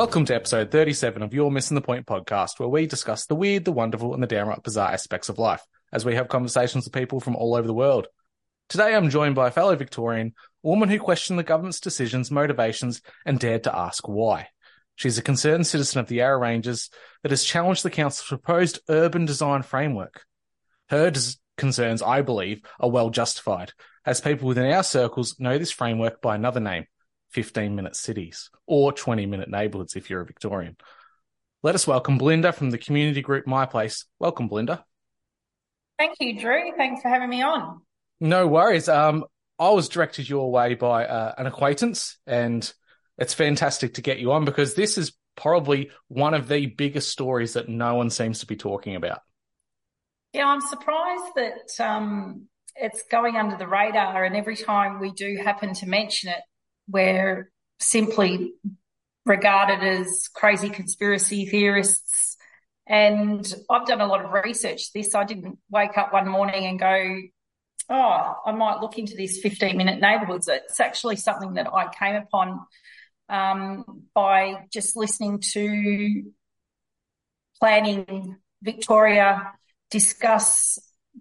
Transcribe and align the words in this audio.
Welcome 0.00 0.24
to 0.24 0.34
episode 0.34 0.70
37 0.70 1.22
of 1.22 1.34
You're 1.34 1.50
Missen 1.50 1.74
the 1.74 1.82
Point 1.82 2.06
podcast, 2.06 2.58
where 2.58 2.70
we 2.70 2.86
discuss 2.86 3.26
the 3.26 3.34
weird, 3.34 3.66
the 3.66 3.70
wonderful, 3.70 4.14
and 4.14 4.22
the 4.22 4.26
downright 4.26 4.62
bizarre 4.62 4.90
aspects 4.92 5.28
of 5.28 5.38
life 5.38 5.62
as 5.92 6.06
we 6.06 6.14
have 6.14 6.26
conversations 6.26 6.86
with 6.86 6.94
people 6.94 7.20
from 7.20 7.36
all 7.36 7.54
over 7.54 7.66
the 7.66 7.74
world. 7.74 8.06
Today 8.70 8.94
I'm 8.94 9.10
joined 9.10 9.34
by 9.34 9.48
a 9.48 9.50
fellow 9.50 9.76
Victorian, 9.76 10.32
a 10.64 10.66
woman 10.66 10.88
who 10.88 10.98
questioned 10.98 11.38
the 11.38 11.42
government's 11.42 11.80
decisions, 11.80 12.30
motivations, 12.30 13.02
and 13.26 13.38
dared 13.38 13.64
to 13.64 13.76
ask 13.76 14.08
why. 14.08 14.48
She's 14.94 15.18
a 15.18 15.22
concerned 15.22 15.66
citizen 15.66 16.00
of 16.00 16.06
the 16.06 16.14
Yarra 16.14 16.38
Ranges 16.38 16.88
that 17.22 17.30
has 17.30 17.44
challenged 17.44 17.82
the 17.82 17.90
council's 17.90 18.26
proposed 18.26 18.80
urban 18.88 19.26
design 19.26 19.60
framework. 19.60 20.24
Her 20.88 21.10
des- 21.10 21.36
concerns, 21.58 22.00
I 22.00 22.22
believe, 22.22 22.62
are 22.80 22.88
well 22.88 23.10
justified, 23.10 23.74
as 24.06 24.22
people 24.22 24.48
within 24.48 24.72
our 24.72 24.82
circles 24.82 25.38
know 25.38 25.58
this 25.58 25.70
framework 25.70 26.22
by 26.22 26.36
another 26.36 26.60
name, 26.60 26.86
15 27.30 27.74
minute 27.74 27.96
cities 27.96 28.50
or 28.66 28.92
20 28.92 29.26
minute 29.26 29.48
neighbourhoods 29.48 29.96
if 29.96 30.10
you're 30.10 30.20
a 30.20 30.26
Victorian. 30.26 30.76
Let 31.62 31.74
us 31.74 31.86
welcome 31.86 32.18
Belinda 32.18 32.52
from 32.52 32.70
the 32.70 32.78
community 32.78 33.20
group 33.20 33.46
My 33.46 33.66
Place. 33.66 34.06
Welcome, 34.18 34.48
Belinda. 34.48 34.84
Thank 35.98 36.16
you, 36.18 36.40
Drew. 36.40 36.72
Thanks 36.76 37.02
for 37.02 37.08
having 37.08 37.28
me 37.28 37.42
on. 37.42 37.82
No 38.20 38.46
worries. 38.46 38.88
Um, 38.88 39.24
I 39.58 39.68
was 39.70 39.90
directed 39.90 40.28
your 40.28 40.50
way 40.50 40.74
by 40.74 41.04
uh, 41.04 41.34
an 41.36 41.46
acquaintance, 41.46 42.16
and 42.26 42.70
it's 43.18 43.34
fantastic 43.34 43.94
to 43.94 44.02
get 44.02 44.18
you 44.18 44.32
on 44.32 44.46
because 44.46 44.74
this 44.74 44.96
is 44.96 45.12
probably 45.36 45.90
one 46.08 46.32
of 46.32 46.48
the 46.48 46.66
biggest 46.66 47.10
stories 47.10 47.52
that 47.52 47.68
no 47.68 47.94
one 47.94 48.08
seems 48.08 48.40
to 48.40 48.46
be 48.46 48.56
talking 48.56 48.96
about. 48.96 49.20
Yeah, 50.32 50.46
I'm 50.46 50.62
surprised 50.62 51.34
that 51.36 51.84
um, 51.84 52.46
it's 52.76 53.02
going 53.10 53.36
under 53.36 53.56
the 53.56 53.66
radar, 53.66 54.24
and 54.24 54.36
every 54.36 54.56
time 54.56 55.00
we 55.00 55.12
do 55.12 55.36
happen 55.36 55.74
to 55.74 55.86
mention 55.86 56.30
it, 56.30 56.40
we're 56.90 57.50
simply 57.78 58.54
regarded 59.26 59.82
as 59.82 60.28
crazy 60.34 60.68
conspiracy 60.68 61.46
theorists. 61.46 62.36
And 62.86 63.52
I've 63.68 63.86
done 63.86 64.00
a 64.00 64.06
lot 64.06 64.24
of 64.24 64.32
research 64.44 64.92
this. 64.92 65.14
I 65.14 65.24
didn't 65.24 65.58
wake 65.70 65.96
up 65.96 66.12
one 66.12 66.28
morning 66.28 66.66
and 66.66 66.78
go, 66.78 67.20
oh, 67.88 68.34
I 68.46 68.52
might 68.52 68.80
look 68.80 68.98
into 68.98 69.16
this 69.16 69.38
15 69.40 69.76
minute 69.76 70.00
neighborhoods. 70.00 70.48
It's 70.48 70.80
actually 70.80 71.16
something 71.16 71.54
that 71.54 71.68
I 71.72 71.92
came 71.92 72.16
upon 72.16 72.60
um, 73.28 73.84
by 74.14 74.66
just 74.72 74.96
listening 74.96 75.40
to 75.52 76.24
Planning 77.60 78.36
Victoria 78.62 79.52
discuss 79.90 80.78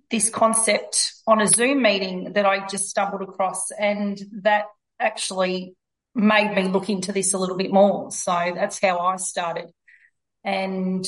this 0.10 0.30
concept 0.30 1.14
on 1.28 1.42
a 1.42 1.48
Zoom 1.48 1.82
meeting 1.82 2.34
that 2.34 2.46
I 2.46 2.66
just 2.68 2.90
stumbled 2.90 3.22
across. 3.22 3.72
And 3.72 4.20
that 4.44 4.66
actually 5.00 5.76
made 6.16 6.54
me 6.56 6.64
look 6.64 6.90
into 6.90 7.12
this 7.12 7.34
a 7.34 7.38
little 7.38 7.58
bit 7.58 7.72
more. 7.72 8.12
So 8.12 8.52
that's 8.56 8.80
how 8.82 9.00
I 9.00 9.16
started. 9.18 9.72
And 10.44 11.06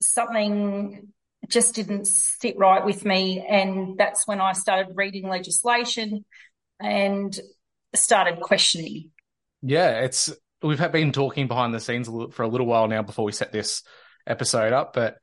something 0.00 1.12
just 1.48 1.74
didn't 1.74 2.06
sit 2.06 2.56
right 2.58 2.84
with 2.84 3.04
me. 3.04 3.44
And 3.48 3.98
that's 3.98 4.26
when 4.26 4.40
I 4.40 4.52
started 4.52 4.96
reading 4.96 5.28
legislation 5.28 6.24
and 6.78 7.38
started 7.94 8.40
questioning. 8.40 9.10
Yeah, 9.62 10.00
it's 10.00 10.32
we've 10.62 10.92
been 10.92 11.12
talking 11.12 11.48
behind 11.48 11.74
the 11.74 11.80
scenes 11.80 12.08
for 12.32 12.42
a 12.42 12.48
little 12.48 12.66
while 12.66 12.86
now 12.88 13.02
before 13.02 13.24
we 13.24 13.32
set 13.32 13.52
this 13.52 13.82
episode 14.26 14.72
up, 14.72 14.92
but 14.92 15.16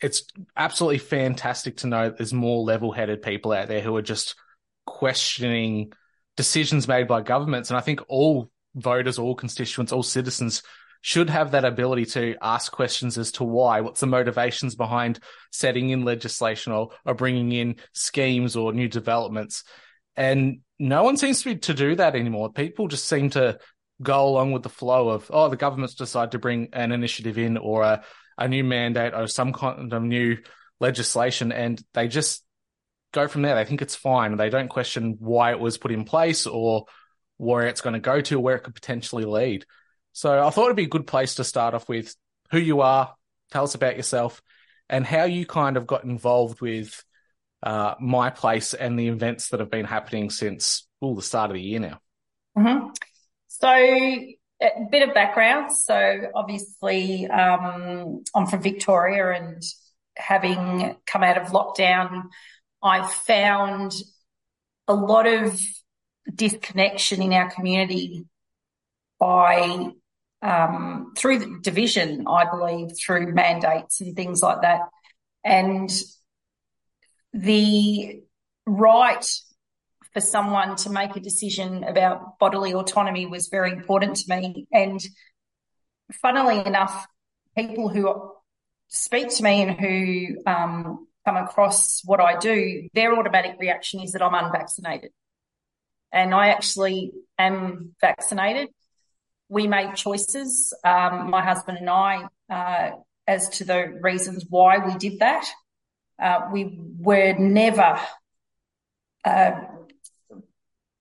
it's 0.00 0.24
absolutely 0.56 0.98
fantastic 0.98 1.78
to 1.78 1.86
know 1.86 2.10
there's 2.10 2.32
more 2.32 2.62
level-headed 2.62 3.22
people 3.22 3.52
out 3.52 3.68
there 3.68 3.80
who 3.80 3.96
are 3.96 4.02
just 4.02 4.36
questioning 4.86 5.92
decisions 6.38 6.86
made 6.86 7.08
by 7.08 7.20
governments. 7.20 7.68
And 7.68 7.76
I 7.76 7.80
think 7.80 8.00
all 8.06 8.48
voters, 8.76 9.18
all 9.18 9.34
constituents, 9.34 9.90
all 9.90 10.04
citizens 10.04 10.62
should 11.00 11.28
have 11.28 11.50
that 11.50 11.64
ability 11.64 12.04
to 12.04 12.36
ask 12.40 12.70
questions 12.70 13.18
as 13.18 13.32
to 13.32 13.42
why, 13.42 13.80
what's 13.80 13.98
the 13.98 14.06
motivations 14.06 14.76
behind 14.76 15.18
setting 15.50 15.90
in 15.90 16.04
legislation 16.04 16.72
or, 16.72 16.90
or 17.04 17.14
bringing 17.14 17.50
in 17.50 17.74
schemes 17.92 18.54
or 18.54 18.72
new 18.72 18.86
developments. 18.86 19.64
And 20.14 20.60
no 20.78 21.02
one 21.02 21.16
seems 21.16 21.42
to, 21.42 21.54
be, 21.54 21.60
to 21.60 21.74
do 21.74 21.96
that 21.96 22.14
anymore. 22.14 22.52
People 22.52 22.86
just 22.86 23.08
seem 23.08 23.30
to 23.30 23.58
go 24.00 24.28
along 24.28 24.52
with 24.52 24.62
the 24.62 24.68
flow 24.68 25.08
of, 25.08 25.28
oh, 25.34 25.48
the 25.48 25.56
government's 25.56 25.96
decided 25.96 26.30
to 26.32 26.38
bring 26.38 26.68
an 26.72 26.92
initiative 26.92 27.36
in 27.36 27.56
or 27.56 27.82
a, 27.82 28.04
a 28.36 28.46
new 28.46 28.62
mandate 28.62 29.12
or 29.12 29.26
some 29.26 29.52
kind 29.52 29.92
of 29.92 30.02
new 30.04 30.36
legislation. 30.78 31.50
And 31.50 31.82
they 31.94 32.06
just 32.06 32.44
go 33.12 33.28
from 33.28 33.42
there. 33.42 33.54
They 33.54 33.64
think 33.64 33.82
it's 33.82 33.96
fine. 33.96 34.36
They 34.36 34.50
don't 34.50 34.68
question 34.68 35.16
why 35.18 35.52
it 35.52 35.60
was 35.60 35.78
put 35.78 35.92
in 35.92 36.04
place 36.04 36.46
or 36.46 36.86
where 37.36 37.66
it's 37.66 37.80
going 37.80 37.94
to 37.94 38.00
go 38.00 38.20
to, 38.20 38.40
where 38.40 38.56
it 38.56 38.64
could 38.64 38.74
potentially 38.74 39.24
lead. 39.24 39.64
So 40.12 40.44
I 40.44 40.50
thought 40.50 40.64
it'd 40.64 40.76
be 40.76 40.84
a 40.84 40.88
good 40.88 41.06
place 41.06 41.36
to 41.36 41.44
start 41.44 41.74
off 41.74 41.88
with 41.88 42.14
who 42.50 42.58
you 42.58 42.80
are, 42.80 43.14
tell 43.50 43.64
us 43.64 43.74
about 43.74 43.96
yourself, 43.96 44.42
and 44.88 45.06
how 45.06 45.24
you 45.24 45.46
kind 45.46 45.76
of 45.76 45.86
got 45.86 46.04
involved 46.04 46.60
with 46.60 47.02
uh, 47.62 47.94
my 48.00 48.30
place 48.30 48.74
and 48.74 48.98
the 48.98 49.08
events 49.08 49.50
that 49.50 49.60
have 49.60 49.70
been 49.70 49.84
happening 49.84 50.30
since 50.30 50.86
well, 51.00 51.14
the 51.14 51.22
start 51.22 51.50
of 51.50 51.54
the 51.54 51.62
year 51.62 51.80
now. 51.80 52.00
Mm-hmm. 52.56 52.88
So 53.46 53.68
a 53.70 54.88
bit 54.90 55.08
of 55.08 55.14
background. 55.14 55.72
So 55.72 56.30
obviously, 56.34 57.26
um, 57.28 58.24
I'm 58.34 58.46
from 58.46 58.62
Victoria 58.62 59.32
and 59.40 59.62
having 60.16 60.96
come 61.06 61.22
out 61.22 61.38
of 61.38 61.48
lockdown, 61.48 62.24
I've 62.82 63.12
found 63.12 63.92
a 64.86 64.94
lot 64.94 65.26
of 65.26 65.60
disconnection 66.32 67.22
in 67.22 67.32
our 67.32 67.50
community 67.50 68.24
by 69.18 69.90
um, 70.42 71.12
through 71.16 71.40
the 71.40 71.58
division, 71.60 72.26
I 72.28 72.48
believe, 72.48 72.90
through 72.96 73.32
mandates 73.34 74.00
and 74.00 74.14
things 74.14 74.42
like 74.42 74.62
that. 74.62 74.82
And 75.44 75.90
the 77.32 78.22
right 78.66 79.26
for 80.12 80.20
someone 80.20 80.76
to 80.76 80.90
make 80.90 81.16
a 81.16 81.20
decision 81.20 81.84
about 81.84 82.38
bodily 82.38 82.72
autonomy 82.72 83.26
was 83.26 83.48
very 83.48 83.72
important 83.72 84.16
to 84.16 84.36
me. 84.36 84.66
And 84.72 85.00
funnily 86.22 86.64
enough, 86.64 87.06
people 87.56 87.88
who 87.88 88.32
speak 88.88 89.28
to 89.36 89.42
me 89.42 89.62
and 89.62 89.78
who 89.78 90.50
um, 90.50 91.07
come 91.28 91.36
across 91.36 92.02
what 92.04 92.20
I 92.20 92.38
do, 92.38 92.88
their 92.94 93.18
automatic 93.18 93.56
reaction 93.58 94.00
is 94.00 94.12
that 94.12 94.22
I'm 94.22 94.34
unvaccinated. 94.34 95.10
And 96.10 96.34
I 96.34 96.48
actually 96.48 97.12
am 97.38 97.94
vaccinated. 98.00 98.68
We 99.50 99.66
made 99.66 99.94
choices, 99.94 100.72
um, 100.84 101.30
my 101.30 101.44
husband 101.44 101.78
and 101.78 101.90
I, 101.90 102.28
uh, 102.48 102.90
as 103.26 103.50
to 103.58 103.64
the 103.64 103.98
reasons 104.00 104.46
why 104.48 104.78
we 104.78 104.96
did 104.96 105.18
that. 105.18 105.46
Uh, 106.18 106.48
we 106.50 106.78
were 106.98 107.34
never 107.38 108.00
uh, 109.24 109.52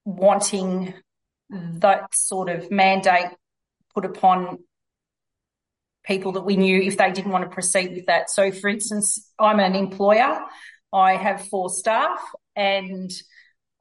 wanting 0.04 0.94
that 1.50 2.14
sort 2.14 2.50
of 2.50 2.70
mandate 2.70 3.32
put 3.96 4.04
upon 4.04 4.60
people 6.08 6.32
that 6.34 6.46
we 6.46 6.56
knew 6.56 6.82
if 6.82 6.98
they 6.98 7.12
didn't 7.12 7.32
want 7.32 7.44
to 7.44 7.54
proceed 7.54 7.92
with 7.94 8.06
that. 8.06 8.30
So, 8.30 8.52
for 8.52 8.70
instance, 8.70 9.30
I'm 9.38 9.60
an 9.60 9.76
employer. 9.76 10.40
I 10.94 11.18
have 11.18 11.48
four 11.48 11.70
staff 11.70 12.20
and 12.56 13.12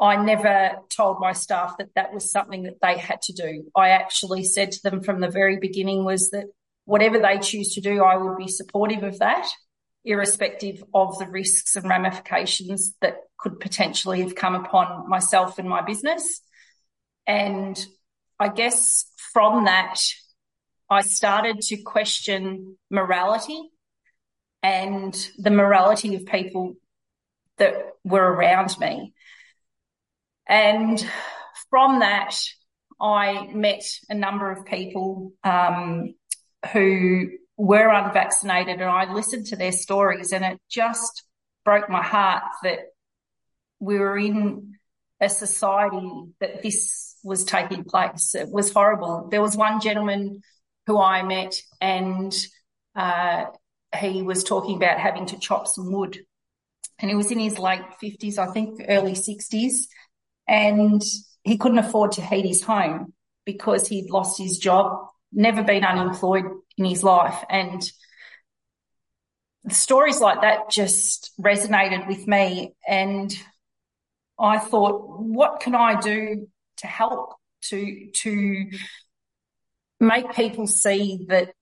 I 0.01 0.17
never 0.23 0.73
told 0.91 1.21
my 1.21 1.33
staff 1.33 1.79
that 1.79 1.95
that 1.95 2.13
was 2.13 2.31
something 2.31 2.65
that 2.65 2.81
they 2.83 2.99
had 2.99 3.23
to 3.23 3.33
do. 3.33 3.71
I 3.75 3.91
actually 3.91 4.45
said 4.45 4.73
to 4.73 4.83
them 4.83 5.03
from 5.03 5.21
the 5.21 5.31
very 5.31 5.57
beginning 5.57 6.05
was 6.05 6.31
that 6.31 6.47
whatever 6.85 7.19
they 7.19 7.39
choose 7.39 7.75
to 7.75 7.81
do, 7.81 8.03
I 8.03 8.17
would 8.17 8.37
be 8.37 8.49
supportive 8.49 9.05
of 9.05 9.21
that, 9.21 9.49
irrespective 10.05 10.83
of 10.93 11.19
the 11.19 11.29
risks 11.29 11.77
and 11.77 11.89
ramifications 11.89 12.95
that 13.01 13.19
could 13.39 13.61
potentially 13.61 14.23
have 14.23 14.35
come 14.35 14.55
upon 14.55 15.09
myself 15.09 15.59
and 15.59 15.69
my 15.69 15.83
business. 15.83 16.41
And 17.27 17.83
I 18.39 18.49
guess 18.49 19.11
from 19.33 19.65
that, 19.65 19.99
I 20.89 21.03
started 21.03 21.61
to 21.63 21.77
question 21.79 22.77
morality 22.91 23.61
and 24.63 25.15
the 25.39 25.51
morality 25.51 26.15
of 26.15 26.27
people 26.27 26.75
that 27.59 27.75
were 28.05 28.23
around 28.23 28.79
me. 28.79 29.13
And 30.47 31.05
from 31.71 32.01
that, 32.01 32.39
I 33.01 33.49
met 33.53 33.85
a 34.09 34.15
number 34.15 34.51
of 34.51 34.65
people 34.65 35.33
um, 35.43 36.15
who 36.73 37.31
were 37.57 37.89
unvaccinated, 37.89 38.81
and 38.81 38.91
I 38.91 39.13
listened 39.13 39.47
to 39.47 39.57
their 39.57 39.73
stories, 39.73 40.33
and 40.33 40.45
it 40.45 40.61
just 40.69 41.25
broke 41.65 41.89
my 41.89 42.03
heart 42.03 42.45
that 42.63 42.79
we 43.81 43.99
were 43.99 44.17
in 44.17 44.75
a 45.21 45.29
society 45.29 46.25
that 46.41 46.63
this 46.63 47.17
was 47.25 47.45
taking 47.45 47.85
place. 47.85 48.35
It 48.35 48.49
was 48.51 48.73
horrible. 48.73 49.29
There 49.31 49.43
was 49.43 49.57
one 49.57 49.81
gentleman 49.81 50.43
who 50.87 51.01
I 51.01 51.23
met, 51.23 51.55
and 51.81 52.35
uh, 52.95 53.47
he 53.99 54.23
was 54.23 54.45
talking 54.45 54.77
about 54.77 54.99
having 54.99 55.27
to 55.27 55.39
chop 55.39 55.67
some 55.67 55.93
wood. 55.93 56.19
And 56.99 57.11
he 57.11 57.17
was 57.17 57.31
in 57.31 57.39
his 57.39 57.59
late 57.59 57.83
50s, 58.03 58.39
I 58.39 58.53
think, 58.53 58.81
early 58.89 59.13
60s. 59.13 59.87
And 60.49 61.03
he 61.45 61.59
couldn't 61.59 61.79
afford 61.79 62.13
to 62.13 62.23
heat 62.23 62.47
his 62.47 62.63
home 62.63 63.13
because 63.45 63.87
he'd 63.87 64.11
lost 64.11 64.39
his 64.39 64.59
job, 64.59 65.09
never 65.33 65.63
been 65.63 65.85
unemployed 65.85 66.45
in 66.79 66.85
his 66.85 67.03
life. 67.03 67.45
And 67.51 67.83
stories 69.69 70.21
like 70.21 70.43
that 70.43 70.71
just 70.71 71.33
resonated 71.41 72.09
with 72.09 72.27
me. 72.27 72.75
And 72.87 73.33
I 74.39 74.59
thought, 74.59 75.21
what 75.21 75.61
can 75.61 75.75
I 75.75 76.01
do 76.01 76.49
to 76.79 76.87
help 76.87 77.35
to, 77.63 78.11
to 78.13 78.71
make 80.01 80.35
people 80.35 80.67
see 80.67 81.27
that 81.29 81.53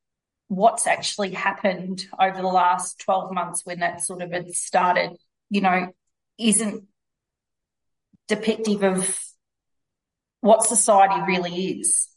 what's 0.49 0.87
actually 0.87 1.33
happened 1.33 2.05
over 2.19 2.41
the 2.41 2.49
last 2.49 3.01
12 3.01 3.33
months 3.33 3.63
when 3.65 3.81
that 3.81 4.01
sort 4.03 4.23
of 4.23 4.33
had 4.33 4.55
started, 4.55 5.17
you 5.51 5.61
know, 5.61 5.89
isn't 6.39 6.85
depictive 8.29 8.83
of 8.83 9.19
what 10.41 10.65
society 10.65 11.23
really 11.27 11.79
is. 11.79 12.09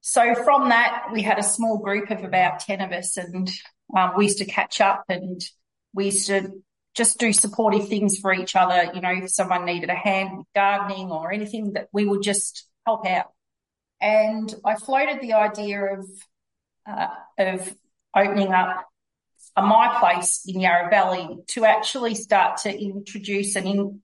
So 0.00 0.34
from 0.34 0.68
that, 0.68 1.06
we 1.12 1.22
had 1.22 1.38
a 1.38 1.42
small 1.42 1.78
group 1.78 2.10
of 2.10 2.24
about 2.24 2.60
10 2.60 2.80
of 2.82 2.92
us 2.92 3.16
and 3.16 3.50
um, 3.96 4.12
we 4.16 4.24
used 4.24 4.38
to 4.38 4.44
catch 4.44 4.80
up 4.80 5.04
and 5.08 5.42
we 5.94 6.06
used 6.06 6.26
to 6.26 6.50
just 6.94 7.18
do 7.18 7.32
supportive 7.32 7.88
things 7.88 8.18
for 8.18 8.32
each 8.32 8.54
other. 8.54 8.90
You 8.94 9.00
know, 9.00 9.12
if 9.12 9.30
someone 9.30 9.64
needed 9.64 9.90
a 9.90 9.94
hand 9.94 10.38
with 10.38 10.46
gardening 10.54 11.10
or 11.10 11.32
anything 11.32 11.72
that 11.72 11.88
we 11.92 12.04
would 12.04 12.22
just 12.22 12.66
help 12.86 13.06
out. 13.06 13.32
And 14.00 14.54
I 14.64 14.76
floated 14.76 15.20
the 15.20 15.34
idea 15.34 15.98
of, 15.98 16.08
uh, 16.86 17.08
of 17.38 17.74
opening 18.14 18.52
up 18.52 18.86
a 19.56 19.62
my 19.62 19.96
place 20.00 20.44
in 20.46 20.60
Yarra 20.60 20.90
Valley 20.90 21.38
to 21.48 21.64
actually 21.64 22.14
start 22.14 22.58
to 22.58 22.76
introduce 22.76 23.56
and 23.56 23.66
in, 23.66 24.00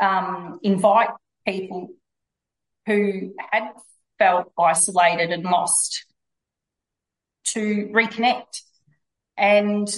um, 0.00 0.60
invite 0.62 1.10
people 1.46 1.88
who 2.86 3.34
had 3.50 3.72
felt 4.18 4.52
isolated 4.58 5.30
and 5.30 5.44
lost 5.44 6.04
to 7.44 7.90
reconnect. 7.92 8.62
And 9.36 9.88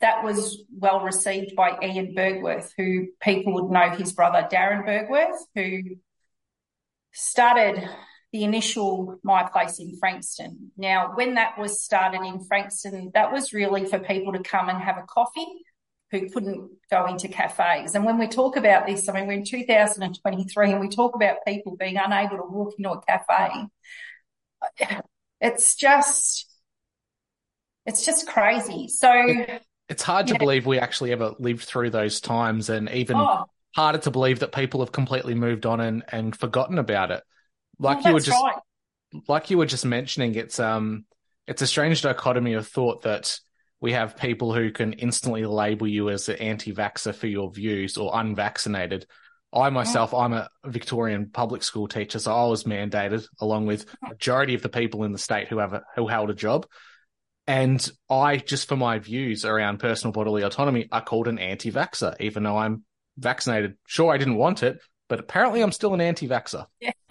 that 0.00 0.22
was 0.22 0.62
well 0.70 1.00
received 1.00 1.56
by 1.56 1.78
Ian 1.82 2.14
Bergwerf, 2.14 2.70
who 2.76 3.08
people 3.20 3.54
would 3.54 3.70
know 3.70 3.90
his 3.90 4.12
brother 4.12 4.46
Darren 4.50 4.86
Bergwerf, 4.86 5.36
who 5.54 5.96
started 7.16 7.88
the 8.32 8.44
initial 8.44 9.18
My 9.22 9.44
Place 9.44 9.78
in 9.78 9.96
Frankston. 9.96 10.70
Now, 10.76 11.12
when 11.14 11.34
that 11.36 11.58
was 11.58 11.82
started 11.82 12.20
in 12.20 12.44
Frankston, 12.44 13.10
that 13.14 13.32
was 13.32 13.54
really 13.54 13.86
for 13.86 13.98
people 13.98 14.34
to 14.34 14.40
come 14.40 14.68
and 14.68 14.78
have 14.78 14.98
a 14.98 15.06
coffee 15.08 15.46
who 16.10 16.28
couldn't 16.28 16.70
go 16.90 17.06
into 17.06 17.28
cafes. 17.28 17.94
And 17.94 18.04
when 18.04 18.18
we 18.18 18.28
talk 18.28 18.56
about 18.56 18.86
this, 18.86 19.08
I 19.08 19.14
mean, 19.14 19.26
we're 19.26 19.32
in 19.32 19.44
2023 19.44 20.70
and 20.70 20.80
we 20.80 20.88
talk 20.88 21.14
about 21.14 21.38
people 21.46 21.76
being 21.76 21.96
unable 21.96 22.36
to 22.36 22.44
walk 22.44 22.74
into 22.76 22.90
a 22.90 23.00
cafe. 23.00 23.66
It's 25.40 25.76
just, 25.76 26.46
it's 27.86 28.04
just 28.04 28.28
crazy. 28.28 28.88
So 28.88 29.10
it's 29.88 30.02
hard 30.02 30.26
to 30.26 30.34
yeah. 30.34 30.38
believe 30.38 30.66
we 30.66 30.78
actually 30.78 31.12
ever 31.12 31.34
lived 31.38 31.64
through 31.64 31.90
those 31.90 32.20
times 32.20 32.68
and 32.68 32.90
even 32.90 33.16
oh. 33.16 33.46
Harder 33.76 33.98
to 33.98 34.10
believe 34.10 34.38
that 34.40 34.52
people 34.52 34.80
have 34.80 34.90
completely 34.90 35.34
moved 35.34 35.66
on 35.66 35.80
and, 35.80 36.02
and 36.08 36.34
forgotten 36.34 36.78
about 36.78 37.10
it. 37.10 37.22
Like 37.78 38.06
you 38.06 38.14
were 38.14 38.20
just, 38.20 38.42
right. 38.42 38.56
like 39.28 39.50
you 39.50 39.58
were 39.58 39.66
just 39.66 39.84
mentioning, 39.84 40.34
it's, 40.34 40.58
um, 40.58 41.04
it's 41.46 41.60
a 41.60 41.66
strange 41.66 42.00
dichotomy 42.00 42.54
of 42.54 42.66
thought 42.66 43.02
that 43.02 43.38
we 43.78 43.92
have 43.92 44.16
people 44.16 44.54
who 44.54 44.72
can 44.72 44.94
instantly 44.94 45.44
label 45.44 45.86
you 45.86 46.08
as 46.08 46.30
an 46.30 46.36
anti-vaxxer 46.36 47.14
for 47.14 47.26
your 47.26 47.52
views 47.52 47.98
or 47.98 48.18
unvaccinated. 48.18 49.06
I 49.52 49.68
myself, 49.68 50.14
I'm 50.14 50.32
a 50.32 50.48
Victorian 50.64 51.28
public 51.30 51.62
school 51.62 51.86
teacher, 51.86 52.18
so 52.18 52.34
I 52.34 52.46
was 52.46 52.64
mandated 52.64 53.26
along 53.40 53.66
with 53.66 53.84
majority 54.02 54.54
of 54.54 54.62
the 54.62 54.70
people 54.70 55.04
in 55.04 55.12
the 55.12 55.18
state 55.18 55.48
who 55.48 55.58
have 55.58 55.74
a, 55.74 55.82
who 55.94 56.08
held 56.08 56.30
a 56.30 56.34
job. 56.34 56.66
And 57.46 57.86
I, 58.08 58.38
just 58.38 58.68
for 58.68 58.76
my 58.76 58.98
views 58.98 59.44
around 59.44 59.78
personal 59.80 60.12
bodily 60.12 60.42
autonomy, 60.42 60.88
are 60.90 61.04
called 61.04 61.28
an 61.28 61.38
anti-vaxxer, 61.38 62.16
even 62.20 62.42
though 62.42 62.56
I'm 62.56 62.84
vaccinated. 63.18 63.76
Sure, 63.86 64.12
I 64.12 64.18
didn't 64.18 64.36
want 64.36 64.62
it, 64.62 64.80
but 65.08 65.20
apparently 65.20 65.62
I'm 65.62 65.72
still 65.72 65.94
an 65.94 66.00
anti-vaxxer. 66.00 66.66
Yeah. 66.80 66.92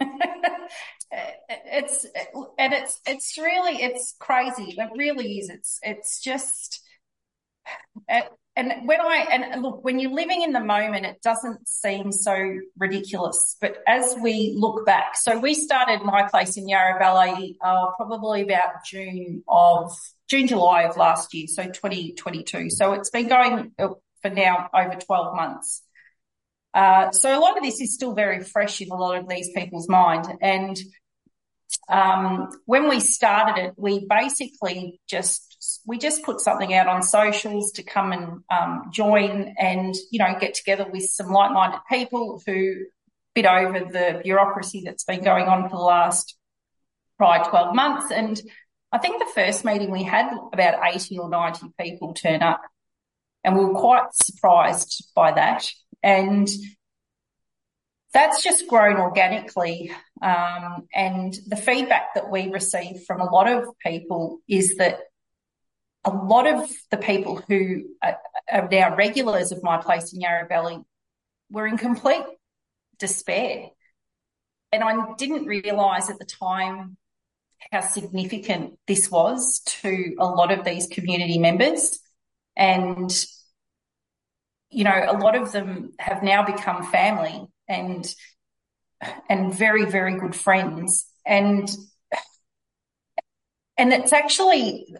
it's 1.10 2.06
and 2.58 2.72
it's 2.72 3.00
it's 3.06 3.38
really 3.38 3.82
it's 3.82 4.14
crazy. 4.18 4.74
It 4.76 4.90
really 4.96 5.38
is. 5.38 5.50
It's 5.50 5.78
it's 5.82 6.20
just. 6.20 6.82
And 8.58 8.86
when 8.86 9.02
I 9.02 9.26
and 9.30 9.62
look, 9.62 9.84
when 9.84 9.98
you're 9.98 10.12
living 10.12 10.40
in 10.40 10.52
the 10.52 10.60
moment, 10.60 11.04
it 11.04 11.20
doesn't 11.20 11.68
seem 11.68 12.10
so 12.10 12.58
ridiculous. 12.78 13.56
But 13.60 13.82
as 13.86 14.16
we 14.18 14.54
look 14.56 14.86
back, 14.86 15.14
so 15.16 15.38
we 15.38 15.52
started 15.52 16.02
my 16.02 16.26
place 16.28 16.56
in 16.56 16.66
Yarra 16.66 16.98
Valley 16.98 17.58
uh, 17.62 17.90
probably 17.96 18.42
about 18.42 18.84
June 18.86 19.42
of 19.46 19.92
June 20.28 20.46
July 20.46 20.84
of 20.84 20.96
last 20.96 21.34
year, 21.34 21.46
so 21.48 21.64
2022. 21.64 22.70
So 22.70 22.94
it's 22.94 23.10
been 23.10 23.28
going 23.28 23.72
uh, 23.78 23.88
for 24.22 24.30
now 24.30 24.70
over 24.72 24.94
12 24.94 25.36
months. 25.36 25.82
Uh, 26.76 27.10
so 27.10 27.36
a 27.36 27.40
lot 27.40 27.56
of 27.56 27.62
this 27.62 27.80
is 27.80 27.94
still 27.94 28.12
very 28.12 28.44
fresh 28.44 28.82
in 28.82 28.90
a 28.90 28.94
lot 28.94 29.16
of 29.16 29.26
these 29.28 29.48
people's 29.54 29.88
mind, 29.88 30.26
and 30.42 30.78
um, 31.88 32.50
when 32.66 32.88
we 32.88 33.00
started 33.00 33.60
it, 33.60 33.74
we 33.76 34.06
basically 34.06 35.00
just 35.08 35.82
we 35.86 35.98
just 35.98 36.22
put 36.22 36.40
something 36.40 36.74
out 36.74 36.86
on 36.86 37.02
socials 37.02 37.72
to 37.72 37.82
come 37.82 38.12
and 38.12 38.40
um, 38.50 38.90
join 38.92 39.54
and 39.58 39.94
you 40.10 40.18
know 40.18 40.36
get 40.38 40.54
together 40.54 40.86
with 40.92 41.04
some 41.04 41.28
like-minded 41.28 41.80
people 41.90 42.42
who 42.46 42.84
bit 43.34 43.46
over 43.46 43.80
the 43.80 44.20
bureaucracy 44.22 44.82
that's 44.84 45.04
been 45.04 45.22
going 45.22 45.46
on 45.46 45.68
for 45.68 45.76
the 45.76 45.82
last 45.82 46.36
prior 47.18 47.44
12 47.44 47.74
months. 47.74 48.10
And 48.10 48.40
I 48.90 48.98
think 48.98 49.18
the 49.18 49.32
first 49.34 49.64
meeting 49.64 49.90
we 49.90 50.02
had 50.02 50.32
about 50.52 50.80
80 50.82 51.18
or 51.18 51.28
90 51.28 51.66
people 51.78 52.14
turn 52.14 52.42
up 52.42 52.62
and 53.44 53.56
we 53.56 53.64
were 53.64 53.78
quite 53.78 54.12
surprised 54.12 55.10
by 55.14 55.32
that. 55.32 55.70
And 56.06 56.48
that's 58.14 58.44
just 58.44 58.68
grown 58.68 58.96
organically. 58.96 59.90
Um, 60.22 60.86
and 60.94 61.36
the 61.48 61.56
feedback 61.56 62.14
that 62.14 62.30
we 62.30 62.48
receive 62.48 63.02
from 63.08 63.20
a 63.20 63.28
lot 63.28 63.50
of 63.50 63.64
people 63.84 64.38
is 64.48 64.76
that 64.76 65.00
a 66.04 66.10
lot 66.10 66.46
of 66.46 66.70
the 66.92 66.96
people 66.96 67.42
who 67.48 67.86
are, 68.04 68.18
are 68.48 68.68
now 68.70 68.94
regulars 68.94 69.50
of 69.50 69.64
my 69.64 69.78
place 69.78 70.12
in 70.12 70.20
Yarra 70.20 70.46
Valley 70.46 70.78
were 71.50 71.66
in 71.66 71.76
complete 71.76 72.24
despair. 73.00 73.70
And 74.70 74.84
I 74.84 75.12
didn't 75.18 75.46
realise 75.46 76.08
at 76.08 76.20
the 76.20 76.24
time 76.24 76.96
how 77.72 77.80
significant 77.80 78.78
this 78.86 79.10
was 79.10 79.58
to 79.82 80.14
a 80.20 80.26
lot 80.26 80.52
of 80.52 80.64
these 80.64 80.86
community 80.86 81.38
members. 81.38 81.98
And, 82.56 83.10
you 84.70 84.84
know, 84.84 85.06
a 85.08 85.16
lot 85.18 85.36
of 85.36 85.52
them 85.52 85.92
have 85.98 86.22
now 86.22 86.44
become 86.44 86.84
family 86.90 87.46
and 87.68 88.06
and 89.28 89.54
very 89.54 89.84
very 89.84 90.18
good 90.18 90.34
friends. 90.34 91.06
And 91.24 91.68
and 93.78 93.92
it's 93.92 94.12
actually 94.12 94.94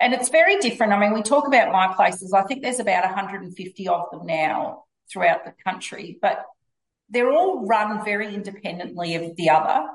and 0.00 0.14
it's 0.14 0.28
very 0.28 0.58
different. 0.58 0.92
I 0.92 1.00
mean 1.00 1.14
we 1.14 1.22
talk 1.22 1.46
about 1.46 1.72
my 1.72 1.92
places. 1.94 2.32
I 2.32 2.42
think 2.44 2.62
there's 2.62 2.80
about 2.80 3.04
150 3.04 3.88
of 3.88 4.10
them 4.10 4.26
now 4.26 4.84
throughout 5.12 5.44
the 5.44 5.54
country, 5.64 6.18
but 6.20 6.44
they're 7.08 7.30
all 7.30 7.66
run 7.66 8.04
very 8.04 8.34
independently 8.34 9.14
of 9.14 9.36
the 9.36 9.50
other. 9.50 9.86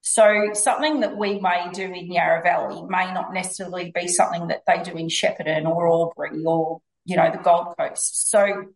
So 0.00 0.50
something 0.52 1.00
that 1.00 1.16
we 1.16 1.40
may 1.40 1.68
do 1.72 1.82
in 1.82 2.12
Yarra 2.12 2.42
Valley 2.42 2.82
may 2.88 3.12
not 3.12 3.34
necessarily 3.34 3.90
be 3.92 4.06
something 4.06 4.48
that 4.48 4.62
they 4.66 4.82
do 4.82 4.96
in 4.96 5.08
Shepparton 5.08 5.66
or 5.66 5.88
Albury 5.88 6.44
or, 6.44 6.80
you 7.06 7.16
know, 7.16 7.30
the 7.30 7.38
Gold 7.38 7.74
Coast. 7.78 8.30
So 8.30 8.66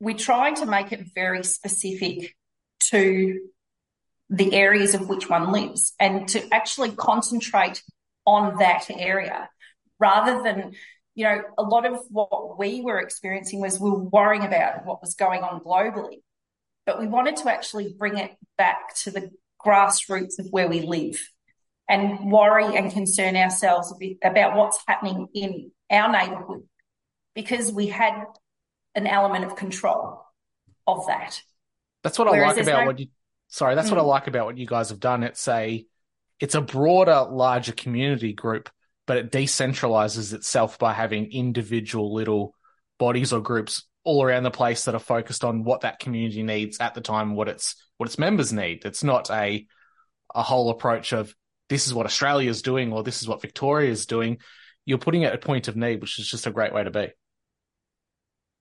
we're 0.00 0.16
trying 0.16 0.56
to 0.56 0.66
make 0.66 0.92
it 0.92 1.06
very 1.14 1.44
specific 1.44 2.34
to 2.90 3.40
the 4.28 4.54
areas 4.54 4.94
of 4.94 5.08
which 5.08 5.28
one 5.28 5.52
lives 5.52 5.92
and 5.98 6.28
to 6.28 6.42
actually 6.52 6.90
concentrate 6.90 7.82
on 8.26 8.58
that 8.58 8.90
area 8.90 9.48
rather 9.98 10.42
than 10.42 10.72
you 11.14 11.24
know 11.24 11.42
a 11.58 11.62
lot 11.62 11.84
of 11.84 11.98
what 12.10 12.58
we 12.58 12.80
were 12.80 13.00
experiencing 13.00 13.60
was 13.60 13.80
we 13.80 13.90
were 13.90 14.04
worrying 14.04 14.44
about 14.44 14.86
what 14.86 15.00
was 15.00 15.14
going 15.14 15.42
on 15.42 15.60
globally 15.60 16.22
but 16.86 17.00
we 17.00 17.08
wanted 17.08 17.36
to 17.36 17.50
actually 17.50 17.94
bring 17.98 18.18
it 18.18 18.30
back 18.56 18.94
to 18.94 19.10
the 19.10 19.30
grassroots 19.64 20.38
of 20.38 20.46
where 20.50 20.68
we 20.68 20.80
live 20.80 21.18
and 21.88 22.30
worry 22.30 22.76
and 22.76 22.92
concern 22.92 23.36
ourselves 23.36 23.92
about 24.22 24.56
what's 24.56 24.78
happening 24.86 25.26
in 25.34 25.72
our 25.90 26.10
neighbourhood 26.10 26.62
because 27.34 27.72
we 27.72 27.86
had 27.86 28.24
an 28.94 29.06
element 29.06 29.44
of 29.44 29.56
control 29.56 30.24
of 30.86 31.06
that. 31.06 31.40
That's 32.02 32.18
what 32.18 32.30
Whereas 32.30 32.52
I 32.52 32.56
like 32.56 32.62
about 32.62 32.80
no... 32.80 32.86
what 32.86 32.98
you. 32.98 33.06
Sorry, 33.48 33.74
that's 33.74 33.88
mm. 33.88 33.92
what 33.92 34.00
I 34.00 34.04
mm. 34.04 34.08
like 34.08 34.26
about 34.26 34.46
what 34.46 34.58
you 34.58 34.66
guys 34.66 34.90
have 34.90 35.00
done. 35.00 35.22
It's 35.22 35.46
a, 35.48 35.84
it's 36.38 36.54
a 36.54 36.60
broader, 36.60 37.26
larger 37.30 37.72
community 37.72 38.32
group, 38.32 38.70
but 39.06 39.16
it 39.16 39.32
decentralizes 39.32 40.32
itself 40.32 40.78
by 40.78 40.92
having 40.92 41.32
individual 41.32 42.14
little 42.14 42.54
bodies 42.98 43.32
or 43.32 43.40
groups 43.40 43.84
all 44.04 44.22
around 44.22 44.44
the 44.44 44.50
place 44.50 44.84
that 44.84 44.94
are 44.94 45.00
focused 45.00 45.44
on 45.44 45.64
what 45.64 45.82
that 45.82 45.98
community 45.98 46.42
needs 46.42 46.80
at 46.80 46.94
the 46.94 47.00
time, 47.00 47.34
what 47.34 47.48
its 47.48 47.74
what 47.96 48.08
its 48.08 48.18
members 48.18 48.52
need. 48.52 48.84
It's 48.84 49.04
not 49.04 49.30
a 49.30 49.66
a 50.34 50.42
whole 50.42 50.70
approach 50.70 51.12
of 51.12 51.34
this 51.68 51.86
is 51.86 51.94
what 51.94 52.06
Australia 52.06 52.50
is 52.50 52.62
doing 52.62 52.92
or 52.92 53.02
this 53.02 53.22
is 53.22 53.28
what 53.28 53.42
Victoria 53.42 53.90
is 53.90 54.06
doing. 54.06 54.38
You're 54.90 54.98
putting 54.98 55.22
it 55.22 55.26
at 55.26 55.36
a 55.36 55.38
point 55.38 55.68
of 55.68 55.76
need, 55.76 56.00
which 56.00 56.18
is 56.18 56.28
just 56.28 56.48
a 56.48 56.50
great 56.50 56.74
way 56.74 56.82
to 56.82 56.90
be. 56.90 57.12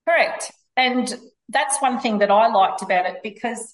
Correct. 0.07 0.51
And 0.77 1.11
that's 1.49 1.81
one 1.81 1.99
thing 1.99 2.19
that 2.19 2.29
I 2.29 2.49
liked 2.49 2.83
about 2.83 3.07
it 3.07 3.23
because 3.23 3.73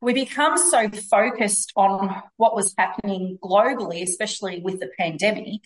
we 0.00 0.12
become 0.12 0.56
so 0.56 0.88
focused 0.88 1.72
on 1.74 2.22
what 2.36 2.54
was 2.54 2.74
happening 2.78 3.38
globally, 3.42 4.04
especially 4.04 4.60
with 4.60 4.78
the 4.78 4.88
pandemic, 4.96 5.62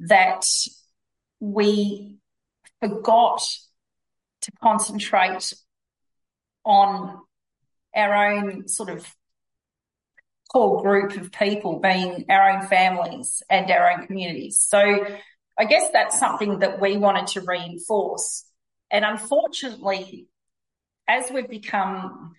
that 0.00 0.44
we 1.40 2.18
forgot 2.82 3.42
to 4.42 4.52
concentrate 4.62 5.54
on 6.62 7.22
our 7.96 8.32
own 8.32 8.68
sort 8.68 8.90
of 8.90 9.06
core 10.52 10.82
group 10.82 11.16
of 11.16 11.32
people 11.32 11.80
being 11.80 12.26
our 12.28 12.50
own 12.50 12.66
families 12.66 13.42
and 13.50 13.70
our 13.70 13.90
own 13.90 14.06
communities. 14.06 14.60
So 14.60 14.78
I 15.58 15.64
guess 15.64 15.90
that's 15.92 16.18
something 16.18 16.60
that 16.60 16.80
we 16.80 16.96
wanted 16.96 17.28
to 17.28 17.40
reinforce. 17.40 18.44
And 18.90 19.04
unfortunately, 19.04 20.28
as 21.08 21.30
we've 21.30 21.48
become 21.48 22.34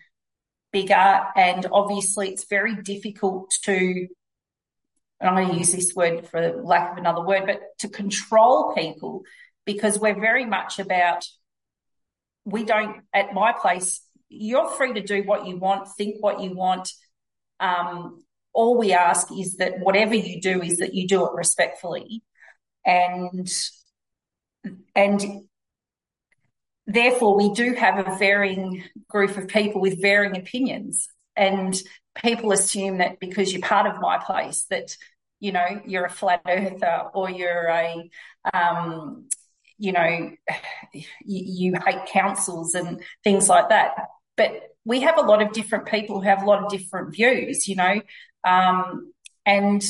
bigger 0.71 1.21
and 1.35 1.65
obviously 1.71 2.29
it's 2.29 2.45
very 2.49 2.75
difficult 2.75 3.53
to 3.63 4.07
and 5.19 5.29
I'm 5.29 5.35
going 5.35 5.53
to 5.53 5.57
use 5.57 5.71
this 5.71 5.95
word 5.95 6.27
for 6.27 6.61
lack 6.61 6.91
of 6.91 6.97
another 6.97 7.21
word, 7.21 7.43
but 7.45 7.61
to 7.79 7.87
control 7.87 8.73
people 8.75 9.23
because 9.65 9.97
we're 9.97 10.19
very 10.19 10.45
much 10.45 10.77
about 10.77 11.25
we 12.43 12.63
don't 12.63 13.01
at 13.13 13.33
my 13.33 13.53
place 13.53 14.01
you're 14.29 14.69
free 14.69 14.93
to 14.93 15.01
do 15.01 15.23
what 15.23 15.47
you 15.47 15.57
want 15.57 15.87
think 15.97 16.17
what 16.19 16.41
you 16.41 16.53
want 16.53 16.91
um, 17.59 18.23
all 18.53 18.77
we 18.77 18.93
ask 18.93 19.27
is 19.31 19.57
that 19.57 19.79
whatever 19.79 20.15
you 20.15 20.41
do 20.41 20.61
is 20.61 20.77
that 20.77 20.93
you 20.93 21.07
do 21.07 21.25
it 21.25 21.33
respectfully 21.33 22.23
and 22.85 23.51
and 24.95 25.21
therefore 26.87 27.35
we 27.35 27.53
do 27.53 27.73
have 27.73 27.99
a 27.99 28.17
varying 28.17 28.83
group 29.09 29.37
of 29.37 29.47
people 29.47 29.81
with 29.81 30.01
varying 30.01 30.37
opinions 30.37 31.07
and 31.35 31.81
people 32.15 32.51
assume 32.51 32.99
that 32.99 33.19
because 33.19 33.51
you're 33.51 33.61
part 33.61 33.87
of 33.87 34.01
my 34.01 34.17
place 34.17 34.65
that 34.69 34.95
you 35.39 35.51
know 35.51 35.81
you're 35.85 36.05
a 36.05 36.09
flat 36.09 36.41
earther 36.47 37.03
or 37.13 37.29
you're 37.29 37.67
a 37.67 38.09
um, 38.53 39.27
you 39.77 39.91
know, 39.91 40.31
you, 40.93 41.03
you 41.23 41.73
hate 41.85 42.05
councils 42.07 42.75
and 42.75 43.01
things 43.23 43.49
like 43.49 43.69
that. 43.69 43.91
But 44.37 44.75
we 44.83 45.01
have 45.01 45.17
a 45.17 45.21
lot 45.21 45.41
of 45.41 45.51
different 45.51 45.87
people 45.87 46.21
who 46.21 46.27
have 46.27 46.43
a 46.43 46.45
lot 46.45 46.63
of 46.63 46.69
different 46.69 47.13
views, 47.15 47.67
you 47.67 47.75
know, 47.75 48.01
um, 48.43 49.11
and 49.45 49.83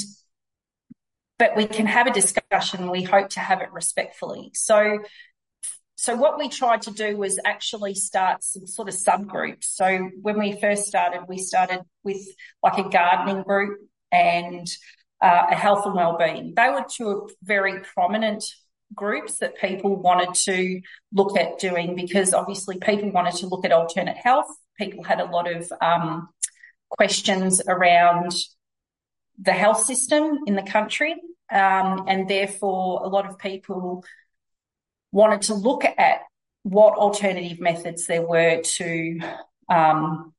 but 1.37 1.55
we 1.55 1.67
can 1.67 1.85
have 1.85 2.07
a 2.07 2.13
discussion. 2.13 2.89
We 2.89 3.03
hope 3.03 3.29
to 3.31 3.39
have 3.39 3.61
it 3.61 3.71
respectfully. 3.73 4.51
So, 4.53 4.99
so 5.97 6.15
what 6.15 6.37
we 6.37 6.47
tried 6.47 6.83
to 6.83 6.91
do 6.91 7.17
was 7.17 7.39
actually 7.43 7.93
start 7.93 8.43
some 8.43 8.67
sort 8.67 8.87
of 8.87 8.95
subgroups. 8.95 9.65
So 9.65 10.09
when 10.21 10.39
we 10.39 10.59
first 10.59 10.85
started, 10.85 11.23
we 11.27 11.37
started 11.37 11.81
with 12.03 12.21
like 12.63 12.77
a 12.77 12.89
gardening 12.89 13.43
group 13.43 13.79
and 14.11 14.67
uh, 15.21 15.47
a 15.51 15.55
health 15.55 15.85
and 15.85 15.95
well-being. 15.95 16.53
They 16.55 16.69
were 16.69 16.85
two 16.89 17.29
very 17.43 17.81
prominent 17.81 18.45
groups 18.95 19.39
that 19.39 19.57
people 19.57 19.95
wanted 19.95 20.33
to 20.33 20.81
look 21.13 21.37
at 21.37 21.59
doing 21.59 21.95
because 21.95 22.33
obviously 22.33 22.77
people 22.77 23.11
wanted 23.11 23.35
to 23.35 23.47
look 23.47 23.65
at 23.65 23.71
alternate 23.71 24.17
health. 24.17 24.47
People 24.77 25.03
had 25.03 25.19
a 25.19 25.25
lot 25.25 25.51
of 25.51 25.71
um, 25.81 26.29
questions 26.89 27.61
around 27.67 28.33
the 29.39 29.53
health 29.53 29.83
system 29.85 30.39
in 30.47 30.55
the 30.55 30.63
country. 30.63 31.15
Um, 31.51 32.05
and 32.07 32.27
therefore, 32.27 33.03
a 33.03 33.07
lot 33.07 33.29
of 33.29 33.37
people 33.37 34.03
wanted 35.11 35.43
to 35.43 35.53
look 35.53 35.85
at 35.85 36.21
what 36.63 36.97
alternative 36.97 37.59
methods 37.59 38.07
there 38.07 38.25
were 38.25 38.61
to 38.63 39.19
um, 39.69 40.33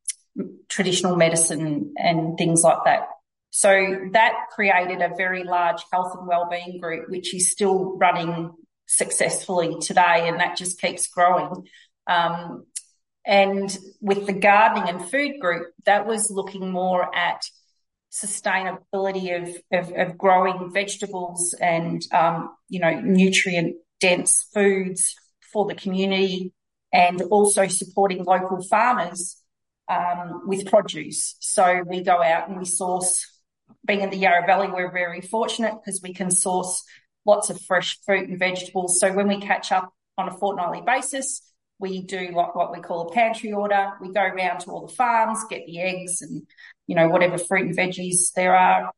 traditional 0.69 1.17
medicine 1.17 1.95
and 1.97 2.37
things 2.37 2.63
like 2.63 2.79
that. 2.85 3.09
So 3.51 4.11
that 4.13 4.35
created 4.51 5.01
a 5.01 5.15
very 5.17 5.45
large 5.45 5.83
health 5.93 6.15
and 6.19 6.27
wellbeing 6.27 6.79
group, 6.81 7.09
which 7.09 7.35
is 7.35 7.51
still 7.51 7.97
running 7.97 8.53
successfully 8.87 9.77
today, 9.81 10.29
and 10.29 10.41
that 10.41 10.57
just 10.57 10.81
keeps 10.81 11.09
growing. 11.09 11.67
Um, 12.07 12.67
and 13.25 13.77
with 14.01 14.27
the 14.27 14.33
gardening 14.33 14.89
and 14.89 15.11
food 15.11 15.41
group, 15.41 15.73
that 15.85 16.07
was 16.07 16.31
looking 16.31 16.71
more 16.71 17.15
at 17.15 17.43
sustainability 18.13 19.43
of, 19.43 19.57
of, 19.73 19.93
of 19.97 20.19
growing 20.19 20.73
vegetables 20.73 21.55
and, 21.61 22.03
um, 22.13 22.55
you 22.69 22.79
know, 22.79 23.01
nutrient 23.01 23.77
dense 24.01 24.49
foods 24.55 25.17
for 25.53 25.67
the 25.67 25.75
community 25.75 26.53
and 26.93 27.21
also 27.23 27.67
supporting 27.67 28.25
local 28.25 28.63
farmers 28.63 29.43
um, 29.89 30.43
with 30.47 30.67
produce. 30.67 31.37
So 31.41 31.83
we 31.87 32.03
go 32.03 32.23
out 32.23 32.49
and 32.49 32.59
we 32.59 32.65
source 32.65 33.27
being 33.87 34.01
in 34.01 34.11
the 34.11 34.17
Yarra 34.17 34.47
Valley, 34.47 34.69
we're 34.69 34.93
very 34.93 35.21
fortunate 35.21 35.75
because 35.75 36.01
we 36.03 36.13
can 36.13 36.31
source 36.31 36.85
lots 37.25 37.51
of 37.51 37.61
fresh 37.61 37.99
fruit 38.05 38.29
and 38.29 38.39
vegetables. 38.39 39.01
So 39.01 39.13
when 39.13 39.29
we 39.29 39.41
catch 39.41 39.73
up 39.73 39.93
on 40.19 40.29
a 40.29 40.33
fortnightly 40.33 40.83
basis, 40.85 41.43
we 41.79 42.03
do 42.03 42.31
what, 42.33 42.57
what 42.57 42.73
we 42.73 42.81
call 42.81 43.09
a 43.09 43.13
pantry 43.13 43.53
order. 43.53 43.93
We 44.01 44.13
go 44.13 44.23
around 44.23 44.61
to 44.61 44.71
all 44.71 44.87
the 44.87 44.95
farms, 44.95 45.45
get 45.51 45.67
the 45.67 45.81
eggs 45.81 46.23
and, 46.23 46.47
you 46.87 46.97
know, 46.97 47.09
whatever 47.09 47.39
fruit 47.39 47.67
and 47.67 47.77
veggies 47.77 48.33
there 48.35 48.57
are, 48.57 48.93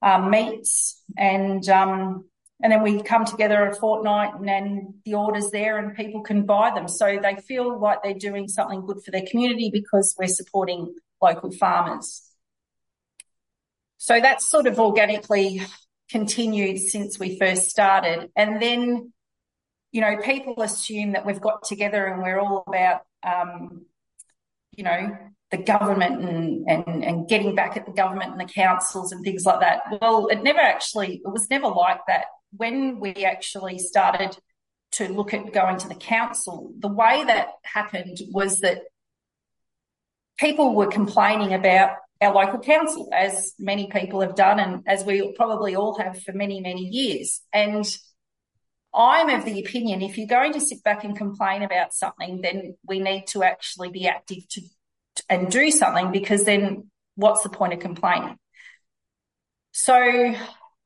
um, 0.00 0.30
meats, 0.30 1.02
and, 1.16 1.68
um, 1.68 2.24
and 2.62 2.72
then 2.72 2.82
we 2.82 3.02
come 3.02 3.24
together 3.24 3.66
a 3.66 3.74
fortnight 3.74 4.34
and 4.34 4.48
then 4.48 4.94
the 5.04 5.14
order's 5.14 5.50
there 5.50 5.78
and 5.78 5.96
people 5.96 6.22
can 6.22 6.46
buy 6.46 6.70
them. 6.72 6.86
So 6.86 7.18
they 7.20 7.36
feel 7.36 7.78
like 7.78 8.02
they're 8.02 8.14
doing 8.14 8.48
something 8.48 8.86
good 8.86 9.02
for 9.04 9.10
their 9.10 9.24
community 9.28 9.70
because 9.72 10.14
we're 10.18 10.28
supporting 10.28 10.94
local 11.20 11.50
farmers. 11.50 12.22
So 14.02 14.18
that's 14.18 14.50
sort 14.50 14.66
of 14.66 14.80
organically 14.80 15.62
continued 16.10 16.80
since 16.80 17.20
we 17.20 17.38
first 17.38 17.70
started. 17.70 18.32
And 18.34 18.60
then, 18.60 19.12
you 19.92 20.00
know, 20.00 20.16
people 20.16 20.60
assume 20.60 21.12
that 21.12 21.24
we've 21.24 21.40
got 21.40 21.62
together 21.62 22.06
and 22.06 22.20
we're 22.20 22.40
all 22.40 22.64
about, 22.66 23.02
um, 23.22 23.86
you 24.72 24.82
know, 24.82 25.16
the 25.52 25.58
government 25.58 26.20
and, 26.20 26.68
and, 26.68 27.04
and 27.04 27.28
getting 27.28 27.54
back 27.54 27.76
at 27.76 27.86
the 27.86 27.92
government 27.92 28.32
and 28.32 28.40
the 28.40 28.52
councils 28.52 29.12
and 29.12 29.22
things 29.22 29.46
like 29.46 29.60
that. 29.60 29.82
Well, 30.00 30.26
it 30.26 30.42
never 30.42 30.58
actually, 30.58 31.22
it 31.24 31.32
was 31.32 31.48
never 31.48 31.68
like 31.68 32.00
that. 32.08 32.24
When 32.56 32.98
we 32.98 33.12
actually 33.24 33.78
started 33.78 34.36
to 34.92 35.10
look 35.10 35.32
at 35.32 35.52
going 35.52 35.76
to 35.78 35.86
the 35.86 35.94
council, 35.94 36.72
the 36.76 36.88
way 36.88 37.22
that 37.22 37.50
happened 37.62 38.18
was 38.32 38.58
that 38.62 38.82
people 40.38 40.74
were 40.74 40.88
complaining 40.88 41.54
about 41.54 41.90
our 42.22 42.32
local 42.32 42.60
council, 42.60 43.08
as 43.12 43.52
many 43.58 43.88
people 43.88 44.20
have 44.20 44.36
done, 44.36 44.60
and 44.60 44.82
as 44.86 45.04
we 45.04 45.32
probably 45.32 45.74
all 45.74 45.98
have 45.98 46.22
for 46.22 46.32
many, 46.32 46.60
many 46.60 46.82
years. 46.82 47.40
And 47.52 47.84
I'm 48.94 49.30
of 49.30 49.44
the 49.44 49.60
opinion 49.60 50.02
if 50.02 50.18
you're 50.18 50.26
going 50.26 50.52
to 50.52 50.60
sit 50.60 50.82
back 50.84 51.04
and 51.04 51.16
complain 51.16 51.62
about 51.62 51.92
something, 51.92 52.40
then 52.42 52.76
we 52.86 53.00
need 53.00 53.26
to 53.28 53.42
actually 53.42 53.90
be 53.90 54.06
active 54.06 54.46
to 54.50 54.62
and 55.28 55.50
do 55.50 55.70
something 55.70 56.10
because 56.10 56.44
then 56.44 56.90
what's 57.16 57.42
the 57.42 57.48
point 57.48 57.72
of 57.72 57.80
complaining? 57.80 58.38
So 59.72 60.34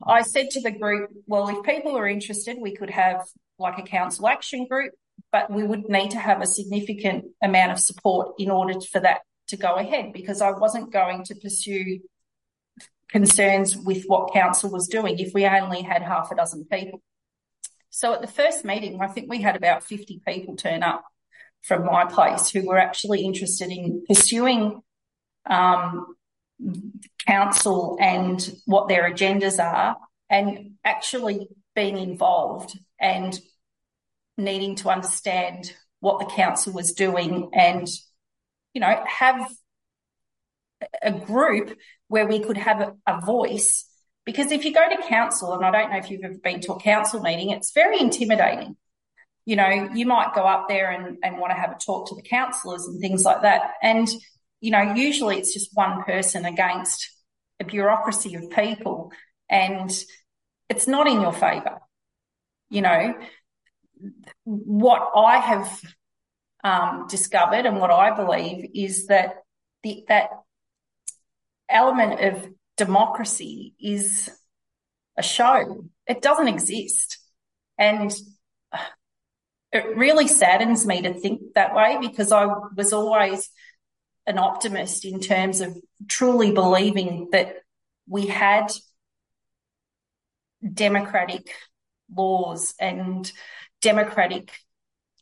I 0.04 0.22
said 0.22 0.50
to 0.50 0.60
the 0.60 0.70
group, 0.70 1.10
well, 1.26 1.48
if 1.48 1.64
people 1.64 1.96
are 1.96 2.06
interested, 2.06 2.56
we 2.60 2.74
could 2.74 2.90
have 2.90 3.26
like 3.58 3.78
a 3.78 3.82
council 3.82 4.28
action 4.28 4.66
group, 4.66 4.92
but 5.32 5.50
we 5.50 5.64
would 5.64 5.88
need 5.88 6.12
to 6.12 6.18
have 6.18 6.42
a 6.42 6.46
significant 6.46 7.24
amount 7.42 7.72
of 7.72 7.80
support 7.80 8.34
in 8.38 8.50
order 8.50 8.80
for 8.80 9.00
that 9.00 9.20
to 9.48 9.56
go 9.56 9.74
ahead 9.74 10.12
because 10.12 10.40
I 10.40 10.50
wasn't 10.50 10.92
going 10.92 11.24
to 11.24 11.34
pursue 11.34 12.00
concerns 13.08 13.76
with 13.76 14.04
what 14.06 14.32
council 14.32 14.70
was 14.70 14.88
doing 14.88 15.18
if 15.18 15.32
we 15.32 15.46
only 15.46 15.82
had 15.82 16.02
half 16.02 16.30
a 16.32 16.36
dozen 16.36 16.64
people. 16.64 17.00
So 17.90 18.12
at 18.12 18.20
the 18.20 18.26
first 18.26 18.64
meeting, 18.64 19.00
I 19.00 19.06
think 19.06 19.30
we 19.30 19.40
had 19.40 19.56
about 19.56 19.84
50 19.84 20.20
people 20.26 20.56
turn 20.56 20.82
up 20.82 21.04
from 21.62 21.84
my 21.84 22.04
place 22.04 22.50
who 22.50 22.66
were 22.66 22.78
actually 22.78 23.24
interested 23.24 23.70
in 23.70 24.04
pursuing 24.06 24.82
um, 25.46 26.14
council 27.26 27.96
and 28.00 28.54
what 28.66 28.88
their 28.88 29.10
agendas 29.10 29.62
are 29.62 29.96
and 30.28 30.72
actually 30.84 31.48
being 31.74 31.96
involved 31.96 32.78
and 33.00 33.38
needing 34.36 34.76
to 34.76 34.90
understand 34.90 35.72
what 36.00 36.18
the 36.18 36.34
council 36.34 36.72
was 36.72 36.92
doing 36.92 37.50
and, 37.54 37.88
you 38.76 38.80
know, 38.80 39.02
have 39.06 39.48
a 41.00 41.10
group 41.10 41.78
where 42.08 42.26
we 42.26 42.40
could 42.40 42.58
have 42.58 42.82
a, 42.82 42.92
a 43.06 43.22
voice. 43.22 43.86
Because 44.26 44.52
if 44.52 44.66
you 44.66 44.74
go 44.74 44.86
to 44.86 45.08
council, 45.08 45.54
and 45.54 45.64
I 45.64 45.70
don't 45.70 45.90
know 45.90 45.96
if 45.96 46.10
you've 46.10 46.22
ever 46.22 46.34
been 46.34 46.60
to 46.60 46.74
a 46.74 46.80
council 46.80 47.22
meeting, 47.22 47.48
it's 47.48 47.72
very 47.72 47.98
intimidating. 47.98 48.76
You 49.46 49.56
know, 49.56 49.88
you 49.94 50.04
might 50.04 50.34
go 50.34 50.42
up 50.42 50.68
there 50.68 50.90
and, 50.90 51.16
and 51.22 51.38
want 51.38 51.52
to 51.52 51.58
have 51.58 51.70
a 51.70 51.78
talk 51.78 52.10
to 52.10 52.16
the 52.16 52.28
councillors 52.28 52.84
and 52.86 53.00
things 53.00 53.24
like 53.24 53.40
that. 53.40 53.62
And, 53.82 54.08
you 54.60 54.72
know, 54.72 54.92
usually 54.94 55.38
it's 55.38 55.54
just 55.54 55.70
one 55.72 56.02
person 56.02 56.44
against 56.44 57.08
a 57.58 57.64
bureaucracy 57.64 58.34
of 58.34 58.50
people 58.50 59.10
and 59.48 59.90
it's 60.68 60.86
not 60.86 61.06
in 61.06 61.22
your 61.22 61.32
favour. 61.32 61.78
You 62.68 62.82
know, 62.82 63.14
what 64.44 65.12
I 65.16 65.38
have 65.38 65.80
um, 66.66 67.06
discovered 67.08 67.64
and 67.64 67.78
what 67.78 67.92
I 67.92 68.10
believe 68.10 68.70
is 68.74 69.06
that 69.06 69.44
the, 69.84 70.04
that 70.08 70.30
element 71.68 72.20
of 72.20 72.48
democracy 72.76 73.74
is 73.78 74.28
a 75.16 75.22
show. 75.22 75.84
It 76.08 76.22
doesn't 76.22 76.48
exist. 76.48 77.18
And 77.78 78.12
it 79.70 79.96
really 79.96 80.26
saddens 80.26 80.84
me 80.84 81.02
to 81.02 81.14
think 81.14 81.54
that 81.54 81.72
way 81.72 81.98
because 82.00 82.32
I 82.32 82.48
was 82.76 82.92
always 82.92 83.48
an 84.26 84.38
optimist 84.38 85.04
in 85.04 85.20
terms 85.20 85.60
of 85.60 85.76
truly 86.08 86.50
believing 86.50 87.28
that 87.30 87.58
we 88.08 88.26
had 88.26 88.72
democratic 90.74 91.48
laws 92.12 92.74
and 92.80 93.30
democratic 93.82 94.50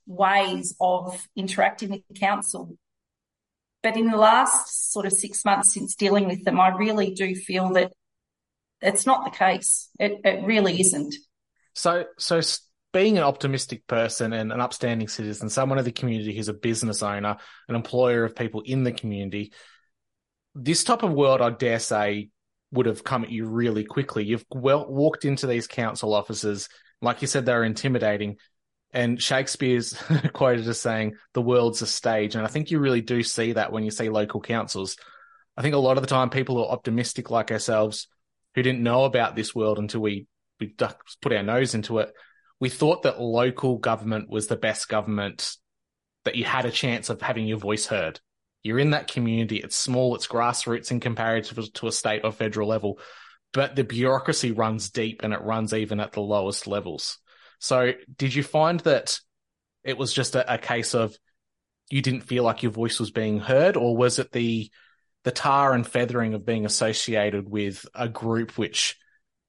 ways 0.07 0.75
of 0.81 1.27
interacting 1.37 1.91
with 1.91 2.07
the 2.09 2.19
council. 2.19 2.77
But 3.83 3.97
in 3.97 4.11
the 4.11 4.17
last 4.17 4.93
sort 4.93 5.07
of 5.07 5.13
six 5.13 5.45
months 5.45 5.75
since 5.75 5.95
dealing 5.95 6.27
with 6.27 6.45
them, 6.45 6.59
I 6.59 6.69
really 6.69 7.13
do 7.13 7.35
feel 7.35 7.75
that 7.75 7.93
it's 8.81 9.07
not 9.07 9.25
the 9.25 9.31
case. 9.31 9.89
It, 9.99 10.21
it 10.25 10.45
really 10.45 10.81
isn't. 10.81 11.15
So, 11.75 12.05
so 12.19 12.41
being 12.93 13.19
an 13.19 13.25
optimistic 13.25 13.87
person 13.87 14.33
and 14.33 14.53
an 14.53 14.61
upstanding 14.61 15.09
citizen, 15.09 15.51
someone 15.51 15.79
of 15.79 15.85
the 15.85 15.93
community 15.93 16.35
who's 16.35 16.49
a 16.49 16.55
business 16.55 17.03
owner, 17.03 17.37
an 17.69 17.75
employer 17.75 18.25
of 18.25 18.37
people 18.37 18.63
in 18.63 18.85
the 18.85 18.93
community, 18.93 19.53
this 20.55 20.85
type 20.85 21.03
of 21.03 21.13
world, 21.13 21.41
I 21.41 21.51
dare 21.51 21.81
say, 21.81 22.31
would 22.73 22.87
have 22.87 23.05
come 23.05 23.25
at 23.25 23.31
you 23.31 23.47
really 23.47 23.85
quickly. 23.85 24.25
You've 24.25 24.45
well 24.51 24.89
walked 24.89 25.25
into 25.25 25.47
these 25.47 25.67
council 25.67 26.15
offices, 26.15 26.69
like 27.03 27.21
you 27.21 27.29
said, 27.29 27.47
they're 27.47 27.65
intimidating. 27.65 28.37
And 28.95 29.21
Shakespeare's 29.21 30.01
quoted 30.33 30.67
as 30.69 30.81
saying, 30.81 31.17
the 31.33 31.43
world's 31.43 31.83
a 31.83 31.87
stage. 31.87 32.37
And 32.37 32.45
I 32.45 32.49
think 32.49 32.71
you 32.71 32.79
really 32.79 33.01
do 33.01 33.25
see 33.25 33.53
that 33.53 33.73
when 33.73 33.83
you 33.83 33.91
see 33.91 34.09
local 34.09 34.41
councils. 34.41 34.97
I 35.57 35.63
think 35.63 35.75
a 35.75 35.79
lot 35.79 35.99
of 35.99 36.03
the 36.03 36.09
time 36.09 36.31
people 36.31 36.65
are 36.65 36.71
optimistic 36.71 37.29
like 37.29 37.51
ourselves 37.51 38.07
who 38.55 38.63
didn't 38.63 38.83
know 38.83 39.05
about 39.05 39.35
this 39.35 39.53
world 39.53 39.81
until 39.81 40.01
we, 40.01 40.29
we 40.61 40.69
put 40.69 41.33
our 41.33 41.43
nose 41.43 41.75
into 41.75 41.99
it. 41.99 42.13
We 42.61 42.69
thought 42.69 43.03
that 43.03 43.21
local 43.21 43.79
government 43.79 44.31
was 44.31 44.47
the 44.47 44.57
best 44.57 44.89
government, 44.89 45.57
that 46.25 46.37
you 46.37 46.45
had 46.45 46.65
a 46.65 46.71
chance 46.71 47.11
of 47.11 47.21
having 47.21 47.47
your 47.47 47.59
voice 47.59 47.87
heard. 47.87 48.21
You're 48.63 48.79
in 48.79 48.91
that 48.91 49.11
community. 49.11 49.57
It's 49.57 49.77
small. 49.77 50.15
It's 50.15 50.29
grassroots 50.29 50.93
in 50.93 51.01
comparison 51.01 51.65
to 51.75 51.87
a 51.89 51.93
state 51.93 52.23
or 52.25 52.31
federal 52.31 52.69
level, 52.69 53.01
but 53.53 53.75
the 53.75 53.85
bureaucracy 53.85 54.53
runs 54.53 54.91
deep 54.91 55.23
and 55.25 55.35
it 55.35 55.43
runs 55.43 55.75
even 55.75 55.99
at 55.99 56.13
the 56.13 56.21
lowest 56.21 56.69
levels. 56.69 57.19
So 57.65 57.95
did 58.15 58.35
you 58.35 58.43
find 58.43 58.79
that 58.81 59.19
it 59.85 59.97
was 59.97 60.13
just 60.13 60.35
a, 60.35 60.55
a 60.55 60.59
case 60.59 60.95
of 60.95 61.17
you 61.89 62.03
didn't 62.03 62.21
feel 62.21 62.45
like 62.45 62.63
your 62.63 62.73
voice 62.73 63.01
was 63.01 63.11
being 63.11 63.41
heard, 63.41 63.79
or 63.79 63.97
was 63.97 64.19
it 64.19 64.33
the 64.33 64.71
the 65.23 65.31
tar 65.31 65.73
and 65.73 65.87
feathering 65.87 66.35
of 66.35 66.45
being 66.45 66.67
associated 66.67 67.49
with 67.49 67.87
a 67.95 68.07
group 68.07 68.59
which 68.59 68.99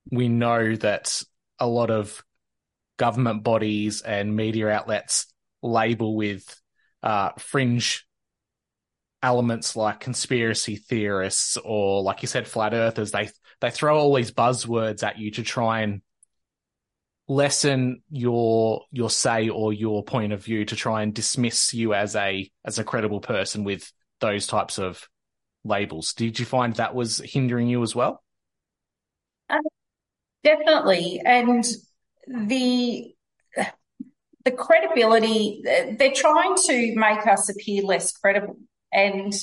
we 0.10 0.30
know 0.30 0.78
that 0.78 1.22
a 1.60 1.68
lot 1.68 1.92
of 1.92 2.24
government 2.96 3.44
bodies 3.44 4.02
and 4.02 4.34
media 4.34 4.70
outlets 4.70 5.28
label 5.62 6.16
with 6.16 6.62
uh, 7.04 7.32
fringe 7.38 8.08
elements 9.22 9.76
like 9.76 10.00
conspiracy 10.00 10.78
theorists 10.78 11.58
or 11.66 12.02
like 12.02 12.22
you 12.22 12.30
said 12.30 12.48
flat 12.48 12.74
earthers? 12.74 13.12
They 13.12 13.30
they 13.60 13.72
throw 13.72 13.98
all 13.98 14.16
these 14.16 14.32
buzzwords 14.32 15.04
at 15.04 15.20
you 15.20 15.32
to 15.32 15.44
try 15.44 15.82
and 15.82 16.02
lessen 17.28 18.02
your 18.12 18.82
your 18.92 19.10
say 19.10 19.50
or 19.50 19.74
your 19.74 20.04
point 20.04 20.32
of 20.32 20.44
view 20.44 20.64
to 20.66 20.76
try 20.76 21.02
and 21.02 21.14
dismiss 21.14 21.74
you 21.74 21.94
as 21.94 22.16
a 22.16 22.50
as 22.64 22.78
a 22.78 22.84
credible 22.84 23.20
person 23.20 23.64
with 23.64 23.92
those 24.20 24.48
types 24.48 24.78
of 24.78 25.08
labels. 25.64 26.14
Did 26.14 26.40
you 26.40 26.46
find 26.46 26.76
that 26.76 26.94
was 26.94 27.18
hindering 27.18 27.68
you 27.68 27.82
as 27.82 27.96
well? 27.96 28.24
Uh, 29.50 29.58
definitely, 30.44 31.22
and 31.26 31.66
the 32.28 33.14
the 34.44 34.52
credibility 34.52 35.62
they're 35.64 36.14
trying 36.14 36.56
to 36.56 36.96
make 36.96 37.26
us 37.26 37.50
appear 37.50 37.82
less 37.84 38.12
credible, 38.12 38.58
and 38.94 39.34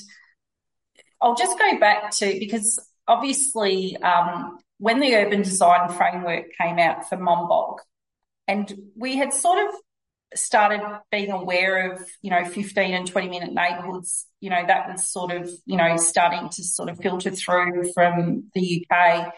I'll 1.21 1.35
just 1.35 1.59
go 1.59 1.79
back 1.79 2.11
to 2.13 2.39
because 2.39 2.79
obviously 3.09 3.97
um, 3.99 4.59
when 4.83 4.99
the 4.99 5.15
urban 5.15 5.43
design 5.43 5.89
framework 5.91 6.47
came 6.61 6.81
out 6.81 7.09
for 7.09 7.17
Monbulk, 7.17 7.79
and 8.49 8.75
we 8.97 9.17
had 9.17 9.33
sort 9.33 9.65
of 9.65 9.73
started 10.35 10.81
being 11.13 11.31
aware 11.31 11.93
of, 11.93 12.05
you 12.21 12.33
know, 12.33 12.45
15 12.45 12.93
and 12.93 13.07
20 13.07 13.29
minute 13.29 13.53
neighbourhoods, 13.53 14.27
you 14.41 14.51
know, 14.51 14.61
that 14.67 14.91
was 14.91 15.09
sort 15.09 15.31
of, 15.31 15.49
you 15.67 15.77
know, 15.77 15.97
starting 15.99 16.49
to 16.49 16.65
sort 16.65 16.89
of 16.89 16.99
filter 16.99 17.31
through 17.31 17.93
from 17.93 18.51
the 18.57 18.85
UK. 18.91 19.33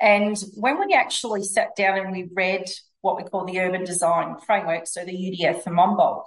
And 0.00 0.42
when 0.54 0.78
we 0.78 0.94
actually 0.94 1.42
sat 1.42 1.76
down 1.76 1.98
and 1.98 2.10
we 2.10 2.30
read 2.32 2.64
what 3.02 3.18
we 3.18 3.24
call 3.24 3.44
the 3.44 3.60
urban 3.60 3.84
design 3.84 4.38
framework, 4.46 4.86
so 4.86 5.04
the 5.04 5.12
UDF 5.12 5.62
for 5.62 5.72
Monbulk, 5.72 6.24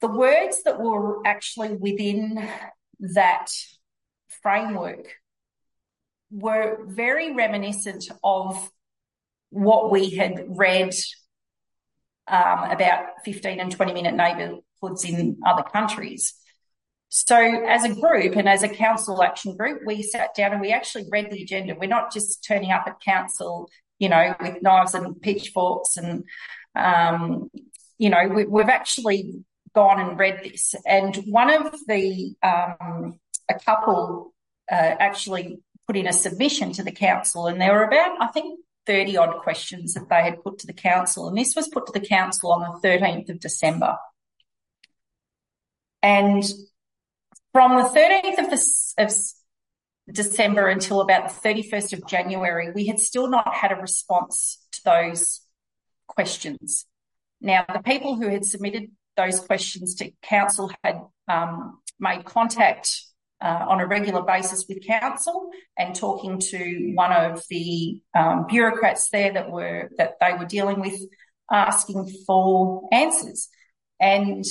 the 0.00 0.06
words 0.06 0.62
that 0.62 0.78
were 0.78 1.26
actually 1.26 1.72
within 1.72 2.48
that 3.00 3.48
framework 4.40 5.16
were 6.30 6.78
very 6.86 7.34
reminiscent 7.34 8.08
of 8.22 8.70
what 9.50 9.90
we 9.90 10.10
had 10.10 10.44
read 10.48 10.94
um, 12.26 12.70
about 12.70 13.06
15 13.24 13.60
and 13.60 13.70
20 13.70 13.92
minute 13.92 14.14
neighbourhoods 14.14 15.04
in 15.04 15.38
other 15.46 15.62
countries. 15.62 16.34
So, 17.08 17.36
as 17.36 17.84
a 17.84 17.94
group 17.94 18.34
and 18.34 18.48
as 18.48 18.64
a 18.64 18.68
council 18.68 19.22
action 19.22 19.56
group, 19.56 19.82
we 19.86 20.02
sat 20.02 20.34
down 20.34 20.52
and 20.52 20.60
we 20.60 20.72
actually 20.72 21.04
read 21.12 21.30
the 21.30 21.42
agenda. 21.42 21.76
We're 21.78 21.86
not 21.86 22.12
just 22.12 22.42
turning 22.44 22.72
up 22.72 22.84
at 22.88 23.00
council, 23.00 23.70
you 24.00 24.08
know, 24.08 24.34
with 24.40 24.62
knives 24.62 24.94
and 24.94 25.20
pitchforks 25.22 25.96
and, 25.96 26.24
um, 26.74 27.50
you 27.98 28.10
know, 28.10 28.26
we, 28.26 28.60
have 28.60 28.68
actually 28.68 29.44
gone 29.76 30.00
and 30.00 30.18
read 30.18 30.40
this. 30.42 30.74
And 30.86 31.14
one 31.28 31.50
of 31.50 31.72
the, 31.86 32.34
um, 32.42 33.20
a 33.48 33.60
couple 33.64 34.34
uh, 34.70 34.74
actually 34.74 35.60
put 35.86 35.96
in 35.96 36.06
a 36.06 36.12
submission 36.12 36.72
to 36.72 36.82
the 36.82 36.92
council, 36.92 37.46
and 37.46 37.60
there 37.60 37.72
were 37.72 37.84
about, 37.84 38.20
I 38.20 38.28
think, 38.28 38.60
30 38.86 39.16
odd 39.16 39.38
questions 39.38 39.94
that 39.94 40.08
they 40.08 40.22
had 40.22 40.42
put 40.42 40.58
to 40.58 40.66
the 40.66 40.72
council. 40.72 41.28
And 41.28 41.36
this 41.36 41.56
was 41.56 41.68
put 41.68 41.86
to 41.86 41.92
the 41.92 42.06
council 42.06 42.52
on 42.52 42.60
the 42.60 42.88
13th 42.88 43.30
of 43.30 43.40
December. 43.40 43.96
And 46.02 46.44
from 47.52 47.76
the 47.76 47.88
13th 47.88 48.38
of, 48.38 48.50
the, 48.50 48.94
of 48.98 49.14
December 50.12 50.68
until 50.68 51.00
about 51.00 51.30
the 51.30 51.48
31st 51.48 51.94
of 51.94 52.06
January, 52.06 52.72
we 52.72 52.86
had 52.86 53.00
still 53.00 53.28
not 53.28 53.54
had 53.54 53.72
a 53.72 53.76
response 53.76 54.58
to 54.72 54.80
those 54.84 55.40
questions. 56.06 56.86
Now, 57.40 57.64
the 57.72 57.80
people 57.80 58.16
who 58.16 58.28
had 58.28 58.44
submitted 58.44 58.90
those 59.16 59.40
questions 59.40 59.94
to 59.96 60.10
council 60.22 60.70
had 60.82 61.00
um, 61.28 61.80
made 61.98 62.24
contact 62.24 63.02
uh, 63.40 63.66
on 63.68 63.80
a 63.80 63.86
regular 63.86 64.22
basis 64.22 64.66
with 64.68 64.86
council 64.86 65.50
and 65.78 65.94
talking 65.94 66.38
to 66.38 66.92
one 66.94 67.12
of 67.12 67.42
the 67.50 68.00
um, 68.14 68.46
bureaucrats 68.46 69.10
there 69.10 69.32
that 69.32 69.50
were 69.50 69.90
that 69.98 70.14
they 70.20 70.32
were 70.38 70.46
dealing 70.46 70.80
with, 70.80 70.98
asking 71.50 72.08
for 72.26 72.88
answers. 72.92 73.48
And 74.00 74.44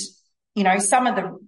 you 0.54 0.62
know, 0.62 0.78
some 0.78 1.06
of 1.06 1.16
the 1.16 1.38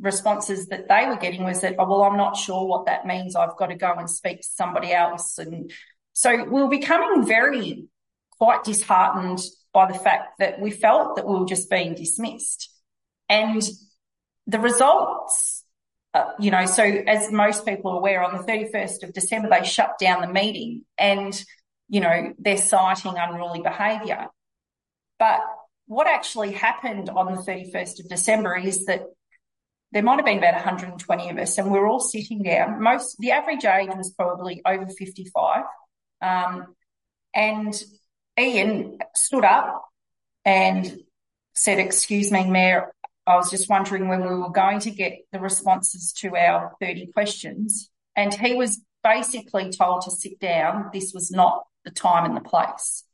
responses 0.00 0.68
that 0.68 0.88
they 0.88 1.06
were 1.06 1.16
getting 1.16 1.44
was 1.44 1.60
that, 1.60 1.76
oh, 1.78 1.88
well, 1.88 2.02
I'm 2.02 2.16
not 2.16 2.36
sure 2.36 2.66
what 2.66 2.86
that 2.86 3.06
means. 3.06 3.36
I've 3.36 3.56
got 3.56 3.66
to 3.66 3.74
go 3.74 3.92
and 3.92 4.08
speak 4.08 4.40
to 4.40 4.48
somebody 4.54 4.92
else. 4.92 5.38
And 5.38 5.70
so 6.12 6.44
we 6.44 6.62
were 6.62 6.68
becoming 6.68 7.26
very 7.26 7.86
quite 8.38 8.64
disheartened 8.64 9.40
by 9.72 9.90
the 9.90 9.98
fact 9.98 10.38
that 10.38 10.60
we 10.60 10.70
felt 10.70 11.16
that 11.16 11.26
we 11.26 11.38
were 11.38 11.46
just 11.46 11.70
being 11.70 11.94
dismissed. 11.94 12.70
And 13.28 13.62
the 14.46 14.58
results, 14.58 15.61
uh, 16.14 16.24
you 16.38 16.50
know, 16.50 16.66
so 16.66 16.82
as 16.82 17.32
most 17.32 17.64
people 17.64 17.92
are 17.92 17.96
aware, 17.96 18.22
on 18.22 18.36
the 18.36 18.44
31st 18.44 19.02
of 19.02 19.12
December, 19.14 19.48
they 19.48 19.64
shut 19.64 19.98
down 19.98 20.20
the 20.20 20.26
meeting 20.28 20.84
and, 20.98 21.42
you 21.88 22.00
know, 22.00 22.34
they're 22.38 22.58
citing 22.58 23.14
unruly 23.16 23.60
behaviour. 23.60 24.26
But 25.18 25.40
what 25.86 26.06
actually 26.06 26.52
happened 26.52 27.08
on 27.08 27.34
the 27.34 27.42
31st 27.42 28.00
of 28.00 28.08
December 28.08 28.56
is 28.56 28.84
that 28.86 29.04
there 29.92 30.02
might 30.02 30.16
have 30.16 30.24
been 30.24 30.38
about 30.38 30.54
120 30.54 31.30
of 31.30 31.38
us 31.38 31.58
and 31.58 31.70
we 31.70 31.78
are 31.78 31.86
all 31.86 32.00
sitting 32.00 32.42
down. 32.42 32.82
Most, 32.82 33.16
the 33.18 33.32
average 33.32 33.64
age 33.64 33.90
was 33.94 34.10
probably 34.10 34.62
over 34.66 34.86
55. 34.86 35.64
Um, 36.20 36.74
and 37.34 37.82
Ian 38.38 38.98
stood 39.14 39.44
up 39.44 39.84
and 40.44 41.00
said, 41.54 41.78
excuse 41.78 42.30
me, 42.30 42.48
Mayor, 42.48 42.92
I 43.26 43.36
was 43.36 43.50
just 43.50 43.68
wondering 43.68 44.08
when 44.08 44.22
we 44.22 44.34
were 44.34 44.50
going 44.50 44.80
to 44.80 44.90
get 44.90 45.18
the 45.32 45.38
responses 45.38 46.12
to 46.14 46.36
our 46.36 46.72
30 46.80 47.12
questions. 47.12 47.90
And 48.16 48.34
he 48.34 48.54
was 48.54 48.80
basically 49.04 49.70
told 49.70 50.02
to 50.02 50.10
sit 50.10 50.40
down. 50.40 50.90
This 50.92 51.12
was 51.14 51.30
not 51.30 51.64
the 51.84 51.90
time 51.90 52.24
and 52.24 52.36
the 52.36 52.48
place. 52.48 53.04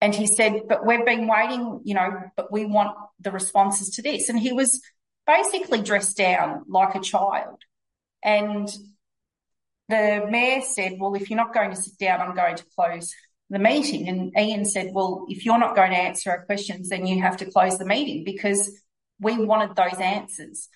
And 0.00 0.14
he 0.14 0.26
said, 0.26 0.62
but 0.68 0.84
we've 0.84 1.04
been 1.04 1.28
waiting, 1.28 1.80
you 1.84 1.94
know, 1.94 2.10
but 2.36 2.50
we 2.50 2.64
want 2.64 2.96
the 3.20 3.30
responses 3.30 3.90
to 3.96 4.02
this. 4.02 4.28
And 4.28 4.38
he 4.38 4.52
was 4.52 4.82
basically 5.26 5.82
dressed 5.82 6.16
down 6.16 6.64
like 6.68 6.94
a 6.94 7.00
child. 7.00 7.60
And 8.24 8.68
the 9.88 10.26
mayor 10.28 10.62
said, 10.62 10.94
well, 10.98 11.14
if 11.14 11.30
you're 11.30 11.36
not 11.36 11.54
going 11.54 11.70
to 11.70 11.76
sit 11.76 11.98
down, 11.98 12.20
I'm 12.20 12.34
going 12.34 12.56
to 12.56 12.64
close 12.74 13.14
the 13.50 13.58
meeting. 13.58 14.08
And 14.08 14.32
Ian 14.36 14.64
said, 14.64 14.90
well, 14.92 15.26
if 15.28 15.44
you're 15.44 15.58
not 15.58 15.76
going 15.76 15.90
to 15.90 15.96
answer 15.96 16.30
our 16.30 16.44
questions, 16.46 16.88
then 16.88 17.06
you 17.06 17.22
have 17.22 17.36
to 17.38 17.50
close 17.50 17.78
the 17.78 17.84
meeting 17.84 18.24
because 18.24 18.80
we 19.22 19.44
wanted 19.44 19.76
those 19.76 20.00
answers. 20.00 20.68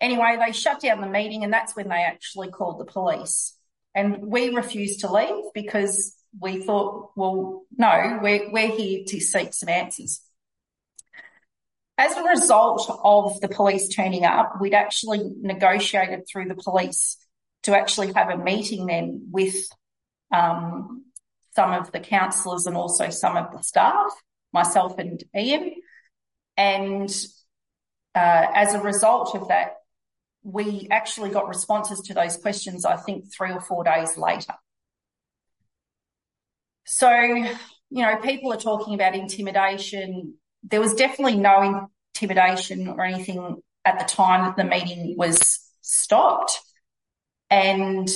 Anyway, 0.00 0.36
they 0.44 0.52
shut 0.52 0.80
down 0.80 1.00
the 1.00 1.06
meeting 1.06 1.44
and 1.44 1.52
that's 1.52 1.74
when 1.76 1.88
they 1.88 2.02
actually 2.02 2.50
called 2.50 2.80
the 2.80 2.84
police. 2.84 3.56
And 3.94 4.18
we 4.22 4.50
refused 4.50 5.00
to 5.00 5.12
leave 5.12 5.44
because 5.54 6.16
we 6.38 6.60
thought, 6.60 7.12
well, 7.14 7.62
no, 7.76 8.18
we're, 8.20 8.50
we're 8.50 8.76
here 8.76 9.04
to 9.06 9.20
seek 9.20 9.54
some 9.54 9.68
answers. 9.68 10.20
As 11.96 12.16
a 12.16 12.24
result 12.24 12.90
of 13.04 13.40
the 13.40 13.48
police 13.48 13.94
turning 13.94 14.24
up, 14.24 14.60
we'd 14.60 14.74
actually 14.74 15.20
negotiated 15.40 16.26
through 16.26 16.48
the 16.48 16.56
police 16.56 17.16
to 17.62 17.76
actually 17.76 18.12
have 18.14 18.30
a 18.30 18.36
meeting 18.36 18.86
then 18.86 19.28
with 19.30 19.54
um, 20.34 21.04
some 21.54 21.72
of 21.72 21.92
the 21.92 22.00
councillors 22.00 22.66
and 22.66 22.76
also 22.76 23.10
some 23.10 23.36
of 23.36 23.52
the 23.52 23.62
staff, 23.62 24.10
myself 24.52 24.98
and 24.98 25.22
Ian. 25.36 25.72
And 26.56 27.10
uh, 28.14 28.46
as 28.54 28.74
a 28.74 28.80
result 28.80 29.34
of 29.34 29.48
that, 29.48 29.76
we 30.42 30.86
actually 30.90 31.30
got 31.30 31.48
responses 31.48 32.00
to 32.02 32.14
those 32.14 32.36
questions, 32.36 32.84
I 32.84 32.96
think, 32.96 33.32
three 33.32 33.50
or 33.52 33.60
four 33.60 33.82
days 33.82 34.16
later. 34.16 34.54
So, 36.84 37.10
you 37.10 38.02
know, 38.02 38.16
people 38.16 38.52
are 38.52 38.58
talking 38.58 38.94
about 38.94 39.14
intimidation. 39.14 40.34
There 40.62 40.80
was 40.80 40.94
definitely 40.94 41.38
no 41.38 41.88
intimidation 42.14 42.88
or 42.88 43.02
anything 43.02 43.62
at 43.84 43.98
the 43.98 44.04
time 44.04 44.44
that 44.44 44.56
the 44.56 44.64
meeting 44.64 45.14
was 45.16 45.60
stopped. 45.80 46.60
And, 47.50 48.08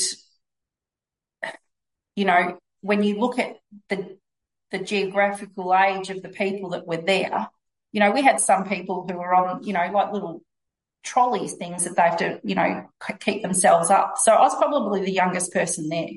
you 2.15 2.25
know, 2.25 2.59
when 2.83 3.03
you 3.03 3.19
look 3.19 3.39
at 3.39 3.57
the 3.89 4.19
the 4.71 4.79
geographical 4.79 5.75
age 5.75 6.11
of 6.11 6.23
the 6.23 6.29
people 6.29 6.71
that 6.71 6.87
were 6.87 7.01
there, 7.01 7.49
you 7.93 8.01
know, 8.01 8.11
we 8.11 8.23
had 8.23 8.41
some 8.41 8.65
people 8.69 9.07
who 9.09 9.17
were 9.17 9.35
on, 9.35 9.63
you 9.63 9.73
know, 9.73 9.91
like 9.93 10.13
little 10.13 10.43
trolleys 11.03 11.55
things 11.55 11.85
that 11.85 11.97
they 11.97 12.03
have 12.03 12.19
to, 12.19 12.41
you 12.45 12.55
know, 12.55 12.89
keep 13.21 13.43
themselves 13.43 13.91
up. 13.91 14.15
So 14.19 14.33
I 14.33 14.41
was 14.41 14.57
probably 14.57 15.05
the 15.05 15.13
youngest 15.13 15.53
person 15.53 15.89
there. 15.89 16.09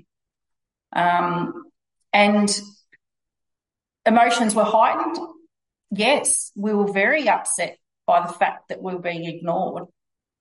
Um, 0.94 1.66
and 2.12 2.50
emotions 4.06 4.54
were 4.54 4.64
heightened. 4.66 5.18
Yes, 5.92 6.52
we 6.56 6.74
were 6.74 6.92
very 6.92 7.28
upset 7.30 7.78
by 8.06 8.26
the 8.26 8.34
fact 8.34 8.70
that 8.70 8.82
we 8.82 8.94
were 8.94 9.02
being 9.02 9.26
ignored. 9.26 9.86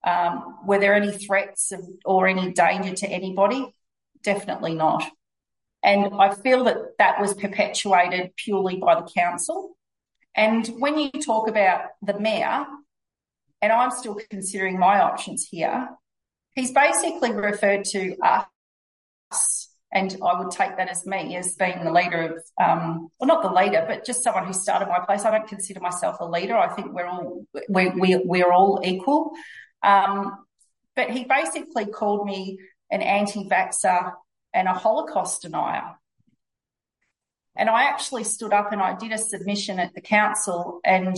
Um, 0.02 0.58
were 0.66 0.78
there 0.78 0.94
any 0.94 1.12
threats 1.12 1.72
of, 1.72 1.80
or 2.04 2.26
any 2.26 2.52
danger 2.52 2.94
to 2.94 3.08
anybody? 3.08 3.72
Definitely 4.22 4.74
not. 4.74 5.04
And 5.82 6.14
I 6.18 6.34
feel 6.34 6.64
that 6.64 6.98
that 6.98 7.20
was 7.20 7.34
perpetuated 7.34 8.34
purely 8.36 8.76
by 8.76 8.96
the 8.96 9.08
council. 9.14 9.76
And 10.34 10.66
when 10.78 10.98
you 10.98 11.10
talk 11.10 11.48
about 11.48 11.82
the 12.02 12.18
mayor, 12.18 12.66
and 13.62 13.72
I'm 13.72 13.90
still 13.90 14.18
considering 14.30 14.78
my 14.78 15.00
options 15.00 15.46
here, 15.50 15.88
he's 16.54 16.72
basically 16.72 17.32
referred 17.32 17.84
to 17.86 18.16
us, 18.22 19.68
and 19.92 20.16
I 20.24 20.40
would 20.40 20.52
take 20.52 20.76
that 20.76 20.88
as 20.88 21.04
me 21.04 21.36
as 21.36 21.56
being 21.56 21.82
the 21.82 21.92
leader 21.92 22.22
of, 22.22 22.42
um, 22.64 23.08
well, 23.18 23.26
not 23.26 23.42
the 23.42 23.50
leader, 23.50 23.84
but 23.86 24.06
just 24.06 24.22
someone 24.22 24.46
who 24.46 24.52
started 24.52 24.88
my 24.88 25.00
place. 25.00 25.24
I 25.24 25.32
don't 25.32 25.48
consider 25.48 25.80
myself 25.80 26.16
a 26.20 26.24
leader. 26.24 26.56
I 26.56 26.68
think 26.74 26.92
we're 26.92 27.06
all 27.06 27.44
we, 27.68 27.88
we 27.88 28.16
we're 28.24 28.52
all 28.52 28.80
equal. 28.84 29.32
Um, 29.82 30.44
but 30.94 31.10
he 31.10 31.24
basically 31.24 31.86
called 31.86 32.24
me 32.24 32.58
an 32.90 33.02
anti-vaxxer 33.02 34.12
and 34.54 34.68
a 34.68 34.72
Holocaust 34.72 35.42
denier. 35.42 35.96
And 37.56 37.68
I 37.68 37.84
actually 37.84 38.24
stood 38.24 38.52
up 38.52 38.72
and 38.72 38.80
I 38.80 38.96
did 38.96 39.12
a 39.12 39.18
submission 39.18 39.78
at 39.78 39.94
the 39.94 40.00
council 40.00 40.80
and 40.84 41.16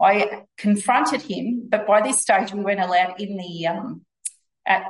I 0.00 0.44
confronted 0.56 1.22
him. 1.22 1.68
But 1.68 1.86
by 1.86 2.00
this 2.02 2.20
stage, 2.20 2.52
we 2.52 2.60
weren't 2.60 2.80
allowed 2.80 3.20
in 3.20 3.36
the, 3.36 3.66
um, 3.66 4.04
at 4.66 4.84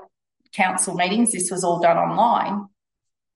council 0.53 0.95
meetings. 0.95 1.33
This 1.33 1.51
was 1.51 1.64
all 1.64 1.81
done 1.81 1.97
online. 1.97 2.67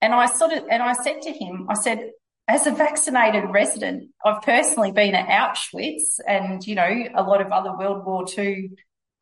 And 0.00 0.14
I 0.14 0.26
sort 0.26 0.52
of, 0.52 0.64
and 0.70 0.82
I 0.82 0.94
said 0.94 1.22
to 1.22 1.32
him, 1.32 1.66
I 1.68 1.74
said, 1.74 2.10
as 2.48 2.66
a 2.66 2.72
vaccinated 2.72 3.44
resident, 3.50 4.10
I've 4.24 4.42
personally 4.42 4.92
been 4.92 5.14
at 5.14 5.28
Auschwitz 5.28 6.18
and, 6.26 6.66
you 6.66 6.74
know, 6.74 7.04
a 7.14 7.22
lot 7.22 7.40
of 7.40 7.52
other 7.52 7.76
World 7.76 8.04
War 8.04 8.26
II, 8.36 8.70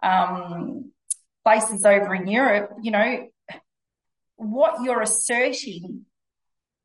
um, 0.02 0.92
places 1.44 1.84
over 1.84 2.14
in 2.14 2.26
Europe, 2.26 2.70
you 2.82 2.90
know, 2.90 3.28
what 4.36 4.82
you're 4.82 5.02
asserting 5.02 6.06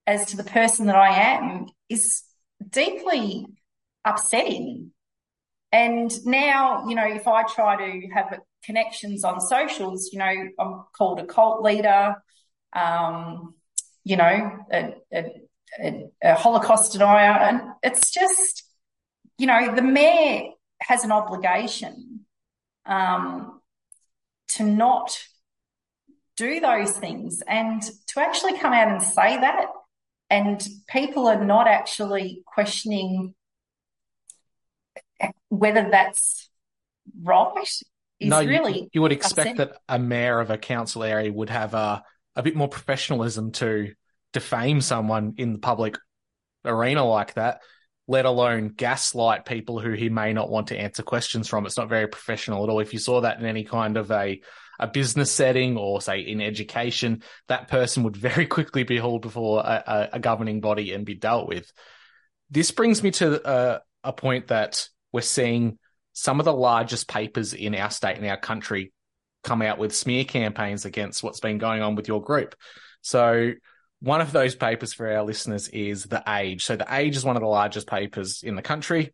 as 0.07 0.27
to 0.27 0.37
the 0.37 0.43
person 0.43 0.87
that 0.87 0.95
I 0.95 1.35
am 1.35 1.67
is 1.89 2.23
deeply 2.69 3.45
upsetting. 4.03 4.91
And 5.71 6.25
now, 6.25 6.87
you 6.87 6.95
know, 6.95 7.07
if 7.07 7.27
I 7.27 7.43
try 7.43 7.75
to 7.75 8.07
have 8.13 8.39
connections 8.63 9.23
on 9.23 9.41
socials, 9.41 10.09
you 10.13 10.19
know, 10.19 10.33
I'm 10.59 10.83
called 10.95 11.19
a 11.19 11.25
cult 11.25 11.63
leader, 11.63 12.15
um, 12.73 13.55
you 14.03 14.17
know, 14.17 14.51
a, 14.71 14.95
a, 15.13 15.25
a, 15.79 16.05
a 16.23 16.35
Holocaust 16.35 16.93
denier. 16.93 17.31
And 17.31 17.61
it's 17.83 18.11
just, 18.11 18.63
you 19.37 19.47
know, 19.47 19.75
the 19.75 19.81
mayor 19.81 20.51
has 20.81 21.03
an 21.03 21.11
obligation 21.11 22.21
um, 22.85 23.59
to 24.49 24.63
not 24.63 25.19
do 26.37 26.59
those 26.59 26.91
things 26.91 27.41
and 27.47 27.81
to 28.07 28.19
actually 28.19 28.57
come 28.59 28.73
out 28.73 28.89
and 28.89 29.01
say 29.01 29.37
that 29.37 29.67
and 30.29 30.65
people 30.87 31.27
are 31.27 31.43
not 31.43 31.67
actually 31.67 32.43
questioning 32.45 33.33
whether 35.49 35.89
that's 35.89 36.49
right. 37.21 37.67
No, 38.21 38.43
really 38.43 38.81
you, 38.81 38.89
you 38.93 39.01
would 39.01 39.11
expect 39.11 39.51
upsetting. 39.51 39.57
that 39.57 39.77
a 39.89 39.99
mayor 39.99 40.39
of 40.39 40.49
a 40.49 40.57
council 40.57 41.03
area 41.03 41.31
would 41.31 41.49
have 41.49 41.73
a, 41.73 42.03
a 42.35 42.43
bit 42.43 42.55
more 42.55 42.69
professionalism 42.69 43.51
to 43.53 43.93
defame 44.33 44.81
someone 44.81 45.35
in 45.37 45.53
the 45.53 45.59
public 45.59 45.97
arena 46.65 47.05
like 47.05 47.33
that 47.35 47.61
let 48.07 48.25
alone 48.25 48.69
gaslight 48.69 49.45
people 49.45 49.79
who 49.79 49.91
he 49.91 50.09
may 50.09 50.31
not 50.33 50.49
want 50.49 50.67
to 50.67 50.77
answer 50.77 51.01
questions 51.01 51.47
from. 51.47 51.65
It's 51.65 51.77
not 51.77 51.89
very 51.89 52.07
professional 52.07 52.63
at 52.63 52.69
all. 52.69 52.79
If 52.79 52.93
you 52.93 52.99
saw 52.99 53.21
that 53.21 53.39
in 53.39 53.45
any 53.45 53.63
kind 53.63 53.97
of 53.97 54.11
a 54.11 54.41
a 54.79 54.87
business 54.87 55.31
setting 55.31 55.77
or 55.77 56.01
say 56.01 56.19
in 56.19 56.41
education, 56.41 57.23
that 57.47 57.67
person 57.67 58.03
would 58.03 58.17
very 58.17 58.45
quickly 58.57 58.83
be 58.83 58.97
hauled 58.97 59.21
before 59.21 59.61
a, 59.61 60.09
a, 60.13 60.19
governing 60.19 60.61
body 60.61 60.93
and 60.93 61.05
be 61.05 61.15
dealt 61.15 61.47
with. 61.47 61.71
this 62.49 62.71
brings 62.71 63.01
me 63.01 63.11
to 63.11 63.45
uh, 63.45 63.79
a 64.03 64.13
point 64.13 64.47
that 64.47 64.87
we're 65.11 65.21
seeing 65.21 65.77
some 66.13 66.39
of 66.39 66.45
the 66.45 66.53
largest 66.53 67.07
papers 67.07 67.53
in 67.53 67.75
our 67.75 67.89
state 67.89 68.17
and 68.17 68.25
our 68.25 68.37
country 68.37 68.93
come 69.43 69.61
out 69.61 69.77
with 69.77 69.95
smear 69.95 70.23
campaigns 70.23 70.85
against 70.85 71.23
what's 71.23 71.39
been 71.39 71.57
going 71.57 71.81
on 71.81 71.95
with 71.95 72.07
your 72.07 72.21
group. 72.21 72.55
So 73.01 73.51
one 73.99 74.21
of 74.21 74.31
those 74.31 74.55
papers 74.55 74.93
for 74.93 75.11
our 75.11 75.23
listeners 75.23 75.67
is 75.69 76.03
The 76.03 76.23
Age. 76.27 76.63
So 76.63 76.75
The 76.75 76.93
Age 76.93 77.15
is 77.15 77.25
one 77.25 77.35
of 77.35 77.41
the 77.41 77.47
largest 77.47 77.87
papers 77.87 78.43
in 78.43 78.55
the 78.55 78.61
country. 78.61 79.13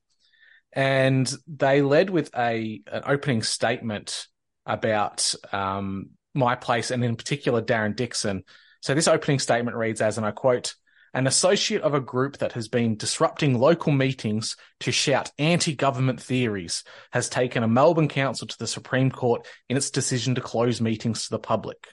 And 0.73 1.31
they 1.47 1.81
led 1.81 2.09
with 2.09 2.31
a 2.35 2.81
an 2.87 3.03
opening 3.05 3.43
statement 3.43 4.27
about 4.71 5.35
um, 5.51 6.11
my 6.33 6.55
place 6.55 6.91
and 6.91 7.03
in 7.03 7.15
particular 7.15 7.61
Darren 7.61 7.95
Dixon. 7.95 8.43
So 8.81 8.95
this 8.95 9.07
opening 9.07 9.39
statement 9.39 9.77
reads 9.77 10.01
as, 10.01 10.17
and 10.17 10.25
I 10.25 10.31
quote, 10.31 10.75
an 11.13 11.27
associate 11.27 11.81
of 11.81 11.93
a 11.93 11.99
group 11.99 12.37
that 12.37 12.53
has 12.53 12.69
been 12.69 12.95
disrupting 12.95 13.59
local 13.59 13.91
meetings 13.91 14.55
to 14.79 14.93
shout 14.93 15.29
anti-government 15.37 16.21
theories 16.21 16.85
has 17.11 17.27
taken 17.27 17.63
a 17.63 17.67
Melbourne 17.67 18.07
council 18.07 18.47
to 18.47 18.57
the 18.57 18.65
Supreme 18.65 19.11
Court 19.11 19.45
in 19.67 19.75
its 19.75 19.91
decision 19.91 20.35
to 20.35 20.41
close 20.41 20.79
meetings 20.79 21.25
to 21.25 21.31
the 21.31 21.39
public. 21.39 21.89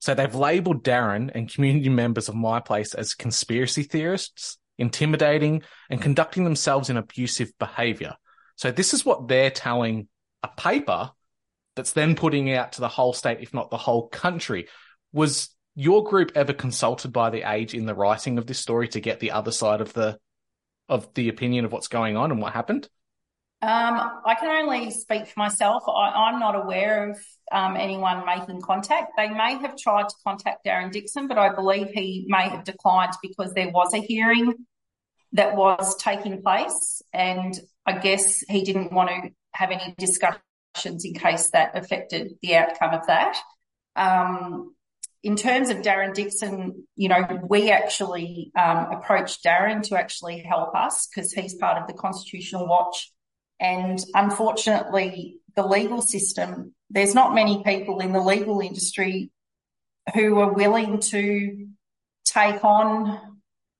So 0.00 0.14
they've 0.14 0.34
labelled 0.34 0.82
Darren 0.82 1.30
and 1.32 1.52
community 1.52 1.88
members 1.88 2.28
of 2.28 2.34
my 2.34 2.58
place 2.58 2.94
as 2.94 3.14
conspiracy 3.14 3.84
theorists, 3.84 4.58
intimidating 4.76 5.62
and 5.88 6.02
conducting 6.02 6.42
themselves 6.42 6.90
in 6.90 6.96
abusive 6.96 7.52
behaviour. 7.60 8.16
So 8.56 8.72
this 8.72 8.92
is 8.92 9.04
what 9.04 9.28
they're 9.28 9.52
telling 9.52 10.08
a 10.42 10.48
paper 10.48 11.12
that's 11.80 11.92
then 11.92 12.14
putting 12.14 12.52
out 12.52 12.72
to 12.72 12.82
the 12.82 12.88
whole 12.88 13.14
state, 13.14 13.38
if 13.40 13.54
not 13.54 13.70
the 13.70 13.78
whole 13.78 14.06
country. 14.08 14.68
Was 15.14 15.48
your 15.74 16.04
group 16.04 16.32
ever 16.34 16.52
consulted 16.52 17.10
by 17.10 17.30
the 17.30 17.50
age 17.50 17.72
in 17.72 17.86
the 17.86 17.94
writing 17.94 18.36
of 18.36 18.46
this 18.46 18.58
story 18.58 18.86
to 18.88 19.00
get 19.00 19.18
the 19.18 19.30
other 19.30 19.50
side 19.50 19.80
of 19.80 19.94
the 19.94 20.18
of 20.90 21.08
the 21.14 21.30
opinion 21.30 21.64
of 21.64 21.72
what's 21.72 21.88
going 21.88 22.18
on 22.18 22.30
and 22.32 22.42
what 22.42 22.52
happened? 22.52 22.86
Um, 23.62 24.20
I 24.26 24.34
can 24.38 24.50
only 24.62 24.90
speak 24.90 25.26
for 25.28 25.40
myself. 25.40 25.84
I, 25.88 26.30
am 26.30 26.38
not 26.38 26.54
aware 26.54 27.10
of 27.10 27.18
um, 27.50 27.76
anyone 27.76 28.26
making 28.26 28.60
contact. 28.60 29.12
They 29.16 29.28
may 29.28 29.54
have 29.54 29.78
tried 29.78 30.10
to 30.10 30.14
contact 30.22 30.66
Darren 30.66 30.92
Dixon, 30.92 31.28
but 31.28 31.38
I 31.38 31.54
believe 31.54 31.88
he 31.88 32.26
may 32.28 32.48
have 32.48 32.64
declined 32.64 33.14
because 33.22 33.54
there 33.54 33.70
was 33.70 33.94
a 33.94 33.98
hearing 33.98 34.52
that 35.32 35.56
was 35.56 35.96
taking 35.96 36.42
place, 36.42 37.00
and 37.14 37.58
I 37.86 37.98
guess 37.98 38.44
he 38.48 38.64
didn't 38.64 38.92
want 38.92 39.08
to 39.08 39.30
have 39.52 39.70
any 39.70 39.94
discussions 40.72 41.04
in 41.04 41.14
case 41.14 41.50
that 41.50 41.76
affected 41.76 42.34
the 42.42 42.56
outcome 42.56 42.94
of 42.94 43.06
that. 43.06 43.36
Um, 43.96 44.74
in 45.22 45.36
terms 45.36 45.68
of 45.68 45.78
Darren 45.78 46.14
Dixon, 46.14 46.86
you 46.96 47.08
know, 47.08 47.40
we 47.46 47.70
actually 47.70 48.52
um, 48.58 48.90
approached 48.92 49.44
Darren 49.44 49.82
to 49.88 49.98
actually 49.98 50.38
help 50.40 50.74
us 50.74 51.06
because 51.06 51.32
he's 51.32 51.54
part 51.54 51.80
of 51.80 51.86
the 51.86 51.92
Constitutional 51.92 52.66
Watch. 52.66 53.12
And 53.58 54.02
unfortunately, 54.14 55.36
the 55.54 55.66
legal 55.66 56.00
system, 56.00 56.74
there's 56.88 57.14
not 57.14 57.34
many 57.34 57.62
people 57.62 58.00
in 58.00 58.12
the 58.12 58.20
legal 58.20 58.60
industry 58.60 59.30
who 60.14 60.38
are 60.38 60.54
willing 60.54 61.00
to 61.00 61.68
take 62.24 62.64
on 62.64 63.20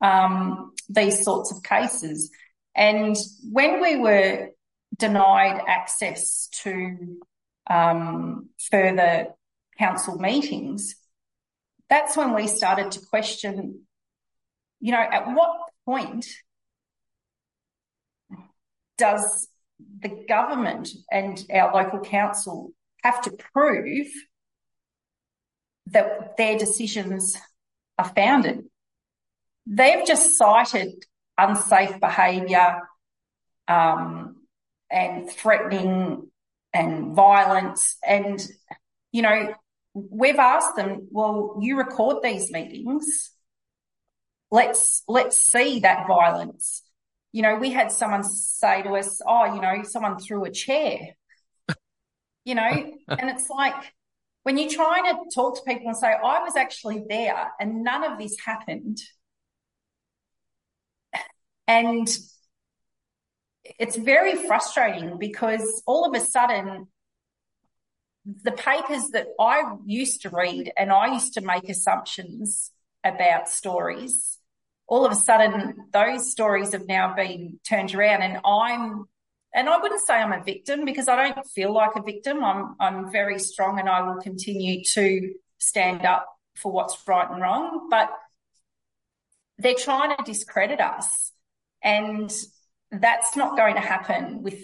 um, 0.03 0.73
these 0.91 1.25
sorts 1.25 1.53
of 1.53 1.63
cases. 1.63 2.31
And 2.77 3.17
when 3.51 3.81
we 3.81 3.97
were 3.97 4.51
denied 4.97 5.61
access 5.67 6.49
to 6.63 7.21
um, 7.69 8.49
further 8.71 9.29
council 9.79 10.19
meetings, 10.19 10.97
that's 11.89 12.17
when 12.17 12.35
we 12.35 12.47
started 12.47 12.93
to 12.93 13.01
question, 13.07 13.83
you 14.81 14.93
know, 14.93 15.01
at 15.01 15.27
what 15.35 15.57
point 15.85 16.27
does 18.97 19.49
the 20.01 20.25
government 20.29 20.91
and 21.11 21.45
our 21.53 21.73
local 21.75 22.01
council 22.01 22.73
have 23.03 23.23
to 23.23 23.31
prove 23.53 24.09
that 25.87 26.37
their 26.37 26.59
decisions 26.59 27.37
are 27.99 28.13
founded? 28.15 28.65
They've 29.67 30.07
just 30.07 30.37
cited 30.37 31.05
unsafe 31.39 31.99
behaviour 31.99 32.83
um, 33.67 34.37
and 34.91 35.31
threatening 35.31 36.31
and 36.73 37.15
violence 37.15 37.97
and 38.07 38.47
you 39.13 39.23
know 39.23 39.55
we've 39.95 40.39
asked 40.39 40.77
them, 40.77 41.09
well, 41.11 41.59
you 41.61 41.77
record 41.77 42.23
these 42.23 42.51
meetings. 42.51 43.31
Let's, 44.51 45.03
let's 45.09 45.41
see 45.41 45.81
that 45.81 46.07
violence. 46.07 46.83
You 47.33 47.43
know, 47.43 47.57
we 47.57 47.71
had 47.71 47.93
someone 47.93 48.25
say 48.25 48.83
to 48.83 48.91
us, 48.91 49.21
oh, 49.27 49.55
you 49.55 49.61
know, 49.61 49.83
someone 49.85 50.19
threw 50.19 50.45
a 50.45 50.51
chair, 50.51 51.15
you 52.45 52.55
know, 52.55 52.69
and 53.09 53.31
it's 53.31 53.49
like 53.49 53.75
when 54.43 54.59
you're 54.59 54.71
trying 54.71 55.05
to 55.05 55.17
talk 55.33 55.57
to 55.57 55.63
people 55.63 55.89
and 55.89 55.97
say, 55.97 56.09
I 56.09 56.43
was 56.43 56.57
actually 56.57 57.05
there 57.09 57.53
and 57.61 57.85
none 57.85 58.05
of 58.05 58.19
this 58.19 58.37
happened. 58.45 58.99
And 61.69 62.09
it's 63.79 63.97
very 63.97 64.37
frustrating 64.47 65.19
because 65.19 65.83
all 65.87 66.05
of 66.05 66.21
a 66.21 66.25
sudden 66.25 66.89
the 68.25 68.53
papers 68.53 69.09
that 69.13 69.29
I 69.39 69.63
used 69.87 70.23
to 70.23 70.31
read 70.31 70.73
and 70.77 70.93
I 70.93 71.13
used 71.13 71.35
to 71.35 71.41
make 71.41 71.69
assumptions 71.69 72.71
about 73.05 73.49
stories, 73.49 74.39
all 74.87 75.07
of 75.07 75.13
a 75.13 75.17
sudden 75.17 75.87
those 75.93 76.31
stories 76.31 76.73
have 76.73 76.87
now 76.87 77.15
been 77.15 77.61
turned 77.67 77.95
around 77.95 78.23
and 78.23 78.41
I'm 78.45 79.07
and 79.53 79.69
I 79.69 79.79
wouldn't 79.79 80.01
say 80.03 80.15
I'm 80.15 80.33
a 80.33 80.45
victim 80.45 80.85
because 80.85 81.09
I 81.09 81.33
don't 81.33 81.47
feel 81.47 81.73
like 81.73 81.97
a 81.97 82.03
victim. 82.03 82.45
I'm 82.45 82.77
I'm 82.79 83.11
very 83.11 83.39
strong 83.39 83.79
and 83.81 83.89
I 83.89 84.03
will 84.03 84.21
continue 84.21 84.85
to 84.95 85.35
stand 85.59 86.07
up 86.07 86.27
for 86.57 86.71
what's 86.71 86.97
right 87.09 87.29
and 87.29 87.41
wrong. 87.41 87.89
But 87.91 88.11
they're 89.59 89.75
trying 89.75 90.17
to 90.17 90.23
discredit 90.25 90.81
us. 90.81 91.33
And 91.83 92.33
that's 92.91 93.37
not 93.37 93.57
going 93.57 93.75
to 93.75 93.81
happen 93.81 94.43
with 94.43 94.61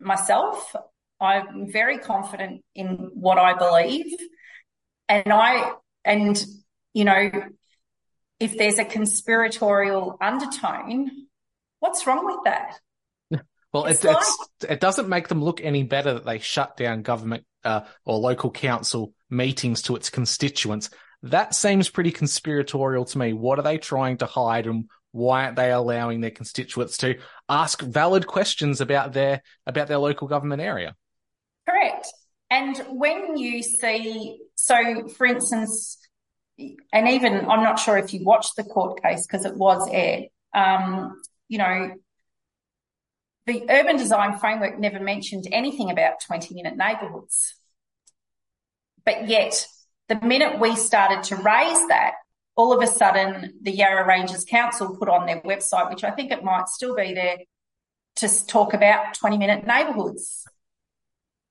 myself. 0.00 0.74
I'm 1.20 1.70
very 1.70 1.98
confident 1.98 2.62
in 2.74 3.10
what 3.14 3.38
I 3.38 3.54
believe. 3.54 4.14
And 5.08 5.32
I, 5.32 5.72
and, 6.04 6.44
you 6.92 7.04
know, 7.04 7.30
if 8.40 8.58
there's 8.58 8.78
a 8.78 8.84
conspiratorial 8.84 10.18
undertone, 10.20 11.10
what's 11.80 12.06
wrong 12.06 12.26
with 12.26 12.44
that? 12.44 12.78
Well, 13.72 13.86
it's, 13.86 14.02
like, 14.04 14.16
it's, 14.16 14.64
it 14.70 14.80
doesn't 14.80 15.08
make 15.08 15.28
them 15.28 15.44
look 15.44 15.60
any 15.60 15.82
better 15.82 16.14
that 16.14 16.24
they 16.24 16.38
shut 16.38 16.78
down 16.78 17.02
government 17.02 17.44
uh, 17.62 17.82
or 18.06 18.16
local 18.16 18.50
council 18.50 19.12
meetings 19.28 19.82
to 19.82 19.96
its 19.96 20.08
constituents. 20.08 20.88
That 21.24 21.54
seems 21.54 21.90
pretty 21.90 22.10
conspiratorial 22.10 23.04
to 23.04 23.18
me. 23.18 23.34
What 23.34 23.58
are 23.58 23.62
they 23.62 23.76
trying 23.76 24.18
to 24.18 24.26
hide 24.26 24.66
and 24.66 24.88
why 25.16 25.44
aren't 25.44 25.56
they 25.56 25.72
allowing 25.72 26.20
their 26.20 26.30
constituents 26.30 26.98
to 26.98 27.18
ask 27.48 27.80
valid 27.80 28.26
questions 28.26 28.80
about 28.80 29.12
their 29.12 29.42
about 29.66 29.88
their 29.88 29.98
local 29.98 30.28
government 30.28 30.62
area? 30.62 30.94
Correct. 31.68 32.12
And 32.50 32.76
when 32.90 33.36
you 33.36 33.62
see, 33.62 34.38
so 34.54 35.08
for 35.08 35.26
instance, 35.26 35.98
and 36.92 37.08
even 37.08 37.46
I'm 37.46 37.62
not 37.62 37.78
sure 37.78 37.96
if 37.96 38.12
you 38.14 38.24
watched 38.24 38.56
the 38.56 38.64
court 38.64 39.02
case 39.02 39.26
because 39.26 39.44
it 39.44 39.56
was 39.56 39.88
aired. 39.90 40.26
Um, 40.54 41.20
you 41.48 41.58
know, 41.58 41.94
the 43.46 43.64
urban 43.68 43.96
design 43.96 44.38
framework 44.38 44.78
never 44.78 45.00
mentioned 45.00 45.46
anything 45.50 45.90
about 45.90 46.20
20 46.26 46.54
minute 46.54 46.76
neighbourhoods. 46.76 47.54
But 49.04 49.28
yet, 49.28 49.66
the 50.08 50.20
minute 50.20 50.60
we 50.60 50.76
started 50.76 51.24
to 51.24 51.36
raise 51.36 51.88
that, 51.88 52.14
all 52.56 52.72
of 52.72 52.82
a 52.82 52.86
sudden 52.86 53.54
the 53.62 53.70
Yarra 53.70 54.06
Ranges 54.06 54.44
Council 54.44 54.96
put 54.96 55.08
on 55.08 55.26
their 55.26 55.40
website, 55.42 55.90
which 55.90 56.04
I 56.04 56.10
think 56.10 56.32
it 56.32 56.42
might 56.42 56.68
still 56.68 56.96
be 56.96 57.14
there, 57.14 57.36
to 58.16 58.46
talk 58.46 58.72
about 58.72 59.14
20 59.14 59.36
minute 59.36 59.66
neighbourhoods. 59.66 60.46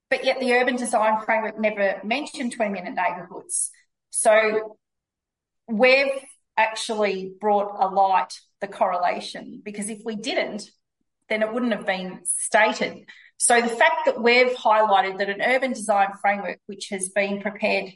But 0.10 0.26
yet 0.26 0.40
the 0.40 0.54
urban 0.54 0.76
design 0.76 1.22
framework 1.24 1.60
never 1.60 2.02
mentioned 2.04 2.54
20 2.54 2.72
minute 2.72 2.96
neighbourhoods. 2.96 3.70
So 4.10 4.78
we've 5.68 6.12
actually 6.58 7.34
brought 7.40 7.76
a 7.80 7.88
light 7.88 8.40
the 8.62 8.68
correlation 8.68 9.62
because 9.64 9.90
if 9.90 10.00
we 10.04 10.16
didn't, 10.16 10.70
then 11.30 11.44
it 11.44 11.54
wouldn't 11.54 11.74
have 11.74 11.86
been 11.86 12.22
stated. 12.24 13.06
So 13.38 13.62
the 13.62 13.68
fact 13.68 14.06
that 14.06 14.22
we've 14.22 14.56
highlighted 14.56 15.18
that 15.20 15.30
an 15.30 15.42
urban 15.42 15.74
design 15.74 16.14
framework, 16.22 16.60
which 16.68 16.90
has 16.90 17.10
been 17.10 17.42
prepared 17.42 17.92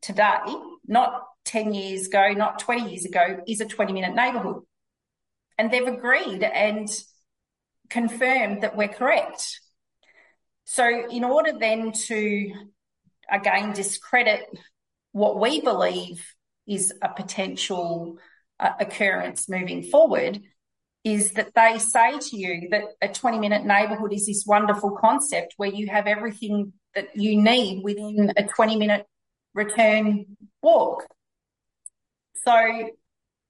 today, 0.00 0.38
not 0.86 1.24
10 1.44 1.74
years 1.74 2.06
ago, 2.06 2.32
not 2.32 2.58
20 2.58 2.90
years 2.90 3.04
ago, 3.04 3.40
is 3.46 3.60
a 3.60 3.66
20 3.66 3.92
minute 3.92 4.14
neighbourhood. 4.14 4.62
And 5.58 5.70
they've 5.70 5.86
agreed 5.86 6.42
and 6.42 6.88
confirmed 7.90 8.62
that 8.62 8.76
we're 8.76 8.88
correct. 8.88 9.60
So, 10.64 11.08
in 11.10 11.24
order 11.24 11.52
then 11.58 11.92
to 11.92 12.52
again 13.30 13.72
discredit 13.72 14.44
what 15.12 15.38
we 15.38 15.60
believe 15.60 16.24
is 16.66 16.92
a 17.02 17.08
potential 17.10 18.18
uh, 18.58 18.72
occurrence 18.80 19.48
moving 19.48 19.82
forward, 19.82 20.40
is 21.04 21.32
that 21.32 21.52
they 21.54 21.78
say 21.78 22.18
to 22.18 22.36
you 22.36 22.68
that 22.70 22.84
a 23.02 23.08
20 23.08 23.38
minute 23.38 23.64
neighborhood 23.64 24.12
is 24.12 24.26
this 24.26 24.44
wonderful 24.46 24.92
concept 24.92 25.54
where 25.56 25.68
you 25.70 25.88
have 25.88 26.06
everything 26.06 26.72
that 26.94 27.16
you 27.16 27.40
need 27.40 27.82
within 27.82 28.32
a 28.36 28.44
20 28.44 28.76
minute 28.76 29.06
return 29.54 30.36
walk. 30.62 31.06
So 32.44 32.90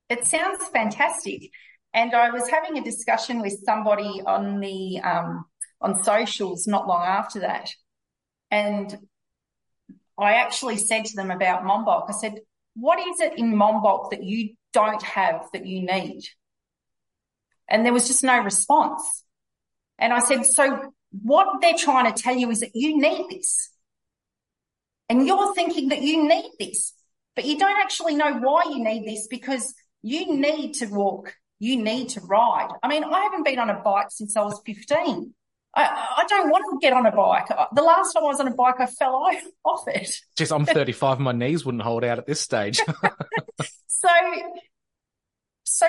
it 0.09 0.27
sounds 0.27 0.65
fantastic. 0.69 1.51
And 1.95 2.15
I 2.15 2.31
was 2.31 2.49
having 2.49 2.79
a 2.79 2.85
discussion 2.85 3.41
with 3.41 3.63
somebody 3.65 4.23
on 4.25 4.61
the 4.61 5.01
um, 5.01 5.45
on 5.81 6.03
socials 6.03 6.67
not 6.67 6.87
long 6.87 7.05
after 7.05 7.41
that, 7.41 7.71
and 8.51 8.97
I 10.19 10.35
actually 10.35 10.79
said 10.79 11.05
to 11.07 11.17
them 11.17 11.31
about 11.31 11.65
Monbulk. 11.65 12.09
I 12.09 12.13
said, 12.13 12.41
"What 12.75 12.99
is 12.99 13.21
it 13.21 13.39
in 13.39 13.55
Monbulk 13.55 14.11
that 14.11 14.23
you 14.23 14.55
don't 14.73 15.03
have 15.03 15.47
that 15.53 15.67
you 15.67 15.83
need?" 15.83 16.23
And 17.69 17.85
there 17.85 17.93
was 17.93 18.09
just 18.09 18.25
no 18.25 18.39
response. 18.39 19.25
And 19.99 20.15
I 20.15 20.21
said, 20.21 20.47
"So 20.47 20.93
what 21.11 21.61
they're 21.61 21.77
trying 21.77 22.13
to 22.13 22.23
tell 22.23 22.35
you 22.35 22.51
is 22.51 22.61
that 22.61 22.75
you 22.75 22.99
need 22.99 23.27
this, 23.29 23.71
and 25.13 25.27
you're 25.27 25.55
thinking 25.55 25.91
that 25.91 26.03
you 26.03 26.27
need 26.27 26.51
this, 26.59 26.95
but 27.37 27.45
you 27.45 27.59
don't 27.59 27.79
actually 27.81 28.15
know 28.15 28.35
why 28.35 28.63
you 28.69 28.83
need 28.83 29.07
this 29.07 29.27
because 29.29 29.75
you 30.03 30.35
need 30.37 30.75
to 30.75 30.87
walk." 30.87 31.35
you 31.63 31.81
need 31.81 32.09
to 32.09 32.21
ride. 32.23 32.71
I 32.83 32.89
mean, 32.89 33.05
I 33.05 33.21
haven't 33.21 33.45
been 33.45 33.61
on 33.61 33.71
a 33.71 33.81
bike 33.81 34.09
since 34.11 34.37
I 34.37 34.43
was 34.43 34.61
15. 34.67 35.33
I, 35.77 35.83
I 35.85 36.25
don't 36.29 36.51
want 36.51 36.65
to 36.69 36.85
get 36.85 36.93
on 36.93 37.07
a 37.07 37.13
bike. 37.13 37.47
The 37.73 37.83
last 37.83 38.13
time 38.13 38.25
I 38.25 38.27
was 38.27 38.41
on 38.41 38.49
a 38.49 38.55
bike, 38.55 38.81
I 38.81 38.87
fell 38.87 39.31
off 39.65 39.85
it. 39.87 40.13
Just, 40.37 40.53
I'm 40.53 40.67
35 40.67 41.19
and 41.19 41.25
my 41.25 41.31
knees 41.31 41.65
wouldn't 41.65 41.85
hold 41.85 42.03
out 42.03 42.19
at 42.19 42.27
this 42.27 42.41
stage. 42.41 42.81
so, 43.87 44.09
so 45.63 45.87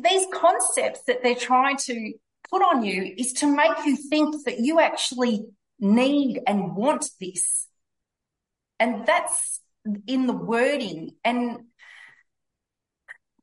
these 0.00 0.26
concepts 0.32 1.02
that 1.08 1.24
they're 1.24 1.34
trying 1.34 1.78
to 1.78 2.12
put 2.48 2.62
on 2.62 2.84
you 2.84 3.12
is 3.18 3.32
to 3.34 3.46
make 3.48 3.84
you 3.84 3.96
think 3.96 4.44
that 4.44 4.60
you 4.60 4.78
actually 4.78 5.46
need 5.80 6.42
and 6.46 6.76
want 6.76 7.10
this. 7.20 7.66
And 8.80 9.06
that's 9.06 9.60
in 10.06 10.26
the 10.26 10.32
wording. 10.32 11.12
And, 11.24 11.64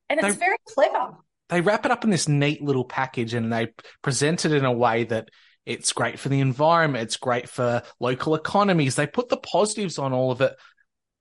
and 0.10 0.20
it's 0.20 0.36
they, 0.36 0.40
very 0.40 0.58
clever 0.68 1.18
they 1.50 1.62
wrap 1.62 1.86
it 1.86 1.92
up 1.92 2.04
in 2.04 2.10
this 2.10 2.28
neat 2.28 2.62
little 2.62 2.86
package 2.86 3.34
and 3.34 3.52
they 3.52 3.74
present 4.02 4.46
it 4.46 4.52
in 4.52 4.66
a 4.66 4.72
way 4.72 5.04
that 5.04 5.30
it's 5.66 5.94
great 5.94 6.20
for 6.20 6.30
the 6.30 6.42
environment, 6.42 7.04
it's 7.04 7.18
great 7.18 7.50
for 7.50 7.82
local 8.00 8.36
economies. 8.36 8.96
They 8.96 9.08
put 9.08 9.30
the 9.30 9.38
positives 9.38 9.98
on 9.98 10.14
all 10.14 10.32
of 10.32 10.42
it, 10.42 10.56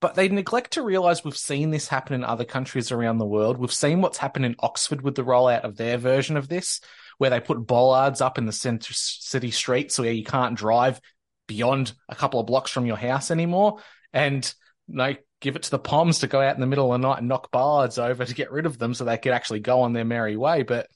but 0.00 0.14
they 0.14 0.28
neglect 0.28 0.72
to 0.72 0.82
realize 0.82 1.24
we've 1.24 1.36
seen 1.36 1.70
this 1.70 1.88
happen 1.88 2.14
in 2.14 2.24
other 2.24 2.44
countries 2.44 2.92
around 2.92 3.18
the 3.18 3.26
world. 3.26 3.58
We've 3.58 3.72
seen 3.72 4.02
what's 4.02 4.18
happened 4.18 4.44
in 4.44 4.56
Oxford 4.58 5.00
with 5.00 5.14
the 5.14 5.24
rollout 5.24 5.62
of 5.62 5.76
their 5.76 5.96
version 5.96 6.36
of 6.36 6.48
this, 6.48 6.80
where 7.16 7.30
they 7.30 7.40
put 7.40 7.66
bollards 7.66 8.20
up 8.20 8.36
in 8.36 8.44
the 8.44 8.52
center 8.52 8.92
city 8.92 9.50
streets 9.50 9.98
where 9.98 10.12
you 10.12 10.24
can't 10.24 10.58
drive 10.58 11.00
beyond 11.46 11.92
a 12.08 12.14
couple 12.14 12.40
of 12.40 12.46
blocks 12.46 12.70
from 12.70 12.86
your 12.86 12.96
house 12.96 13.30
anymore. 13.30 13.78
And 14.14 14.54
they 14.88 15.18
give 15.40 15.56
it 15.56 15.64
to 15.64 15.70
the 15.70 15.78
Poms 15.78 16.20
to 16.20 16.26
go 16.26 16.40
out 16.40 16.54
in 16.54 16.60
the 16.60 16.66
middle 16.66 16.92
of 16.92 17.00
the 17.00 17.06
night 17.06 17.18
and 17.18 17.28
knock 17.28 17.50
bards 17.50 17.98
over 17.98 18.24
to 18.24 18.34
get 18.34 18.50
rid 18.50 18.64
of 18.64 18.78
them 18.78 18.94
so 18.94 19.04
they 19.04 19.18
could 19.18 19.32
actually 19.32 19.60
go 19.60 19.82
on 19.82 19.92
their 19.92 20.04
merry 20.04 20.36
way. 20.36 20.62
But 20.62 20.88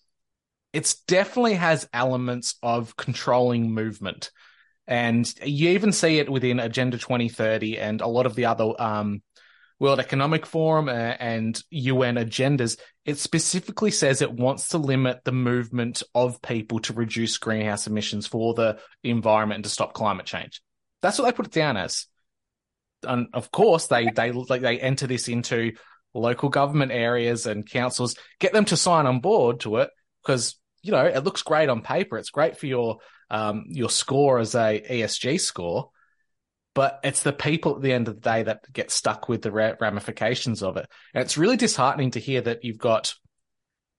it 0.73 0.95
definitely 1.07 1.55
has 1.55 1.89
elements 1.93 2.55
of 2.63 2.97
controlling 2.97 3.73
movement. 3.73 4.31
And 4.87 5.31
you 5.43 5.71
even 5.71 5.93
see 5.93 6.19
it 6.19 6.31
within 6.31 6.61
Agenda 6.61 6.97
2030 6.97 7.79
and 7.79 8.01
a 8.01 8.07
lot 8.07 8.25
of 8.25 8.35
the 8.35 8.47
other 8.47 8.73
um, 8.79 9.23
World 9.79 10.01
Economic 10.01 10.47
Forum 10.47 10.89
and 10.89 11.63
UN 11.71 12.17
agendas. 12.17 12.79
It 13.05 13.19
specifically 13.19 13.91
says 13.91 14.23
it 14.23 14.33
wants 14.33 14.69
to 14.69 14.79
limit 14.79 15.25
the 15.25 15.33
movement 15.33 16.03
of 16.15 16.41
people 16.43 16.79
to 16.81 16.95
reduce 16.95 17.39
greenhouse 17.39 17.87
emissions 17.87 18.27
for 18.27 18.55
the 18.55 18.79
environment 19.05 19.59
and 19.59 19.65
to 19.65 19.71
stop 19.71 19.93
climate 19.93 20.27
change. 20.27 20.63
That's 21.03 21.19
what 21.19 21.27
they 21.27 21.33
put 21.33 21.47
it 21.47 21.53
down 21.53 21.77
as 21.77 22.07
and 23.03 23.29
of 23.35 23.51
course 23.51 23.87
they 23.87 24.11
they 24.15 24.33
like 24.33 24.63
they 24.63 24.79
enter 24.79 25.07
this 25.07 25.29
into 25.29 25.73
local 26.15 26.49
government 26.49 26.93
areas 26.93 27.47
and 27.47 27.69
councils, 27.69 28.17
get 28.41 28.53
them 28.53 28.65
to 28.67 28.77
sign 28.77 29.07
on 29.07 29.21
board 29.21 29.61
to 29.61 29.77
it 29.77 29.91
because 30.23 30.57
you 30.83 30.93
know 30.93 31.05
it 31.05 31.25
looks 31.25 31.43
great 31.43 31.69
on 31.69 31.83
paper. 31.83 32.19
It's 32.19 32.31
great 32.31 32.59
for 32.59 32.67
your 32.67 32.99
um, 33.31 33.65
your 33.69 33.91
score 33.91 34.39
as 34.39 34.55
a 34.55 34.83
ESG 34.89 35.41
score, 35.41 35.91
but 36.75 37.01
it's 37.05 37.23
the 37.23 37.33
people 37.33 37.77
at 37.77 37.83
the 37.83 37.93
end 37.93 38.09
of 38.09 38.15
the 38.15 38.21
day 38.21 38.43
that 38.45 38.73
get 38.73 38.91
stuck 38.91 39.29
with 39.29 39.43
the 39.43 39.51
ramifications 39.51 40.63
of 40.63 40.77
it. 40.77 40.87
And 41.15 41.23
it's 41.23 41.39
really 41.39 41.57
disheartening 41.57 42.13
to 42.13 42.21
hear 42.21 42.41
that 42.43 42.65
you've 42.65 42.79
got 42.79 43.15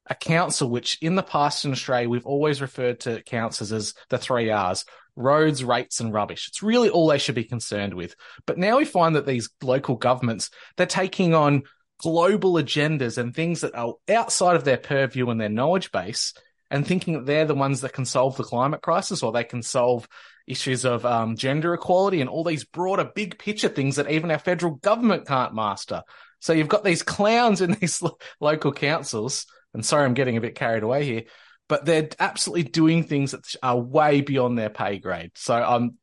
a 0.07 0.15
council 0.15 0.69
which 0.69 0.97
in 1.01 1.13
the 1.15 1.23
past 1.23 1.65
in 1.65 1.71
Australia 1.71 2.09
we've 2.09 2.25
always 2.25 2.61
referred 2.61 3.01
to 3.01 3.21
councils 3.23 3.71
as 3.71 3.93
the 4.09 4.17
three 4.17 4.49
R's 4.49 4.83
roads, 5.19 5.63
rates, 5.63 5.99
and 5.99 6.13
rubbish. 6.13 6.47
It's 6.47 6.63
really 6.63 6.89
all 6.89 7.07
they 7.07 7.17
should 7.17 7.35
be 7.35 7.43
concerned 7.43 7.93
with. 7.93 8.15
But 8.45 8.57
now 8.57 8.77
we 8.77 8.85
find 8.85 9.15
that 9.15 9.27
these 9.27 9.49
local 9.61 9.95
governments, 9.95 10.49
they're 10.77 10.87
taking 10.87 11.35
on 11.35 11.63
global 11.99 12.53
agendas 12.53 13.17
and 13.17 13.35
things 13.35 13.61
that 13.61 13.75
are 13.75 13.95
outside 14.09 14.55
of 14.55 14.63
their 14.63 14.77
purview 14.77 15.29
and 15.29 15.39
their 15.39 15.49
knowledge 15.49 15.91
base 15.91 16.33
and 16.71 16.87
thinking 16.87 17.13
that 17.13 17.25
they're 17.25 17.45
the 17.45 17.55
ones 17.55 17.81
that 17.81 17.93
can 17.93 18.05
solve 18.05 18.37
the 18.37 18.43
climate 18.43 18.81
crisis 18.81 19.21
or 19.21 19.31
they 19.31 19.43
can 19.43 19.61
solve 19.61 20.07
issues 20.47 20.85
of 20.85 21.05
um, 21.05 21.35
gender 21.35 21.73
equality 21.73 22.21
and 22.21 22.29
all 22.29 22.43
these 22.43 22.63
broader 22.63 23.09
big 23.13 23.37
picture 23.37 23.69
things 23.69 23.97
that 23.97 24.09
even 24.09 24.31
our 24.31 24.39
federal 24.39 24.75
government 24.75 25.27
can't 25.27 25.53
master. 25.53 26.03
So 26.39 26.53
you've 26.53 26.67
got 26.69 26.83
these 26.83 27.03
clowns 27.03 27.61
in 27.61 27.71
these 27.81 28.01
lo- 28.01 28.17
local 28.39 28.71
councils. 28.71 29.45
And 29.73 29.85
sorry, 29.85 30.05
I'm 30.05 30.15
getting 30.15 30.37
a 30.37 30.41
bit 30.41 30.55
carried 30.55 30.83
away 30.83 31.05
here, 31.05 31.23
but 31.69 31.85
they're 31.85 32.09
absolutely 32.19 32.63
doing 32.63 33.03
things 33.03 33.31
that 33.31 33.45
are 33.61 33.77
way 33.77 34.21
beyond 34.21 34.57
their 34.57 34.71
pay 34.71 34.97
grade. 34.97 35.31
So 35.35 35.53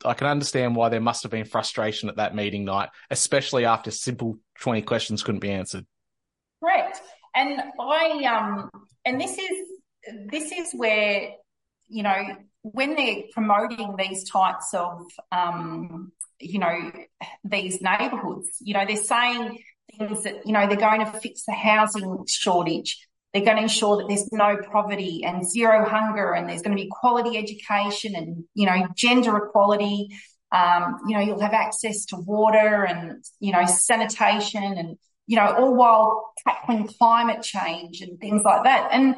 I 0.05 0.15
can 0.15 0.29
understand 0.29 0.77
why 0.77 0.89
there 0.89 1.01
must 1.01 1.25
have 1.25 1.33
been 1.33 1.45
frustration 1.45 2.09
at 2.09 2.17
that 2.17 2.37
meeting 2.37 2.65
night, 2.65 2.89
especially 3.11 3.67
after 3.67 3.91
simple 3.91 4.39
20 4.61 4.83
questions 4.83 5.25
couldn't 5.25 5.41
be 5.41 5.51
answered. 5.51 5.85
Correct. 6.63 7.01
And 7.35 7.61
I, 7.81 8.25
um, 8.25 8.71
and 9.05 9.21
this 9.21 9.37
is, 9.37 9.59
this 10.31 10.53
is 10.53 10.69
where, 10.73 11.31
you 11.89 12.05
know, 12.05 12.23
when 12.63 12.95
they're 12.95 13.25
promoting 13.33 13.97
these 13.99 14.31
types 14.31 14.73
of, 14.73 15.03
um, 15.33 16.13
you 16.39 16.61
know, 16.61 16.93
these 17.43 17.83
neighborhoods, 17.83 18.49
you 18.61 18.73
know, 18.73 18.85
they're 18.87 18.97
saying 18.97 19.59
things 19.99 20.23
that, 20.23 20.47
you 20.47 20.53
know, 20.53 20.69
they're 20.69 20.77
going 20.77 21.05
to 21.05 21.13
fix 21.21 21.45
the 21.45 21.53
housing 21.53 22.25
shortage 22.29 23.06
they're 23.37 23.45
going 23.45 23.59
to 23.59 23.65
ensure 23.65 23.99
that 23.99 24.09
there's 24.09 24.33
no 24.33 24.57
poverty 24.73 25.23
and 25.23 25.47
zero 25.47 25.85
hunger 25.85 26.33
and 26.33 26.49
there's 26.49 26.63
going 26.63 26.75
to 26.75 26.83
be 26.83 26.89
quality 26.91 27.37
education 27.37 28.15
and, 28.15 28.45
you 28.55 28.65
know, 28.65 28.89
gender 28.97 29.37
equality. 29.37 30.09
Um, 30.53 31.01
you 31.07 31.15
know, 31.15 31.23
you'll 31.23 31.43
have 31.43 31.53
access 31.53 32.07
to 32.07 32.17
water 32.17 32.85
and, 32.85 33.23
you 33.39 33.53
know, 33.53 33.67
sanitation 33.67 34.63
and, 34.63 34.97
you 35.27 35.37
know, 35.37 35.55
all 35.55 35.75
while 35.75 36.33
tackling 36.49 36.87
climate 36.87 37.43
change 37.43 38.01
and 38.01 38.19
things 38.19 38.43
like 38.43 38.65
that. 38.65 38.89
And, 38.91 39.17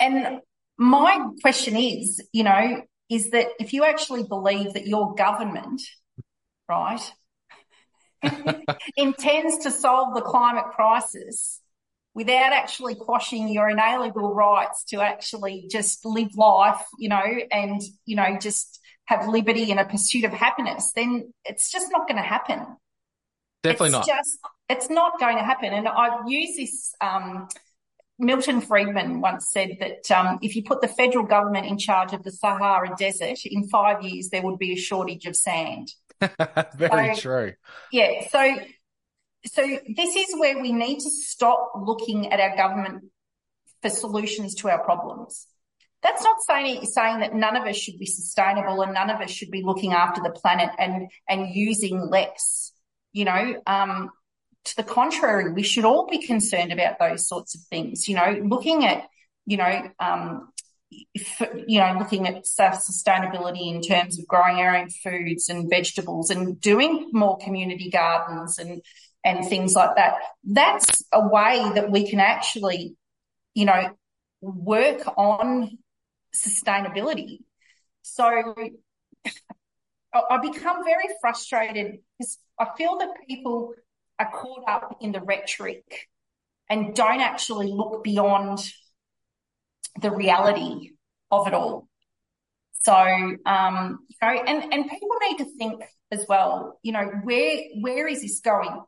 and 0.00 0.40
my 0.78 1.28
question 1.42 1.76
is, 1.76 2.26
you 2.32 2.44
know, 2.44 2.80
is 3.10 3.28
that 3.32 3.48
if 3.60 3.74
you 3.74 3.84
actually 3.84 4.22
believe 4.22 4.72
that 4.72 4.86
your 4.86 5.14
government, 5.16 5.82
right, 6.66 7.12
intends 8.96 9.64
to 9.64 9.70
solve 9.70 10.14
the 10.14 10.22
climate 10.22 10.64
crisis, 10.74 11.60
without 12.16 12.54
actually 12.54 12.94
quashing 12.94 13.46
your 13.46 13.68
inalienable 13.68 14.32
rights 14.34 14.84
to 14.84 15.02
actually 15.02 15.68
just 15.70 16.02
live 16.06 16.34
life, 16.34 16.80
you 16.98 17.10
know, 17.10 17.22
and, 17.52 17.82
you 18.06 18.16
know, 18.16 18.38
just 18.40 18.80
have 19.04 19.28
liberty 19.28 19.70
and 19.70 19.78
a 19.78 19.84
pursuit 19.84 20.24
of 20.24 20.32
happiness, 20.32 20.92
then 20.96 21.30
it's 21.44 21.70
just 21.70 21.92
not 21.92 22.08
going 22.08 22.16
to 22.16 22.26
happen. 22.26 22.64
Definitely 23.62 23.88
it's 23.88 23.92
not. 23.92 24.06
Just, 24.06 24.38
it's 24.70 24.88
not 24.88 25.20
going 25.20 25.36
to 25.36 25.44
happen. 25.44 25.74
And 25.74 25.86
I've 25.86 26.26
used 26.26 26.58
this, 26.58 26.94
um, 27.02 27.48
Milton 28.18 28.62
Friedman 28.62 29.20
once 29.20 29.50
said 29.52 29.76
that 29.80 30.10
um, 30.10 30.38
if 30.40 30.56
you 30.56 30.62
put 30.62 30.80
the 30.80 30.88
federal 30.88 31.26
government 31.26 31.66
in 31.66 31.76
charge 31.76 32.14
of 32.14 32.22
the 32.22 32.32
Sahara 32.32 32.96
Desert, 32.98 33.40
in 33.44 33.68
five 33.68 34.02
years 34.02 34.30
there 34.30 34.40
would 34.40 34.58
be 34.58 34.72
a 34.72 34.76
shortage 34.76 35.26
of 35.26 35.36
sand. 35.36 35.92
Very 36.76 37.14
so, 37.14 37.20
true. 37.20 37.52
Yeah. 37.92 38.26
So 38.30 38.56
so 39.46 39.62
this 39.96 40.16
is 40.16 40.38
where 40.38 40.60
we 40.60 40.72
need 40.72 41.00
to 41.00 41.10
stop 41.10 41.72
looking 41.76 42.32
at 42.32 42.40
our 42.40 42.56
government 42.56 43.04
for 43.82 43.90
solutions 43.90 44.54
to 44.56 44.68
our 44.68 44.82
problems. 44.84 45.46
That's 46.02 46.22
not 46.22 46.36
saying, 46.42 46.84
saying 46.86 47.20
that 47.20 47.34
none 47.34 47.56
of 47.56 47.64
us 47.64 47.76
should 47.76 47.98
be 47.98 48.06
sustainable 48.06 48.82
and 48.82 48.94
none 48.94 49.10
of 49.10 49.20
us 49.20 49.30
should 49.30 49.50
be 49.50 49.62
looking 49.62 49.92
after 49.92 50.22
the 50.22 50.30
planet 50.30 50.70
and, 50.78 51.10
and 51.28 51.54
using 51.54 51.98
less. 51.98 52.72
You 53.12 53.24
know, 53.24 53.62
um, 53.66 54.10
to 54.64 54.76
the 54.76 54.82
contrary, 54.82 55.52
we 55.52 55.62
should 55.62 55.84
all 55.84 56.06
be 56.06 56.24
concerned 56.24 56.72
about 56.72 56.98
those 56.98 57.26
sorts 57.26 57.54
of 57.54 57.62
things. 57.62 58.08
You 58.08 58.16
know, 58.16 58.40
looking 58.44 58.84
at, 58.84 59.08
you 59.46 59.56
know, 59.56 59.82
um, 59.98 60.52
if, 60.90 61.40
you 61.66 61.80
know, 61.80 61.96
looking 61.98 62.28
at 62.28 62.44
sustainability 62.44 63.74
in 63.74 63.80
terms 63.80 64.18
of 64.18 64.26
growing 64.26 64.58
our 64.58 64.76
own 64.76 64.90
foods 64.90 65.48
and 65.48 65.68
vegetables 65.68 66.30
and 66.30 66.60
doing 66.60 67.10
more 67.12 67.38
community 67.38 67.90
gardens 67.90 68.58
and, 68.58 68.82
and 69.26 69.44
things 69.46 69.74
like 69.74 69.96
that. 69.96 70.14
That's 70.44 71.02
a 71.12 71.28
way 71.28 71.70
that 71.74 71.90
we 71.90 72.08
can 72.08 72.20
actually, 72.20 72.96
you 73.54 73.64
know, 73.64 73.90
work 74.40 75.02
on 75.18 75.78
sustainability. 76.32 77.40
So 78.02 78.54
I 80.14 80.38
become 80.40 80.84
very 80.84 81.08
frustrated 81.20 81.98
because 82.18 82.38
I 82.58 82.68
feel 82.78 82.98
that 82.98 83.08
people 83.28 83.74
are 84.20 84.30
caught 84.30 84.62
up 84.68 84.98
in 85.00 85.10
the 85.10 85.20
rhetoric 85.20 86.08
and 86.70 86.94
don't 86.94 87.20
actually 87.20 87.66
look 87.66 88.04
beyond 88.04 88.60
the 90.00 90.12
reality 90.12 90.92
of 91.32 91.48
it 91.48 91.54
all. 91.54 91.88
So, 92.82 92.94
um, 92.94 94.06
you 94.08 94.16
know, 94.22 94.28
and, 94.46 94.72
and 94.72 94.88
people 94.88 95.08
need 95.28 95.38
to 95.38 95.46
think 95.58 95.82
as 96.12 96.24
well, 96.28 96.78
you 96.84 96.92
know, 96.92 97.04
where, 97.24 97.58
where 97.80 98.06
is 98.06 98.22
this 98.22 98.38
going? 98.38 98.82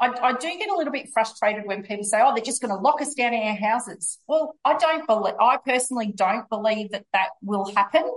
I, 0.00 0.08
I 0.28 0.32
do 0.32 0.48
get 0.58 0.70
a 0.70 0.76
little 0.76 0.92
bit 0.92 1.10
frustrated 1.12 1.66
when 1.66 1.82
people 1.82 2.04
say, 2.04 2.20
oh, 2.22 2.34
they're 2.34 2.44
just 2.44 2.62
going 2.62 2.74
to 2.74 2.80
lock 2.80 3.02
us 3.02 3.14
down 3.14 3.34
in 3.34 3.42
our 3.42 3.54
houses. 3.54 4.18
Well, 4.26 4.56
I 4.64 4.76
don't 4.76 5.06
believe, 5.06 5.34
I 5.38 5.58
personally 5.58 6.12
don't 6.14 6.48
believe 6.48 6.92
that 6.92 7.04
that 7.12 7.28
will 7.42 7.70
happen. 7.74 8.10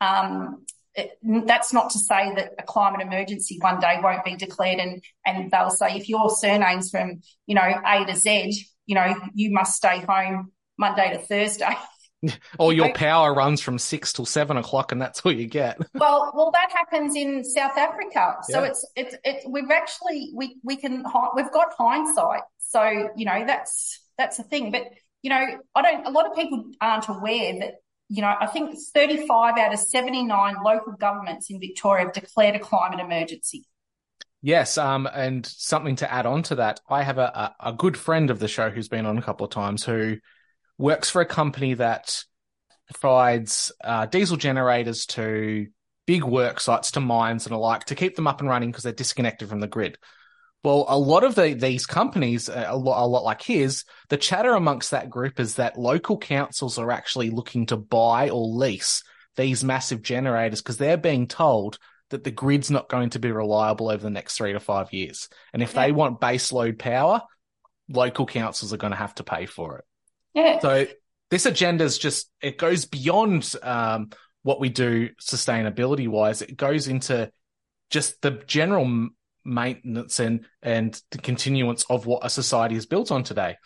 Um, 0.00 0.64
it, 0.94 1.18
that's 1.46 1.74
not 1.74 1.90
to 1.90 1.98
say 1.98 2.34
that 2.34 2.54
a 2.58 2.62
climate 2.62 3.02
emergency 3.02 3.58
one 3.60 3.80
day 3.80 4.00
won't 4.02 4.24
be 4.24 4.34
declared 4.34 4.80
and, 4.80 5.04
and 5.26 5.50
they'll 5.50 5.68
say 5.68 5.96
if 5.96 6.08
your 6.08 6.30
surname's 6.30 6.90
from, 6.90 7.20
you 7.46 7.54
know, 7.54 7.82
A 7.84 8.06
to 8.06 8.16
Z, 8.16 8.64
you 8.86 8.94
know, 8.94 9.14
you 9.34 9.52
must 9.52 9.76
stay 9.76 10.00
home 10.00 10.52
Monday 10.78 11.12
to 11.12 11.18
Thursday. 11.18 11.74
or 12.58 12.72
your 12.72 12.92
power 12.92 13.34
runs 13.34 13.60
from 13.60 13.78
six 13.78 14.12
till 14.12 14.26
seven 14.26 14.56
o'clock 14.56 14.92
and 14.92 15.00
that's 15.00 15.20
all 15.20 15.32
you 15.32 15.46
get. 15.46 15.78
well, 15.94 16.32
well, 16.34 16.50
that 16.52 16.70
happens 16.72 17.14
in 17.16 17.44
South 17.44 17.76
Africa. 17.76 18.36
So 18.48 18.62
yeah. 18.62 18.68
it's, 18.68 18.86
it's, 18.96 19.16
it's, 19.24 19.46
we've 19.48 19.70
actually, 19.70 20.32
we, 20.34 20.56
we 20.62 20.76
can, 20.76 21.04
we've 21.34 21.52
got 21.52 21.74
hindsight. 21.78 22.42
So, 22.58 23.10
you 23.16 23.24
know, 23.24 23.44
that's, 23.46 24.00
that's 24.18 24.36
the 24.36 24.42
thing. 24.44 24.70
But, 24.70 24.84
you 25.22 25.30
know, 25.30 25.44
I 25.74 25.82
don't, 25.82 26.06
a 26.06 26.10
lot 26.10 26.26
of 26.26 26.36
people 26.36 26.64
aren't 26.80 27.08
aware 27.08 27.58
that 27.60 27.74
you 28.08 28.22
know, 28.22 28.32
I 28.38 28.46
think 28.46 28.76
35 28.94 29.58
out 29.58 29.72
of 29.72 29.78
79 29.80 30.56
local 30.64 30.92
governments 30.92 31.50
in 31.50 31.58
Victoria 31.58 32.04
have 32.04 32.12
declared 32.12 32.54
a 32.54 32.60
climate 32.60 33.00
emergency. 33.00 33.66
Yes, 34.42 34.78
um, 34.78 35.08
and 35.12 35.44
something 35.44 35.96
to 35.96 36.12
add 36.12 36.24
on 36.24 36.42
to 36.44 36.56
that, 36.56 36.80
I 36.88 37.02
have 37.02 37.18
a, 37.18 37.54
a, 37.60 37.70
a 37.70 37.72
good 37.72 37.96
friend 37.96 38.30
of 38.30 38.38
the 38.38 38.46
show 38.46 38.70
who's 38.70 38.88
been 38.88 39.06
on 39.06 39.18
a 39.18 39.22
couple 39.22 39.44
of 39.44 39.50
times 39.50 39.82
who 39.82 40.18
works 40.78 41.10
for 41.10 41.20
a 41.20 41.26
company 41.26 41.74
that 41.74 42.22
provides 42.92 43.72
uh, 43.82 44.06
diesel 44.06 44.36
generators 44.36 45.06
to 45.06 45.66
big 46.06 46.24
work 46.24 46.60
sites, 46.60 46.92
to 46.92 47.00
mines 47.00 47.46
and 47.46 47.54
alike, 47.54 47.84
to 47.84 47.94
keep 47.94 48.16
them 48.16 48.26
up 48.26 48.40
and 48.40 48.48
running 48.48 48.70
because 48.70 48.84
they're 48.84 48.92
disconnected 48.92 49.48
from 49.48 49.60
the 49.60 49.66
grid. 49.66 49.98
Well, 50.62 50.86
a 50.88 50.98
lot 50.98 51.24
of 51.24 51.34
the, 51.34 51.54
these 51.54 51.86
companies, 51.86 52.48
uh, 52.48 52.66
a 52.68 52.76
lot, 52.76 53.04
a 53.04 53.06
lot 53.06 53.24
like 53.24 53.42
his, 53.42 53.84
the 54.08 54.16
chatter 54.16 54.54
amongst 54.54 54.90
that 54.90 55.10
group 55.10 55.38
is 55.38 55.56
that 55.56 55.78
local 55.78 56.18
councils 56.18 56.78
are 56.78 56.90
actually 56.90 57.30
looking 57.30 57.66
to 57.66 57.76
buy 57.76 58.30
or 58.30 58.46
lease 58.46 59.02
these 59.36 59.62
massive 59.62 60.02
generators 60.02 60.62
because 60.62 60.78
they're 60.78 60.96
being 60.96 61.28
told 61.28 61.78
that 62.10 62.24
the 62.24 62.30
grid's 62.30 62.70
not 62.70 62.88
going 62.88 63.10
to 63.10 63.18
be 63.18 63.30
reliable 63.30 63.90
over 63.90 64.02
the 64.02 64.10
next 64.10 64.36
three 64.36 64.52
to 64.52 64.60
five 64.60 64.92
years. 64.92 65.28
And 65.52 65.62
if 65.62 65.74
yeah. 65.74 65.86
they 65.86 65.92
want 65.92 66.20
baseload 66.20 66.78
power, 66.78 67.22
local 67.88 68.26
councils 68.26 68.72
are 68.72 68.78
going 68.78 68.92
to 68.92 68.96
have 68.96 69.14
to 69.16 69.24
pay 69.24 69.46
for 69.46 69.78
it. 69.78 69.84
Yeah. 70.36 70.60
So 70.60 70.86
this 71.30 71.46
agenda 71.46 71.82
is 71.82 71.98
just, 71.98 72.30
it 72.40 72.58
goes 72.58 72.84
beyond 72.84 73.52
um, 73.62 74.10
what 74.42 74.60
we 74.60 74.68
do 74.68 75.08
sustainability 75.20 76.06
wise. 76.06 76.42
It 76.42 76.56
goes 76.56 76.86
into 76.86 77.32
just 77.90 78.20
the 78.20 78.42
general 78.46 79.08
maintenance 79.44 80.18
and 80.18 80.44
and 80.60 81.00
the 81.12 81.18
continuance 81.18 81.84
of 81.88 82.04
what 82.04 82.24
a 82.24 82.30
society 82.30 82.74
is 82.74 82.84
built 82.84 83.10
on 83.10 83.22
today. 83.22 83.56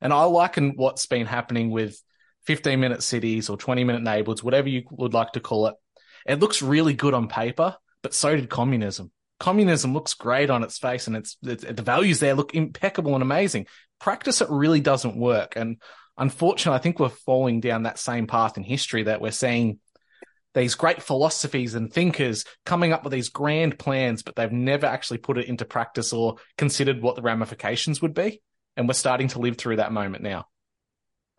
And 0.00 0.12
I 0.12 0.24
liken 0.24 0.74
what's 0.76 1.06
been 1.06 1.26
happening 1.26 1.70
with 1.70 2.00
15 2.46 2.78
minute 2.78 3.02
cities 3.02 3.48
or 3.48 3.56
20 3.56 3.82
minute 3.82 4.02
neighborhoods, 4.02 4.44
whatever 4.44 4.68
you 4.68 4.84
would 4.90 5.14
like 5.14 5.32
to 5.32 5.40
call 5.40 5.66
it. 5.66 5.74
It 6.26 6.38
looks 6.38 6.62
really 6.62 6.94
good 6.94 7.14
on 7.14 7.28
paper, 7.28 7.76
but 8.02 8.14
so 8.14 8.36
did 8.36 8.48
communism. 8.48 9.10
Communism 9.40 9.92
looks 9.92 10.14
great 10.14 10.50
on 10.50 10.62
its 10.62 10.78
face 10.78 11.08
and 11.08 11.16
it's, 11.16 11.36
it's 11.42 11.64
the 11.64 11.82
values 11.82 12.20
there 12.20 12.34
look 12.34 12.54
impeccable 12.54 13.14
and 13.14 13.22
amazing. 13.22 13.66
Practice 13.98 14.40
it 14.40 14.50
really 14.50 14.80
doesn't 14.80 15.16
work. 15.16 15.54
And 15.56 15.80
unfortunately, 16.16 16.78
I 16.78 16.82
think 16.82 16.98
we're 16.98 17.08
falling 17.08 17.60
down 17.60 17.84
that 17.84 17.98
same 17.98 18.26
path 18.26 18.56
in 18.56 18.62
history 18.62 19.04
that 19.04 19.20
we're 19.20 19.30
seeing 19.30 19.78
these 20.54 20.74
great 20.74 21.02
philosophies 21.02 21.74
and 21.74 21.92
thinkers 21.92 22.44
coming 22.66 22.92
up 22.92 23.04
with 23.04 23.12
these 23.12 23.30
grand 23.30 23.78
plans, 23.78 24.22
but 24.22 24.36
they've 24.36 24.52
never 24.52 24.86
actually 24.86 25.18
put 25.18 25.38
it 25.38 25.46
into 25.46 25.64
practice 25.64 26.12
or 26.12 26.36
considered 26.58 27.00
what 27.00 27.16
the 27.16 27.22
ramifications 27.22 28.02
would 28.02 28.12
be. 28.12 28.42
And 28.76 28.86
we're 28.86 28.94
starting 28.94 29.28
to 29.28 29.38
live 29.38 29.56
through 29.56 29.76
that 29.76 29.92
moment 29.92 30.22
now. 30.22 30.46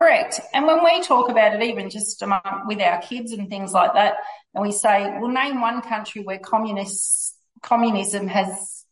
Correct. 0.00 0.40
And 0.52 0.66
when 0.66 0.82
we 0.82 1.00
talk 1.02 1.28
about 1.30 1.54
it, 1.54 1.62
even 1.62 1.88
just 1.88 2.22
with 2.66 2.80
our 2.80 3.00
kids 3.00 3.32
and 3.32 3.48
things 3.48 3.72
like 3.72 3.94
that, 3.94 4.16
and 4.52 4.62
we 4.62 4.72
say, 4.72 5.16
well, 5.20 5.30
name 5.30 5.60
one 5.60 5.80
country 5.82 6.22
where 6.22 6.38
communists, 6.38 7.36
communism 7.62 8.26
has 8.26 8.84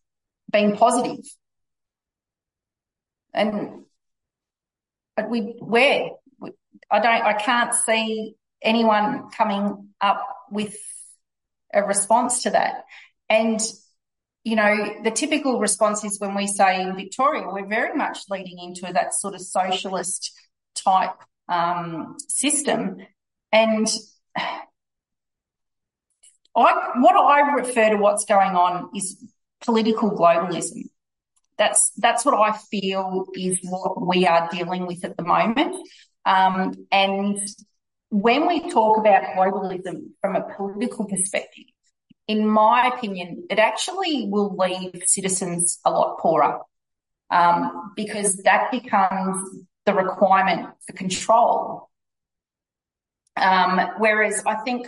been 0.51 0.76
positive. 0.76 1.24
And 3.35 3.85
we, 5.28 5.56
where? 5.58 6.10
I 6.90 7.00
don't, 7.00 7.22
I 7.22 7.32
can't 7.34 7.74
see 7.74 8.34
anyone 8.62 9.30
coming 9.30 9.88
up 10.00 10.26
with 10.50 10.76
a 11.72 11.82
response 11.82 12.42
to 12.42 12.50
that. 12.50 12.84
And, 13.28 13.60
you 14.44 14.56
know, 14.56 14.96
the 15.02 15.10
typical 15.10 15.58
response 15.58 16.04
is 16.04 16.20
when 16.20 16.34
we 16.34 16.46
say 16.46 16.82
in 16.82 16.94
Victoria, 16.96 17.46
we're 17.46 17.66
very 17.66 17.96
much 17.96 18.18
leading 18.28 18.58
into 18.58 18.92
that 18.92 19.14
sort 19.14 19.34
of 19.34 19.40
socialist 19.40 20.32
type 20.74 21.16
um, 21.48 22.16
system. 22.28 22.98
And 23.52 23.88
I, 26.54 26.90
what 26.96 27.16
I 27.16 27.54
refer 27.56 27.90
to 27.90 27.96
what's 27.96 28.24
going 28.24 28.54
on 28.56 28.90
is 28.94 29.24
political 29.64 30.10
globalism. 30.10 30.90
That's 31.59 31.90
that's 31.96 32.24
what 32.24 32.34
I 32.34 32.57
feel 32.70 33.26
is 33.34 33.59
what 33.62 34.07
we 34.07 34.26
are 34.26 34.48
dealing 34.50 34.86
with 34.86 35.05
at 35.05 35.16
the 35.16 35.22
moment. 35.22 35.76
Um, 36.24 36.86
and 36.90 37.38
when 38.11 38.46
we 38.46 38.70
talk 38.70 38.98
about 38.98 39.24
globalism 39.36 40.11
from 40.20 40.36
a 40.36 40.55
political 40.57 41.07
perspective, 41.07 41.64
in 42.28 42.46
my 42.46 42.92
opinion, 42.94 43.46
it 43.50 43.59
actually 43.59 44.28
will 44.28 44.57
leave 44.57 45.03
citizens 45.07 45.78
a 45.84 45.90
lot 45.90 46.18
poorer 46.18 46.61
um, 47.30 47.92
because 47.96 48.36
that 48.38 48.70
becomes 48.70 49.64
the 49.86 49.94
requirement 49.94 50.68
for 50.86 50.92
control. 50.92 51.90
Um, 53.36 53.80
whereas 53.98 54.42
I 54.46 54.57
think 54.57 54.86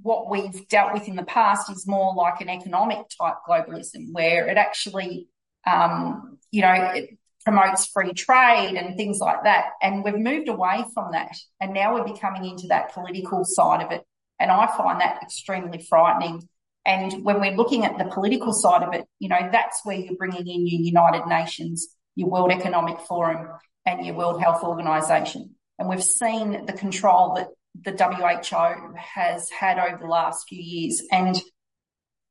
what 0.00 0.30
we've 0.30 0.66
dealt 0.68 0.92
with 0.92 1.06
in 1.08 1.16
the 1.16 1.24
past 1.24 1.70
is 1.70 1.86
more 1.86 2.14
like 2.14 2.40
an 2.40 2.48
economic 2.48 3.06
type 3.20 3.36
globalism 3.48 4.12
where 4.12 4.48
it 4.48 4.56
actually, 4.56 5.28
um, 5.66 6.38
you 6.50 6.62
know, 6.62 6.72
it, 6.72 7.18
promotes 7.44 7.86
free 7.86 8.12
trade 8.12 8.76
and 8.76 8.96
things 8.96 9.18
like 9.18 9.44
that. 9.44 9.66
And 9.82 10.02
we've 10.02 10.18
moved 10.18 10.48
away 10.48 10.84
from 10.94 11.12
that. 11.12 11.36
And 11.60 11.74
now 11.74 11.94
we're 11.94 12.10
becoming 12.10 12.46
into 12.46 12.68
that 12.68 12.92
political 12.94 13.44
side 13.44 13.84
of 13.84 13.92
it. 13.92 14.02
And 14.40 14.50
I 14.50 14.66
find 14.76 15.00
that 15.00 15.22
extremely 15.22 15.78
frightening. 15.78 16.48
And 16.86 17.24
when 17.24 17.40
we're 17.40 17.56
looking 17.56 17.84
at 17.84 17.98
the 17.98 18.06
political 18.06 18.52
side 18.52 18.82
of 18.82 18.94
it, 18.94 19.04
you 19.18 19.28
know, 19.28 19.48
that's 19.52 19.80
where 19.84 19.96
you're 19.96 20.16
bringing 20.16 20.46
in 20.46 20.66
your 20.66 20.80
United 20.80 21.26
Nations, 21.26 21.88
your 22.14 22.28
World 22.28 22.50
Economic 22.50 23.00
Forum 23.00 23.48
and 23.86 24.04
your 24.04 24.14
World 24.14 24.40
Health 24.40 24.62
Organization. 24.62 25.54
And 25.78 25.88
we've 25.88 26.02
seen 26.02 26.66
the 26.66 26.72
control 26.72 27.34
that 27.34 27.48
the 27.82 28.04
WHO 28.04 28.94
has 28.96 29.50
had 29.50 29.78
over 29.78 29.98
the 30.00 30.06
last 30.06 30.48
few 30.48 30.62
years. 30.62 31.02
And 31.10 31.36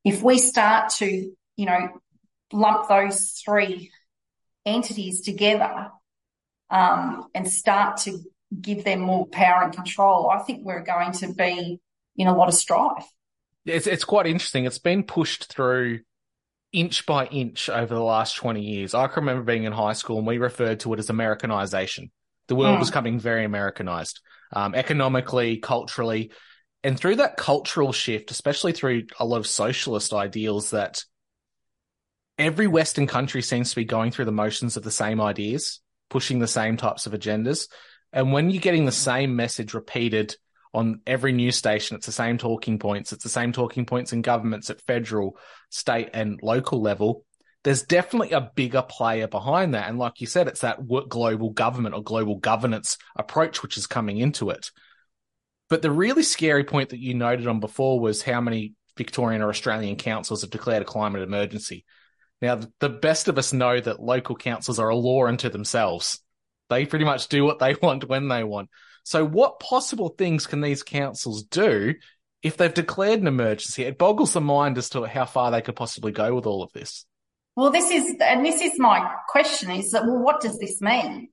if 0.04 0.22
we 0.22 0.38
start 0.38 0.92
to, 0.98 1.32
you 1.56 1.66
know, 1.66 1.90
lump 2.54 2.88
those 2.88 3.42
three 3.44 3.92
entities 4.66 5.22
together 5.22 5.90
um, 6.70 7.28
and 7.36 7.50
start 7.50 7.98
to 7.98 8.20
give 8.60 8.84
them 8.84 9.02
more 9.02 9.26
power 9.28 9.64
and 9.64 9.74
control, 9.74 10.30
I 10.30 10.40
think 10.40 10.66
we're 10.66 10.84
going 10.84 11.12
to 11.14 11.34
be 11.34 11.80
in 12.16 12.28
a 12.28 12.36
lot 12.36 12.48
of 12.48 12.54
strife. 12.54 13.06
It's 13.66 13.88
it's 13.88 14.04
quite 14.04 14.28
interesting. 14.28 14.66
It's 14.66 14.80
been 14.80 15.04
pushed 15.04 15.46
through 15.46 16.02
inch 16.72 17.06
by 17.06 17.28
inch 17.28 17.70
over 17.70 17.94
the 17.94 18.04
last 18.04 18.36
20 18.36 18.62
years. 18.62 18.94
I 18.94 19.08
can 19.08 19.24
remember 19.24 19.44
being 19.44 19.64
in 19.64 19.72
high 19.72 19.94
school 19.94 20.18
and 20.18 20.28
we 20.28 20.38
referred 20.38 20.82
to 20.82 20.94
it 20.94 21.00
as 21.00 21.10
Americanization. 21.10 22.12
The 22.48 22.56
world 22.56 22.78
mm. 22.78 22.80
was 22.80 22.90
becoming 22.90 23.20
very 23.20 23.46
Americanized, 23.46 24.20
um, 24.52 24.76
economically, 24.76 25.58
culturally. 25.58 26.32
And 26.84 27.00
through 27.00 27.18
that 27.18 27.38
cultural 27.38 27.94
shift, 27.94 28.32
especially 28.32 28.74
through 28.74 29.04
a 29.20 29.26
lot 29.26 29.38
of 29.38 29.48
socialist 29.48 30.14
ideals 30.14 30.72
that 30.72 31.06
every 32.44 32.68
Western 32.68 33.08
country 33.08 33.42
seems 33.42 33.70
to 33.70 33.76
be 33.78 33.86
going 33.86 34.12
through 34.12 34.26
the 34.26 34.32
motions 34.32 34.78
of 34.78 34.84
the 34.84 34.92
same 34.92 35.22
ideas, 35.22 35.80
pushing 36.10 36.40
the 36.40 36.48
same 36.48 36.78
types 36.78 37.06
of 37.06 37.14
agendas. 37.14 37.70
And 38.12 38.32
when 38.32 38.50
you're 38.50 38.62
getting 38.62 38.86
the 38.86 38.92
same 38.92 39.36
message 39.36 39.74
repeated 39.74 40.36
on 40.74 41.02
every 41.08 41.32
news 41.32 41.56
station, 41.56 41.96
it's 41.96 42.06
the 42.06 42.12
same 42.12 42.38
talking 42.38 42.80
points. 42.80 43.14
It's 43.14 43.24
the 43.24 43.30
same 43.30 43.54
talking 43.54 43.86
points 43.86 44.14
in 44.14 44.22
governments 44.22 44.70
at 44.70 44.82
federal, 44.82 45.38
state, 45.70 46.10
and 46.14 46.40
local 46.44 46.82
level. 46.82 47.26
there's 47.64 47.84
definitely 47.84 48.32
a 48.32 48.52
bigger 48.56 48.82
player 48.82 49.28
behind 49.28 49.74
that. 49.74 49.88
And 49.88 49.98
like 49.98 50.20
you 50.20 50.28
said, 50.28 50.48
it's 50.48 50.62
that 50.62 50.86
global 50.88 51.50
government 51.50 51.96
or 51.96 52.04
global 52.04 52.36
governance 52.36 52.98
approach 53.16 53.64
which 53.64 53.78
is 53.78 53.88
coming 53.88 54.18
into 54.18 54.50
it. 54.50 54.72
But 55.70 55.82
the 55.82 55.92
really 55.92 56.24
scary 56.24 56.66
point 56.66 56.90
that 56.90 57.00
you 57.00 57.14
noted 57.14 57.48
on 57.48 57.60
before 57.62 58.00
was 58.00 58.22
how 58.22 58.42
many 58.42 58.74
Victorian 58.98 59.42
or 59.42 59.50
Australian 59.50 59.96
councils 59.96 60.42
have 60.42 60.52
declared 60.52 60.82
a 60.82 60.86
climate 60.86 61.22
emergency. 61.22 61.86
Now, 62.44 62.60
the 62.82 62.90
best 62.90 63.30
of 63.30 63.38
us 63.38 63.54
know 63.54 63.80
that 63.80 64.02
local 64.02 64.36
councils 64.36 64.78
are 64.78 64.90
a 64.90 64.96
law 64.98 65.28
unto 65.28 65.48
themselves. 65.48 66.20
They 66.70 66.86
pretty 66.86 67.06
much 67.06 67.30
do 67.30 67.46
what 67.46 67.60
they 67.60 67.74
want 67.82 68.10
when 68.10 68.28
they 68.28 68.44
want. 68.44 68.70
So, 69.06 69.26
what 69.26 69.62
possible 69.62 70.10
things 70.10 70.46
can 70.46 70.60
these 70.60 70.84
councils 70.84 71.44
do 71.44 71.94
if 72.42 72.58
they've 72.58 72.74
declared 72.74 73.22
an 73.22 73.28
emergency? 73.28 73.84
It 73.84 73.98
boggles 73.98 74.34
the 74.34 74.42
mind 74.42 74.78
as 74.78 74.90
to 74.90 75.06
how 75.06 75.24
far 75.24 75.52
they 75.52 75.62
could 75.62 75.78
possibly 75.78 76.12
go 76.12 76.36
with 76.36 76.46
all 76.46 76.64
of 76.64 76.74
this. 76.74 77.06
Well, 77.56 77.72
this 77.72 77.90
is, 77.90 78.14
and 78.20 78.46
this 78.46 78.60
is 78.60 78.78
my 78.78 79.10
question 79.30 79.72
is 79.72 79.92
that, 79.92 80.04
well, 80.04 80.20
what 80.20 80.42
does 80.42 80.60
this 80.60 80.82
mean? 80.82 81.30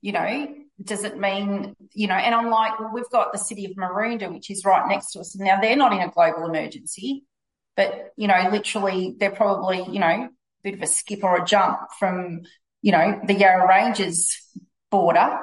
You 0.00 0.12
know, 0.12 0.54
does 0.82 1.04
it 1.04 1.18
mean, 1.18 1.76
you 1.92 2.06
know, 2.06 2.14
and 2.14 2.34
I'm 2.34 2.48
like, 2.48 2.80
well, 2.80 2.90
we've 2.94 3.10
got 3.12 3.32
the 3.32 3.38
city 3.38 3.66
of 3.66 3.72
Maroondah, 3.72 4.32
which 4.32 4.50
is 4.50 4.64
right 4.64 4.88
next 4.88 5.10
to 5.10 5.20
us. 5.20 5.36
Now 5.36 5.60
they're 5.60 5.76
not 5.76 5.92
in 5.92 6.00
a 6.00 6.10
global 6.10 6.46
emergency, 6.46 7.24
but, 7.76 8.12
you 8.16 8.28
know, 8.28 8.48
literally 8.50 9.14
they're 9.18 9.30
probably, 9.30 9.84
you 9.90 9.98
know, 9.98 10.30
bit 10.62 10.74
of 10.74 10.82
a 10.82 10.86
skip 10.86 11.24
or 11.24 11.42
a 11.42 11.44
jump 11.44 11.78
from, 11.98 12.42
you 12.82 12.92
know, 12.92 13.20
the 13.26 13.34
Yarra 13.34 13.68
Ranges 13.68 14.40
border. 14.90 15.38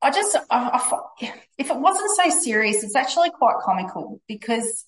I 0.00 0.10
just, 0.10 0.36
I, 0.36 0.42
I, 0.50 1.32
if 1.58 1.70
it 1.70 1.76
wasn't 1.76 2.10
so 2.16 2.40
serious, 2.40 2.82
it's 2.82 2.96
actually 2.96 3.30
quite 3.30 3.56
comical 3.62 4.20
because 4.26 4.84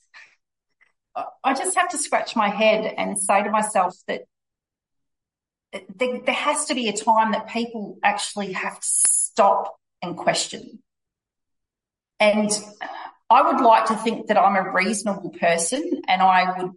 I 1.45 1.55
just 1.55 1.77
have 1.77 1.89
to 1.91 1.99
scratch 1.99 2.35
my 2.35 2.49
head 2.49 2.93
and 2.97 3.19
say 3.19 3.45
to 3.45 3.51
myself 3.51 3.95
that 4.09 4.23
there, 5.73 6.21
there 6.21 6.35
has 6.35 6.67
to 6.67 6.75
be 6.75 6.89
a 6.89 6.93
time 6.93 7.33
that 7.33 7.49
people 7.49 7.99
actually 8.03 8.53
have 8.53 8.81
to 8.81 8.87
stop 8.87 9.77
and 10.03 10.17
question. 10.17 10.81
And 12.19 12.51
I 13.31 13.43
would 13.43 13.61
like 13.61 13.87
to 13.87 13.97
think 13.97 14.29
that 14.29 14.39
I'm 14.39 14.57
a 14.57 14.73
reasonable 14.73 15.31
person 15.31 16.03
and 16.09 16.23
I 16.23 16.59
would 16.59 16.73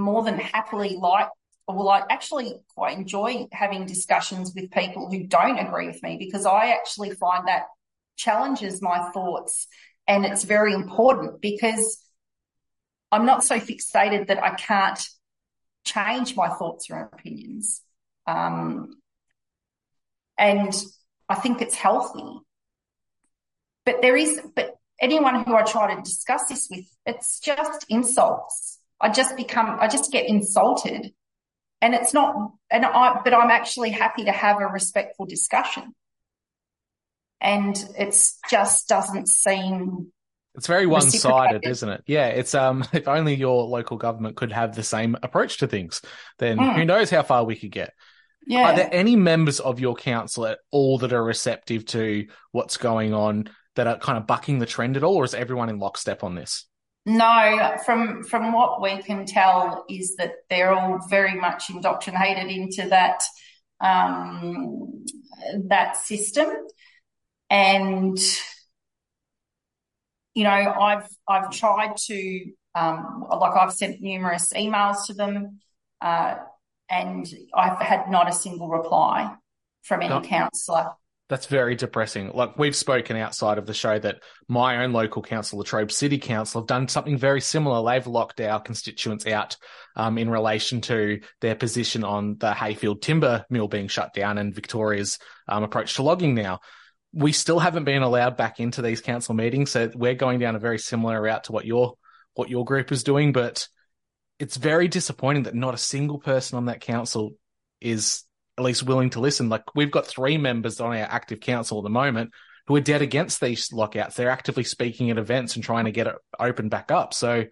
more 0.00 0.22
than 0.24 0.38
happily 0.38 0.96
like, 0.96 1.28
well, 1.68 1.88
I 1.88 2.02
actually 2.10 2.54
quite 2.74 2.96
enjoy 2.96 3.46
having 3.52 3.86
discussions 3.86 4.52
with 4.54 4.70
people 4.70 5.10
who 5.10 5.26
don't 5.26 5.58
agree 5.58 5.86
with 5.86 6.02
me 6.02 6.16
because 6.18 6.46
I 6.46 6.70
actually 6.70 7.10
find 7.10 7.46
that 7.46 7.66
challenges 8.16 8.82
my 8.82 9.10
thoughts 9.12 9.68
and 10.10 10.26
it's 10.26 10.42
very 10.42 10.74
important 10.74 11.40
because 11.40 12.02
I'm 13.12 13.26
not 13.26 13.44
so 13.44 13.60
fixated 13.60 14.26
that 14.26 14.42
I 14.42 14.54
can't 14.56 15.00
change 15.84 16.34
my 16.34 16.48
thoughts 16.48 16.90
or 16.90 17.10
opinions. 17.12 17.82
Um, 18.26 18.96
and 20.36 20.72
I 21.28 21.36
think 21.36 21.62
it's 21.62 21.76
healthy. 21.76 22.40
But 23.86 24.02
there 24.02 24.16
is, 24.16 24.40
but 24.56 24.74
anyone 25.00 25.44
who 25.44 25.54
I 25.54 25.62
try 25.62 25.94
to 25.94 26.02
discuss 26.02 26.46
this 26.46 26.68
with, 26.70 26.86
it's 27.06 27.38
just 27.38 27.86
insults. 27.88 28.79
I 29.00 29.10
just 29.10 29.36
become, 29.36 29.78
I 29.80 29.88
just 29.88 30.12
get 30.12 30.28
insulted. 30.28 31.12
And 31.82 31.94
it's 31.94 32.12
not, 32.12 32.52
and 32.70 32.84
I, 32.84 33.20
but 33.24 33.32
I'm 33.32 33.50
actually 33.50 33.90
happy 33.90 34.24
to 34.24 34.32
have 34.32 34.60
a 34.60 34.66
respectful 34.66 35.26
discussion. 35.26 35.94
And 37.40 37.74
it's 37.98 38.38
just 38.50 38.86
doesn't 38.88 39.28
seem 39.28 40.12
it's 40.54 40.66
very 40.66 40.86
one-sided, 40.86 41.64
isn't 41.64 41.88
it? 41.88 42.02
Yeah, 42.06 42.26
it's 42.26 42.54
um 42.54 42.84
if 42.92 43.08
only 43.08 43.34
your 43.34 43.64
local 43.64 43.96
government 43.96 44.36
could 44.36 44.52
have 44.52 44.74
the 44.74 44.82
same 44.82 45.16
approach 45.22 45.58
to 45.58 45.66
things, 45.66 46.02
then 46.38 46.58
mm. 46.58 46.74
who 46.74 46.84
knows 46.84 47.10
how 47.10 47.22
far 47.22 47.44
we 47.44 47.56
could 47.56 47.70
get. 47.70 47.94
Yeah. 48.46 48.70
Are 48.70 48.76
there 48.76 48.88
any 48.90 49.16
members 49.16 49.60
of 49.60 49.80
your 49.80 49.94
council 49.94 50.46
at 50.46 50.58
all 50.70 50.98
that 50.98 51.12
are 51.12 51.22
receptive 51.22 51.84
to 51.86 52.26
what's 52.52 52.78
going 52.78 53.14
on 53.14 53.50
that 53.76 53.86
are 53.86 53.98
kind 53.98 54.18
of 54.18 54.26
bucking 54.26 54.58
the 54.58 54.66
trend 54.66 54.96
at 54.96 55.04
all, 55.04 55.16
or 55.16 55.24
is 55.24 55.34
everyone 55.34 55.68
in 55.68 55.78
lockstep 55.78 56.24
on 56.24 56.34
this? 56.34 56.66
No, 57.06 57.76
from 57.84 58.24
from 58.24 58.52
what 58.52 58.82
we 58.82 59.02
can 59.02 59.24
tell 59.24 59.84
is 59.88 60.16
that 60.16 60.32
they're 60.50 60.72
all 60.72 60.98
very 61.08 61.34
much 61.34 61.70
indoctrinated 61.70 62.50
into 62.50 62.88
that 62.90 63.22
um, 63.80 65.04
that 65.68 65.96
system, 65.96 66.48
and 67.48 68.18
you 70.34 70.44
know, 70.44 70.50
I've 70.50 71.08
I've 71.26 71.50
tried 71.50 71.96
to 71.96 72.44
um, 72.74 73.24
like 73.30 73.56
I've 73.56 73.72
sent 73.72 74.00
numerous 74.00 74.52
emails 74.52 75.06
to 75.06 75.14
them, 75.14 75.60
uh, 76.00 76.36
and 76.88 77.26
I've 77.54 77.78
had 77.78 78.10
not 78.10 78.28
a 78.28 78.32
single 78.32 78.68
reply 78.68 79.34
from 79.82 80.02
any 80.02 80.10
no, 80.10 80.20
councillor. 80.20 80.92
That's 81.30 81.46
very 81.46 81.74
depressing. 81.76 82.32
Like 82.34 82.58
we've 82.58 82.76
spoken 82.76 83.16
outside 83.16 83.56
of 83.56 83.64
the 83.64 83.72
show 83.72 83.98
that 83.98 84.20
my 84.48 84.84
own 84.84 84.92
local 84.92 85.22
council, 85.22 85.56
the 85.56 85.62
Latrobe 85.62 85.90
City 85.90 86.18
Council, 86.18 86.60
have 86.60 86.68
done 86.68 86.88
something 86.88 87.16
very 87.16 87.40
similar. 87.40 87.90
They've 87.90 88.06
locked 88.06 88.40
our 88.42 88.60
constituents 88.60 89.26
out 89.26 89.56
um, 89.96 90.18
in 90.18 90.28
relation 90.28 90.82
to 90.82 91.20
their 91.40 91.54
position 91.54 92.04
on 92.04 92.36
the 92.36 92.50
Heyfield 92.50 93.00
timber 93.00 93.46
mill 93.48 93.68
being 93.68 93.88
shut 93.88 94.12
down 94.12 94.36
and 94.36 94.54
Victoria's 94.54 95.18
um, 95.48 95.62
approach 95.62 95.94
to 95.94 96.02
logging 96.02 96.34
now 96.34 96.60
we 97.12 97.32
still 97.32 97.58
haven't 97.58 97.84
been 97.84 98.02
allowed 98.02 98.36
back 98.36 98.60
into 98.60 98.82
these 98.82 99.00
council 99.00 99.34
meetings, 99.34 99.70
so 99.70 99.90
we're 99.94 100.14
going 100.14 100.38
down 100.38 100.56
a 100.56 100.60
very 100.60 100.78
similar 100.78 101.20
route 101.20 101.44
to 101.44 101.52
what 101.52 101.64
your 101.64 101.94
what 102.34 102.48
your 102.48 102.64
group 102.64 102.92
is 102.92 103.02
doing. 103.02 103.32
But 103.32 103.66
it's 104.38 104.56
very 104.56 104.88
disappointing 104.88 105.44
that 105.44 105.54
not 105.54 105.74
a 105.74 105.78
single 105.78 106.18
person 106.18 106.56
on 106.56 106.66
that 106.66 106.80
council 106.80 107.32
is 107.80 108.24
at 108.60 108.64
least 108.66 108.82
willing 108.82 109.10
to 109.10 109.20
listen. 109.20 109.48
Like 109.48 109.74
we've 109.74 109.90
got 109.90 110.06
three 110.06 110.38
members 110.38 110.80
on 110.80 110.90
our 110.90 111.06
active 111.10 111.40
council 111.40 111.78
at 111.78 111.84
the 111.84 111.90
moment 111.90 112.32
who 112.66 112.76
are 112.76 112.80
dead 112.80 113.02
against 113.02 113.40
these 113.40 113.72
lockouts. 113.72 114.14
They're 114.14 114.30
actively 114.30 114.64
speaking 114.64 115.10
at 115.10 115.18
events 115.18 115.56
and 115.56 115.64
trying 115.64 115.86
to 115.86 115.92
get 115.92 116.06
it 116.06 116.14
open 116.38 116.68
back 116.68 116.90
up. 116.90 117.14
So 117.14 117.46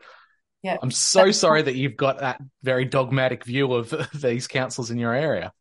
yeah, 0.62 0.76
I'm 0.80 0.90
so 0.90 1.30
sorry 1.30 1.62
that 1.62 1.74
you've 1.74 1.96
got 1.96 2.20
that 2.20 2.40
very 2.62 2.84
dogmatic 2.84 3.44
view 3.44 3.72
of 3.72 3.94
these 4.14 4.46
councils 4.46 4.90
in 4.90 4.98
your 4.98 5.14
area. 5.14 5.52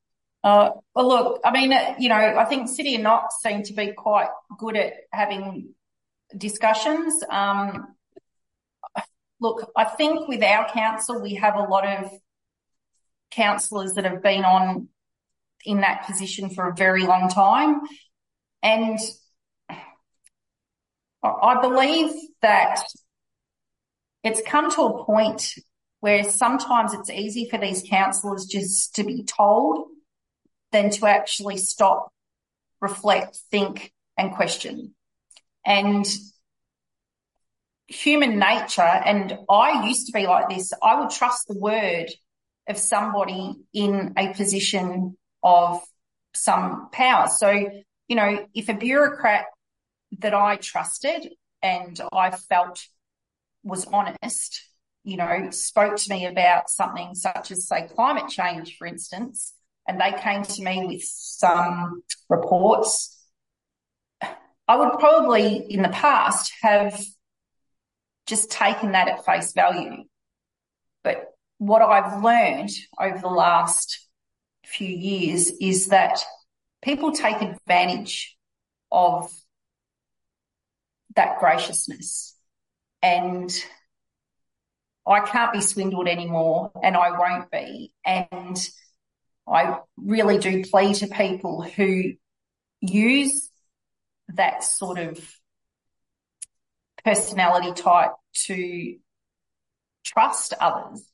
Uh, 0.43 0.71
well, 0.93 1.07
look, 1.07 1.41
I 1.43 1.51
mean, 1.51 1.73
uh, 1.73 1.95
you 1.99 2.09
know, 2.09 2.15
I 2.15 2.45
think 2.45 2.69
City 2.69 2.95
and 2.95 3.03
Knox 3.03 3.35
seem 3.41 3.63
to 3.63 3.73
be 3.73 3.93
quite 3.93 4.29
good 4.57 4.77
at 4.77 4.93
having 5.11 5.73
discussions. 6.37 7.23
Um, 7.29 7.95
look, 9.39 9.71
I 9.75 9.85
think 9.85 10.27
with 10.27 10.43
our 10.43 10.69
council, 10.69 11.21
we 11.21 11.35
have 11.35 11.55
a 11.55 11.63
lot 11.63 11.85
of 11.85 12.11
councillors 13.31 13.93
that 13.93 14.05
have 14.05 14.21
been 14.21 14.45
on 14.45 14.89
in 15.65 15.81
that 15.81 16.05
position 16.05 16.49
for 16.49 16.69
a 16.69 16.75
very 16.75 17.03
long 17.03 17.29
time. 17.29 17.81
And 18.63 18.99
I 21.23 21.61
believe 21.61 22.11
that 22.41 22.83
it's 24.23 24.41
come 24.45 24.71
to 24.71 24.81
a 24.81 25.05
point 25.05 25.53
where 25.99 26.23
sometimes 26.23 26.93
it's 26.93 27.09
easy 27.09 27.49
for 27.49 27.57
these 27.57 27.83
councillors 27.87 28.45
just 28.45 28.95
to 28.95 29.03
be 29.03 29.23
told 29.23 29.87
than 30.71 30.89
to 30.91 31.07
actually 31.07 31.57
stop, 31.57 32.11
reflect, 32.81 33.39
think, 33.49 33.91
and 34.17 34.33
question. 34.33 34.93
And 35.65 36.05
human 37.87 38.37
nature, 38.37 38.81
and 38.81 39.37
I 39.49 39.87
used 39.87 40.07
to 40.07 40.13
be 40.13 40.27
like 40.27 40.49
this, 40.49 40.71
I 40.83 40.99
would 40.99 41.09
trust 41.09 41.47
the 41.47 41.57
word 41.57 42.11
of 42.67 42.77
somebody 42.77 43.55
in 43.73 44.13
a 44.17 44.33
position 44.33 45.17
of 45.47 45.81
some 46.33 46.89
power. 46.91 47.27
So, 47.27 47.49
you 48.07 48.15
know, 48.15 48.45
if 48.53 48.67
a 48.67 48.73
bureaucrat 48.73 49.45
that 50.19 50.33
I 50.33 50.57
trusted 50.57 51.29
and 51.61 51.99
I 52.11 52.31
felt 52.31 52.85
was 53.63 53.85
honest, 53.85 54.61
you 55.03 55.15
know, 55.15 55.49
spoke 55.51 55.95
to 55.95 56.09
me 56.09 56.25
about 56.25 56.69
something 56.69 57.15
such 57.15 57.51
as, 57.51 57.67
say, 57.67 57.87
climate 57.95 58.29
change, 58.29 58.77
for 58.77 58.85
instance, 58.85 59.53
and 59.87 60.01
they 60.01 60.11
came 60.21 60.43
to 60.43 60.61
me 60.61 60.85
with 60.85 61.03
some 61.03 62.03
reports, 62.29 63.17
I 64.67 64.75
would 64.75 64.99
probably 64.99 65.55
in 65.55 65.81
the 65.81 65.89
past 65.89 66.51
have 66.61 67.01
just 68.25 68.51
taken 68.51 68.91
that 68.91 69.07
at 69.07 69.25
face 69.25 69.53
value. 69.53 70.03
But 71.05 71.33
what 71.57 71.81
I've 71.81 72.21
learned 72.21 72.71
over 72.99 73.17
the 73.17 73.29
last 73.29 74.06
few 74.67 74.87
years 74.87 75.51
is 75.61 75.87
that 75.87 76.19
people 76.81 77.11
take 77.11 77.41
advantage 77.41 78.37
of 78.91 79.31
that 81.15 81.39
graciousness 81.39 82.35
and 83.01 83.51
I 85.07 85.21
can't 85.21 85.53
be 85.53 85.61
swindled 85.61 86.07
anymore 86.07 86.71
and 86.83 86.97
I 86.97 87.17
won't 87.17 87.49
be. 87.49 87.93
And 88.05 88.57
I 89.47 89.79
really 89.95 90.37
do 90.37 90.63
plea 90.63 90.93
to 90.95 91.07
people 91.07 91.61
who 91.61 92.13
use 92.81 93.49
that 94.29 94.63
sort 94.63 94.99
of 94.99 95.17
personality 97.05 97.71
type 97.71 98.11
to 98.45 98.97
trust 100.03 100.53
others 100.59 101.05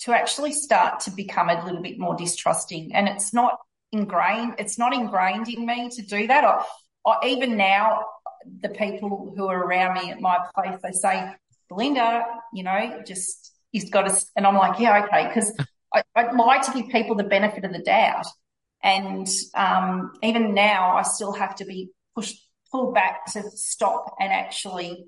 to 0.00 0.12
actually 0.12 0.52
start 0.52 1.00
to 1.00 1.10
become 1.10 1.48
a 1.48 1.64
little 1.64 1.82
bit 1.82 1.98
more 1.98 2.16
distrusting. 2.16 2.94
And 2.94 3.08
it's 3.08 3.32
not 3.32 3.58
ingrained, 3.92 4.54
it's 4.58 4.78
not 4.78 4.92
ingrained 4.92 5.48
in 5.48 5.66
me 5.66 5.88
to 5.90 6.02
do 6.02 6.26
that. 6.26 6.44
I, 6.44 6.64
I, 7.06 7.26
even 7.26 7.56
now, 7.56 8.04
the 8.60 8.68
people 8.68 9.32
who 9.36 9.46
are 9.48 9.58
around 9.58 9.94
me 9.94 10.10
at 10.10 10.20
my 10.20 10.38
place, 10.54 10.78
they 10.82 10.92
say, 10.92 11.30
Belinda, 11.68 12.24
you 12.52 12.62
know, 12.62 13.02
just, 13.06 13.52
you've 13.72 13.90
got 13.90 14.02
to, 14.02 14.26
and 14.36 14.46
I'm 14.46 14.56
like, 14.56 14.78
yeah, 14.78 15.04
okay, 15.04 15.28
because 15.28 15.52
I, 15.92 16.02
I'd 16.14 16.34
like 16.34 16.62
to 16.62 16.72
give 16.72 16.88
people 16.90 17.16
the 17.16 17.24
benefit 17.24 17.64
of 17.64 17.72
the 17.72 17.80
doubt. 17.80 18.26
And 18.82 19.28
um, 19.54 20.12
even 20.22 20.54
now, 20.54 20.96
I 20.96 21.02
still 21.02 21.32
have 21.32 21.56
to 21.56 21.64
be 21.64 21.90
pushed, 22.14 22.40
pulled 22.70 22.94
back 22.94 23.26
to 23.32 23.42
stop 23.50 24.14
and 24.20 24.32
actually, 24.32 25.06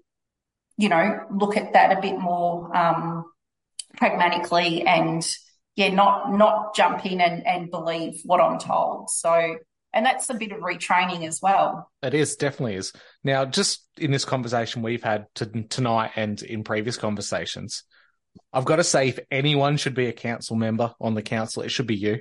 you 0.76 0.88
know, 0.88 1.20
look 1.30 1.56
at 1.56 1.74
that 1.74 1.96
a 1.96 2.00
bit 2.00 2.18
more 2.18 2.76
um, 2.76 3.24
pragmatically 3.96 4.82
and 4.82 5.26
yeah, 5.76 5.88
not 5.88 6.32
not 6.32 6.74
jump 6.74 7.06
in 7.06 7.20
and, 7.20 7.46
and 7.46 7.70
believe 7.70 8.20
what 8.24 8.40
I'm 8.40 8.58
told. 8.58 9.10
So 9.10 9.56
and 9.92 10.06
that's 10.06 10.30
a 10.30 10.34
bit 10.34 10.52
of 10.52 10.60
retraining 10.60 11.26
as 11.26 11.40
well. 11.42 11.90
It 12.02 12.14
is, 12.14 12.36
definitely 12.36 12.76
is. 12.76 12.92
Now, 13.24 13.44
just 13.44 13.84
in 13.98 14.12
this 14.12 14.24
conversation 14.24 14.82
we've 14.82 15.02
had 15.02 15.26
to, 15.36 15.46
tonight 15.46 16.12
and 16.16 16.40
in 16.42 16.62
previous 16.62 16.96
conversations, 16.96 17.82
I've 18.52 18.64
got 18.64 18.76
to 18.76 18.84
say, 18.84 19.08
if 19.08 19.18
anyone 19.30 19.76
should 19.76 19.94
be 19.94 20.06
a 20.06 20.12
council 20.12 20.54
member 20.54 20.94
on 21.00 21.14
the 21.14 21.22
council, 21.22 21.62
it 21.62 21.70
should 21.70 21.88
be 21.88 21.96
you. 21.96 22.18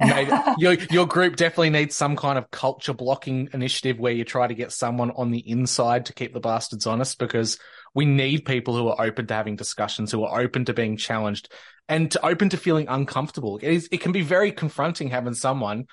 your, 0.58 0.74
your 0.90 1.06
group 1.06 1.36
definitely 1.36 1.70
needs 1.70 1.94
some 1.94 2.16
kind 2.16 2.38
of 2.38 2.50
culture 2.50 2.94
blocking 2.94 3.48
initiative 3.52 4.00
where 4.00 4.12
you 4.12 4.24
try 4.24 4.48
to 4.48 4.54
get 4.54 4.72
someone 4.72 5.12
on 5.12 5.30
the 5.30 5.38
inside 5.38 6.06
to 6.06 6.12
keep 6.12 6.34
the 6.34 6.40
bastards 6.40 6.86
honest 6.86 7.18
because 7.18 7.58
we 7.94 8.04
need 8.04 8.44
people 8.44 8.76
who 8.76 8.88
are 8.88 9.04
open 9.04 9.26
to 9.26 9.34
having 9.34 9.56
discussions, 9.56 10.12
who 10.12 10.24
are 10.24 10.40
open 10.40 10.64
to 10.66 10.72
being 10.72 10.96
challenged 10.96 11.52
and 11.88 12.10
to 12.12 12.24
open 12.24 12.48
to 12.50 12.56
feeling 12.56 12.86
uncomfortable. 12.88 13.58
It, 13.58 13.72
is, 13.72 13.88
it 13.90 14.00
can 14.00 14.12
be 14.12 14.22
very 14.22 14.52
confronting 14.52 15.08
having 15.08 15.34
someone 15.34 15.86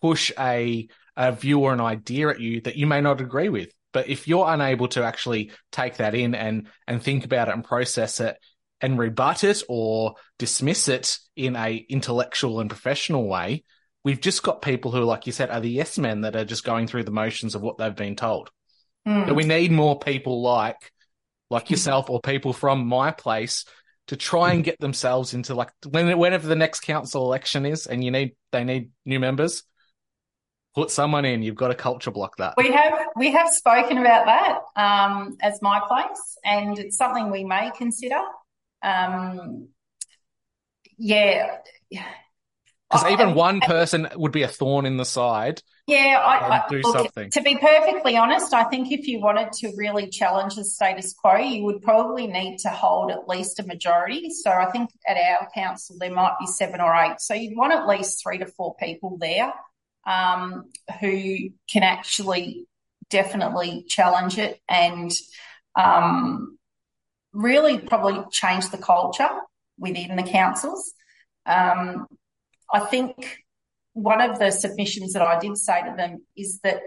push 0.00 0.32
a, 0.38 0.88
a 1.16 1.32
view 1.32 1.60
or 1.60 1.72
an 1.72 1.80
idea 1.80 2.28
at 2.28 2.40
you 2.40 2.60
that 2.62 2.76
you 2.76 2.86
may 2.86 3.00
not 3.00 3.20
agree 3.20 3.48
with. 3.48 3.70
But 3.92 4.08
if 4.08 4.28
you're 4.28 4.48
unable 4.48 4.88
to 4.88 5.04
actually 5.04 5.50
take 5.72 5.96
that 5.96 6.14
in 6.14 6.34
and, 6.34 6.68
and 6.86 7.02
think 7.02 7.24
about 7.24 7.48
it 7.48 7.54
and 7.54 7.64
process 7.64 8.20
it 8.20 8.36
and 8.80 8.98
rebut 8.98 9.44
it 9.44 9.62
or 9.68 10.14
dismiss 10.38 10.88
it 10.88 11.18
in 11.36 11.56
a 11.56 11.74
intellectual 11.88 12.60
and 12.60 12.70
professional 12.70 13.26
way, 13.26 13.64
we've 14.04 14.20
just 14.20 14.42
got 14.42 14.62
people 14.62 14.92
who, 14.92 15.02
like 15.04 15.26
you 15.26 15.32
said, 15.32 15.50
are 15.50 15.60
the 15.60 15.70
yes 15.70 15.98
men 15.98 16.22
that 16.22 16.36
are 16.36 16.44
just 16.44 16.64
going 16.64 16.86
through 16.86 17.04
the 17.04 17.10
motions 17.10 17.54
of 17.54 17.62
what 17.62 17.76
they've 17.78 17.94
been 17.94 18.16
told. 18.16 18.50
Mm. 19.06 19.34
we 19.34 19.44
need 19.44 19.72
more 19.72 19.98
people 19.98 20.42
like 20.42 20.92
like 21.50 21.70
yourself 21.70 22.10
or 22.10 22.20
people 22.20 22.52
from 22.52 22.86
my 22.86 23.10
place 23.10 23.64
to 24.08 24.16
try 24.16 24.52
and 24.52 24.64
get 24.64 24.78
themselves 24.80 25.34
into 25.34 25.54
like 25.54 25.70
when, 25.88 26.18
whenever 26.18 26.46
the 26.46 26.56
next 26.56 26.80
council 26.80 27.24
election 27.24 27.66
is 27.66 27.86
and 27.86 28.02
you 28.02 28.10
need 28.10 28.32
they 28.52 28.64
need 28.64 28.90
new 29.04 29.20
members 29.20 29.62
put 30.74 30.90
someone 30.90 31.24
in 31.24 31.42
you've 31.42 31.56
got 31.56 31.68
to 31.68 31.74
culture 31.74 32.10
block 32.10 32.36
that 32.36 32.54
we 32.56 32.72
have 32.72 32.92
we 33.16 33.32
have 33.32 33.48
spoken 33.48 33.98
about 33.98 34.26
that 34.26 34.60
um, 34.76 35.36
as 35.42 35.60
my 35.62 35.80
place 35.86 36.38
and 36.44 36.78
it's 36.78 36.96
something 36.96 37.30
we 37.30 37.44
may 37.44 37.70
consider 37.76 38.20
um, 38.82 39.68
yeah. 40.98 41.58
Because 42.90 43.10
even 43.10 43.34
one 43.34 43.60
person 43.60 44.08
would 44.16 44.32
be 44.32 44.42
a 44.42 44.48
thorn 44.48 44.86
in 44.86 44.96
the 44.96 45.04
side. 45.04 45.62
Yeah, 45.88 46.18
I, 46.22 46.68
do 46.68 46.80
look, 46.82 46.96
something. 46.98 47.30
To 47.30 47.40
be 47.40 47.56
perfectly 47.56 48.14
honest, 48.18 48.52
I 48.52 48.64
think 48.64 48.92
if 48.92 49.08
you 49.08 49.20
wanted 49.20 49.52
to 49.52 49.72
really 49.74 50.10
challenge 50.10 50.56
the 50.56 50.64
status 50.66 51.14
quo, 51.14 51.38
you 51.38 51.64
would 51.64 51.80
probably 51.80 52.26
need 52.26 52.58
to 52.58 52.68
hold 52.68 53.10
at 53.10 53.26
least 53.26 53.58
a 53.58 53.62
majority. 53.62 54.28
So 54.28 54.50
I 54.50 54.70
think 54.70 54.90
at 55.08 55.16
our 55.16 55.48
council 55.54 55.96
there 55.98 56.12
might 56.12 56.34
be 56.38 56.46
seven 56.46 56.82
or 56.82 56.94
eight. 56.94 57.22
So 57.22 57.32
you'd 57.32 57.56
want 57.56 57.72
at 57.72 57.88
least 57.88 58.22
three 58.22 58.36
to 58.36 58.44
four 58.44 58.76
people 58.76 59.16
there 59.18 59.50
um, 60.06 60.66
who 61.00 61.48
can 61.72 61.82
actually 61.84 62.66
definitely 63.08 63.86
challenge 63.88 64.36
it 64.36 64.60
and 64.68 65.10
um, 65.74 66.58
really 67.32 67.78
probably 67.78 68.22
change 68.30 68.68
the 68.68 68.76
culture 68.76 69.30
within 69.78 70.16
the 70.16 70.22
councils. 70.22 70.92
Um, 71.46 72.08
I 72.70 72.80
think 72.80 73.38
one 74.02 74.20
of 74.20 74.38
the 74.38 74.50
submissions 74.50 75.12
that 75.12 75.22
I 75.22 75.38
did 75.38 75.56
say 75.56 75.82
to 75.82 75.94
them 75.96 76.24
is 76.36 76.60
that 76.62 76.80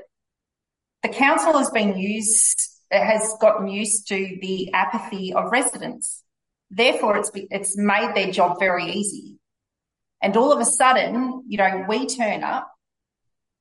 the 1.04 1.10
council 1.10 1.58
has 1.58 1.70
been 1.70 1.98
used, 1.98 2.62
has 2.92 3.36
gotten 3.40 3.68
used 3.68 4.08
to 4.10 4.38
the 4.42 4.74
apathy 4.74 5.34
of 5.34 5.52
residents. 5.52 6.24
Therefore, 6.70 7.18
it's, 7.18 7.32
it's 7.34 7.78
made 7.78 8.16
their 8.16 8.32
job 8.32 8.60
very 8.60 8.86
easy. 8.92 9.38
And 10.22 10.38
all 10.38 10.52
of 10.52 10.60
a 10.60 10.66
sudden, 10.66 11.44
you 11.48 11.58
know, 11.58 11.86
we 11.90 12.06
turn 12.06 12.44
up 12.44 12.72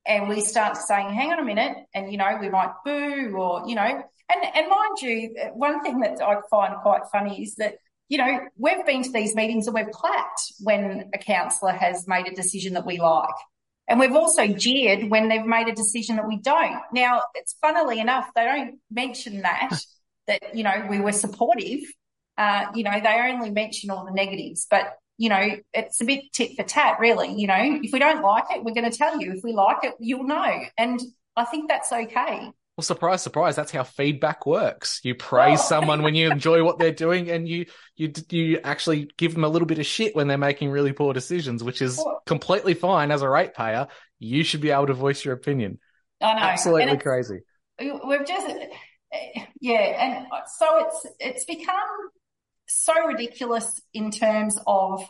and 0.06 0.28
we 0.28 0.40
start 0.40 0.76
saying, 0.76 1.10
hang 1.10 1.32
on 1.32 1.38
a 1.38 1.44
minute, 1.44 1.76
and, 1.94 2.10
you 2.12 2.18
know, 2.18 2.38
we 2.40 2.48
might 2.48 2.72
boo 2.84 3.34
or, 3.36 3.68
you 3.68 3.74
know, 3.74 3.82
and, 3.82 4.44
and 4.54 4.68
mind 4.68 5.02
you, 5.02 5.34
one 5.54 5.82
thing 5.82 6.00
that 6.00 6.20
I 6.22 6.36
find 6.50 6.76
quite 6.82 7.02
funny 7.10 7.42
is 7.42 7.56
that, 7.56 7.74
you 8.10 8.18
know, 8.18 8.40
we've 8.56 8.84
been 8.84 9.04
to 9.04 9.12
these 9.12 9.36
meetings 9.36 9.68
and 9.68 9.74
we've 9.74 9.90
clapped 9.92 10.52
when 10.58 11.08
a 11.14 11.18
councillor 11.18 11.72
has 11.72 12.08
made 12.08 12.26
a 12.26 12.34
decision 12.34 12.74
that 12.74 12.84
we 12.84 12.98
like. 12.98 13.28
And 13.86 14.00
we've 14.00 14.14
also 14.14 14.48
jeered 14.48 15.08
when 15.08 15.28
they've 15.28 15.46
made 15.46 15.68
a 15.68 15.72
decision 15.72 16.16
that 16.16 16.26
we 16.26 16.36
don't. 16.36 16.80
Now, 16.92 17.22
it's 17.36 17.54
funnily 17.62 18.00
enough, 18.00 18.28
they 18.34 18.44
don't 18.44 18.80
mention 18.90 19.42
that, 19.42 19.70
that, 20.26 20.56
you 20.56 20.64
know, 20.64 20.88
we 20.90 20.98
were 20.98 21.12
supportive. 21.12 21.80
Uh, 22.36 22.66
you 22.74 22.82
know, 22.82 23.00
they 23.00 23.32
only 23.32 23.50
mention 23.50 23.90
all 23.90 24.04
the 24.04 24.12
negatives, 24.12 24.66
but, 24.68 24.96
you 25.16 25.28
know, 25.28 25.56
it's 25.72 26.00
a 26.00 26.04
bit 26.04 26.24
tit 26.32 26.56
for 26.56 26.64
tat, 26.64 26.98
really. 26.98 27.32
You 27.34 27.46
know, 27.46 27.80
if 27.82 27.92
we 27.92 28.00
don't 28.00 28.22
like 28.22 28.44
it, 28.50 28.64
we're 28.64 28.74
going 28.74 28.90
to 28.90 28.96
tell 28.96 29.20
you. 29.20 29.32
If 29.34 29.44
we 29.44 29.52
like 29.52 29.84
it, 29.84 29.94
you'll 30.00 30.24
know. 30.24 30.62
And 30.76 31.00
I 31.36 31.44
think 31.44 31.68
that's 31.68 31.92
okay. 31.92 32.50
Well, 32.80 32.86
surprise, 32.86 33.20
surprise. 33.20 33.56
That's 33.56 33.72
how 33.72 33.84
feedback 33.84 34.46
works. 34.46 35.02
You 35.04 35.14
praise 35.14 35.60
oh. 35.60 35.64
someone 35.64 36.02
when 36.02 36.14
you 36.14 36.30
enjoy 36.32 36.64
what 36.64 36.78
they're 36.78 36.90
doing, 36.90 37.30
and 37.30 37.46
you 37.46 37.66
you 37.94 38.10
you 38.30 38.58
actually 38.64 39.10
give 39.18 39.34
them 39.34 39.44
a 39.44 39.48
little 39.48 39.66
bit 39.66 39.78
of 39.78 39.84
shit 39.84 40.16
when 40.16 40.28
they're 40.28 40.38
making 40.38 40.70
really 40.70 40.94
poor 40.94 41.12
decisions, 41.12 41.62
which 41.62 41.82
is 41.82 41.98
oh. 41.98 42.20
completely 42.24 42.72
fine 42.72 43.10
as 43.10 43.20
a 43.20 43.28
ratepayer. 43.28 43.88
You 44.18 44.42
should 44.44 44.62
be 44.62 44.70
able 44.70 44.86
to 44.86 44.94
voice 44.94 45.22
your 45.26 45.34
opinion. 45.34 45.78
I 46.22 46.32
know, 46.32 46.40
absolutely 46.40 46.96
crazy. 46.96 47.40
We've 47.78 48.26
just, 48.26 48.48
yeah, 49.60 49.74
and 49.78 50.26
so 50.56 50.86
it's 50.86 51.06
it's 51.18 51.44
become 51.44 51.74
so 52.66 52.94
ridiculous 53.04 53.78
in 53.92 54.10
terms 54.10 54.58
of, 54.66 55.06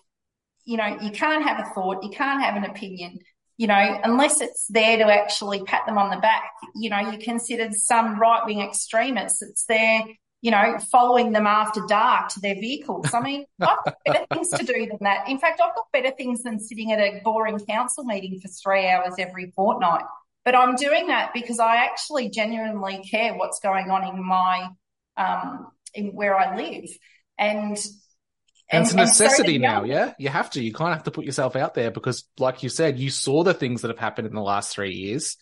you 0.64 0.76
know, 0.76 0.98
you 1.00 1.12
can't 1.12 1.44
have 1.44 1.60
a 1.60 1.72
thought, 1.72 2.02
you 2.02 2.10
can't 2.10 2.42
have 2.42 2.56
an 2.56 2.68
opinion 2.68 3.20
you 3.60 3.66
know, 3.66 4.00
unless 4.04 4.40
it's 4.40 4.66
there 4.68 4.96
to 4.96 5.04
actually 5.04 5.62
pat 5.64 5.84
them 5.84 5.98
on 5.98 6.08
the 6.08 6.16
back, 6.16 6.44
you 6.74 6.88
know, 6.88 6.98
you're 6.98 7.20
considered 7.20 7.74
some 7.74 8.18
right 8.18 8.40
wing 8.46 8.62
extremists. 8.62 9.42
It's 9.42 9.66
there, 9.66 10.02
you 10.40 10.50
know, 10.50 10.78
following 10.90 11.32
them 11.32 11.46
after 11.46 11.82
dark 11.86 12.30
to 12.30 12.40
their 12.40 12.54
vehicles. 12.54 13.12
I 13.12 13.20
mean, 13.20 13.44
I've 13.60 13.84
got 13.84 13.96
better 14.06 14.26
things 14.32 14.48
to 14.48 14.64
do 14.64 14.86
than 14.86 14.96
that. 15.02 15.28
In 15.28 15.38
fact, 15.38 15.60
I've 15.62 15.74
got 15.74 15.92
better 15.92 16.10
things 16.16 16.42
than 16.42 16.58
sitting 16.58 16.90
at 16.90 17.00
a 17.00 17.20
boring 17.22 17.58
council 17.58 18.04
meeting 18.04 18.40
for 18.40 18.48
three 18.48 18.88
hours 18.88 19.16
every 19.18 19.52
fortnight. 19.54 20.04
But 20.46 20.54
I'm 20.54 20.74
doing 20.74 21.08
that 21.08 21.34
because 21.34 21.58
I 21.58 21.84
actually 21.84 22.30
genuinely 22.30 23.04
care 23.10 23.34
what's 23.34 23.60
going 23.60 23.90
on 23.90 24.08
in 24.08 24.26
my, 24.26 24.70
um, 25.18 25.66
in 25.92 26.14
where 26.14 26.34
I 26.34 26.56
live. 26.56 26.88
And 27.36 27.76
and, 28.70 28.84
it's 28.84 28.92
a 28.92 28.96
necessity 28.96 29.56
so 29.56 29.62
now, 29.62 29.84
yeah? 29.84 30.14
You 30.18 30.28
have 30.28 30.50
to. 30.50 30.62
You 30.62 30.72
kind 30.72 30.92
of 30.92 30.98
have 30.98 31.04
to 31.04 31.10
put 31.10 31.24
yourself 31.24 31.56
out 31.56 31.74
there 31.74 31.90
because, 31.90 32.24
like 32.38 32.62
you 32.62 32.68
said, 32.68 32.98
you 32.98 33.10
saw 33.10 33.42
the 33.42 33.54
things 33.54 33.82
that 33.82 33.88
have 33.88 33.98
happened 33.98 34.28
in 34.28 34.34
the 34.34 34.42
last 34.42 34.74
three 34.74 34.94
years. 34.94 35.36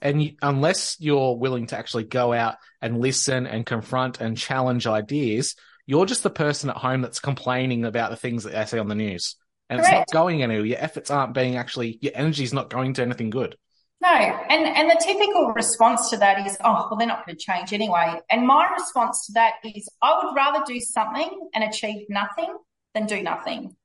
And 0.00 0.22
you, 0.22 0.36
unless 0.42 0.96
you're 1.00 1.36
willing 1.36 1.66
to 1.68 1.78
actually 1.78 2.04
go 2.04 2.32
out 2.32 2.56
and 2.80 3.00
listen 3.00 3.46
and 3.46 3.66
confront 3.66 4.20
and 4.20 4.38
challenge 4.38 4.86
ideas, 4.86 5.56
you're 5.86 6.06
just 6.06 6.22
the 6.22 6.30
person 6.30 6.70
at 6.70 6.76
home 6.76 7.02
that's 7.02 7.18
complaining 7.18 7.84
about 7.84 8.10
the 8.10 8.16
things 8.16 8.44
that 8.44 8.52
they 8.52 8.64
see 8.64 8.78
on 8.78 8.88
the 8.88 8.94
news. 8.94 9.34
And 9.68 9.80
Correct. 9.80 9.92
it's 9.92 10.14
not 10.14 10.20
going 10.20 10.42
anywhere. 10.42 10.64
Your 10.64 10.78
efforts 10.78 11.10
aren't 11.10 11.34
being 11.34 11.56
actually, 11.56 11.98
your 12.00 12.12
energy's 12.14 12.54
not 12.54 12.70
going 12.70 12.94
to 12.94 13.02
anything 13.02 13.30
good. 13.30 13.56
No, 14.00 14.08
and 14.08 14.64
and 14.64 14.88
the 14.88 15.02
typical 15.04 15.48
response 15.48 16.10
to 16.10 16.18
that 16.18 16.46
is, 16.46 16.56
oh, 16.64 16.86
well, 16.88 16.96
they're 16.96 17.08
not 17.08 17.26
going 17.26 17.36
to 17.36 17.44
change 17.44 17.72
anyway. 17.72 18.20
And 18.30 18.46
my 18.46 18.68
response 18.72 19.26
to 19.26 19.32
that 19.32 19.54
is, 19.64 19.88
I 20.00 20.20
would 20.22 20.36
rather 20.36 20.64
do 20.64 20.78
something 20.78 21.28
and 21.52 21.64
achieve 21.64 22.06
nothing 22.08 22.54
than 22.94 23.06
do 23.06 23.22
nothing. 23.22 23.76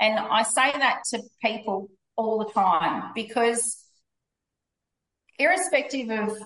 And 0.00 0.18
I 0.18 0.42
say 0.42 0.72
that 0.72 1.02
to 1.10 1.22
people 1.44 1.88
all 2.16 2.38
the 2.38 2.52
time 2.52 3.12
because 3.14 3.78
irrespective 5.38 6.10
of 6.10 6.36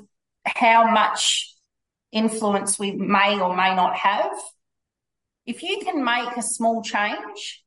how 0.45 0.91
much 0.91 1.55
influence 2.13 2.79
we 2.79 2.93
may 2.93 3.39
or 3.39 3.57
may 3.57 3.75
not 3.75 3.97
have, 3.97 4.33
if 5.45 5.63
you 5.63 5.81
can 5.85 6.05
make 6.05 6.37
a 6.37 6.43
small 6.43 6.83
change, 6.83 7.65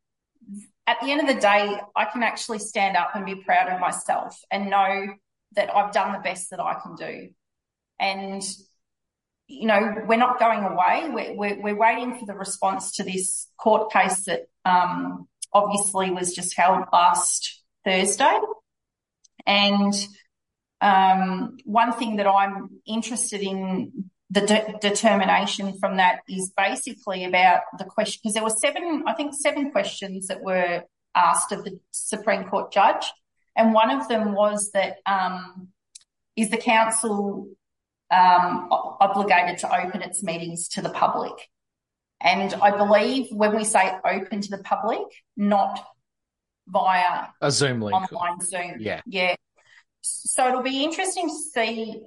at 0.88 1.00
the 1.02 1.12
end 1.12 1.22
of 1.22 1.28
the 1.28 1.40
day, 1.40 1.80
I 1.96 2.06
can 2.06 2.24
actually 2.24 2.60
stand 2.60 2.98
up 2.98 3.12
and 3.16 3.26
be 3.26 3.36
proud 3.36 3.72
of 3.72 3.80
myself 3.80 4.40
and 4.50 4.70
know 4.70 5.08
that 5.54 5.76
I've 5.76 5.94
done 5.94 6.14
the 6.14 6.20
best 6.20 6.50
that 6.50 6.60
I 6.60 6.76
can 6.82 6.96
do. 6.96 7.30
And 8.00 8.42
you 9.50 9.66
know, 9.66 9.96
we're 10.06 10.18
not 10.18 10.40
going 10.40 10.64
away. 10.64 11.10
We're, 11.10 11.34
we're, 11.34 11.62
we're 11.62 11.76
waiting 11.76 12.18
for 12.20 12.26
the 12.26 12.36
response 12.36 12.94
to 12.98 13.04
this 13.04 13.48
court 13.58 13.92
case 13.92 14.26
that 14.26 14.42
um, 14.64 15.28
obviously 15.52 16.12
was 16.12 16.34
just 16.34 16.56
held 16.56 16.86
last 16.94 17.64
Thursday. 17.84 18.40
And 19.48 19.94
um, 20.82 21.58
one 21.66 21.94
thing 21.94 22.18
that 22.18 22.28
I'm 22.28 22.70
interested 22.86 23.42
in 23.42 24.12
the 24.30 24.42
de- 24.42 24.76
determination 24.80 25.80
from 25.80 25.98
that 25.98 26.20
is 26.30 26.54
basically 26.56 27.26
about 27.26 27.62
the 27.80 27.86
question 27.86 28.20
because 28.22 28.36
there 28.36 28.44
were 28.44 28.52
seven, 28.52 29.04
I 29.08 29.14
think, 29.14 29.34
seven 29.34 29.72
questions 29.72 30.28
that 30.28 30.42
were 30.42 30.84
asked 31.16 31.52
of 31.52 31.64
the 31.64 31.80
Supreme 31.90 32.44
Court 32.44 32.72
judge, 32.72 33.12
and 33.56 33.74
one 33.74 33.90
of 33.90 34.08
them 34.08 34.36
was 34.36 34.70
that 34.74 34.98
um, 35.08 35.70
is 36.36 36.52
the 36.52 36.58
council 36.58 37.48
um, 38.12 38.68
obligated 38.72 39.60
to 39.60 39.86
open 39.86 40.02
its 40.02 40.24
meetings 40.24 40.68
to 40.70 40.82
the 40.82 40.90
public? 40.90 41.34
And 42.22 42.54
I 42.56 42.76
believe 42.76 43.28
when 43.32 43.56
we 43.56 43.64
say 43.64 43.92
open 44.06 44.42
to 44.42 44.50
the 44.50 44.58
public, 44.64 45.02
not 45.38 45.80
via 46.68 47.28
a 47.42 47.50
Zoom 47.50 47.82
link, 47.82 47.96
online 47.96 48.42
Zoom, 48.42 48.76
yeah, 48.80 49.02
yeah. 49.06 49.36
So 50.02 50.48
it'll 50.48 50.62
be 50.62 50.84
interesting 50.84 51.28
to 51.28 51.36
see 51.54 52.02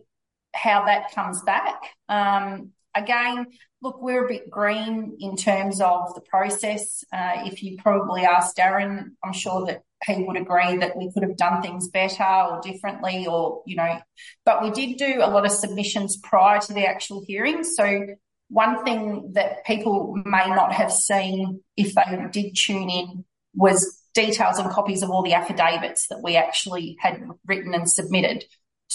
how 0.55 0.84
that 0.84 1.12
comes 1.14 1.42
back. 1.42 1.80
Um, 2.09 2.72
again, 2.95 3.47
look, 3.80 4.01
we're 4.01 4.24
a 4.24 4.28
bit 4.28 4.51
green 4.51 5.16
in 5.20 5.36
terms 5.36 5.80
of 5.80 6.14
the 6.14 6.20
process. 6.20 7.05
Uh, 7.12 7.43
if 7.45 7.62
you 7.62 7.76
probably 7.78 8.22
asked 8.22 8.57
Darren, 8.57 9.11
I'm 9.24 9.32
sure 9.32 9.66
that 9.66 9.82
he 10.05 10.24
would 10.24 10.36
agree 10.36 10.76
that 10.78 10.97
we 10.97 11.11
could 11.12 11.22
have 11.22 11.36
done 11.36 11.62
things 11.62 11.88
better 11.88 12.24
or 12.24 12.61
differently 12.61 13.26
or, 13.26 13.62
you 13.66 13.76
know, 13.76 13.99
but 14.45 14.62
we 14.62 14.70
did 14.70 14.99
do 14.99 15.20
a 15.22 15.30
lot 15.30 15.45
of 15.45 15.53
submissions 15.53 16.16
prior 16.16 16.61
to 16.61 16.72
the 16.72 16.86
actual 16.86 17.24
hearing. 17.26 17.64
So 17.64 18.07
one 18.49 18.84
thing 18.84 19.32
that 19.34 19.64
people 19.64 20.20
may 20.24 20.47
not 20.47 20.72
have 20.72 20.93
seen 20.93 21.61
if 21.76 21.95
they 21.95 22.03
did 22.32 22.55
tune 22.57 22.90
in 22.90 23.24
was 23.55 24.01
details 24.14 24.59
and 24.59 24.70
copies 24.70 25.03
of 25.03 25.11
all 25.11 25.22
the 25.22 25.34
affidavits 25.34 26.09
that 26.09 26.22
we 26.22 26.36
actually 26.36 26.97
had 27.01 27.22
written 27.47 27.74
and 27.74 27.90
submitted. 27.90 28.45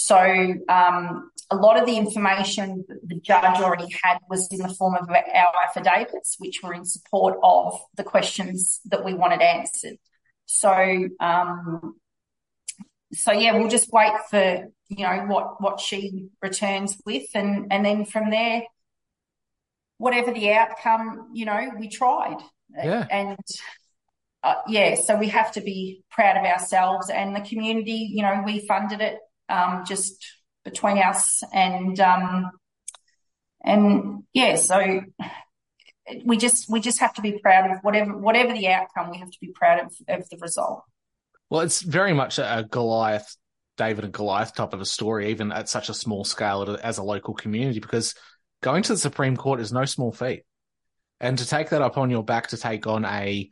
So 0.00 0.16
um, 0.68 1.32
a 1.50 1.56
lot 1.56 1.76
of 1.76 1.84
the 1.84 1.96
information 1.96 2.84
the 3.04 3.16
judge 3.16 3.60
already 3.60 3.88
had 4.04 4.18
was 4.30 4.46
in 4.52 4.58
the 4.58 4.68
form 4.68 4.94
of 4.94 5.10
our 5.10 5.52
affidavits, 5.68 6.36
which 6.38 6.60
were 6.62 6.72
in 6.72 6.84
support 6.84 7.36
of 7.42 7.80
the 7.96 8.04
questions 8.04 8.80
that 8.84 9.04
we 9.04 9.12
wanted 9.12 9.42
answered. 9.42 9.96
So, 10.46 10.70
um, 11.18 11.96
so 13.12 13.32
yeah, 13.32 13.58
we'll 13.58 13.68
just 13.68 13.92
wait 13.92 14.12
for 14.30 14.68
you 14.88 15.02
know 15.02 15.24
what 15.26 15.60
what 15.60 15.80
she 15.80 16.28
returns 16.40 16.96
with, 17.04 17.26
and 17.34 17.66
and 17.72 17.84
then 17.84 18.04
from 18.04 18.30
there, 18.30 18.62
whatever 19.96 20.32
the 20.32 20.52
outcome, 20.52 21.30
you 21.32 21.44
know, 21.44 21.72
we 21.76 21.88
tried. 21.88 22.38
Yeah. 22.72 23.04
And 23.10 23.38
uh, 24.44 24.54
yeah, 24.68 24.94
so 24.94 25.16
we 25.16 25.26
have 25.30 25.50
to 25.52 25.60
be 25.60 26.04
proud 26.08 26.36
of 26.36 26.44
ourselves 26.44 27.10
and 27.10 27.34
the 27.34 27.40
community. 27.40 28.08
You 28.12 28.22
know, 28.22 28.42
we 28.46 28.60
funded 28.60 29.00
it 29.00 29.18
um, 29.48 29.84
just 29.86 30.24
between 30.64 30.98
us 30.98 31.42
and 31.52 31.98
um, 32.00 32.50
and 33.64 34.24
yeah, 34.32 34.56
so 34.56 35.00
we 36.24 36.36
just 36.36 36.70
we 36.70 36.80
just 36.80 37.00
have 37.00 37.14
to 37.14 37.22
be 37.22 37.38
proud 37.38 37.70
of 37.70 37.78
whatever 37.82 38.16
whatever 38.16 38.52
the 38.52 38.68
outcome. 38.68 39.10
We 39.10 39.18
have 39.18 39.30
to 39.30 39.38
be 39.40 39.52
proud 39.54 39.80
of 39.80 39.92
of 40.08 40.28
the 40.28 40.38
result. 40.38 40.82
Well, 41.50 41.62
it's 41.62 41.82
very 41.82 42.12
much 42.12 42.38
a 42.38 42.66
Goliath, 42.70 43.36
David 43.76 44.04
and 44.04 44.12
Goliath 44.12 44.54
type 44.54 44.74
of 44.74 44.80
a 44.80 44.86
story, 44.86 45.30
even 45.30 45.50
at 45.50 45.68
such 45.68 45.88
a 45.88 45.94
small 45.94 46.24
scale 46.24 46.78
as 46.82 46.98
a 46.98 47.02
local 47.02 47.34
community, 47.34 47.80
because 47.80 48.14
going 48.62 48.82
to 48.82 48.92
the 48.92 48.98
Supreme 48.98 49.36
Court 49.36 49.60
is 49.60 49.72
no 49.72 49.84
small 49.84 50.12
feat, 50.12 50.44
and 51.20 51.38
to 51.38 51.46
take 51.46 51.70
that 51.70 51.82
up 51.82 51.96
on 51.96 52.10
your 52.10 52.24
back 52.24 52.48
to 52.48 52.56
take 52.56 52.86
on 52.86 53.04
a 53.04 53.50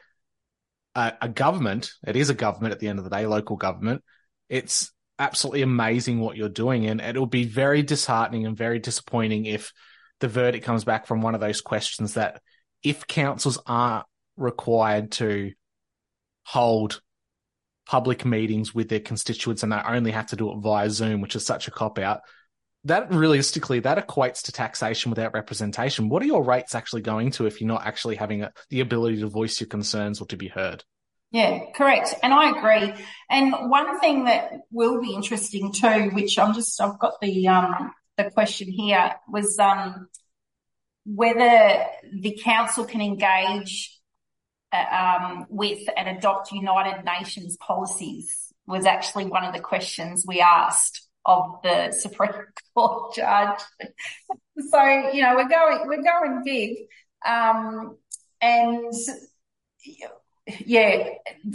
a, 0.95 1.13
a 1.23 1.29
government, 1.29 1.93
it 2.07 2.17
is 2.17 2.31
a 2.31 2.35
government 2.35 2.73
at 2.73 2.81
the 2.81 2.89
end 2.89 2.99
of 2.99 3.05
the 3.05 3.11
day, 3.11 3.27
local 3.27 3.57
government. 3.57 4.03
It's 4.49 4.93
absolutely 5.19 5.63
amazing 5.63 6.21
what 6.21 6.37
you're 6.37 6.49
doing, 6.49 6.87
and 6.87 7.01
it'll 7.01 7.27
be 7.27 7.45
very 7.45 7.83
disheartening 7.83 8.47
and 8.47 8.57
very 8.57 8.79
disappointing 8.79 9.47
if 9.47 9.73
the 10.21 10.29
verdict 10.29 10.65
comes 10.65 10.85
back 10.85 11.07
from 11.07 11.21
one 11.21 11.35
of 11.35 11.41
those 11.41 11.61
questions 11.61 12.15
that 12.15 12.41
if 12.83 13.07
councils 13.07 13.59
aren't 13.67 14.07
required 14.37 15.13
to 15.13 15.53
hold 16.45 17.01
public 17.87 18.25
meetings 18.25 18.75
with 18.75 18.89
their 18.89 19.01
constituents 19.01 19.63
and 19.63 19.73
they 19.73 19.81
only 19.87 20.11
have 20.11 20.27
to 20.27 20.37
do 20.37 20.53
it 20.53 20.59
via 20.59 20.91
Zoom, 20.91 21.21
which 21.21 21.37
is 21.37 21.47
such 21.47 21.69
a 21.69 21.71
cop 21.71 21.99
out, 21.99 22.21
that 22.85 23.13
realistically 23.13 23.81
that 23.81 24.07
equates 24.07 24.43
to 24.43 24.53
taxation 24.53 25.11
without 25.11 25.35
representation. 25.35 26.09
What 26.09 26.23
are 26.23 26.27
your 26.27 26.45
rates 26.45 26.75
actually 26.75 27.03
going 27.03 27.33
to 27.33 27.47
if 27.47 27.61
you're 27.61 27.69
not 27.69 27.87
actually 27.87 28.17
having 28.17 28.43
a, 28.43 28.53
the 28.71 28.81
ability 28.81 29.21
to 29.21 29.29
voice 29.29 29.61
your 29.61 29.69
concerns 29.69 30.21
or 30.21 30.27
to 30.27 30.37
be 30.37 30.49
heard? 30.49 30.85
Yeah, 31.33 31.71
correct. 31.75 32.15
And 32.23 32.33
I 32.33 32.51
agree. 32.57 32.95
And 33.29 33.53
one 33.69 34.01
thing 34.01 34.25
that 34.25 34.53
will 34.71 35.01
be 35.01 35.13
interesting 35.13 35.73
too, 35.73 36.11
which 36.13 36.39
I'm 36.39 36.55
just 36.55 36.81
I've 36.81 36.99
got 36.99 37.21
the 37.21 37.49
um 37.49 37.93
the 38.17 38.31
question 38.31 38.69
here 38.71 39.15
was 39.29 39.59
um, 39.59 40.09
whether 41.05 41.85
the 42.21 42.39
council 42.43 42.85
can 42.85 43.01
engage 43.01 43.99
uh, 44.73 45.19
um, 45.21 45.47
with 45.49 45.87
and 45.97 46.17
adopt 46.17 46.53
United 46.53 47.05
Nations 47.05 47.57
policies 47.59 48.53
was 48.67 48.85
actually 48.85 49.27
one 49.27 49.45
of 49.45 49.55
the 49.55 49.61
questions 49.61 50.25
we 50.27 50.41
asked 50.41 51.07
of 51.25 51.61
the 51.63 51.93
Supreme 51.93 52.33
Court 52.75 53.15
judge. 53.15 53.61
so 54.71 55.11
you 55.13 55.23
know 55.23 55.37
we're 55.37 55.49
going 55.49 55.87
we're 55.87 56.03
going 56.03 56.43
big, 56.45 56.77
um, 57.27 57.97
and 58.41 58.93
yeah, 60.47 61.09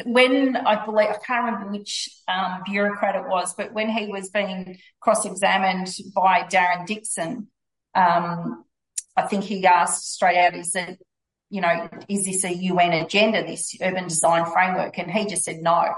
when 0.03 0.55
I 0.55 0.85
believe, 0.85 1.09
I 1.09 1.17
can't 1.25 1.45
remember 1.45 1.71
which 1.71 2.09
um, 2.27 2.61
bureaucrat 2.65 3.15
it 3.15 3.27
was, 3.27 3.53
but 3.53 3.73
when 3.73 3.89
he 3.89 4.07
was 4.07 4.29
being 4.29 4.77
cross 4.99 5.25
examined 5.25 5.87
by 6.13 6.43
Darren 6.43 6.85
Dixon, 6.85 7.47
um, 7.95 8.65
I 9.15 9.23
think 9.23 9.43
he 9.43 9.65
asked 9.65 10.13
straight 10.13 10.37
out, 10.37 10.55
is 10.55 10.75
it, 10.75 11.01
you 11.49 11.61
know, 11.61 11.89
is 12.07 12.25
this 12.25 12.43
a 12.43 12.53
UN 12.53 12.93
agenda, 12.93 13.43
this 13.45 13.75
urban 13.81 14.05
design 14.05 14.45
framework? 14.51 14.97
And 14.97 15.11
he 15.11 15.25
just 15.25 15.43
said 15.43 15.61
no. 15.61 15.93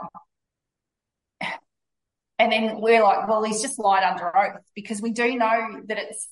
And 2.39 2.51
then 2.51 2.81
we're 2.81 3.03
like, 3.03 3.27
well, 3.27 3.43
he's 3.43 3.61
just 3.61 3.79
lied 3.79 4.03
under 4.03 4.35
oath 4.35 4.61
because 4.75 5.01
we 5.01 5.11
do 5.11 5.35
know 5.35 5.81
that 5.85 5.97
it's. 5.97 6.27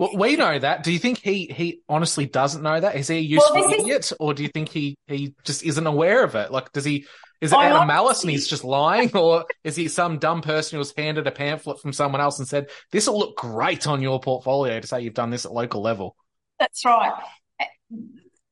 Well, 0.00 0.16
we 0.16 0.34
know 0.36 0.58
that. 0.58 0.82
Do 0.82 0.92
you 0.92 0.98
think 0.98 1.18
he 1.18 1.44
he 1.44 1.82
honestly 1.86 2.24
doesn't 2.24 2.62
know 2.62 2.80
that? 2.80 2.96
Is 2.96 3.08
he 3.08 3.18
a 3.18 3.20
useful 3.20 3.54
well, 3.54 3.70
idiot, 3.70 4.06
is... 4.06 4.14
or 4.18 4.32
do 4.32 4.42
you 4.42 4.48
think 4.48 4.70
he 4.70 4.96
he 5.06 5.34
just 5.44 5.62
isn't 5.62 5.86
aware 5.86 6.24
of 6.24 6.34
it? 6.34 6.50
Like, 6.50 6.72
does 6.72 6.86
he? 6.86 7.04
Is 7.42 7.52
it 7.52 7.58
I 7.58 7.68
out 7.68 7.82
of 7.82 7.86
malice 7.86 8.22
and 8.22 8.30
he's 8.30 8.48
just 8.48 8.64
lying, 8.64 9.14
or 9.14 9.44
is 9.62 9.76
he 9.76 9.88
some 9.88 10.18
dumb 10.18 10.40
person 10.40 10.76
who 10.76 10.78
was 10.78 10.94
handed 10.96 11.26
a 11.26 11.30
pamphlet 11.30 11.80
from 11.80 11.92
someone 11.92 12.22
else 12.22 12.38
and 12.38 12.48
said 12.48 12.70
this 12.90 13.08
will 13.08 13.18
look 13.18 13.36
great 13.36 13.86
on 13.86 14.00
your 14.00 14.20
portfolio 14.20 14.80
to 14.80 14.86
say 14.86 15.02
you've 15.02 15.12
done 15.12 15.28
this 15.28 15.44
at 15.44 15.52
local 15.52 15.82
level? 15.82 16.16
That's 16.58 16.82
right. 16.82 17.12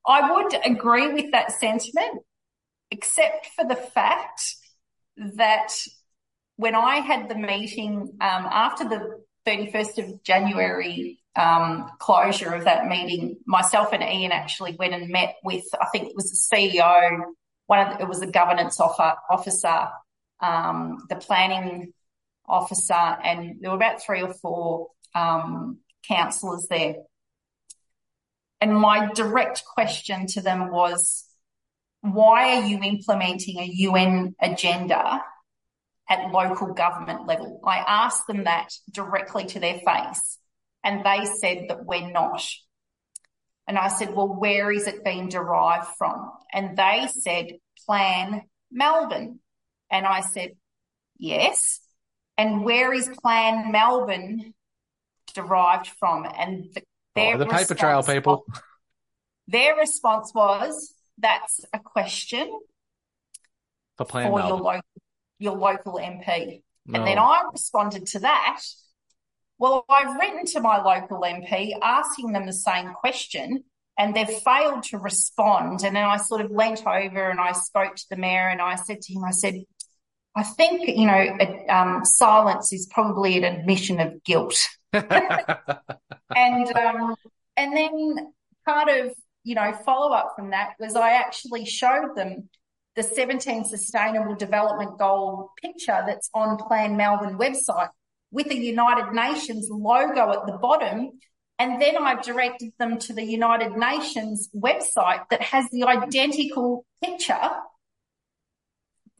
I 0.07 0.31
would 0.31 0.55
agree 0.67 1.15
with 1.15 1.33
that 1.33 1.53
sentiment, 1.53 2.25
except 2.91 3.47
for 3.57 3.65
the 3.65 3.75
fact 3.75 4.55
that 5.17 5.73
when 6.57 6.75
I 6.75 6.97
had 6.97 7.31
the 7.31 7.37
meeting 7.37 8.01
um, 8.21 8.47
after 8.51 8.85
the 8.85 9.23
31st 9.47 10.05
of 10.05 10.23
January 10.23 11.19
um, 11.39 11.89
closure 11.99 12.53
of 12.53 12.64
that 12.64 12.86
meeting, 12.86 13.36
myself 13.47 13.93
and 13.93 14.03
Ian 14.03 14.32
actually 14.32 14.74
went 14.76 14.93
and 14.93 15.09
met 15.09 15.36
with, 15.45 15.64
I 15.80 15.86
think 15.86 16.09
it 16.09 16.16
was 16.16 16.30
the 16.30 16.57
CEO, 16.57 17.20
one 17.66 17.86
of 17.86 17.97
the, 17.97 18.03
it 18.03 18.09
was 18.09 18.18
the 18.18 18.26
governance 18.26 18.80
officer, 18.80 19.89
um, 20.41 20.99
the 21.09 21.16
planning 21.16 21.93
officer, 22.47 22.93
and 22.93 23.57
there 23.61 23.70
were 23.70 23.76
about 23.76 24.03
three 24.03 24.20
or 24.20 24.34
four 24.34 24.89
um, 25.14 25.78
councillors 26.09 26.66
there. 26.68 26.97
And 28.61 28.74
my 28.74 29.12
direct 29.12 29.62
question 29.64 30.26
to 30.28 30.41
them 30.41 30.72
was, 30.72 31.24
why 32.01 32.57
are 32.57 32.66
you 32.66 32.80
implementing 32.82 33.61
a 33.61 33.64
UN 33.64 34.34
agenda 34.41 35.22
at 36.11 36.32
local 36.32 36.74
government 36.74 37.28
level? 37.28 37.61
I 37.64 37.84
asked 37.86 38.26
them 38.26 38.45
that 38.45 38.72
directly 38.93 39.47
to 39.47 39.61
their 39.61 39.78
face 39.78 40.39
and 40.89 41.05
they 41.05 41.26
said 41.26 41.66
that 41.68 41.84
we're 41.84 42.11
not. 42.11 42.43
And 43.66 43.76
I 43.76 43.89
said, 43.89 44.14
well, 44.14 44.28
where 44.28 44.72
is 44.72 44.86
it 44.86 45.05
being 45.05 45.28
derived 45.28 45.89
from? 45.99 46.30
And 46.51 46.78
they 46.78 47.09
said, 47.11 47.59
Plan 47.84 48.43
Melbourne. 48.72 49.41
And 49.91 50.07
I 50.07 50.22
said, 50.22 50.53
yes. 51.18 51.80
And 52.39 52.64
where 52.64 52.95
is 52.95 53.07
Plan 53.22 53.70
Melbourne 53.70 54.55
derived 55.34 55.89
from? 56.01 56.24
And 56.24 56.72
the, 56.74 56.82
their 57.14 57.34
oh, 57.34 57.39
the 57.39 57.47
paper 57.47 57.74
trail 57.74 58.03
people. 58.03 58.47
Was, 58.49 58.62
their 59.47 59.76
response 59.76 60.32
was, 60.34 60.95
that's 61.18 61.66
a 61.74 61.80
question 61.80 62.49
for, 63.99 64.07
Plan 64.07 64.30
for 64.30 64.39
Melbourne. 64.39 64.57
your 64.57 64.64
local, 64.64 64.82
your 65.39 65.57
local 65.57 65.93
MP. 65.95 66.62
No. 66.86 66.99
And 66.99 67.07
then 67.07 67.18
I 67.18 67.43
responded 67.53 68.07
to 68.07 68.20
that 68.20 68.62
Well, 69.59 69.85
I've 69.89 70.17
written 70.17 70.45
to 70.47 70.61
my 70.61 70.81
local 70.83 71.21
MP 71.23 71.73
asking 71.83 72.33
them 72.33 72.47
the 72.47 72.53
same 72.53 72.93
question 72.95 73.65
and 73.99 74.15
they've 74.15 74.29
failed 74.29 74.85
to 74.85 74.99
respond. 74.99 75.83
And 75.83 75.97
then 75.97 76.05
I 76.05 76.17
sort 76.19 76.41
of 76.41 76.53
leant 76.53 76.87
over 76.87 77.29
and 77.29 77.41
I 77.41 77.53
spoke 77.53 77.97
to 77.97 78.07
the 78.09 78.17
mayor 78.17 78.49
and 78.49 78.61
I 78.63 78.77
said 78.77 79.01
to 79.03 79.13
him, 79.13 79.25
I 79.25 79.33
said, 79.33 79.57
I 80.37 80.45
think, 80.45 80.87
you 80.87 81.07
know, 81.07 81.37
um, 81.69 82.05
silence 82.05 82.73
is 82.73 82.87
probably 82.87 83.37
an 83.39 83.45
admission 83.45 83.99
of 83.99 84.23
guilt. 84.23 84.69
and, 84.93 85.05
um, 86.77 87.17
and 87.57 87.77
then 87.77 88.33
part 88.65 88.89
of, 88.89 89.13
you 89.43 89.57
know, 89.57 89.73
follow 89.85 90.13
up 90.13 90.35
from 90.37 90.51
that 90.51 90.75
was 90.79 90.95
I 90.95 91.15
actually 91.15 91.65
showed 91.65 92.15
them 92.15 92.49
the 92.95 93.03
17 93.03 93.65
Sustainable 93.65 94.37
Development 94.37 94.97
Goal 94.97 95.51
picture 95.61 96.05
that's 96.07 96.31
on 96.35 96.57
Plan 96.57 96.97
Melbourne 96.97 97.39
website 97.39 97.89
with 98.31 98.49
the 98.49 98.57
United 98.57 99.12
Nations 99.12 99.68
logo 99.70 100.33
at 100.33 100.47
the 100.47 100.59
bottom. 100.61 101.11
And 101.59 101.81
then 101.83 101.97
I've 101.97 102.22
directed 102.22 102.72
them 102.79 102.99
to 103.01 103.12
the 103.12 103.24
United 103.24 103.72
Nations 103.72 104.49
website 104.55 105.29
that 105.31 105.43
has 105.43 105.68
the 105.70 105.85
identical 105.85 106.85
picture 107.03 107.51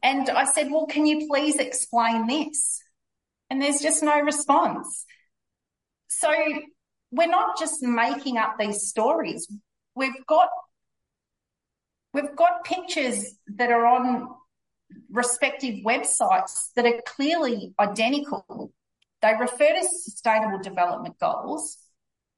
and 0.01 0.29
I 0.29 0.45
said, 0.45 0.71
well, 0.71 0.85
can 0.85 1.05
you 1.05 1.27
please 1.27 1.57
explain 1.57 2.27
this? 2.27 2.81
And 3.49 3.61
there's 3.61 3.79
just 3.79 4.01
no 4.01 4.19
response. 4.19 5.05
So 6.07 6.31
we're 7.11 7.27
not 7.27 7.59
just 7.59 7.81
making 7.81 8.37
up 8.37 8.55
these 8.57 8.87
stories. 8.87 9.51
We've 9.95 10.25
got, 10.27 10.49
we've 12.13 12.35
got 12.35 12.63
pictures 12.63 13.35
that 13.57 13.71
are 13.71 13.85
on 13.85 14.29
respective 15.11 15.83
websites 15.85 16.69
that 16.75 16.85
are 16.85 17.01
clearly 17.05 17.73
identical. 17.79 18.71
They 19.21 19.33
refer 19.39 19.73
to 19.73 19.83
sustainable 19.83 20.59
development 20.59 21.19
goals. 21.19 21.77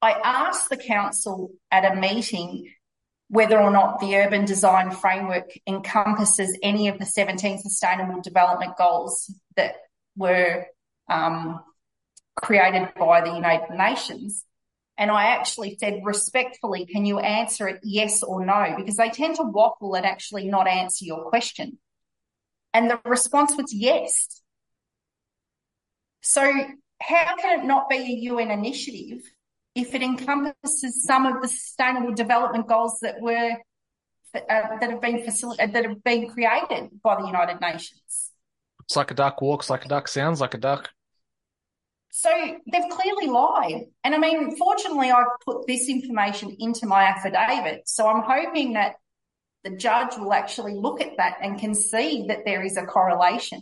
I 0.02 0.12
asked 0.12 0.70
the 0.70 0.78
council 0.78 1.52
at 1.70 1.90
a 1.90 1.96
meeting 1.96 2.72
whether 3.30 3.60
or 3.60 3.72
not 3.72 4.00
the 4.00 4.16
urban 4.16 4.46
design 4.46 4.92
framework 4.92 5.52
encompasses 5.66 6.58
any 6.62 6.90
of 6.90 7.00
the 7.00 7.06
17 7.06 7.60
sustainable 7.60 8.22
development 8.22 8.76
goals 8.78 9.34
that 9.56 9.76
were 10.18 10.66
um, 11.10 11.62
created 12.36 12.90
by 13.00 13.22
the 13.22 13.34
United 13.34 13.70
Nations. 13.76 14.44
And 14.98 15.10
I 15.10 15.28
actually 15.28 15.78
said, 15.80 16.02
respectfully, 16.04 16.86
can 16.86 17.06
you 17.06 17.20
answer 17.20 17.68
it 17.68 17.80
yes 17.84 18.22
or 18.22 18.46
no? 18.46 18.76
Because 18.78 18.98
they 18.98 19.10
tend 19.10 19.38
to 19.38 19.44
waffle 19.44 19.96
and 19.96 20.06
actually 20.06 20.48
not 20.48 20.68
answer 20.68 21.06
your 21.06 21.30
question. 21.30 21.78
And 22.74 22.90
the 22.90 23.00
response 23.06 23.56
was 23.56 23.74
yes. 23.74 24.41
So 26.22 26.42
how 27.02 27.36
can 27.36 27.60
it 27.60 27.66
not 27.66 27.90
be 27.90 27.98
a 27.98 28.32
UN 28.32 28.52
initiative 28.52 29.22
if 29.76 29.96
it 29.96 30.02
encompasses 30.02 31.04
some 31.04 31.26
of 31.26 31.42
the 31.42 31.48
sustainable 31.48 32.14
development 32.14 32.68
goals 32.68 33.00
that 33.02 33.22
were 33.22 33.58
uh, 34.34 34.40
that 34.80 34.90
have 34.90 35.02
been 35.02 35.24
facilitated 35.24 35.74
that 35.74 35.86
have 35.86 36.04
been 36.04 36.30
created 36.30 36.90
by 37.04 37.20
the 37.20 37.28
United 37.28 37.60
Nations. 37.60 38.32
It's 38.86 38.96
like 38.96 39.12
a 39.12 39.14
duck 39.14 39.42
walks 39.42 39.70
like 39.70 39.86
a 39.86 39.88
duck, 39.90 40.08
sounds 40.08 40.40
like 40.40 40.54
a 40.54 40.58
duck. 40.58 40.90
So 42.12 42.30
they've 42.72 42.90
clearly 42.90 43.28
lied. 43.28 43.86
And 44.04 44.14
I 44.14 44.18
mean, 44.18 44.58
fortunately, 44.58 45.12
I've 45.12 45.26
put 45.46 45.66
this 45.66 45.88
information 45.90 46.56
into 46.60 46.86
my 46.86 47.04
affidavit. 47.04 47.88
So 47.88 48.08
I'm 48.08 48.24
hoping 48.24 48.74
that 48.74 48.96
the 49.64 49.72
judge 49.72 50.18
will 50.18 50.34
actually 50.34 50.74
look 50.74 51.02
at 51.02 51.18
that 51.18 51.38
and 51.42 51.60
can 51.60 51.74
see 51.74 52.26
that 52.28 52.44
there 52.46 52.64
is 52.64 52.78
a 52.78 52.86
correlation. 52.86 53.62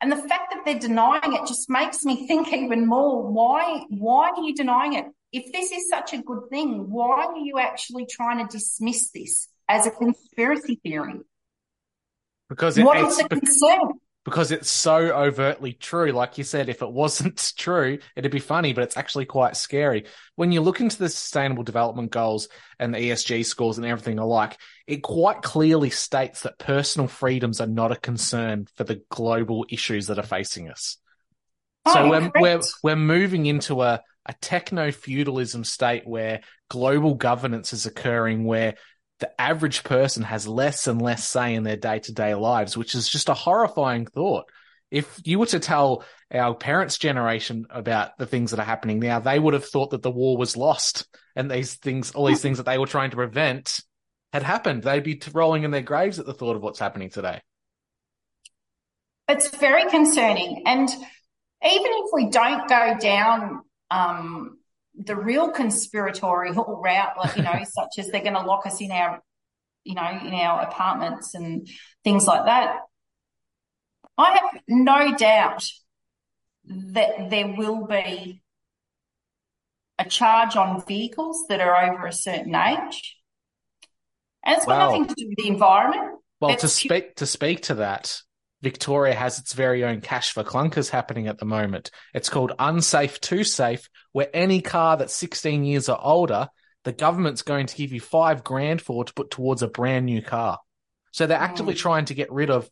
And 0.00 0.10
the 0.10 0.16
fact 0.16 0.52
that 0.52 0.64
they're 0.64 0.78
denying 0.78 1.34
it 1.34 1.46
just 1.46 1.68
makes 1.68 2.04
me 2.04 2.26
think 2.26 2.52
even 2.52 2.86
more. 2.86 3.30
Why, 3.30 3.84
why 3.90 4.30
are 4.30 4.42
you 4.42 4.54
denying 4.54 4.94
it? 4.94 5.06
if 5.32 5.52
this 5.52 5.70
is 5.70 5.88
such 5.88 6.12
a 6.12 6.18
good 6.18 6.48
thing, 6.50 6.90
why 6.90 7.26
are 7.26 7.36
you 7.36 7.58
actually 7.58 8.06
trying 8.06 8.46
to 8.46 8.50
dismiss 8.50 9.10
this 9.10 9.48
as 9.68 9.86
a 9.86 9.90
conspiracy 9.90 10.80
theory? 10.82 11.20
Because 12.48 12.76
it, 12.76 12.84
what 12.84 12.98
is 12.98 13.16
the 13.16 13.28
concern? 13.28 13.92
Because 14.30 14.52
it's 14.52 14.70
so 14.70 14.96
overtly 14.96 15.72
true. 15.72 16.12
Like 16.12 16.38
you 16.38 16.44
said, 16.44 16.68
if 16.68 16.82
it 16.82 16.92
wasn't 16.92 17.52
true, 17.58 17.98
it'd 18.14 18.30
be 18.30 18.38
funny, 18.38 18.72
but 18.72 18.84
it's 18.84 18.96
actually 18.96 19.24
quite 19.26 19.56
scary. 19.56 20.04
When 20.36 20.52
you 20.52 20.60
look 20.60 20.80
into 20.80 20.98
the 20.98 21.08
sustainable 21.08 21.64
development 21.64 22.12
goals 22.12 22.48
and 22.78 22.94
the 22.94 22.98
ESG 22.98 23.44
scores 23.44 23.76
and 23.76 23.86
everything 23.86 24.20
alike, 24.20 24.56
it 24.86 25.02
quite 25.02 25.42
clearly 25.42 25.90
states 25.90 26.42
that 26.42 26.60
personal 26.60 27.08
freedoms 27.08 27.60
are 27.60 27.66
not 27.66 27.90
a 27.90 27.96
concern 27.96 28.68
for 28.76 28.84
the 28.84 29.02
global 29.10 29.66
issues 29.68 30.06
that 30.06 30.18
are 30.20 30.22
facing 30.22 30.70
us. 30.70 30.98
Oh, 31.86 31.94
so 31.94 32.08
we're, 32.08 32.32
we're, 32.36 32.60
we're 32.84 32.96
moving 32.96 33.46
into 33.46 33.82
a, 33.82 34.00
a 34.26 34.32
techno 34.34 34.92
feudalism 34.92 35.64
state 35.64 36.06
where 36.06 36.42
global 36.68 37.14
governance 37.14 37.72
is 37.72 37.86
occurring, 37.86 38.44
where 38.44 38.76
the 39.20 39.40
average 39.40 39.84
person 39.84 40.22
has 40.22 40.48
less 40.48 40.86
and 40.86 41.00
less 41.00 41.26
say 41.26 41.54
in 41.54 41.62
their 41.62 41.76
day 41.76 41.98
to 42.00 42.12
day 42.12 42.34
lives, 42.34 42.76
which 42.76 42.94
is 42.94 43.08
just 43.08 43.28
a 43.28 43.34
horrifying 43.34 44.06
thought. 44.06 44.46
If 44.90 45.20
you 45.24 45.38
were 45.38 45.46
to 45.46 45.60
tell 45.60 46.04
our 46.32 46.54
parents' 46.54 46.98
generation 46.98 47.66
about 47.70 48.18
the 48.18 48.26
things 48.26 48.50
that 48.50 48.58
are 48.58 48.64
happening 48.64 48.98
now, 48.98 49.20
they 49.20 49.38
would 49.38 49.54
have 49.54 49.66
thought 49.66 49.90
that 49.90 50.02
the 50.02 50.10
war 50.10 50.36
was 50.36 50.56
lost 50.56 51.06
and 51.36 51.50
these 51.50 51.74
things, 51.74 52.10
all 52.10 52.26
these 52.26 52.42
things 52.42 52.56
that 52.56 52.66
they 52.66 52.78
were 52.78 52.86
trying 52.86 53.10
to 53.10 53.16
prevent 53.16 53.80
had 54.32 54.42
happened. 54.42 54.82
They'd 54.82 55.04
be 55.04 55.20
rolling 55.32 55.62
in 55.62 55.70
their 55.70 55.82
graves 55.82 56.18
at 56.18 56.26
the 56.26 56.34
thought 56.34 56.56
of 56.56 56.62
what's 56.62 56.80
happening 56.80 57.10
today. 57.10 57.40
It's 59.28 59.48
very 59.58 59.88
concerning. 59.90 60.64
And 60.66 60.88
even 60.88 61.06
if 61.62 62.10
we 62.12 62.30
don't 62.30 62.68
go 62.68 62.96
down 62.98 63.60
um, 63.90 64.58
the 64.94 65.16
real 65.16 65.50
conspiratorial 65.50 66.80
route, 66.84 67.16
like, 67.16 67.36
you 67.36 67.42
know, 67.42 67.60
such 67.64 67.98
as 67.98 68.08
they're 68.08 68.22
going 68.22 68.34
to 68.34 68.42
lock 68.42 68.66
us 68.66 68.80
in 68.80 68.90
our, 68.90 69.22
you 69.84 69.94
know, 69.94 70.08
in 70.08 70.34
our 70.34 70.62
apartments 70.62 71.34
and 71.34 71.68
things 72.04 72.26
like 72.26 72.44
that. 72.44 72.80
I 74.18 74.32
have 74.32 74.60
no 74.68 75.16
doubt 75.16 75.64
that 76.64 77.30
there 77.30 77.54
will 77.56 77.86
be 77.86 78.42
a 79.98 80.04
charge 80.04 80.56
on 80.56 80.84
vehicles 80.86 81.44
that 81.48 81.60
are 81.60 81.90
over 81.90 82.06
a 82.06 82.12
certain 82.12 82.54
age. 82.54 83.16
And 84.44 84.56
it's 84.56 84.66
got 84.66 84.78
wow. 84.78 84.86
nothing 84.86 85.06
to 85.06 85.14
do 85.14 85.28
with 85.28 85.38
the 85.38 85.48
environment. 85.48 86.18
Well, 86.40 86.56
to 86.56 86.68
speak 86.68 87.16
to 87.16 87.26
speak 87.26 87.62
to 87.62 87.74
that, 87.76 88.20
Victoria 88.62 89.14
has 89.14 89.38
its 89.38 89.54
very 89.54 89.84
own 89.84 90.00
cash 90.00 90.32
for 90.32 90.44
clunkers 90.44 90.90
happening 90.90 91.28
at 91.28 91.38
the 91.38 91.46
moment. 91.46 91.90
It's 92.12 92.28
called 92.28 92.52
Unsafe 92.58 93.20
to 93.22 93.42
Safe, 93.42 93.88
where 94.12 94.28
any 94.34 94.60
car 94.60 94.96
that's 94.96 95.16
16 95.16 95.64
years 95.64 95.88
or 95.88 95.98
older, 96.00 96.48
the 96.84 96.92
government's 96.92 97.42
going 97.42 97.66
to 97.66 97.76
give 97.76 97.92
you 97.92 98.00
five 98.00 98.44
grand 98.44 98.82
for 98.82 99.04
to 99.04 99.14
put 99.14 99.30
towards 99.30 99.62
a 99.62 99.68
brand 99.68 100.06
new 100.06 100.22
car. 100.22 100.58
So 101.12 101.26
they're 101.26 101.38
actively 101.38 101.74
mm. 101.74 101.78
trying 101.78 102.04
to 102.06 102.14
get 102.14 102.30
rid 102.30 102.50
of 102.50 102.70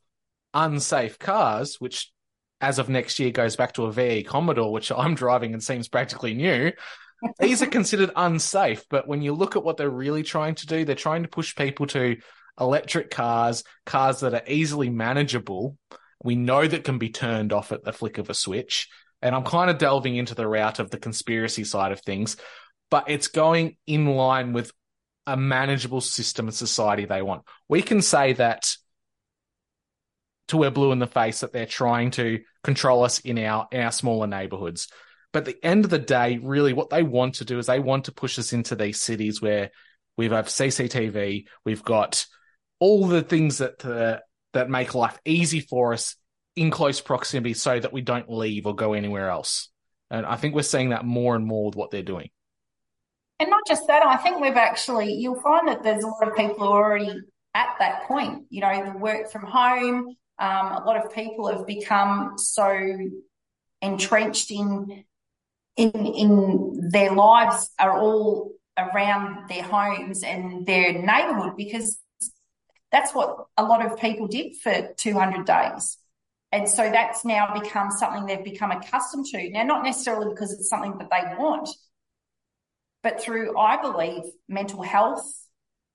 unsafe 0.55 1.19
cars, 1.19 1.77
which 1.79 2.13
as 2.61 2.79
of 2.79 2.89
next 2.89 3.19
year 3.19 3.31
goes 3.31 3.57
back 3.57 3.75
to 3.75 3.87
a 3.87 3.93
VE 3.93 4.25
Commodore, 4.25 4.73
which 4.73 4.91
I'm 4.93 5.15
driving 5.15 5.53
and 5.53 5.63
seems 5.63 5.89
practically 5.89 6.35
new. 6.35 6.73
These 7.41 7.63
are 7.63 7.67
considered 7.67 8.11
unsafe, 8.15 8.85
but 8.89 9.09
when 9.09 9.23
you 9.23 9.33
look 9.33 9.57
at 9.57 9.65
what 9.65 9.77
they're 9.77 9.91
really 9.91 10.23
trying 10.23 10.55
to 10.57 10.67
do, 10.67 10.85
they're 10.85 10.95
trying 10.95 11.23
to 11.23 11.29
push 11.29 11.55
people 11.57 11.87
to 11.89 12.17
electric 12.61 13.11
cars, 13.11 13.65
cars 13.87 14.21
that 14.21 14.35
are 14.35 14.43
easily 14.47 14.91
manageable. 14.91 15.77
We 16.23 16.37
know 16.37 16.67
that 16.67 16.85
can 16.85 16.99
be 16.99 17.11
turned 17.11 17.53
off 17.53 17.73
at 17.73 17.85
the 17.85 17.93
flick 17.93 18.19
of 18.19 18.31
a 18.31 18.35
switch. 18.35 18.89
And 19.23 19.35
I'm 19.35 19.45
kind 19.45 19.71
of 19.71 19.79
delving 19.79 20.17
into 20.17 20.35
the 20.35 20.47
route 20.47 20.79
of 20.79 20.91
the 20.91 20.99
conspiracy 20.99 21.65
side 21.65 21.93
of 21.93 22.01
things, 22.01 22.37
but 22.91 23.09
it's 23.09 23.29
going 23.29 23.77
in 23.87 24.07
line 24.07 24.53
with 24.53 24.73
a 25.27 25.37
manageable 25.37 26.01
system 26.01 26.47
and 26.47 26.55
society 26.55 27.05
they 27.05 27.23
want. 27.23 27.43
We 27.69 27.83
can 27.83 28.01
say 28.01 28.33
that 28.35 28.71
to 30.49 30.57
wear 30.57 30.71
blue 30.71 30.93
in 30.93 30.99
the 30.99 31.07
face 31.07 31.41
that 31.41 31.53
they're 31.53 31.67
trying 31.67 32.11
to 32.13 32.41
control 32.65 33.05
us 33.05 33.21
in 33.21 33.39
our 33.39 33.69
in 33.71 33.81
our 33.81 33.93
smaller 33.93 34.27
neighborhoods. 34.27 34.89
But 35.33 35.41
at 35.41 35.45
the 35.45 35.67
end 35.67 35.85
of 35.85 35.91
the 35.91 35.99
day, 35.99 36.39
really 36.43 36.73
what 36.73 36.91
they 36.91 37.03
want 37.03 37.35
to 37.37 37.45
do 37.45 37.59
is 37.59 37.67
they 37.67 37.81
want 37.81 38.07
to 38.07 38.13
push 38.13 38.39
us 38.39 38.53
into 38.53 38.75
these 38.75 39.01
cities 39.01 39.43
where 39.43 39.71
we 40.17 40.29
have 40.29 40.47
CCTV, 40.47 41.45
we've 41.65 41.85
got 41.85 42.27
all 42.81 43.07
the 43.07 43.23
things 43.23 43.59
that 43.59 43.85
uh, 43.85 44.19
that 44.53 44.71
make 44.71 44.95
life 44.95 45.19
easy 45.25 45.61
for 45.61 45.93
us 45.93 46.17
in 46.57 46.71
close 46.71 47.01
proximity 47.01 47.55
so 47.55 47.79
that 47.79 47.93
we 47.93 48.01
don't 48.01 48.31
leave 48.31 48.67
or 48.67 48.75
go 48.75 48.93
anywhere 48.93 49.31
else. 49.31 49.69
And 50.11 50.27
I 50.27 50.37
think 50.37 50.55
we're 50.55 50.63
seeing 50.63 50.91
that 50.91 51.05
more 51.05 51.37
and 51.37 51.47
more 51.47 51.67
with 51.67 51.77
what 51.77 51.91
they're 51.91 52.03
doing. 52.03 52.31
And 53.41 53.51
not 53.51 53.63
just 53.69 53.87
that, 53.87 54.05
I 54.05 54.17
think 54.17 54.41
we've 54.41 54.57
actually, 54.57 55.13
you'll 55.13 55.41
find 55.41 55.69
that 55.69 55.85
there's 55.85 56.03
a 56.03 56.09
lot 56.09 56.27
of 56.27 56.35
people 56.35 56.67
who 56.67 56.73
are 56.73 56.85
already 56.85 57.21
at 57.55 57.69
that 57.79 58.05
point. 58.09 58.47
You 58.51 58.63
know, 58.63 58.93
the 58.93 58.99
work 58.99 59.31
from 59.31 59.45
home, 59.45 60.17
um, 60.41 60.73
a 60.73 60.83
lot 60.85 60.97
of 60.97 61.13
people 61.13 61.47
have 61.49 61.67
become 61.67 62.33
so 62.37 62.99
entrenched 63.81 64.51
in 64.51 65.05
in 65.77 65.93
in 65.93 66.91
their 66.91 67.15
lives 67.15 67.71
are 67.79 67.97
all 67.97 68.51
around 68.77 69.49
their 69.49 69.63
homes 69.63 70.25
and 70.25 70.67
their 70.67 70.93
neighborhood 70.93 71.57
because 71.57 71.99
that's 72.91 73.15
what 73.15 73.47
a 73.57 73.65
lot 73.65 73.85
of 73.85 73.99
people 73.99 74.27
did 74.27 74.57
for 74.57 74.91
200 74.97 75.47
days. 75.47 75.99
And 76.51 76.69
so 76.69 76.91
that's 76.91 77.25
now 77.25 77.59
become 77.59 77.91
something 77.91 78.25
they've 78.25 78.45
become 78.45 78.71
accustomed 78.71 79.27
to. 79.27 79.51
Now, 79.51 79.65
not 79.65 79.85
necessarily 79.85 80.31
because 80.31 80.53
it's 80.53 80.69
something 80.69 80.97
that 80.99 81.11
they 81.11 81.35
want, 81.37 81.69
but 83.03 83.21
through, 83.21 83.59
I 83.59 83.81
believe, 83.81 84.23
mental 84.49 84.83
health, 84.83 85.31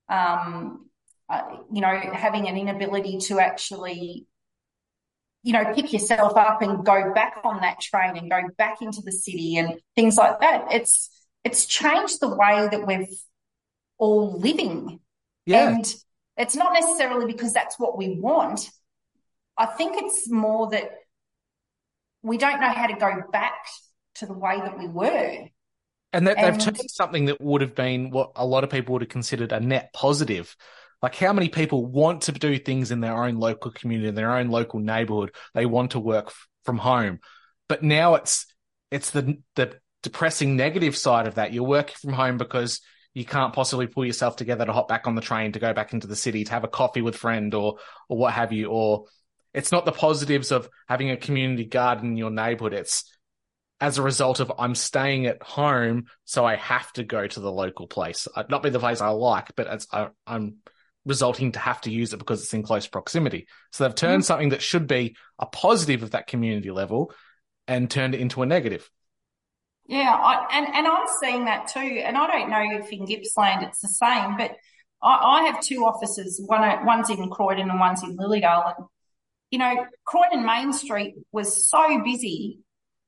um, 0.09 0.89
uh, 1.27 1.41
you 1.71 1.81
know, 1.81 1.99
having 2.13 2.47
an 2.47 2.57
inability 2.57 3.17
to 3.17 3.39
actually, 3.39 4.27
you 5.41 5.53
know, 5.53 5.73
pick 5.73 5.91
yourself 5.91 6.37
up 6.37 6.61
and 6.61 6.85
go 6.85 7.13
back 7.13 7.37
on 7.43 7.61
that 7.61 7.81
train 7.81 8.15
and 8.15 8.29
go 8.29 8.41
back 8.57 8.81
into 8.81 9.01
the 9.01 9.11
city 9.11 9.57
and 9.57 9.79
things 9.95 10.17
like 10.17 10.39
that. 10.41 10.67
It's, 10.71 11.09
it's 11.43 11.65
changed 11.65 12.19
the 12.19 12.29
way 12.29 12.67
that 12.69 12.85
we've 12.85 13.07
all 13.97 14.37
living. 14.37 14.99
Yeah. 15.45 15.69
And 15.69 15.95
it's 16.37 16.55
not 16.55 16.73
necessarily 16.73 17.31
because 17.31 17.53
that's 17.53 17.79
what 17.79 17.97
we 17.97 18.17
want. 18.19 18.69
I 19.57 19.65
think 19.65 19.95
it's 19.97 20.29
more 20.29 20.69
that 20.71 20.89
we 22.23 22.37
don't 22.37 22.59
know 22.59 22.69
how 22.71 22.87
to 22.87 22.95
go 22.95 23.21
back 23.31 23.53
to 24.15 24.25
the 24.25 24.33
way 24.33 24.57
that 24.57 24.77
we 24.77 24.87
were. 24.87 25.47
And 26.11 26.27
that 26.27 26.37
they've 26.37 26.57
turned 26.57 26.79
something 26.89 27.25
that 27.25 27.41
would 27.41 27.61
have 27.61 27.75
been 27.75 28.11
what 28.11 28.31
a 28.35 28.45
lot 28.45 28.63
of 28.63 28.69
people 28.69 28.93
would 28.93 29.01
have 29.01 29.09
considered 29.09 29.51
a 29.51 29.59
net 29.59 29.91
positive. 29.93 30.55
Like 31.01 31.15
how 31.15 31.33
many 31.33 31.49
people 31.49 31.85
want 31.85 32.23
to 32.23 32.31
do 32.31 32.57
things 32.57 32.91
in 32.91 33.01
their 33.01 33.23
own 33.23 33.37
local 33.39 33.71
community, 33.71 34.07
in 34.07 34.15
their 34.15 34.35
own 34.35 34.49
local 34.49 34.79
neighborhood. 34.79 35.31
They 35.53 35.65
want 35.65 35.91
to 35.91 35.99
work 35.99 36.27
f- 36.27 36.47
from 36.63 36.77
home. 36.77 37.19
But 37.67 37.83
now 37.83 38.15
it's, 38.15 38.45
it's 38.89 39.09
the, 39.09 39.39
the 39.55 39.75
depressing 40.01 40.55
negative 40.55 40.95
side 40.95 41.27
of 41.27 41.35
that. 41.35 41.51
You're 41.51 41.63
working 41.63 41.95
from 41.99 42.13
home 42.13 42.37
because 42.37 42.79
you 43.13 43.25
can't 43.25 43.53
possibly 43.53 43.87
pull 43.87 44.05
yourself 44.05 44.35
together 44.35 44.65
to 44.65 44.73
hop 44.73 44.87
back 44.87 45.07
on 45.07 45.15
the 45.15 45.21
train 45.21 45.51
to 45.51 45.59
go 45.59 45.73
back 45.73 45.93
into 45.93 46.07
the 46.07 46.15
city 46.15 46.43
to 46.43 46.51
have 46.51 46.63
a 46.63 46.67
coffee 46.69 47.01
with 47.01 47.15
friend 47.15 47.53
or, 47.53 47.77
or 48.09 48.17
what 48.17 48.33
have 48.33 48.51
you. 48.51 48.67
Or 48.67 49.05
it's 49.53 49.71
not 49.71 49.85
the 49.85 49.91
positives 49.91 50.51
of 50.51 50.67
having 50.87 51.11
a 51.11 51.17
community 51.17 51.65
garden 51.65 52.11
in 52.11 52.17
your 52.17 52.31
neighborhood. 52.31 52.73
It's, 52.73 53.05
as 53.79 53.97
a 53.97 54.01
result 54.01 54.39
of 54.39 54.51
I'm 54.57 54.75
staying 54.75 55.25
at 55.27 55.43
home, 55.43 56.05
so 56.25 56.45
I 56.45 56.55
have 56.55 56.91
to 56.93 57.03
go 57.03 57.27
to 57.27 57.39
the 57.39 57.51
local 57.51 57.85
place. 57.85 58.27
Uh, 58.33 58.43
Not 58.49 58.63
be 58.63 58.69
the 58.69 58.79
place 58.79 59.01
I 59.01 59.09
like, 59.09 59.55
but 59.55 59.67
it's, 59.67 59.87
I, 59.91 60.07
I'm 60.25 60.57
resulting 61.05 61.51
to 61.51 61.59
have 61.59 61.81
to 61.81 61.91
use 61.91 62.13
it 62.13 62.17
because 62.17 62.41
it's 62.41 62.53
in 62.53 62.63
close 62.63 62.87
proximity. 62.87 63.47
So 63.71 63.83
they've 63.83 63.93
turned 63.93 64.25
something 64.25 64.49
that 64.49 64.61
should 64.61 64.87
be 64.87 65.15
a 65.37 65.45
positive 65.45 66.01
of 66.01 66.11
that 66.11 66.27
community 66.27 66.71
level 66.71 67.13
and 67.67 67.91
turned 67.91 68.15
it 68.15 68.21
into 68.21 68.41
a 68.41 68.45
negative. 68.45 68.89
Yeah, 69.85 70.13
I, 70.15 70.47
and 70.53 70.67
and 70.75 70.87
I'm 70.87 71.07
seeing 71.19 71.45
that 71.45 71.67
too. 71.67 71.79
And 71.79 72.17
I 72.17 72.27
don't 72.27 72.49
know 72.49 72.79
if 72.79 72.91
in 72.91 73.05
Gippsland 73.05 73.63
it's 73.63 73.81
the 73.81 73.89
same, 73.89 74.37
but 74.37 74.51
I, 75.01 75.41
I 75.41 75.43
have 75.47 75.61
two 75.61 75.85
offices. 75.85 76.41
One 76.45 76.85
one's 76.85 77.09
in 77.09 77.29
Croydon 77.29 77.69
and 77.69 77.79
one's 77.79 78.01
in 78.03 78.17
Lilydale. 78.17 78.73
And 78.77 78.87
you 79.51 79.59
know, 79.59 79.85
Croydon 80.05 80.45
Main 80.45 80.73
Street 80.73 81.15
was 81.31 81.67
so 81.67 82.01
busy, 82.03 82.59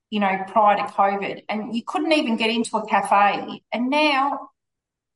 you 0.09 0.19
know, 0.19 0.37
prior 0.49 0.77
to 0.77 0.83
COVID, 0.83 1.43
and 1.49 1.75
you 1.75 1.83
couldn't 1.87 2.11
even 2.11 2.35
get 2.37 2.49
into 2.49 2.77
a 2.77 2.87
cafe. 2.87 3.63
And 3.71 3.89
now, 3.89 4.49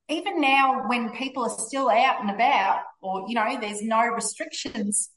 even 0.10 0.42
now, 0.42 0.88
when 0.88 1.12
people 1.12 1.44
are 1.44 1.50
still 1.50 1.90
out 1.90 2.22
and 2.22 2.32
about, 2.32 2.84
or 3.02 3.26
you 3.28 3.36
know, 3.36 3.60
there's 3.60 3.82
no 3.82 4.02
restrictions, 4.08 5.10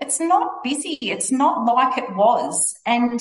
it's 0.00 0.20
not 0.20 0.64
busy. 0.64 0.98
It's 1.02 1.30
not 1.32 1.66
like 1.66 1.98
it 1.98 2.14
was, 2.16 2.74
and. 2.86 3.20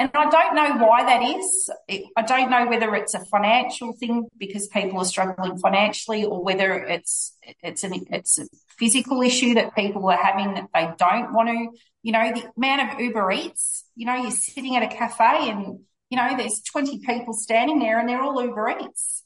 And 0.00 0.10
I 0.14 0.30
don't 0.30 0.54
know 0.54 0.86
why 0.86 1.04
that 1.04 1.22
is. 1.36 1.68
I 2.16 2.22
don't 2.22 2.50
know 2.50 2.66
whether 2.66 2.94
it's 2.94 3.12
a 3.12 3.22
financial 3.26 3.92
thing 3.92 4.28
because 4.38 4.66
people 4.68 4.98
are 4.98 5.04
struggling 5.04 5.58
financially, 5.58 6.24
or 6.24 6.42
whether 6.42 6.72
it's 6.72 7.36
it's 7.62 7.84
an 7.84 8.06
it's 8.10 8.38
a 8.38 8.46
physical 8.78 9.20
issue 9.20 9.52
that 9.54 9.74
people 9.74 10.08
are 10.08 10.16
having 10.16 10.54
that 10.54 10.70
they 10.72 10.88
don't 10.98 11.34
want 11.34 11.50
to. 11.50 11.78
You 12.02 12.12
know, 12.12 12.32
the 12.32 12.50
amount 12.56 12.94
of 12.94 13.00
Uber 13.00 13.30
Eats. 13.30 13.84
You 13.94 14.06
know, 14.06 14.14
you're 14.14 14.30
sitting 14.30 14.74
at 14.74 14.82
a 14.82 14.88
cafe 14.88 15.50
and 15.50 15.80
you 16.08 16.16
know 16.16 16.34
there's 16.34 16.62
20 16.62 17.00
people 17.00 17.34
standing 17.34 17.78
there 17.78 18.00
and 18.00 18.08
they're 18.08 18.22
all 18.22 18.42
Uber 18.42 18.76
Eats. 18.82 19.22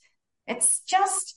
It's 0.49 0.81
just. 0.81 1.37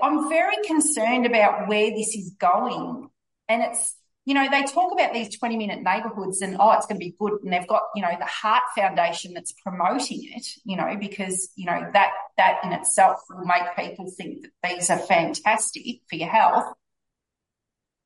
I'm 0.00 0.28
very 0.28 0.54
concerned 0.64 1.26
about 1.26 1.66
where 1.66 1.90
this 1.90 2.14
is 2.14 2.36
going, 2.38 3.10
and 3.48 3.62
it's 3.64 3.96
you 4.26 4.34
know, 4.34 4.48
they 4.50 4.62
talk 4.64 4.92
about 4.92 5.14
these 5.14 5.36
20 5.38 5.56
minute 5.56 5.82
neighborhoods 5.82 6.42
and, 6.42 6.56
oh, 6.60 6.72
it's 6.72 6.86
going 6.86 7.00
to 7.00 7.04
be 7.04 7.14
good. 7.18 7.40
And 7.42 7.52
they've 7.52 7.66
got, 7.66 7.82
you 7.94 8.02
know, 8.02 8.14
the 8.18 8.26
Heart 8.26 8.62
Foundation 8.76 9.32
that's 9.32 9.52
promoting 9.52 10.20
it, 10.34 10.46
you 10.64 10.76
know, 10.76 10.94
because, 10.98 11.50
you 11.56 11.66
know, 11.66 11.88
that, 11.94 12.10
that 12.36 12.60
in 12.62 12.72
itself 12.72 13.20
will 13.30 13.46
make 13.46 13.74
people 13.76 14.10
think 14.10 14.42
that 14.42 14.50
these 14.70 14.90
are 14.90 14.98
fantastic 14.98 16.02
for 16.08 16.16
your 16.16 16.28
health. 16.28 16.64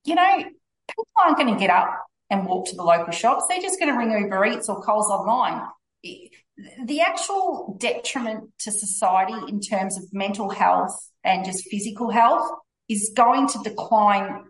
You 0.04 0.14
know, 0.14 0.44
people 0.88 1.08
aren't 1.16 1.36
going 1.36 1.52
to 1.52 1.58
get 1.58 1.70
up 1.70 2.06
and 2.30 2.46
walk 2.46 2.68
to 2.68 2.76
the 2.76 2.84
local 2.84 3.12
shops. 3.12 3.46
They're 3.48 3.60
just 3.60 3.80
going 3.80 3.92
to 3.92 3.98
ring 3.98 4.12
Uber 4.12 4.46
Eats 4.46 4.68
or 4.68 4.82
Coles 4.82 5.08
online. 5.08 5.62
The 6.02 7.00
actual 7.00 7.76
detriment 7.80 8.50
to 8.60 8.70
society 8.70 9.34
in 9.48 9.60
terms 9.60 9.98
of 9.98 10.04
mental 10.12 10.50
health 10.50 11.10
and 11.24 11.44
just 11.44 11.64
physical 11.68 12.10
health 12.10 12.48
is 12.88 13.12
going 13.16 13.48
to 13.48 13.58
decline 13.64 14.44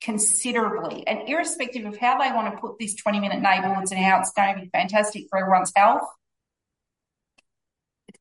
considerably. 0.00 1.06
And 1.06 1.28
irrespective 1.28 1.84
of 1.86 1.96
how 1.98 2.18
they 2.18 2.30
want 2.32 2.52
to 2.52 2.60
put 2.60 2.78
this 2.78 2.94
20 2.94 3.20
minute 3.20 3.40
neighbourhoods 3.40 3.92
and 3.92 4.00
how 4.00 4.20
it's 4.20 4.32
going 4.32 4.54
to 4.54 4.60
be 4.62 4.68
fantastic 4.68 5.26
for 5.30 5.38
everyone's 5.38 5.72
health, 5.74 6.08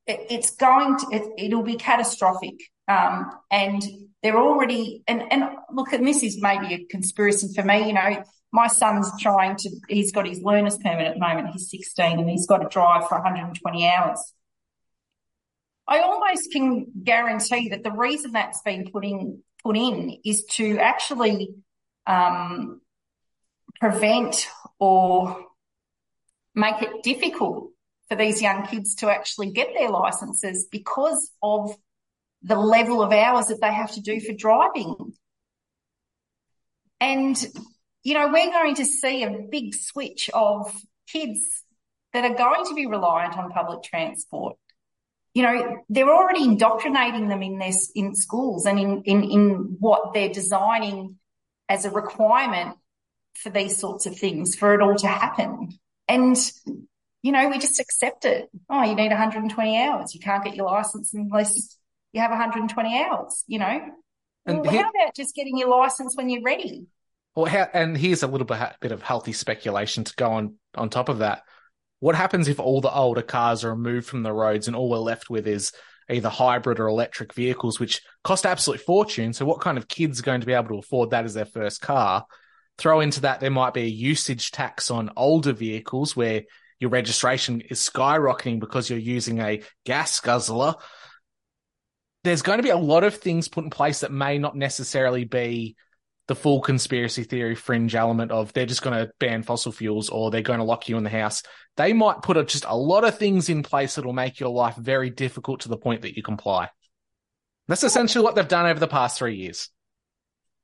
it, 0.05 0.27
it's 0.29 0.51
going 0.51 0.97
to, 0.97 1.05
it, 1.11 1.45
it'll 1.45 1.63
be 1.63 1.75
catastrophic. 1.75 2.55
Um, 2.87 3.31
and 3.51 3.83
they're 4.23 4.37
already, 4.37 5.03
and, 5.07 5.23
and 5.31 5.43
look, 5.71 5.91
and 5.93 6.07
this 6.07 6.23
is 6.23 6.41
maybe 6.41 6.73
a 6.73 6.85
conspiracy 6.85 7.53
for 7.53 7.63
me, 7.63 7.87
you 7.87 7.93
know, 7.93 8.23
my 8.51 8.67
son's 8.67 9.11
trying 9.21 9.57
to, 9.57 9.69
he's 9.89 10.11
got 10.11 10.25
his 10.25 10.41
learner's 10.41 10.77
permit 10.77 11.07
at 11.07 11.13
the 11.15 11.19
moment. 11.19 11.49
He's 11.49 11.69
16 11.69 12.19
and 12.19 12.29
he's 12.29 12.47
got 12.47 12.59
to 12.59 12.69
drive 12.69 13.07
for 13.07 13.15
120 13.15 13.87
hours. 13.87 14.33
I 15.87 15.99
almost 15.99 16.51
can 16.51 16.87
guarantee 17.03 17.69
that 17.69 17.83
the 17.83 17.91
reason 17.91 18.33
that's 18.33 18.61
been 18.61 18.89
put 18.91 19.05
in, 19.05 19.41
put 19.63 19.77
in 19.77 20.17
is 20.25 20.45
to 20.51 20.79
actually 20.79 21.49
um, 22.07 22.81
prevent 23.79 24.47
or 24.79 25.45
make 26.55 26.81
it 26.81 27.03
difficult 27.03 27.71
for 28.09 28.15
these 28.15 28.41
young 28.41 28.65
kids 28.65 28.95
to 28.95 29.09
actually 29.09 29.51
get 29.51 29.69
their 29.77 29.89
licenses 29.89 30.67
because 30.71 31.31
of 31.43 31.75
the 32.41 32.55
level 32.55 33.03
of 33.03 33.11
hours 33.11 33.47
that 33.47 33.61
they 33.61 33.71
have 33.71 33.91
to 33.91 34.01
do 34.01 34.19
for 34.19 34.33
driving. 34.33 34.95
And, 36.99 37.37
you 38.03 38.13
know, 38.13 38.27
we're 38.27 38.51
going 38.51 38.75
to 38.75 38.85
see 38.85 39.23
a 39.23 39.39
big 39.51 39.75
switch 39.75 40.29
of 40.33 40.73
kids 41.07 41.41
that 42.13 42.23
are 42.23 42.35
going 42.35 42.65
to 42.65 42.73
be 42.73 42.87
reliant 42.87 43.37
on 43.37 43.51
public 43.51 43.83
transport. 43.83 44.55
You 45.33 45.43
know, 45.43 45.77
they're 45.89 46.09
already 46.09 46.43
indoctrinating 46.43 47.27
them 47.27 47.43
in 47.43 47.59
their, 47.59 47.73
in 47.93 48.15
schools 48.15 48.65
and 48.65 48.79
in, 48.79 49.03
in, 49.03 49.23
in 49.23 49.75
what 49.79 50.13
they're 50.13 50.29
designing 50.29 51.17
as 51.69 51.85
a 51.85 51.91
requirement 51.91 52.77
for 53.35 53.49
these 53.49 53.77
sorts 53.77 54.05
of 54.05 54.17
things, 54.17 54.55
for 54.55 54.73
it 54.73 54.81
all 54.81 54.95
to 54.95 55.07
happen. 55.07 55.69
And, 56.07 56.35
you 57.21 57.31
know, 57.31 57.49
we 57.49 57.59
just 57.59 57.79
accept 57.79 58.25
it. 58.25 58.49
Oh, 58.69 58.83
you 58.83 58.95
need 58.95 59.09
120 59.09 59.83
hours. 59.83 60.13
You 60.13 60.19
can't 60.19 60.43
get 60.43 60.55
your 60.55 60.67
license 60.67 61.13
unless 61.13 61.77
you 62.13 62.21
have 62.21 62.31
120 62.31 63.03
hours, 63.03 63.43
you 63.47 63.59
know? 63.59 63.81
And 64.45 64.61
well, 64.61 64.71
he- 64.71 64.77
how 64.77 64.89
about 64.89 65.15
just 65.15 65.35
getting 65.35 65.57
your 65.57 65.69
license 65.69 66.15
when 66.15 66.29
you're 66.29 66.41
ready? 66.41 66.87
Well, 67.35 67.45
how, 67.45 67.67
and 67.73 67.95
here's 67.95 68.23
a 68.23 68.27
little 68.27 68.47
bit, 68.47 68.59
bit 68.79 68.91
of 68.91 69.03
healthy 69.03 69.33
speculation 69.33 70.03
to 70.05 70.15
go 70.15 70.31
on 70.31 70.55
on 70.75 70.89
top 70.89 71.09
of 71.09 71.19
that. 71.19 71.43
What 71.99 72.15
happens 72.15 72.47
if 72.47 72.59
all 72.59 72.81
the 72.81 72.93
older 72.93 73.21
cars 73.21 73.63
are 73.63 73.71
removed 73.71 74.07
from 74.07 74.23
the 74.23 74.33
roads 74.33 74.67
and 74.67 74.75
all 74.75 74.89
we're 74.89 74.97
left 74.97 75.29
with 75.29 75.47
is 75.47 75.71
either 76.09 76.29
hybrid 76.29 76.79
or 76.79 76.87
electric 76.87 77.33
vehicles, 77.33 77.79
which 77.79 78.01
cost 78.23 78.45
absolute 78.45 78.81
fortune? 78.81 79.33
So, 79.33 79.45
what 79.45 79.61
kind 79.61 79.77
of 79.77 79.87
kids 79.87 80.19
are 80.19 80.23
going 80.23 80.41
to 80.41 80.47
be 80.47 80.53
able 80.53 80.69
to 80.69 80.79
afford 80.79 81.11
that 81.11 81.25
as 81.25 81.33
their 81.33 81.45
first 81.45 81.81
car? 81.81 82.25
Throw 82.77 82.99
into 82.99 83.21
that, 83.21 83.39
there 83.39 83.51
might 83.51 83.73
be 83.73 83.81
a 83.81 83.85
usage 83.85 84.51
tax 84.51 84.91
on 84.91 85.11
older 85.15 85.53
vehicles 85.53 86.15
where 86.15 86.43
your 86.79 86.91
registration 86.91 87.61
is 87.61 87.79
skyrocketing 87.79 88.59
because 88.59 88.89
you're 88.89 88.99
using 88.99 89.39
a 89.39 89.63
gas 89.85 90.19
guzzler. 90.19 90.75
There's 92.23 92.43
going 92.43 92.59
to 92.59 92.63
be 92.63 92.69
a 92.69 92.77
lot 92.77 93.03
of 93.03 93.15
things 93.15 93.47
put 93.47 93.63
in 93.63 93.69
place 93.69 94.01
that 94.01 94.11
may 94.11 94.37
not 94.37 94.55
necessarily 94.55 95.25
be 95.25 95.75
the 96.27 96.35
full 96.35 96.61
conspiracy 96.61 97.23
theory 97.23 97.55
fringe 97.55 97.95
element 97.95 98.31
of 98.31 98.51
they're 98.53 98.65
just 98.65 98.81
going 98.81 98.97
to 98.97 99.11
ban 99.19 99.43
fossil 99.43 99.71
fuels 99.71 100.09
or 100.09 100.29
they're 100.29 100.41
going 100.41 100.59
to 100.59 100.65
lock 100.65 100.89
you 100.89 100.97
in 100.97 101.03
the 101.03 101.09
house. 101.09 101.43
They 101.77 101.93
might 101.93 102.21
put 102.21 102.37
a, 102.37 102.43
just 102.43 102.65
a 102.65 102.75
lot 102.75 103.03
of 103.03 103.17
things 103.17 103.49
in 103.49 103.63
place 103.63 103.95
that'll 103.95 104.13
make 104.13 104.39
your 104.39 104.49
life 104.49 104.75
very 104.75 105.09
difficult 105.09 105.61
to 105.61 105.69
the 105.69 105.77
point 105.77 106.01
that 106.01 106.17
you 106.17 106.23
comply. 106.23 106.69
That's 107.67 107.83
essentially 107.83 108.23
what 108.23 108.35
they've 108.35 108.47
done 108.47 108.65
over 108.65 108.79
the 108.79 108.87
past 108.87 109.17
three 109.17 109.35
years. 109.35 109.69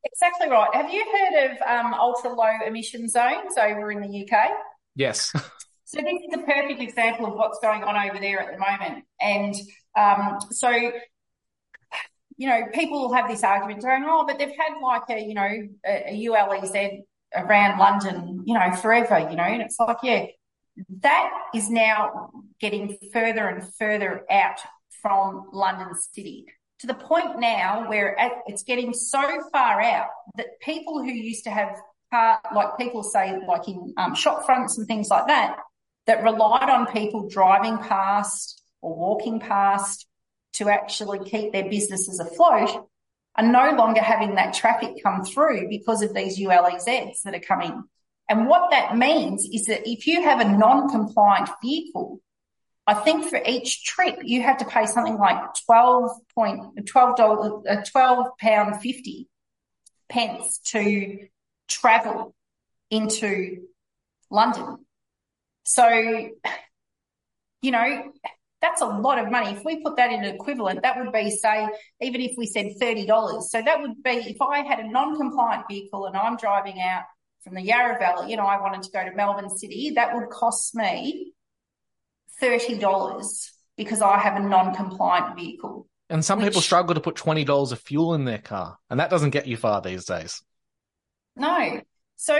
Exactly 0.03 0.49
right. 0.49 0.73
Have 0.73 0.91
you 0.91 1.05
heard 1.05 1.51
of 1.51 1.61
um, 1.61 1.93
ultra 1.93 2.33
low 2.33 2.51
emission 2.65 3.07
zones 3.07 3.57
over 3.57 3.91
in 3.91 4.01
the 4.01 4.23
UK? 4.23 4.49
Yes. 4.95 5.33
So 5.85 6.01
this 6.01 6.23
is 6.27 6.33
a 6.33 6.43
perfect 6.43 6.81
example 6.81 7.27
of 7.27 7.35
what's 7.35 7.59
going 7.59 7.83
on 7.83 7.95
over 7.95 8.19
there 8.19 8.39
at 8.39 8.51
the 8.51 8.57
moment. 8.57 9.05
And 9.21 9.53
um, 9.95 10.39
so 10.49 10.91
you 12.37 12.47
know, 12.47 12.61
people 12.73 13.01
will 13.01 13.13
have 13.13 13.29
this 13.29 13.43
argument 13.43 13.81
going, 13.81 14.03
oh, 14.07 14.25
but 14.25 14.37
they've 14.37 14.49
had 14.49 14.79
like 14.81 15.03
a, 15.09 15.19
you 15.21 15.33
know, 15.33 15.67
a, 15.85 16.27
ULEZ 16.27 17.03
around 17.35 17.79
London, 17.79 18.43
you 18.45 18.53
know, 18.53 18.75
forever, 18.75 19.19
you 19.29 19.35
know, 19.35 19.43
and 19.43 19.61
it's 19.61 19.79
like, 19.79 19.97
yeah, 20.03 20.25
that 21.01 21.29
is 21.53 21.69
now 21.69 22.31
getting 22.59 22.97
further 23.11 23.47
and 23.47 23.73
further 23.75 24.23
out 24.29 24.59
from 25.01 25.49
London 25.51 25.93
City 25.95 26.45
to 26.79 26.87
the 26.87 26.93
point 26.93 27.39
now 27.39 27.87
where 27.87 28.15
it's 28.47 28.63
getting 28.63 28.93
so 28.93 29.21
far 29.51 29.81
out 29.81 30.07
that 30.35 30.59
people 30.59 31.01
who 31.01 31.11
used 31.11 31.43
to 31.45 31.49
have 31.49 31.75
car, 32.11 32.39
like 32.53 32.77
people 32.77 33.03
say, 33.03 33.39
like 33.47 33.67
in 33.67 33.93
um, 33.97 34.15
shop 34.15 34.45
fronts 34.45 34.77
and 34.77 34.87
things 34.87 35.09
like 35.09 35.27
that, 35.27 35.57
that 36.07 36.23
relied 36.23 36.69
on 36.69 36.85
people 36.87 37.27
driving 37.27 37.77
past 37.77 38.61
or 38.81 38.95
walking 38.95 39.39
past 39.39 40.07
to 40.53 40.69
actually 40.69 41.27
keep 41.29 41.51
their 41.51 41.69
businesses 41.69 42.19
afloat 42.19 42.87
are 43.35 43.45
no 43.45 43.71
longer 43.71 44.01
having 44.01 44.35
that 44.35 44.53
traffic 44.53 45.01
come 45.01 45.23
through 45.23 45.67
because 45.67 46.01
of 46.01 46.13
these 46.13 46.39
ULEZs 46.39 47.21
that 47.23 47.35
are 47.35 47.39
coming. 47.39 47.83
And 48.29 48.47
what 48.47 48.71
that 48.71 48.95
means 48.95 49.45
is 49.45 49.65
that 49.65 49.89
if 49.89 50.07
you 50.07 50.23
have 50.23 50.39
a 50.39 50.49
non-compliant 50.49 51.49
vehicle, 51.61 52.21
I 52.85 52.93
think 52.93 53.25
for 53.25 53.41
each 53.45 53.85
trip 53.85 54.19
you 54.23 54.41
have 54.43 54.57
to 54.57 54.65
pay 54.65 54.85
something 54.85 55.17
like 55.17 55.41
12 55.65 56.11
point, 56.35 56.85
12 56.85 57.15
dollars, 57.15 57.65
uh, 57.69 57.81
12 57.83 58.27
pound 58.39 58.81
50 58.81 59.27
pence 60.09 60.59
to 60.65 61.27
travel 61.67 62.35
into 62.89 63.67
London. 64.29 64.85
So, 65.63 65.87
you 67.61 67.71
know, 67.71 68.11
that's 68.63 68.81
a 68.81 68.85
lot 68.85 69.19
of 69.19 69.29
money. 69.29 69.51
If 69.51 69.65
we 69.65 69.83
put 69.83 69.97
that 69.97 70.09
in 70.09 70.23
an 70.23 70.33
equivalent, 70.33 70.83
that 70.83 70.97
would 70.97 71.11
be, 71.11 71.29
say, 71.29 71.67
even 72.01 72.21
if 72.21 72.31
we 72.37 72.47
said 72.47 72.67
$30. 72.81 73.43
So 73.43 73.61
that 73.61 73.81
would 73.81 74.01
be 74.01 74.11
if 74.11 74.41
I 74.41 74.63
had 74.63 74.79
a 74.79 74.89
non 74.89 75.17
compliant 75.17 75.65
vehicle 75.69 76.05
and 76.05 76.15
I'm 76.15 76.37
driving 76.37 76.79
out 76.81 77.03
from 77.43 77.55
the 77.55 77.61
Yarra 77.61 77.99
Valley 77.99 78.31
you 78.31 78.37
know, 78.37 78.45
I 78.45 78.61
wanted 78.61 78.83
to 78.83 78.91
go 78.91 79.03
to 79.03 79.13
Melbourne 79.13 79.49
City, 79.49 79.91
that 79.95 80.15
would 80.15 80.29
cost 80.29 80.73
me 80.75 81.33
$30 82.41 83.49
because 83.75 84.01
I 84.01 84.17
have 84.17 84.37
a 84.37 84.47
non 84.47 84.73
compliant 84.73 85.35
vehicle. 85.35 85.85
And 86.09 86.23
some 86.23 86.39
which, 86.39 86.47
people 86.47 86.61
struggle 86.61 86.95
to 86.95 87.01
put 87.01 87.15
$20 87.15 87.71
of 87.73 87.79
fuel 87.81 88.13
in 88.13 88.23
their 88.23 88.37
car, 88.37 88.77
and 88.89 89.01
that 89.01 89.09
doesn't 89.09 89.31
get 89.31 89.45
you 89.45 89.57
far 89.57 89.81
these 89.81 90.05
days. 90.05 90.41
No. 91.35 91.81
So, 92.15 92.37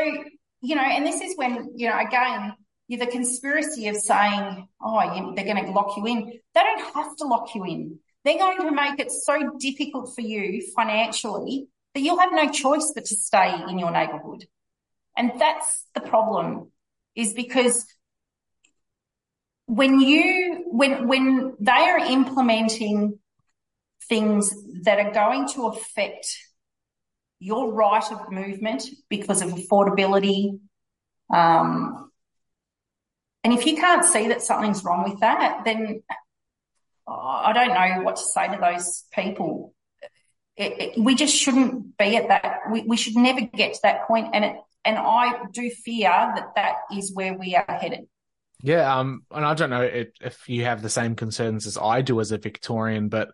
you 0.61 0.76
know, 0.76 0.84
and 0.84 1.05
this 1.05 1.19
is 1.19 1.36
when, 1.36 1.71
you 1.76 1.89
know, 1.89 1.99
again, 1.99 2.53
the 2.97 3.07
conspiracy 3.07 3.87
of 3.87 3.95
saying, 3.95 4.67
oh, 4.81 5.15
you, 5.15 5.33
they're 5.35 5.45
going 5.45 5.65
to 5.65 5.71
lock 5.71 5.97
you 5.97 6.05
in. 6.07 6.39
They 6.53 6.61
don't 6.61 6.93
have 6.95 7.15
to 7.17 7.25
lock 7.25 7.53
you 7.55 7.65
in. 7.65 7.99
They're 8.23 8.37
going 8.37 8.61
to 8.61 8.71
make 8.71 8.99
it 8.99 9.11
so 9.11 9.57
difficult 9.59 10.13
for 10.15 10.21
you 10.21 10.65
financially 10.75 11.67
that 11.93 12.01
you'll 12.01 12.19
have 12.19 12.31
no 12.31 12.51
choice 12.51 12.91
but 12.95 13.05
to 13.05 13.15
stay 13.15 13.53
in 13.69 13.79
your 13.79 13.91
neighborhood. 13.91 14.45
And 15.17 15.33
that's 15.39 15.85
the 15.93 16.01
problem 16.01 16.71
is 17.15 17.33
because 17.33 17.85
when 19.65 19.99
you, 19.99 20.63
when, 20.67 21.07
when 21.07 21.55
they 21.59 21.71
are 21.71 21.99
implementing 21.99 23.19
things 24.09 24.53
that 24.83 24.99
are 24.99 25.11
going 25.11 25.47
to 25.49 25.67
affect 25.67 26.37
your 27.39 27.73
right 27.73 28.03
of 28.11 28.31
movement 28.31 28.85
because 29.09 29.41
of 29.41 29.49
affordability, 29.49 30.59
um, 31.33 32.11
and 33.43 33.53
if 33.53 33.65
you 33.65 33.75
can't 33.75 34.05
see 34.05 34.29
that 34.29 34.41
something's 34.41 34.83
wrong 34.83 35.09
with 35.09 35.19
that, 35.19 35.63
then 35.65 36.01
I 37.07 37.51
don't 37.53 37.69
know 37.69 38.03
what 38.03 38.15
to 38.15 38.23
say 38.23 38.47
to 38.47 38.57
those 38.59 39.03
people. 39.13 39.73
It, 40.55 40.79
it, 40.79 40.99
we 40.99 41.15
just 41.15 41.35
shouldn't 41.35 41.97
be 41.97 42.15
at 42.15 42.27
that. 42.29 42.59
We, 42.71 42.83
we 42.83 42.97
should 42.97 43.15
never 43.15 43.41
get 43.41 43.73
to 43.73 43.79
that 43.83 44.07
point. 44.07 44.25
point, 44.25 44.35
and 44.35 44.45
it 44.45 44.55
and 44.85 44.97
I 44.97 45.45
do 45.51 45.69
fear 45.69 46.09
that 46.09 46.55
that 46.55 46.75
is 46.95 47.13
where 47.13 47.33
we 47.33 47.55
are 47.55 47.65
headed. 47.67 48.07
Yeah, 48.61 48.97
um, 48.97 49.23
and 49.31 49.45
I 49.45 49.53
don't 49.53 49.69
know 49.69 49.81
if, 49.81 50.09
if 50.21 50.47
you 50.47 50.65
have 50.65 50.81
the 50.81 50.89
same 50.89 51.15
concerns 51.15 51.67
as 51.67 51.77
I 51.77 52.01
do 52.01 52.19
as 52.19 52.31
a 52.31 52.37
Victorian, 52.37 53.09
but 53.09 53.29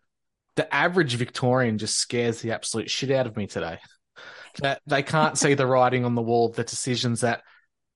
the 0.55 0.73
average 0.73 1.15
Victorian 1.15 1.77
just 1.77 1.97
scares 1.97 2.41
the 2.41 2.51
absolute 2.51 2.89
shit 2.89 3.11
out 3.11 3.27
of 3.27 3.37
me 3.37 3.47
today. 3.47 3.79
That 4.61 4.81
they 4.87 5.03
can't 5.03 5.37
see 5.37 5.53
the 5.53 5.67
writing 5.67 6.05
on 6.05 6.15
the 6.15 6.21
wall, 6.21 6.49
the 6.49 6.63
decisions 6.63 7.21
that 7.21 7.43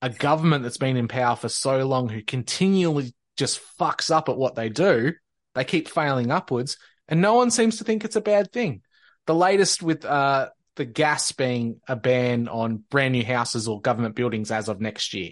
a 0.04 0.10
government 0.10 0.62
that's 0.62 0.76
been 0.76 0.98
in 0.98 1.08
power 1.08 1.34
for 1.34 1.48
so 1.48 1.86
long 1.86 2.10
who 2.10 2.22
continually 2.22 3.14
just 3.38 3.58
fucks 3.80 4.14
up 4.14 4.28
at 4.28 4.36
what 4.36 4.54
they 4.54 4.68
do, 4.68 5.14
they 5.54 5.64
keep 5.64 5.88
failing 5.88 6.30
upwards, 6.30 6.76
and 7.08 7.22
no 7.22 7.32
one 7.32 7.50
seems 7.50 7.78
to 7.78 7.84
think 7.84 8.04
it's 8.04 8.14
a 8.14 8.20
bad 8.20 8.52
thing. 8.52 8.82
The 9.24 9.34
latest 9.34 9.82
with 9.82 10.04
uh, 10.04 10.50
the 10.76 10.84
gas 10.84 11.32
being 11.32 11.80
a 11.88 11.96
ban 11.96 12.48
on 12.48 12.84
brand 12.90 13.12
new 13.12 13.24
houses 13.24 13.66
or 13.66 13.80
government 13.80 14.14
buildings 14.14 14.50
as 14.50 14.68
of 14.68 14.78
next 14.78 15.14
year. 15.14 15.30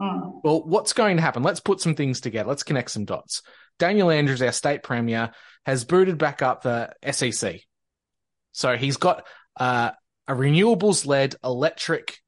Mm. 0.00 0.40
Well, 0.42 0.64
what's 0.64 0.94
going 0.94 1.16
to 1.16 1.22
happen? 1.22 1.42
Let's 1.42 1.60
put 1.60 1.82
some 1.82 1.94
things 1.94 2.22
together. 2.22 2.48
Let's 2.48 2.62
connect 2.62 2.90
some 2.90 3.04
dots. 3.04 3.42
Daniel 3.78 4.10
Andrews, 4.10 4.40
our 4.40 4.52
state 4.52 4.82
premier, 4.82 5.32
has 5.66 5.84
booted 5.84 6.16
back 6.16 6.40
up 6.40 6.62
the 6.62 6.94
SEC. 7.10 7.60
So 8.52 8.74
he's 8.78 8.96
got 8.96 9.26
uh, 9.60 9.90
a 10.26 10.32
renewables 10.32 11.04
led 11.04 11.34
electric 11.44 12.18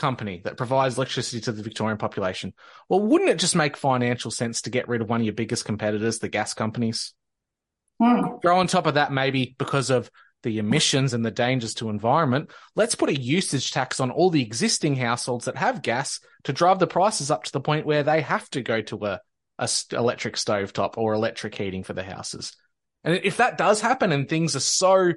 company 0.00 0.40
that 0.44 0.56
provides 0.56 0.96
electricity 0.96 1.40
to 1.42 1.52
the 1.52 1.62
Victorian 1.62 1.98
population. 1.98 2.52
Well, 2.88 3.00
wouldn't 3.00 3.30
it 3.30 3.38
just 3.38 3.54
make 3.54 3.76
financial 3.76 4.30
sense 4.30 4.62
to 4.62 4.70
get 4.70 4.88
rid 4.88 5.02
of 5.02 5.08
one 5.08 5.20
of 5.20 5.26
your 5.26 5.34
biggest 5.34 5.64
competitors, 5.64 6.18
the 6.18 6.28
gas 6.28 6.54
companies? 6.54 7.14
Mm. 8.02 8.42
Throw 8.42 8.58
on 8.58 8.66
top 8.66 8.86
of 8.86 8.94
that, 8.94 9.12
maybe 9.12 9.54
because 9.58 9.90
of 9.90 10.10
the 10.42 10.58
emissions 10.58 11.12
and 11.12 11.24
the 11.24 11.30
dangers 11.30 11.74
to 11.74 11.90
environment, 11.90 12.50
let's 12.74 12.94
put 12.94 13.10
a 13.10 13.20
usage 13.20 13.72
tax 13.72 14.00
on 14.00 14.10
all 14.10 14.30
the 14.30 14.42
existing 14.42 14.96
households 14.96 15.44
that 15.44 15.56
have 15.56 15.82
gas 15.82 16.18
to 16.44 16.52
drive 16.52 16.78
the 16.78 16.86
prices 16.86 17.30
up 17.30 17.44
to 17.44 17.52
the 17.52 17.60
point 17.60 17.86
where 17.86 18.02
they 18.02 18.22
have 18.22 18.48
to 18.50 18.62
go 18.62 18.80
to 18.80 19.04
a, 19.04 19.20
a 19.58 19.68
electric 19.92 20.36
stovetop 20.36 20.96
or 20.96 21.12
electric 21.12 21.54
heating 21.54 21.84
for 21.84 21.92
the 21.92 22.02
houses. 22.02 22.56
And 23.04 23.20
if 23.22 23.36
that 23.36 23.58
does 23.58 23.80
happen 23.80 24.12
and 24.12 24.28
things 24.28 24.56
are 24.56 24.60
so 24.60 25.12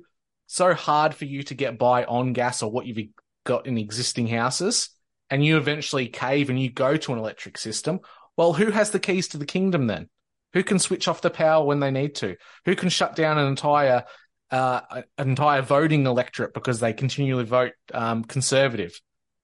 so 0.45 0.73
hard 0.73 1.15
for 1.15 1.25
you 1.25 1.41
to 1.43 1.55
get 1.55 1.79
by 1.79 2.03
on 2.03 2.33
gas 2.33 2.61
or 2.61 2.69
what 2.69 2.85
you've 2.85 3.07
got 3.43 3.67
in 3.67 3.77
existing 3.77 4.27
houses 4.27 4.89
and 5.29 5.43
you 5.43 5.57
eventually 5.57 6.07
cave 6.07 6.49
and 6.49 6.59
you 6.59 6.71
go 6.71 6.97
to 6.97 7.13
an 7.13 7.19
electric 7.19 7.57
system, 7.57 7.99
well, 8.37 8.53
who 8.53 8.71
has 8.71 8.91
the 8.91 8.99
keys 8.99 9.29
to 9.29 9.37
the 9.37 9.45
kingdom 9.45 9.87
then? 9.87 10.09
Who 10.53 10.63
can 10.63 10.79
switch 10.79 11.07
off 11.07 11.21
the 11.21 11.29
power 11.29 11.65
when 11.65 11.79
they 11.79 11.91
need 11.91 12.15
to? 12.15 12.35
Who 12.65 12.75
can 12.75 12.89
shut 12.89 13.15
down 13.15 13.37
an 13.37 13.47
entire 13.47 14.03
uh, 14.51 14.81
an 15.17 15.29
entire 15.29 15.63
voting 15.63 16.05
electorate 16.05 16.53
because 16.53 16.79
they 16.79 16.93
continually 16.93 17.43
vote 17.45 17.73
um, 17.93 18.23
conservative? 18.23 18.99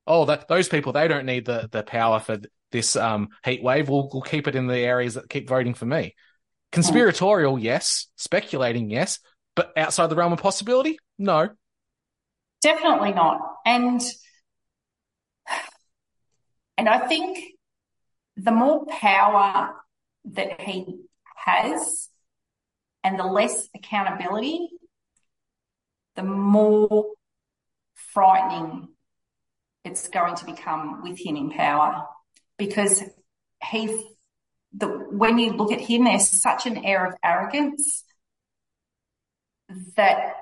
Oh, 0.05 0.25
that, 0.25 0.47
those 0.47 0.69
people 0.69 0.93
they 0.93 1.07
don't 1.07 1.25
need 1.25 1.45
the 1.45 1.67
the 1.71 1.83
power 1.83 2.19
for 2.19 2.37
this 2.71 2.95
um, 2.95 3.29
heat 3.43 3.63
wave. 3.63 3.89
We'll, 3.89 4.09
we'll 4.13 4.21
keep 4.21 4.47
it 4.47 4.55
in 4.55 4.67
the 4.67 4.77
areas 4.77 5.15
that 5.15 5.29
keep 5.29 5.49
voting 5.49 5.73
for 5.73 5.85
me. 5.85 6.15
Conspiratorial, 6.71 7.57
yes. 7.57 8.07
Speculating, 8.15 8.91
yes. 8.91 9.19
But 9.55 9.73
outside 9.75 10.07
the 10.07 10.15
realm 10.15 10.33
of 10.33 10.39
possibility, 10.39 10.99
no. 11.17 11.49
Definitely 12.61 13.13
not. 13.13 13.39
And 13.65 14.01
and 16.77 16.89
I 16.89 17.07
think 17.07 17.39
the 18.35 18.51
more 18.51 18.85
power 18.85 19.75
that 20.25 20.61
he 20.61 21.01
has 21.35 22.09
and 23.03 23.19
the 23.19 23.23
less 23.23 23.67
accountability, 23.75 24.69
the 26.15 26.23
more 26.23 27.13
frightening 27.95 28.89
it's 29.85 30.07
going 30.09 30.35
to 30.35 30.45
become 30.45 31.01
with 31.03 31.19
him 31.19 31.35
in 31.35 31.51
power 31.51 32.05
because 32.57 33.03
he 33.71 34.03
the 34.73 34.87
when 34.87 35.39
you 35.39 35.51
look 35.53 35.71
at 35.71 35.81
him 35.81 36.03
there's 36.03 36.29
such 36.29 36.65
an 36.65 36.83
air 36.85 37.05
of 37.05 37.13
arrogance 37.23 38.03
that 39.95 40.33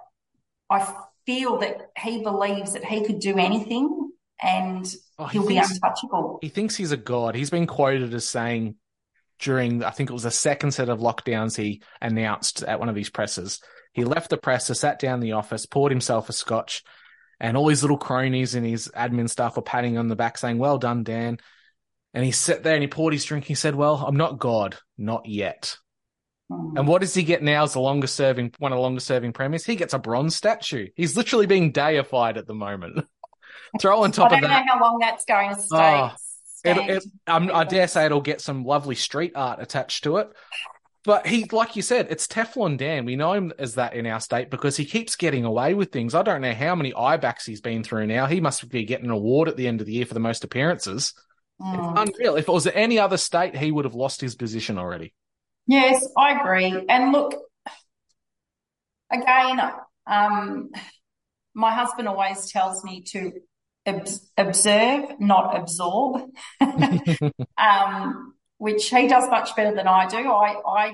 I 0.70 0.94
feel 1.28 1.60
that 1.60 1.92
he 2.00 2.24
believes 2.24 2.74
that 2.74 2.84
he 2.84 3.06
could 3.06 3.20
do 3.20 3.38
anything 3.38 4.10
and 4.42 4.92
oh, 5.20 5.26
he 5.26 5.38
he'll 5.38 5.48
thinks, 5.48 5.70
be 5.70 5.76
untouchable. 5.76 6.40
He 6.42 6.50
thinks 6.50 6.76
he's 6.76 6.94
a 6.94 6.98
god. 6.98 7.36
He's 7.36 7.52
been 7.52 7.68
quoted 7.68 8.14
as 8.16 8.28
saying 8.28 8.76
during, 9.40 9.84
I 9.84 9.92
think 9.92 10.10
it 10.10 10.14
was 10.14 10.24
the 10.24 10.32
second 10.32 10.72
set 10.72 10.90
of 10.90 11.00
lockdowns 11.00 11.56
he 11.56 11.84
announced 12.02 12.64
at 12.64 12.80
one 12.80 12.90
of 12.90 12.96
his 12.96 13.10
presses. 13.10 13.60
He 13.94 14.04
left 14.04 14.30
the 14.30 14.38
presser, 14.38 14.74
sat 14.74 15.00
down 15.00 15.16
in 15.16 15.20
the 15.20 15.34
office, 15.34 15.66
poured 15.66 15.92
himself 15.92 16.30
a 16.30 16.34
scotch, 16.34 16.84
and 17.40 17.58
all 17.58 17.68
his 17.68 17.84
little 17.84 17.98
cronies 17.98 18.56
and 18.56 18.66
his 18.66 18.90
admin 18.96 19.30
staff 19.30 19.56
were 19.56 19.62
patting 19.62 19.98
on 19.98 20.08
the 20.08 20.16
back 20.16 20.38
saying, 20.38 20.58
Well 20.58 20.78
done, 20.78 21.04
Dan. 21.04 21.38
And 22.14 22.26
he 22.26 22.32
sat 22.32 22.64
there 22.64 22.74
and 22.74 22.82
he 22.82 22.88
poured 22.88 23.14
his 23.14 23.26
drink. 23.26 23.46
He 23.46 23.54
said, 23.54 23.76
Well, 23.76 23.96
I'm 23.96 24.16
not 24.16 24.40
God, 24.40 24.78
not 24.98 25.28
yet. 25.28 25.78
And 26.50 26.78
mm. 26.78 26.86
what 26.86 27.02
does 27.02 27.14
he 27.14 27.24
get 27.24 27.44
now 27.44 27.64
as 27.64 27.74
the 27.74 27.82
longest 27.82 28.16
serving, 28.16 28.54
one 28.60 28.72
of 28.72 28.78
the 28.78 28.82
longest 28.82 29.08
serving 29.08 29.34
premiers? 29.34 29.66
He 29.66 29.76
gets 29.76 29.94
a 29.94 30.00
bronze 30.00 30.36
statue. 30.36 30.88
He's 30.96 31.18
literally 31.18 31.46
being 31.46 31.72
deified 31.72 32.38
at 32.38 32.48
the 32.48 32.54
moment. 32.54 33.06
Throw 33.82 34.04
on 34.04 34.12
top 34.12 34.32
of 34.32 34.42
that. 34.42 34.50
I 34.50 34.58
don't 34.58 34.66
know 34.66 34.74
how 34.74 34.82
long 34.82 35.00
that's 35.00 35.26
going 35.26 35.56
to 35.56 35.62
stay. 35.62 35.78
Oh, 35.78 36.12
it, 36.64 36.78
it, 36.78 37.04
um, 37.28 37.52
I 37.54 37.64
dare 37.66 37.88
say 37.88 38.06
it'll 38.06 38.22
get 38.22 38.42
some 38.42 38.64
lovely 38.64 38.96
street 38.96 39.34
art 39.36 39.62
attached 39.62 40.06
to 40.06 40.18
it. 40.18 40.30
But 41.04 41.26
he, 41.26 41.46
like 41.52 41.76
you 41.76 41.82
said, 41.82 42.08
it's 42.10 42.28
Teflon 42.28 42.78
Dan. 42.78 43.06
We 43.06 43.16
know 43.16 43.32
him 43.32 43.54
as 43.58 43.76
that 43.76 43.94
in 43.94 44.06
our 44.06 44.20
state 44.20 44.50
because 44.50 44.76
he 44.76 44.84
keeps 44.84 45.16
getting 45.16 45.46
away 45.46 45.74
with 45.74 45.92
things. 45.92 46.14
I 46.14 46.22
don't 46.22 46.42
know 46.42 46.54
how 46.54 46.76
many 46.76 46.92
IBACs 46.92 47.46
he's 47.46 47.62
been 47.62 47.84
through 47.84 48.08
now. 48.08 48.26
He 48.26 48.42
must 48.42 48.68
be 48.68 48.84
getting 48.84 49.06
an 49.06 49.12
award 49.12 49.48
at 49.48 49.56
the 49.56 49.68
end 49.68 49.80
of 49.80 49.88
the 49.88 49.94
year 49.94 50.06
for 50.06 50.14
the 50.14 50.20
most 50.20 50.44
appearances. 50.44 51.14
Mm. 51.62 51.92
It's 51.92 52.14
unreal. 52.14 52.36
If 52.36 52.50
it 52.50 52.52
was 52.52 52.68
any 52.68 53.00
other 53.00 53.18
state, 53.18 53.56
he 53.56 53.72
would 53.72 53.86
have 53.86 53.96
lost 53.96 54.20
his 54.20 54.36
position 54.36 54.78
already. 54.78 55.14
Yes, 55.68 56.08
I 56.18 56.40
agree. 56.40 56.86
And 56.88 57.12
look, 57.12 57.36
again, 59.12 59.60
um, 60.06 60.70
my 61.54 61.74
husband 61.74 62.08
always 62.08 62.50
tells 62.52 62.84
me 62.84 63.02
to 63.02 63.34
ob- 63.88 64.08
observe, 64.38 65.20
not 65.20 65.58
absorb, 65.58 66.30
um, 67.58 68.34
which 68.58 68.90
he 68.90 69.08
does 69.08 69.30
much 69.30 69.56
better 69.56 69.76
than 69.76 69.88
I 69.88 70.08
do. 70.08 70.18
I, 70.18 70.56
I, 70.66 70.94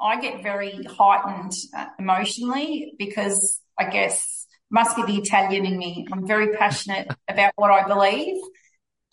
I 0.00 0.20
get 0.20 0.42
very 0.42 0.82
heightened 0.82 1.52
uh, 1.76 1.86
emotionally 1.98 2.94
because 2.98 3.60
I 3.78 3.88
guess 3.88 4.46
must 4.70 4.96
be 4.96 5.04
the 5.04 5.18
Italian 5.18 5.66
in 5.66 5.78
me. 5.78 6.06
I'm 6.10 6.26
very 6.26 6.56
passionate 6.56 7.08
about 7.28 7.52
what 7.56 7.70
I 7.70 7.86
believe. 7.86 8.42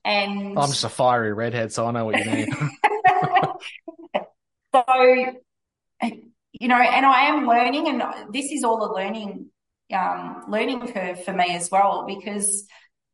And 0.05 0.57
I'm 0.57 0.69
just 0.69 0.85
a 0.85 0.89
fiery 0.89 1.33
redhead, 1.33 1.73
so 1.73 1.85
I 1.85 1.91
know 1.91 2.05
what 2.05 2.25
you 2.25 2.31
mean. 2.31 2.47
so, 4.87 5.03
you 6.53 6.67
know, 6.67 6.75
and 6.75 7.05
I 7.05 7.21
am 7.23 7.47
learning, 7.47 7.87
and 7.87 8.33
this 8.33 8.51
is 8.51 8.63
all 8.63 8.83
a 8.83 8.91
learning, 8.93 9.49
um, 9.93 10.45
learning 10.47 10.87
curve 10.87 11.23
for 11.23 11.33
me 11.33 11.55
as 11.55 11.69
well, 11.71 12.05
because 12.07 12.67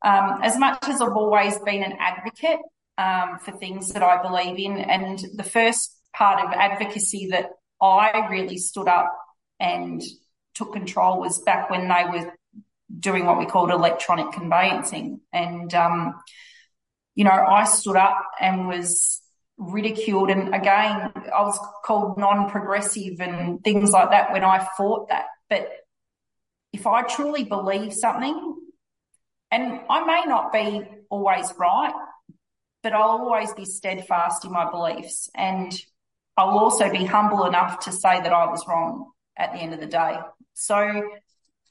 um, 0.04 0.40
as 0.44 0.58
much 0.58 0.80
as 0.88 1.02
I've 1.02 1.14
always 1.14 1.58
been 1.60 1.84
an 1.84 1.98
advocate 2.00 2.60
um, 2.98 3.40
for 3.40 3.52
things 3.52 3.90
that 3.90 4.04
I 4.04 4.22
believe 4.22 4.58
in, 4.60 4.78
and 4.78 5.20
the 5.36 5.44
first 5.44 5.96
part 6.14 6.44
of 6.44 6.52
advocacy 6.52 7.30
that 7.32 7.50
I 7.82 8.28
really 8.30 8.58
stood 8.58 8.88
up 8.88 9.16
and 9.60 10.02
took 10.54 10.74
control 10.74 11.20
was 11.20 11.42
back 11.42 11.70
when 11.70 11.88
they 11.88 12.06
were 12.10 12.34
doing 12.98 13.26
what 13.26 13.38
we 13.38 13.46
called 13.46 13.72
electronic 13.72 14.32
conveyancing, 14.32 15.22
and 15.34 15.74
um, 15.74 16.16
you 17.16 17.24
know, 17.24 17.32
I 17.32 17.66
stood 17.66 17.96
up 17.96 18.22
and 18.40 18.68
was 18.68 19.22
ridiculed. 19.58 20.30
And 20.30 20.54
again, 20.54 21.12
I 21.16 21.42
was 21.42 21.60
called 21.84 22.18
non 22.18 22.50
progressive 22.50 23.20
and 23.20 23.64
things 23.64 23.92
like 23.92 24.12
that 24.12 24.32
when 24.32 24.44
I 24.44 24.68
fought 24.78 25.10
that. 25.10 25.26
But 25.50 25.70
if 26.74 26.86
I 26.86 27.04
truly 27.04 27.44
believe 27.44 27.94
something, 27.94 28.58
and 29.52 29.80
I 29.90 30.04
may 30.06 30.24
not 30.26 30.52
be 30.52 30.84
always 31.10 31.54
right, 31.58 31.94
but 32.84 32.94
I'll 32.94 33.02
always 33.02 33.54
be 33.54 33.66
steadfast 33.66 34.44
in 34.46 34.52
my 34.52 34.70
beliefs. 34.70 35.30
And 35.34 35.74
I'll 36.38 36.60
also 36.60 36.92
be 36.92 37.06
humble 37.06 37.46
enough 37.46 37.80
to 37.86 37.92
say 37.92 38.20
that 38.22 38.34
I 38.34 38.48
was 38.48 38.66
wrong 38.68 39.12
at 39.38 39.54
the 39.54 39.60
end 39.60 39.74
of 39.74 39.80
the 39.80 39.86
day. 39.86 40.18
So, 40.54 40.78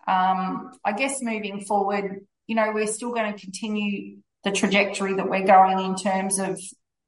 um, 0.06 0.72
I 0.84 0.92
guess 0.96 1.22
moving 1.22 1.64
forward, 1.64 2.26
you 2.46 2.54
know, 2.54 2.72
we're 2.72 2.86
still 2.86 3.12
going 3.12 3.32
to 3.32 3.38
continue 3.38 4.18
the 4.44 4.52
trajectory 4.52 5.14
that 5.14 5.28
we're 5.28 5.46
going 5.46 5.80
in 5.80 5.96
terms 5.96 6.38
of, 6.38 6.60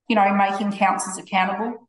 you 0.08 0.16
know, 0.16 0.34
making 0.34 0.72
councils 0.72 1.18
accountable, 1.18 1.88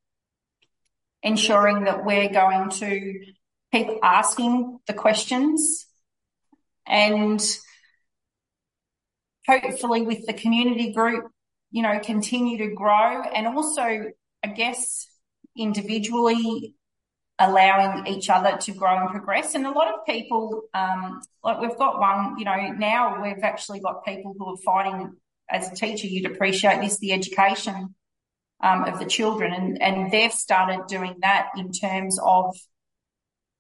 ensuring 1.23 1.84
that 1.85 2.06
we're 2.06 2.30
going 2.30 2.69
to 2.69 3.26
keep 3.72 3.88
asking 4.02 4.80
the 4.88 4.94
questions 4.94 5.85
and 6.88 7.41
hopefully 9.48 10.02
with 10.02 10.26
the 10.26 10.34
community 10.34 10.91
group, 10.91 11.26
you 11.72 11.81
know, 11.81 11.99
continue 11.99 12.57
to 12.57 12.73
grow 12.73 13.22
and 13.22 13.48
also, 13.48 13.81
I 14.44 14.48
guess, 14.56 15.07
individually 15.56 16.76
allowing 17.39 18.07
each 18.07 18.30
other 18.30 18.57
to 18.57 18.72
grow 18.72 18.98
and 18.98 19.10
progress. 19.10 19.53
And 19.53 19.65
a 19.68 19.72
lot 19.72 19.94
of 19.94 20.06
people, 20.06 20.64
um, 20.73 21.22
like 21.44 21.61
we've 21.61 21.77
got 21.77 21.99
one, 21.99 22.39
you 22.39 22.45
know, 22.45 22.73
now 22.77 23.22
we've 23.22 23.44
actually 23.44 23.80
got 23.80 24.06
people 24.06 24.35
who 24.38 24.53
are 24.53 24.57
fighting 24.57 25.14
as 25.49 25.72
a 25.72 25.76
teacher, 25.76 26.07
you'd 26.07 26.30
appreciate 26.30 26.81
this, 26.81 26.98
the 26.98 27.14
education 27.14 27.95
um, 28.61 28.84
of 28.85 28.99
the 28.99 29.05
children. 29.05 29.53
And, 29.53 29.81
and 29.81 30.11
they've 30.11 30.31
started 30.31 30.88
doing 30.88 31.15
that 31.21 31.49
in 31.57 31.71
terms 31.71 32.19
of, 32.23 32.55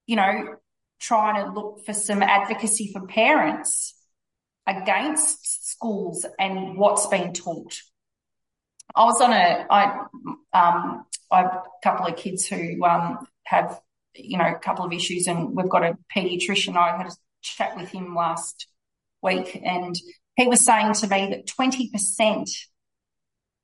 you 0.05 0.15
know, 0.15 0.55
trying 0.99 1.43
to 1.43 1.51
look 1.51 1.85
for 1.85 1.93
some 1.93 2.23
advocacy 2.23 2.91
for 2.91 3.05
parents 3.05 3.93
against 4.65 5.69
schools 5.69 6.25
and 6.39 6.77
what's 6.77 7.07
being 7.07 7.33
taught. 7.33 7.75
I 8.95 9.05
was 9.05 9.21
on 9.21 9.31
a, 9.31 9.65
I, 9.69 10.05
um, 10.53 11.05
I 11.29 11.41
have 11.41 11.45
a 11.45 11.63
couple 11.83 12.07
of 12.07 12.15
kids 12.15 12.47
who, 12.47 12.83
um, 12.83 13.27
have, 13.45 13.79
you 14.15 14.37
know, 14.37 14.47
a 14.47 14.59
couple 14.59 14.85
of 14.85 14.93
issues 14.93 15.27
and 15.27 15.55
we've 15.55 15.69
got 15.69 15.83
a 15.83 15.97
pediatrician. 16.13 16.75
I 16.75 16.97
had 16.97 17.07
a 17.07 17.15
chat 17.41 17.77
with 17.77 17.89
him 17.89 18.15
last 18.15 18.67
week 19.21 19.61
and 19.63 19.95
he 20.35 20.47
was 20.47 20.65
saying 20.65 20.93
to 20.93 21.07
me 21.07 21.29
that 21.29 21.47
20% 21.47 22.49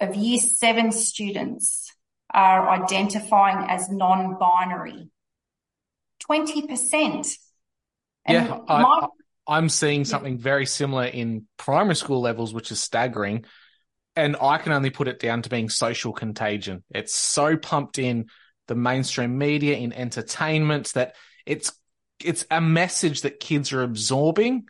of 0.03 0.15
year 0.15 0.39
seven 0.39 0.91
students 0.91 1.91
are 2.33 2.69
identifying 2.69 3.69
as 3.69 3.89
non-binary. 3.89 5.09
20%. 6.29 7.37
And 8.25 8.47
yeah, 8.47 8.57
I, 8.67 8.81
my- 8.81 9.07
I'm 9.47 9.69
seeing 9.69 10.05
something 10.05 10.37
very 10.37 10.65
similar 10.65 11.05
in 11.05 11.47
primary 11.57 11.95
school 11.95 12.21
levels, 12.21 12.53
which 12.53 12.71
is 12.71 12.79
staggering. 12.79 13.45
And 14.15 14.37
I 14.39 14.57
can 14.57 14.71
only 14.71 14.89
put 14.89 15.07
it 15.07 15.19
down 15.19 15.41
to 15.41 15.49
being 15.49 15.69
social 15.69 16.13
contagion. 16.13 16.83
It's 16.91 17.15
so 17.15 17.57
pumped 17.57 17.97
in 17.97 18.27
the 18.67 18.75
mainstream 18.75 19.37
media, 19.37 19.75
in 19.75 19.91
entertainment, 19.91 20.93
that 20.93 21.15
it's 21.45 21.73
it's 22.23 22.45
a 22.49 22.61
message 22.61 23.23
that 23.23 23.39
kids 23.39 23.73
are 23.73 23.81
absorbing 23.81 24.65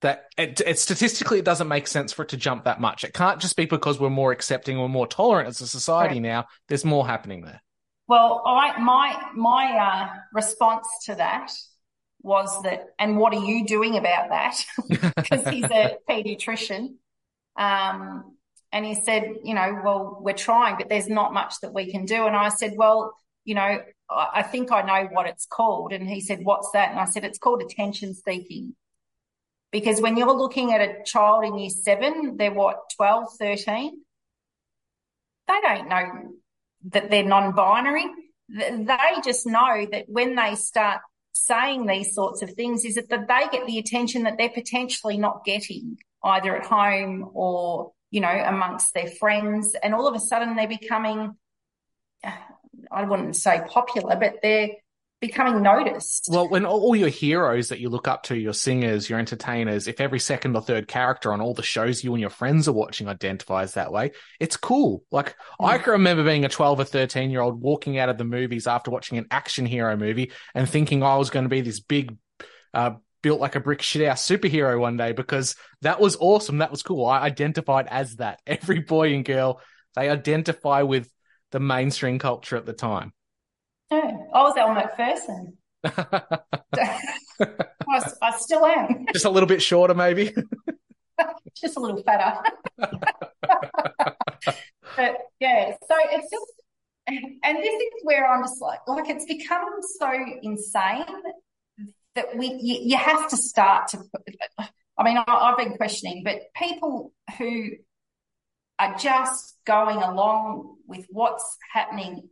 that 0.00 0.26
it, 0.36 0.60
it, 0.64 0.78
statistically 0.78 1.38
it 1.40 1.44
doesn't 1.44 1.68
make 1.68 1.86
sense 1.86 2.12
for 2.12 2.22
it 2.22 2.28
to 2.28 2.36
jump 2.36 2.64
that 2.64 2.80
much. 2.80 3.04
It 3.04 3.12
can't 3.14 3.40
just 3.40 3.56
be 3.56 3.64
because 3.66 3.98
we're 3.98 4.10
more 4.10 4.32
accepting 4.32 4.76
or 4.76 4.88
more 4.88 5.06
tolerant 5.06 5.48
as 5.48 5.60
a 5.60 5.66
society 5.66 6.16
Right. 6.16 6.22
now. 6.22 6.44
There's 6.68 6.84
more 6.84 7.06
happening 7.06 7.42
there. 7.42 7.60
Well, 8.06 8.42
I, 8.46 8.78
my 8.80 9.20
my 9.34 9.64
uh, 9.76 10.08
response 10.32 10.86
to 11.06 11.16
that 11.16 11.52
was 12.22 12.62
that, 12.62 12.86
and 12.98 13.18
what 13.18 13.34
are 13.34 13.44
you 13.44 13.66
doing 13.66 13.96
about 13.96 14.30
that? 14.30 14.64
Because 15.16 15.46
he's 15.48 15.64
a 15.64 15.96
pediatrician, 16.08 16.94
um, 17.56 18.36
and 18.72 18.86
he 18.86 18.94
said, 18.94 19.24
you 19.44 19.54
know, 19.54 19.80
well, 19.84 20.18
we're 20.20 20.32
trying, 20.32 20.76
but 20.78 20.88
there's 20.88 21.08
not 21.08 21.34
much 21.34 21.60
that 21.62 21.74
we 21.74 21.90
can 21.90 22.04
do. 22.04 22.26
And 22.26 22.36
I 22.36 22.48
said, 22.48 22.74
well, 22.76 23.14
you 23.44 23.54
know, 23.54 23.82
I, 24.10 24.28
I 24.36 24.42
think 24.42 24.72
I 24.72 24.82
know 24.82 25.08
what 25.12 25.26
it's 25.26 25.46
called. 25.46 25.92
And 25.92 26.08
he 26.08 26.20
said, 26.20 26.40
what's 26.42 26.70
that? 26.72 26.90
And 26.90 26.98
I 27.00 27.06
said, 27.06 27.24
it's 27.24 27.38
called 27.38 27.62
attention 27.62 28.14
seeking. 28.14 28.74
Because 29.70 30.00
when 30.00 30.16
you're 30.16 30.34
looking 30.34 30.72
at 30.72 30.80
a 30.80 31.02
child 31.04 31.44
in 31.44 31.58
year 31.58 31.70
seven, 31.70 32.36
they're 32.36 32.52
what, 32.52 32.78
12, 32.96 33.28
13? 33.38 34.00
They 35.46 35.60
don't 35.62 35.88
know 35.88 36.32
that 36.90 37.10
they're 37.10 37.24
non-binary. 37.24 38.06
They 38.48 38.96
just 39.24 39.46
know 39.46 39.86
that 39.90 40.06
when 40.08 40.36
they 40.36 40.54
start 40.54 41.00
saying 41.32 41.86
these 41.86 42.14
sorts 42.14 42.42
of 42.42 42.52
things 42.52 42.84
is 42.84 42.94
that 42.94 43.08
they 43.10 43.48
get 43.52 43.66
the 43.66 43.78
attention 43.78 44.24
that 44.24 44.38
they're 44.38 44.48
potentially 44.48 45.18
not 45.18 45.44
getting 45.44 45.98
either 46.24 46.56
at 46.56 46.66
home 46.66 47.30
or, 47.34 47.92
you 48.10 48.20
know, 48.20 48.28
amongst 48.28 48.94
their 48.94 49.06
friends. 49.06 49.76
And 49.82 49.94
all 49.94 50.08
of 50.08 50.14
a 50.14 50.20
sudden 50.20 50.56
they're 50.56 50.66
becoming, 50.66 51.36
I 52.24 53.04
wouldn't 53.04 53.36
say 53.36 53.60
popular, 53.68 54.16
but 54.16 54.36
they're 54.42 54.70
becoming 55.20 55.62
noticed. 55.62 56.28
Well, 56.30 56.48
when 56.48 56.64
all 56.64 56.94
your 56.94 57.08
heroes 57.08 57.68
that 57.68 57.80
you 57.80 57.88
look 57.88 58.06
up 58.06 58.24
to, 58.24 58.36
your 58.36 58.52
singers, 58.52 59.10
your 59.10 59.18
entertainers, 59.18 59.88
if 59.88 60.00
every 60.00 60.20
second 60.20 60.54
or 60.54 60.62
third 60.62 60.86
character 60.86 61.32
on 61.32 61.40
all 61.40 61.54
the 61.54 61.62
shows 61.62 62.04
you 62.04 62.14
and 62.14 62.20
your 62.20 62.30
friends 62.30 62.68
are 62.68 62.72
watching 62.72 63.08
identifies 63.08 63.74
that 63.74 63.92
way, 63.92 64.12
it's 64.38 64.56
cool. 64.56 65.02
Like 65.10 65.34
I 65.60 65.78
can 65.78 65.92
remember 65.92 66.24
being 66.24 66.44
a 66.44 66.48
12 66.48 66.80
or 66.80 66.84
13 66.84 67.30
year 67.30 67.40
old 67.40 67.60
walking 67.60 67.98
out 67.98 68.08
of 68.08 68.18
the 68.18 68.24
movies 68.24 68.66
after 68.66 68.90
watching 68.90 69.18
an 69.18 69.26
action 69.30 69.66
hero 69.66 69.96
movie 69.96 70.32
and 70.54 70.68
thinking 70.68 71.02
I 71.02 71.16
was 71.16 71.30
going 71.30 71.44
to 71.44 71.50
be 71.50 71.62
this 71.62 71.80
big, 71.80 72.16
uh, 72.72 72.92
built 73.22 73.40
like 73.40 73.56
a 73.56 73.60
brick 73.60 73.82
shit 73.82 74.02
shithouse 74.02 74.38
superhero 74.38 74.78
one 74.78 74.96
day 74.96 75.12
because 75.12 75.56
that 75.82 76.00
was 76.00 76.16
awesome. 76.20 76.58
That 76.58 76.70
was 76.70 76.82
cool. 76.82 77.06
I 77.06 77.20
identified 77.20 77.88
as 77.88 78.16
that. 78.16 78.40
Every 78.46 78.80
boy 78.80 79.14
and 79.14 79.24
girl, 79.24 79.60
they 79.96 80.08
identify 80.08 80.82
with 80.82 81.10
the 81.50 81.60
mainstream 81.60 82.18
culture 82.18 82.56
at 82.56 82.66
the 82.66 82.72
time. 82.72 83.12
Yeah, 83.90 84.16
I 84.34 84.42
was 84.42 84.54
Elle 84.56 84.74
Macpherson. 84.74 85.56
I 88.20 88.32
still 88.36 88.66
am, 88.66 89.06
Just 89.12 89.24
a 89.24 89.30
little 89.30 89.46
bit 89.46 89.62
shorter, 89.62 89.94
maybe. 89.94 90.34
just 91.56 91.76
a 91.76 91.80
little 91.80 92.02
fatter. 92.02 92.38
but 94.96 95.16
yeah, 95.40 95.72
so 95.88 95.96
it's 96.10 96.30
just, 96.30 96.52
and 97.06 97.56
this 97.56 97.74
is 97.74 97.92
where 98.02 98.30
I'm 98.30 98.42
just 98.42 98.60
like, 98.60 98.80
like 98.86 99.08
it's 99.08 99.24
become 99.24 99.64
so 99.98 100.12
insane 100.42 101.04
that 102.14 102.36
we, 102.36 102.48
you, 102.60 102.80
you 102.82 102.96
have 102.96 103.28
to 103.30 103.36
start 103.36 103.88
to, 103.88 104.02
I 104.98 105.04
mean, 105.04 105.16
I, 105.16 105.24
I've 105.26 105.56
been 105.56 105.76
questioning, 105.76 106.22
but 106.24 106.40
people 106.54 107.12
who 107.38 107.70
are 108.78 108.96
just 108.96 109.56
going 109.64 109.98
along 109.98 110.76
with 110.86 111.06
what's 111.10 111.56
happening 111.72 112.28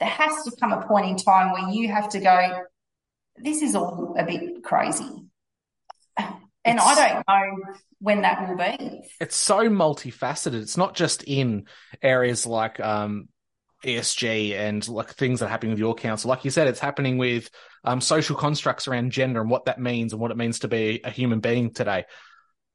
there 0.00 0.08
has 0.08 0.44
to 0.44 0.52
come 0.58 0.72
a 0.72 0.86
point 0.86 1.06
in 1.06 1.16
time 1.16 1.52
where 1.52 1.68
you 1.70 1.88
have 1.88 2.08
to 2.10 2.20
go, 2.20 2.62
this 3.36 3.62
is 3.62 3.74
all 3.76 4.14
a 4.18 4.24
bit 4.24 4.62
crazy. 4.64 5.04
And 6.62 6.78
It's- 6.78 6.86
I 6.98 7.08
don't 7.08 7.24
know 7.28 7.74
when 8.00 8.22
that 8.22 8.46
will 8.48 8.56
be. 8.56 9.02
it's 9.20 9.36
so 9.36 9.60
multifaceted. 9.70 10.60
It's 10.60 10.76
not 10.76 10.94
just 10.94 11.22
in 11.22 11.66
areas 12.02 12.46
like 12.46 12.78
um, 12.80 13.28
ESG 13.84 14.52
and 14.54 14.86
like 14.88 15.10
things 15.14 15.40
that 15.40 15.46
are 15.46 15.48
happening 15.48 15.70
with 15.72 15.78
your 15.78 15.94
council. 15.94 16.28
Like 16.28 16.44
you 16.44 16.50
said, 16.50 16.68
it's 16.68 16.80
happening 16.80 17.16
with 17.16 17.48
um, 17.84 18.02
social 18.02 18.36
constructs 18.36 18.88
around 18.88 19.10
gender 19.10 19.40
and 19.40 19.48
what 19.48 19.64
that 19.66 19.80
means 19.80 20.12
and 20.12 20.20
what 20.20 20.30
it 20.30 20.36
means 20.36 20.58
to 20.60 20.68
be 20.68 21.00
a 21.02 21.10
human 21.10 21.40
being 21.40 21.72
today. 21.72 22.04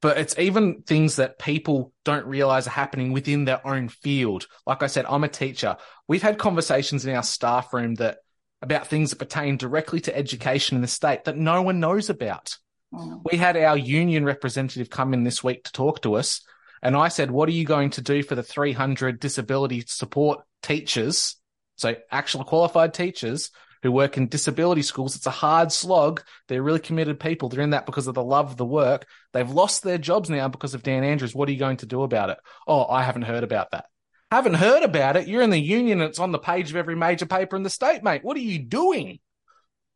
But 0.06 0.18
it's 0.18 0.38
even 0.38 0.82
things 0.82 1.16
that 1.16 1.36
people 1.36 1.92
don't 2.04 2.26
realize 2.26 2.68
are 2.68 2.70
happening 2.70 3.10
within 3.10 3.44
their 3.44 3.66
own 3.66 3.88
field. 3.88 4.46
Like 4.64 4.84
I 4.84 4.86
said, 4.86 5.04
I'm 5.08 5.24
a 5.24 5.28
teacher. 5.28 5.78
We've 6.06 6.22
had 6.22 6.38
conversations 6.38 7.04
in 7.04 7.12
our 7.12 7.24
staff 7.24 7.74
room 7.74 7.96
that 7.96 8.18
about 8.62 8.86
things 8.86 9.10
that 9.10 9.18
pertain 9.18 9.56
directly 9.56 9.98
to 10.02 10.16
education 10.16 10.76
in 10.76 10.80
the 10.80 10.86
state 10.86 11.24
that 11.24 11.36
no 11.36 11.60
one 11.60 11.80
knows 11.80 12.08
about. 12.08 12.56
Mm. 12.94 13.22
We 13.28 13.36
had 13.36 13.56
our 13.56 13.76
union 13.76 14.24
representative 14.24 14.90
come 14.90 15.12
in 15.12 15.24
this 15.24 15.42
week 15.42 15.64
to 15.64 15.72
talk 15.72 16.02
to 16.02 16.14
us. 16.14 16.40
And 16.84 16.96
I 16.96 17.08
said, 17.08 17.32
What 17.32 17.48
are 17.48 17.52
you 17.52 17.64
going 17.64 17.90
to 17.90 18.00
do 18.00 18.22
for 18.22 18.36
the 18.36 18.44
300 18.44 19.18
disability 19.18 19.82
support 19.88 20.44
teachers? 20.62 21.34
So, 21.78 21.96
actual 22.12 22.44
qualified 22.44 22.94
teachers 22.94 23.50
who 23.86 23.92
work 23.92 24.16
in 24.16 24.28
disability 24.28 24.82
schools. 24.82 25.16
It's 25.16 25.26
a 25.26 25.30
hard 25.30 25.72
slog. 25.72 26.22
They're 26.48 26.62
really 26.62 26.80
committed 26.80 27.18
people. 27.18 27.48
They're 27.48 27.62
in 27.62 27.70
that 27.70 27.86
because 27.86 28.06
of 28.06 28.14
the 28.14 28.22
love 28.22 28.50
of 28.50 28.56
the 28.56 28.66
work. 28.66 29.06
They've 29.32 29.50
lost 29.50 29.82
their 29.82 29.98
jobs 29.98 30.28
now 30.28 30.48
because 30.48 30.74
of 30.74 30.82
Dan 30.82 31.04
Andrews. 31.04 31.34
What 31.34 31.48
are 31.48 31.52
you 31.52 31.58
going 31.58 31.78
to 31.78 31.86
do 31.86 32.02
about 32.02 32.30
it? 32.30 32.38
Oh, 32.66 32.84
I 32.86 33.02
haven't 33.02 33.22
heard 33.22 33.44
about 33.44 33.70
that. 33.70 33.86
Haven't 34.30 34.54
heard 34.54 34.82
about 34.82 35.16
it. 35.16 35.28
You're 35.28 35.42
in 35.42 35.50
the 35.50 35.58
union 35.58 36.00
it's 36.02 36.18
on 36.18 36.32
the 36.32 36.38
page 36.38 36.70
of 36.70 36.76
every 36.76 36.96
major 36.96 37.26
paper 37.26 37.56
in 37.56 37.62
the 37.62 37.70
state, 37.70 38.02
mate. 38.02 38.24
What 38.24 38.36
are 38.36 38.40
you 38.40 38.58
doing? 38.58 39.20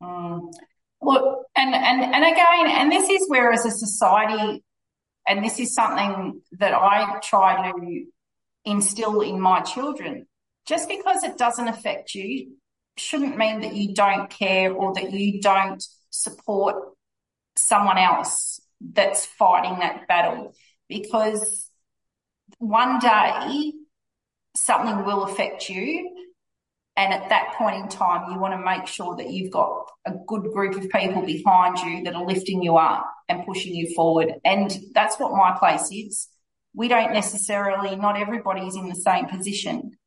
Mm. 0.01 0.53
Look, 1.01 1.45
and, 1.55 1.75
and, 1.75 2.01
and 2.01 2.23
again, 2.23 2.67
and 2.67 2.91
this 2.91 3.09
is 3.09 3.29
where 3.29 3.51
as 3.51 3.65
a 3.65 3.71
society, 3.71 4.63
and 5.27 5.43
this 5.43 5.59
is 5.59 5.73
something 5.73 6.41
that 6.53 6.73
I 6.73 7.19
try 7.23 7.71
to 7.71 8.05
instill 8.63 9.21
in 9.21 9.39
my 9.39 9.61
children, 9.61 10.27
just 10.65 10.87
because 10.87 11.23
it 11.23 11.37
doesn't 11.37 11.67
affect 11.67 12.15
you 12.15 12.51
shouldn't 13.01 13.37
mean 13.37 13.61
that 13.61 13.75
you 13.75 13.93
don't 13.93 14.29
care 14.29 14.73
or 14.73 14.93
that 14.93 15.11
you 15.11 15.41
don't 15.41 15.83
support 16.09 16.75
someone 17.57 17.97
else 17.97 18.59
that's 18.79 19.25
fighting 19.25 19.79
that 19.79 20.07
battle 20.07 20.53
because 20.87 21.69
one 22.57 22.99
day 22.99 23.73
something 24.55 25.05
will 25.05 25.23
affect 25.23 25.69
you 25.69 26.21
and 26.97 27.13
at 27.13 27.29
that 27.29 27.55
point 27.57 27.77
in 27.77 27.87
time, 27.87 28.31
you 28.31 28.39
want 28.39 28.53
to 28.53 28.63
make 28.63 28.85
sure 28.85 29.15
that 29.15 29.29
you've 29.29 29.51
got 29.51 29.89
a 30.05 30.11
good 30.27 30.51
group 30.51 30.75
of 30.75 30.89
people 30.89 31.25
behind 31.25 31.79
you 31.79 32.03
that 32.03 32.15
are 32.15 32.25
lifting 32.25 32.61
you 32.61 32.77
up 32.77 33.05
and 33.29 33.45
pushing 33.45 33.73
you 33.73 33.93
forward. 33.95 34.33
And 34.43 34.77
that's 34.93 35.17
what 35.17 35.31
my 35.31 35.55
place 35.57 35.89
is. 35.91 36.27
We 36.73 36.89
don't 36.89 37.13
necessarily, 37.13 37.95
not 37.95 38.19
everybody's 38.19 38.75
in 38.75 38.89
the 38.89 38.95
same 38.95 39.25
position, 39.25 39.97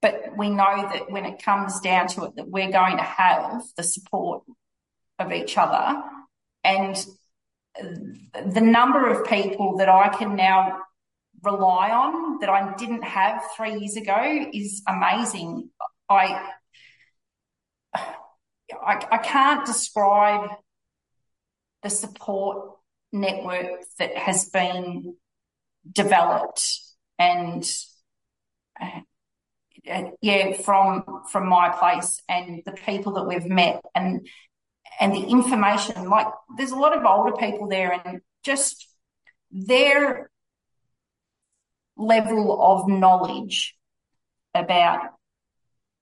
but 0.00 0.36
we 0.36 0.50
know 0.50 0.88
that 0.92 1.10
when 1.10 1.24
it 1.24 1.42
comes 1.42 1.80
down 1.80 2.08
to 2.08 2.24
it, 2.24 2.36
that 2.36 2.48
we're 2.48 2.70
going 2.70 2.96
to 2.96 3.02
have 3.02 3.62
the 3.76 3.82
support 3.82 4.44
of 5.18 5.32
each 5.32 5.58
other. 5.58 6.02
And 6.62 6.96
the 7.74 8.60
number 8.60 9.10
of 9.10 9.26
people 9.26 9.76
that 9.78 9.88
I 9.88 10.08
can 10.08 10.36
now 10.36 10.78
rely 11.42 11.90
on 11.90 12.38
that 12.40 12.48
I 12.48 12.74
didn't 12.76 13.02
have 13.02 13.42
three 13.56 13.78
years 13.78 13.96
ago 13.96 14.46
is 14.52 14.82
amazing. 14.86 15.70
I, 16.08 16.52
I, 17.94 19.06
I 19.10 19.18
can't 19.18 19.66
describe 19.66 20.50
the 21.82 21.90
support 21.90 22.72
network 23.12 23.80
that 23.98 24.16
has 24.16 24.48
been 24.50 25.16
developed 25.90 26.62
and 27.18 27.64
yeah 30.20 30.52
from 30.62 31.04
from 31.30 31.48
my 31.48 31.68
place 31.70 32.20
and 32.28 32.62
the 32.66 32.72
people 32.72 33.12
that 33.12 33.24
we've 33.24 33.46
met 33.46 33.82
and 33.94 34.26
and 35.00 35.12
the 35.12 35.24
information 35.24 36.08
like 36.08 36.26
there's 36.56 36.72
a 36.72 36.76
lot 36.76 36.96
of 36.96 37.04
older 37.04 37.36
people 37.36 37.68
there 37.68 37.92
and 38.04 38.20
just 38.42 38.88
their 39.50 40.30
level 41.96 42.62
of 42.62 42.88
knowledge 42.88 43.76
about 44.54 45.00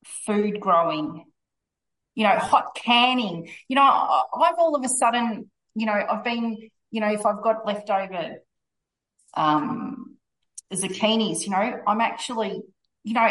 food 0.05 0.61
growing, 0.61 1.25
you 2.15 2.25
know, 2.25 2.39
hot 2.39 2.75
canning. 2.75 3.51
You 3.69 3.77
know, 3.77 3.83
I've 3.83 4.59
all 4.59 4.77
of 4.77 4.85
a 4.85 4.89
sudden, 4.89 5.51
you 5.75 5.87
know, 5.87 5.93
I've 5.93 6.25
been, 6.25 6.57
you 6.91 7.01
know, 7.01 7.11
if 7.11 7.27
I've 7.27 7.43
got 7.43 7.67
leftover 7.67 8.37
um, 9.35 10.17
zucchinis, 10.73 11.45
you 11.45 11.51
know, 11.51 11.81
I'm 11.87 12.01
actually, 12.01 12.63
you 13.05 13.15
know, 13.15 13.29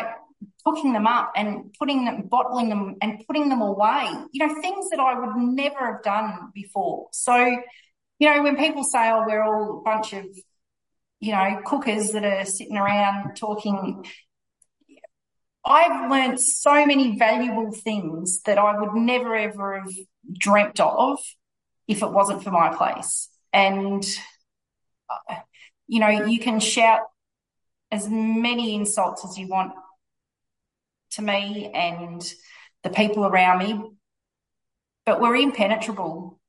cooking 0.66 0.94
them 0.94 1.08
up 1.08 1.32
and 1.36 1.74
putting 1.80 2.06
them, 2.06 2.24
bottling 2.28 2.70
them 2.70 2.96
and 3.02 3.24
putting 3.28 3.50
them 3.50 3.62
away. 3.62 4.08
You 4.32 4.48
know, 4.48 4.62
things 4.62 4.90
that 4.90 5.00
I 5.00 5.20
would 5.20 5.36
never 5.36 5.94
have 5.94 6.04
done 6.04 6.52
before. 6.54 7.08
So, 7.12 7.36
you 8.20 8.30
know, 8.30 8.44
when 8.44 8.58
people 8.58 8.84
say, 8.84 9.10
oh, 9.12 9.24
we're 9.26 9.44
all 9.44 9.80
a 9.80 9.82
bunch 9.84 10.14
of 10.14 10.26
you 11.20 11.32
know, 11.32 11.62
cookers 11.66 12.12
that 12.12 12.24
are 12.24 12.46
sitting 12.46 12.78
around 12.78 13.36
talking. 13.36 14.06
I've 15.66 16.12
learned 16.12 16.40
so 16.40 16.86
many 16.86 17.18
valuable 17.18 17.72
things 17.72 18.42
that 18.44 18.60
I 18.60 18.80
would 18.80 18.94
never 18.94 19.36
ever 19.36 19.80
have 19.80 19.92
dreamt 20.38 20.80
of 20.80 21.20
if 21.88 22.04
it 22.04 22.12
wasn't 22.12 22.44
for 22.44 22.52
my 22.52 22.76
place. 22.76 23.30
And, 23.52 24.06
uh, 25.10 25.36
you 25.88 26.00
know, 26.00 26.10
you 26.10 26.40
can 26.40 26.60
shout 26.60 27.02
as 27.92 28.08
many 28.08 28.76
insults 28.76 29.26
as 29.26 29.38
you 29.38 29.48
want 29.48 29.74
to 31.16 31.22
me 31.22 31.72
and 31.74 32.22
the 32.84 32.90
people 32.90 33.26
around 33.26 33.60
me, 33.60 33.92
but 35.06 35.20
we're 35.20 35.36
impenetrable. 35.36 36.40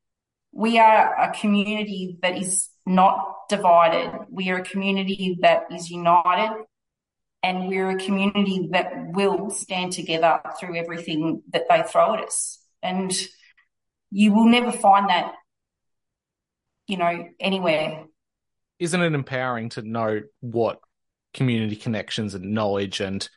We 0.51 0.79
are 0.79 1.15
a 1.21 1.33
community 1.33 2.17
that 2.21 2.37
is 2.37 2.69
not 2.85 3.49
divided. 3.49 4.11
We 4.29 4.49
are 4.49 4.59
a 4.59 4.63
community 4.63 5.37
that 5.41 5.63
is 5.71 5.89
united 5.89 6.65
and 7.43 7.67
we're 7.67 7.91
a 7.91 7.97
community 7.97 8.69
that 8.71 8.91
will 9.13 9.49
stand 9.49 9.93
together 9.93 10.39
through 10.59 10.75
everything 10.75 11.43
that 11.51 11.65
they 11.69 11.83
throw 11.83 12.15
at 12.15 12.23
us. 12.23 12.59
And 12.81 13.11
you 14.11 14.33
will 14.33 14.47
never 14.47 14.71
find 14.71 15.09
that, 15.09 15.33
you 16.87 16.97
know, 16.97 17.27
anywhere. 17.39 18.05
Isn't 18.79 19.01
it 19.01 19.13
empowering 19.13 19.69
to 19.69 19.81
know 19.81 20.21
what 20.39 20.79
community 21.33 21.75
connections 21.75 22.33
and 22.33 22.53
knowledge 22.53 22.99
and 22.99 23.27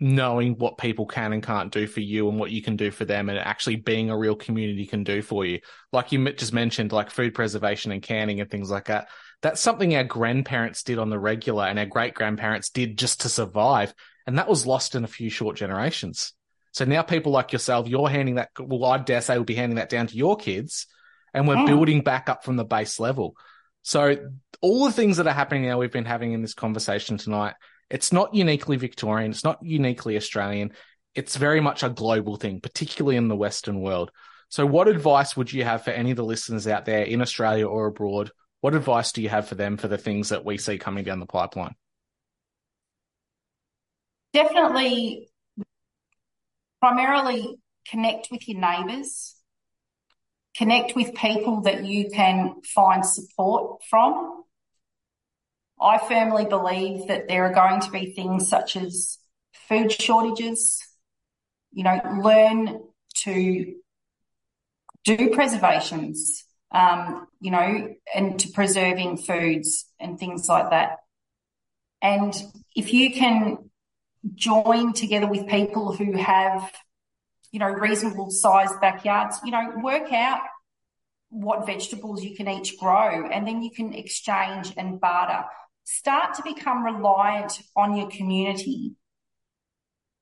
knowing 0.00 0.54
what 0.54 0.78
people 0.78 1.04
can 1.04 1.34
and 1.34 1.42
can't 1.42 1.70
do 1.70 1.86
for 1.86 2.00
you 2.00 2.28
and 2.30 2.40
what 2.40 2.50
you 2.50 2.62
can 2.62 2.74
do 2.74 2.90
for 2.90 3.04
them 3.04 3.28
and 3.28 3.38
actually 3.38 3.76
being 3.76 4.08
a 4.08 4.16
real 4.16 4.34
community 4.34 4.86
can 4.86 5.04
do 5.04 5.20
for 5.20 5.44
you. 5.44 5.60
Like 5.92 6.10
you 6.10 6.32
just 6.32 6.54
mentioned, 6.54 6.90
like 6.90 7.10
food 7.10 7.34
preservation 7.34 7.92
and 7.92 8.02
canning 8.02 8.40
and 8.40 8.50
things 8.50 8.70
like 8.70 8.86
that. 8.86 9.08
That's 9.42 9.60
something 9.60 9.94
our 9.94 10.04
grandparents 10.04 10.82
did 10.82 10.98
on 10.98 11.10
the 11.10 11.18
regular 11.18 11.66
and 11.66 11.78
our 11.78 11.86
great 11.86 12.14
grandparents 12.14 12.70
did 12.70 12.96
just 12.96 13.22
to 13.22 13.28
survive. 13.28 13.94
And 14.26 14.38
that 14.38 14.48
was 14.48 14.66
lost 14.66 14.94
in 14.94 15.04
a 15.04 15.08
few 15.08 15.28
short 15.28 15.56
generations. 15.56 16.32
So 16.72 16.86
now 16.86 17.02
people 17.02 17.32
like 17.32 17.52
yourself, 17.52 17.86
you're 17.86 18.08
handing 18.08 18.36
that, 18.36 18.50
well, 18.58 18.84
I 18.86 18.98
dare 18.98 19.20
say 19.20 19.34
we'll 19.34 19.44
be 19.44 19.54
handing 19.54 19.76
that 19.76 19.90
down 19.90 20.06
to 20.06 20.16
your 20.16 20.36
kids 20.36 20.86
and 21.34 21.46
we're 21.46 21.56
Mm. 21.56 21.66
building 21.66 22.00
back 22.02 22.28
up 22.28 22.42
from 22.44 22.56
the 22.56 22.64
base 22.64 22.98
level. 22.98 23.34
So 23.82 24.16
all 24.62 24.84
the 24.84 24.92
things 24.92 25.18
that 25.18 25.26
are 25.26 25.32
happening 25.32 25.64
now 25.64 25.78
we've 25.78 25.92
been 25.92 26.04
having 26.04 26.32
in 26.32 26.42
this 26.42 26.54
conversation 26.54 27.18
tonight, 27.18 27.54
it's 27.90 28.12
not 28.12 28.34
uniquely 28.34 28.76
Victorian. 28.76 29.32
It's 29.32 29.44
not 29.44 29.62
uniquely 29.62 30.16
Australian. 30.16 30.72
It's 31.14 31.36
very 31.36 31.60
much 31.60 31.82
a 31.82 31.90
global 31.90 32.36
thing, 32.36 32.60
particularly 32.60 33.16
in 33.16 33.28
the 33.28 33.36
Western 33.36 33.80
world. 33.80 34.12
So 34.48 34.64
what 34.64 34.88
advice 34.88 35.36
would 35.36 35.52
you 35.52 35.64
have 35.64 35.84
for 35.84 35.90
any 35.90 36.12
of 36.12 36.16
the 36.16 36.24
listeners 36.24 36.66
out 36.66 36.84
there 36.84 37.02
in 37.02 37.20
Australia 37.20 37.66
or 37.66 37.86
abroad? 37.86 38.30
What 38.60 38.74
advice 38.74 39.12
do 39.12 39.22
you 39.22 39.28
have 39.28 39.48
for 39.48 39.54
them 39.56 39.76
for 39.76 39.88
the 39.88 39.98
things 39.98 40.28
that 40.28 40.44
we 40.44 40.58
see 40.58 40.78
coming 40.78 41.04
down 41.04 41.18
the 41.18 41.26
pipeline? 41.26 41.74
Definitely, 44.32 45.28
primarily 46.80 47.56
connect 47.88 48.28
with 48.30 48.48
your 48.48 48.60
neighbours, 48.60 49.34
connect 50.56 50.94
with 50.94 51.14
people 51.14 51.62
that 51.62 51.84
you 51.84 52.10
can 52.10 52.60
find 52.62 53.04
support 53.04 53.82
from. 53.88 54.39
I 55.80 55.98
firmly 55.98 56.44
believe 56.44 57.08
that 57.08 57.28
there 57.28 57.46
are 57.46 57.54
going 57.54 57.80
to 57.80 57.90
be 57.90 58.12
things 58.12 58.48
such 58.48 58.76
as 58.76 59.18
food 59.68 59.90
shortages, 59.90 60.82
you 61.72 61.84
know, 61.84 62.00
learn 62.22 62.82
to 63.22 63.74
do 65.04 65.30
preservations, 65.30 66.44
um, 66.72 67.26
you 67.40 67.50
know, 67.50 67.94
and 68.14 68.38
to 68.40 68.48
preserving 68.50 69.16
foods 69.16 69.86
and 69.98 70.18
things 70.18 70.48
like 70.48 70.70
that. 70.70 70.98
And 72.02 72.34
if 72.76 72.92
you 72.92 73.12
can 73.12 73.70
join 74.34 74.92
together 74.92 75.26
with 75.26 75.48
people 75.48 75.94
who 75.94 76.16
have, 76.16 76.70
you 77.52 77.58
know, 77.58 77.68
reasonable 77.68 78.30
sized 78.30 78.80
backyards, 78.80 79.38
you 79.44 79.50
know, 79.50 79.72
work 79.82 80.12
out 80.12 80.40
what 81.30 81.66
vegetables 81.66 82.22
you 82.22 82.34
can 82.34 82.48
each 82.48 82.76
grow 82.78 83.28
and 83.28 83.46
then 83.46 83.62
you 83.62 83.70
can 83.70 83.94
exchange 83.94 84.72
and 84.76 85.00
barter. 85.00 85.44
Start 85.84 86.34
to 86.34 86.42
become 86.42 86.84
reliant 86.84 87.60
on 87.76 87.96
your 87.96 88.10
community 88.10 88.94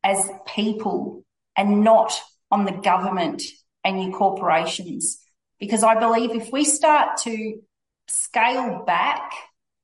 as 0.02 0.28
people 0.46 1.24
and 1.56 1.82
not 1.82 2.20
on 2.50 2.64
the 2.64 2.72
government 2.72 3.42
and 3.84 4.02
your 4.02 4.12
corporations. 4.12 5.20
Because 5.58 5.82
I 5.82 5.98
believe 5.98 6.30
if 6.30 6.52
we 6.52 6.64
start 6.64 7.18
to 7.24 7.60
scale 8.06 8.84
back 8.86 9.32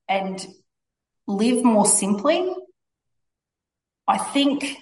and 0.07 0.45
live 1.27 1.63
more 1.63 1.85
simply, 1.85 2.53
I 4.07 4.17
think 4.17 4.77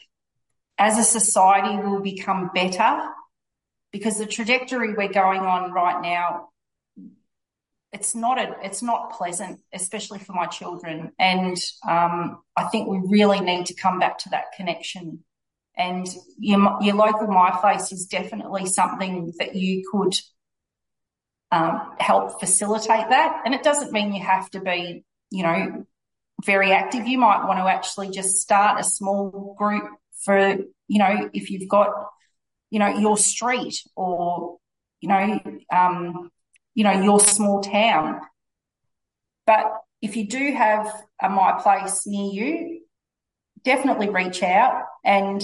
as 0.77 0.97
a 0.97 1.03
society 1.03 1.77
we'll 1.77 2.01
become 2.01 2.51
better 2.53 3.07
because 3.91 4.17
the 4.17 4.25
trajectory 4.25 4.93
we're 4.93 5.07
going 5.07 5.41
on 5.41 5.71
right 5.71 6.01
now 6.01 6.49
it's 7.93 8.15
not 8.15 8.39
a, 8.39 8.55
it's 8.63 8.81
not 8.81 9.13
pleasant, 9.13 9.59
especially 9.71 10.19
for 10.19 10.33
my 10.33 10.47
children. 10.47 11.11
And 11.19 11.57
um, 11.87 12.41
I 12.57 12.63
think 12.65 12.89
we 12.89 12.99
really 13.07 13.39
need 13.39 13.67
to 13.67 13.75
come 13.75 13.99
back 13.99 14.17
to 14.19 14.29
that 14.31 14.51
connection. 14.57 15.23
And 15.77 16.07
your 16.37 16.77
your 16.81 16.95
local 16.95 17.27
my 17.27 17.51
place 17.61 17.91
is 17.91 18.05
definitely 18.05 18.65
something 18.65 19.33
that 19.39 19.55
you 19.55 19.83
could 19.91 20.15
um, 21.51 21.93
help 21.99 22.39
facilitate 22.39 23.09
that. 23.09 23.41
And 23.45 23.53
it 23.53 23.63
doesn't 23.63 23.91
mean 23.91 24.13
you 24.13 24.23
have 24.23 24.49
to 24.51 24.59
be, 24.59 25.03
you 25.29 25.43
know, 25.43 25.85
very 26.45 26.71
active. 26.71 27.07
You 27.07 27.19
might 27.19 27.45
want 27.45 27.59
to 27.59 27.65
actually 27.65 28.09
just 28.09 28.37
start 28.37 28.79
a 28.79 28.83
small 28.83 29.55
group 29.57 29.83
for, 30.23 30.57
you 30.87 30.99
know, 30.99 31.29
if 31.33 31.49
you've 31.49 31.69
got, 31.69 31.89
you 32.69 32.79
know, 32.79 32.87
your 32.87 33.17
street 33.17 33.81
or, 33.95 34.57
you 34.99 35.09
know, 35.09 35.39
um, 35.71 36.29
you 36.73 36.83
know, 36.83 36.91
your 36.91 37.19
small 37.19 37.61
town. 37.61 38.21
But 39.45 39.65
if 40.01 40.15
you 40.15 40.27
do 40.27 40.53
have 40.53 40.91
a 41.21 41.29
My 41.29 41.59
Place 41.61 42.03
near 42.05 42.31
you, 42.31 42.81
definitely 43.63 44.09
reach 44.09 44.43
out 44.43 44.83
and, 45.03 45.41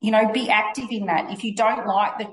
you 0.00 0.10
know, 0.10 0.32
be 0.32 0.50
active 0.50 0.88
in 0.90 1.06
that. 1.06 1.30
If 1.30 1.44
you 1.44 1.54
don't 1.54 1.86
like 1.86 2.18
the 2.18 2.28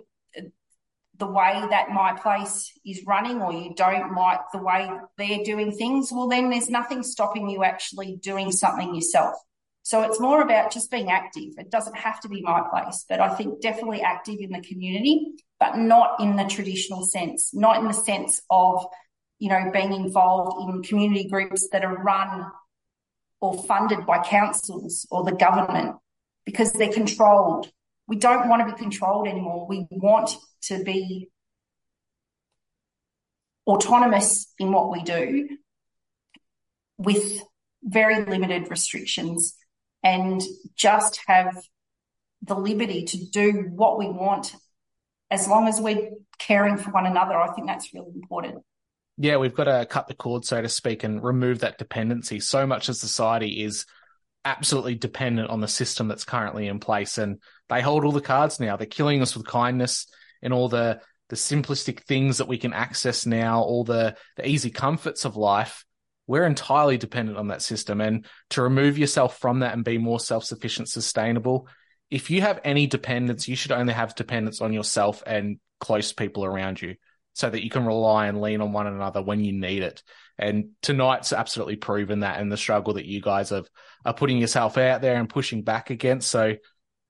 the 1.17 1.27
way 1.27 1.63
that 1.69 1.89
my 1.89 2.13
place 2.13 2.71
is 2.85 3.05
running 3.05 3.41
or 3.41 3.53
you 3.53 3.73
don't 3.75 4.15
like 4.15 4.39
the 4.51 4.59
way 4.59 4.89
they're 5.17 5.43
doing 5.43 5.71
things, 5.71 6.11
well, 6.11 6.27
then 6.27 6.49
there's 6.49 6.69
nothing 6.69 7.03
stopping 7.03 7.49
you 7.49 7.63
actually 7.63 8.17
doing 8.17 8.51
something 8.51 8.93
yourself. 8.93 9.35
So 9.83 10.01
it's 10.01 10.19
more 10.19 10.41
about 10.41 10.71
just 10.71 10.91
being 10.91 11.11
active. 11.11 11.53
It 11.57 11.69
doesn't 11.69 11.95
have 11.95 12.19
to 12.21 12.29
be 12.29 12.41
my 12.41 12.63
place, 12.69 13.05
but 13.07 13.19
I 13.19 13.33
think 13.35 13.61
definitely 13.61 14.01
active 14.01 14.39
in 14.39 14.51
the 14.51 14.61
community, 14.61 15.33
but 15.59 15.77
not 15.77 16.19
in 16.19 16.35
the 16.35 16.43
traditional 16.43 17.03
sense, 17.03 17.53
not 17.53 17.77
in 17.77 17.87
the 17.87 17.93
sense 17.93 18.41
of, 18.49 18.85
you 19.39 19.49
know, 19.49 19.71
being 19.71 19.93
involved 19.93 20.69
in 20.69 20.83
community 20.83 21.27
groups 21.27 21.69
that 21.71 21.85
are 21.85 22.03
run 22.03 22.45
or 23.41 23.63
funded 23.63 24.05
by 24.05 24.23
councils 24.23 25.07
or 25.11 25.23
the 25.23 25.31
government 25.31 25.95
because 26.45 26.71
they're 26.73 26.91
controlled. 26.91 27.69
We 28.07 28.17
don't 28.17 28.49
want 28.49 28.67
to 28.67 28.73
be 28.73 28.79
controlled 28.79 29.27
anymore. 29.27 29.67
We 29.67 29.87
want 29.89 30.35
to 30.63 30.83
be 30.83 31.29
autonomous 33.67 34.53
in 34.59 34.71
what 34.71 34.91
we 34.91 35.03
do 35.03 35.57
with 36.97 37.41
very 37.83 38.23
limited 38.25 38.69
restrictions 38.69 39.55
and 40.03 40.41
just 40.75 41.19
have 41.27 41.55
the 42.41 42.55
liberty 42.55 43.05
to 43.05 43.25
do 43.25 43.69
what 43.73 43.97
we 43.97 44.07
want 44.07 44.55
as 45.31 45.47
long 45.47 45.67
as 45.67 45.79
we're 45.81 46.11
caring 46.37 46.77
for 46.77 46.91
one 46.91 47.05
another. 47.05 47.35
I 47.35 47.51
think 47.53 47.67
that's 47.67 47.93
really 47.93 48.11
important. 48.13 48.63
Yeah, 49.17 49.37
we've 49.37 49.55
got 49.55 49.65
to 49.65 49.85
cut 49.89 50.07
the 50.07 50.13
cord, 50.13 50.43
so 50.45 50.61
to 50.61 50.69
speak, 50.69 51.03
and 51.03 51.23
remove 51.23 51.59
that 51.59 51.77
dependency. 51.77 52.39
So 52.39 52.67
much 52.67 52.89
of 52.89 52.97
society 52.97 53.63
is 53.63 53.85
absolutely 54.43 54.95
dependent 54.95 55.49
on 55.49 55.61
the 55.61 55.67
system 55.67 56.07
that's 56.07 56.25
currently 56.25 56.67
in 56.67 56.79
place, 56.79 57.17
and 57.17 57.39
they 57.69 57.81
hold 57.81 58.05
all 58.05 58.11
the 58.11 58.21
cards 58.21 58.59
now. 58.59 58.75
They're 58.75 58.87
killing 58.87 59.21
us 59.21 59.35
with 59.35 59.47
kindness 59.47 60.07
and 60.41 60.53
all 60.53 60.69
the 60.69 61.01
the 61.29 61.35
simplistic 61.35 62.01
things 62.01 62.37
that 62.37 62.47
we 62.47 62.59
can 62.59 62.71
access 62.71 63.25
now, 63.25 63.61
all 63.61 63.83
the 63.83 64.15
the 64.37 64.47
easy 64.47 64.69
comforts 64.69 65.25
of 65.25 65.35
life. 65.35 65.85
We're 66.27 66.45
entirely 66.45 66.97
dependent 66.97 67.37
on 67.37 67.47
that 67.47 67.61
system, 67.61 68.01
and 68.01 68.25
to 68.51 68.61
remove 68.61 68.97
yourself 68.97 69.39
from 69.39 69.59
that 69.59 69.73
and 69.73 69.83
be 69.83 69.97
more 69.97 70.19
self 70.19 70.43
sufficient, 70.43 70.89
sustainable. 70.89 71.67
If 72.15 72.31
you 72.31 72.39
have 72.39 72.61
any 72.63 72.87
dependence, 72.87 73.45
you 73.49 73.57
should 73.57 73.73
only 73.73 73.91
have 73.91 74.15
dependence 74.15 74.61
on 74.61 74.71
yourself 74.71 75.21
and 75.27 75.59
close 75.81 76.13
people 76.13 76.45
around 76.45 76.81
you 76.81 76.95
so 77.33 77.49
that 77.49 77.61
you 77.61 77.69
can 77.69 77.85
rely 77.85 78.27
and 78.27 78.39
lean 78.39 78.61
on 78.61 78.71
one 78.71 78.87
another 78.87 79.21
when 79.21 79.43
you 79.43 79.51
need 79.51 79.83
it. 79.83 80.01
And 80.37 80.69
tonight's 80.81 81.33
absolutely 81.33 81.75
proven 81.75 82.21
that 82.21 82.39
and 82.39 82.49
the 82.49 82.55
struggle 82.55 82.93
that 82.93 83.05
you 83.05 83.21
guys 83.21 83.49
have 83.49 83.67
are 84.05 84.13
putting 84.13 84.37
yourself 84.37 84.77
out 84.77 85.01
there 85.01 85.17
and 85.17 85.27
pushing 85.27 85.61
back 85.61 85.89
against. 85.89 86.31
So 86.31 86.55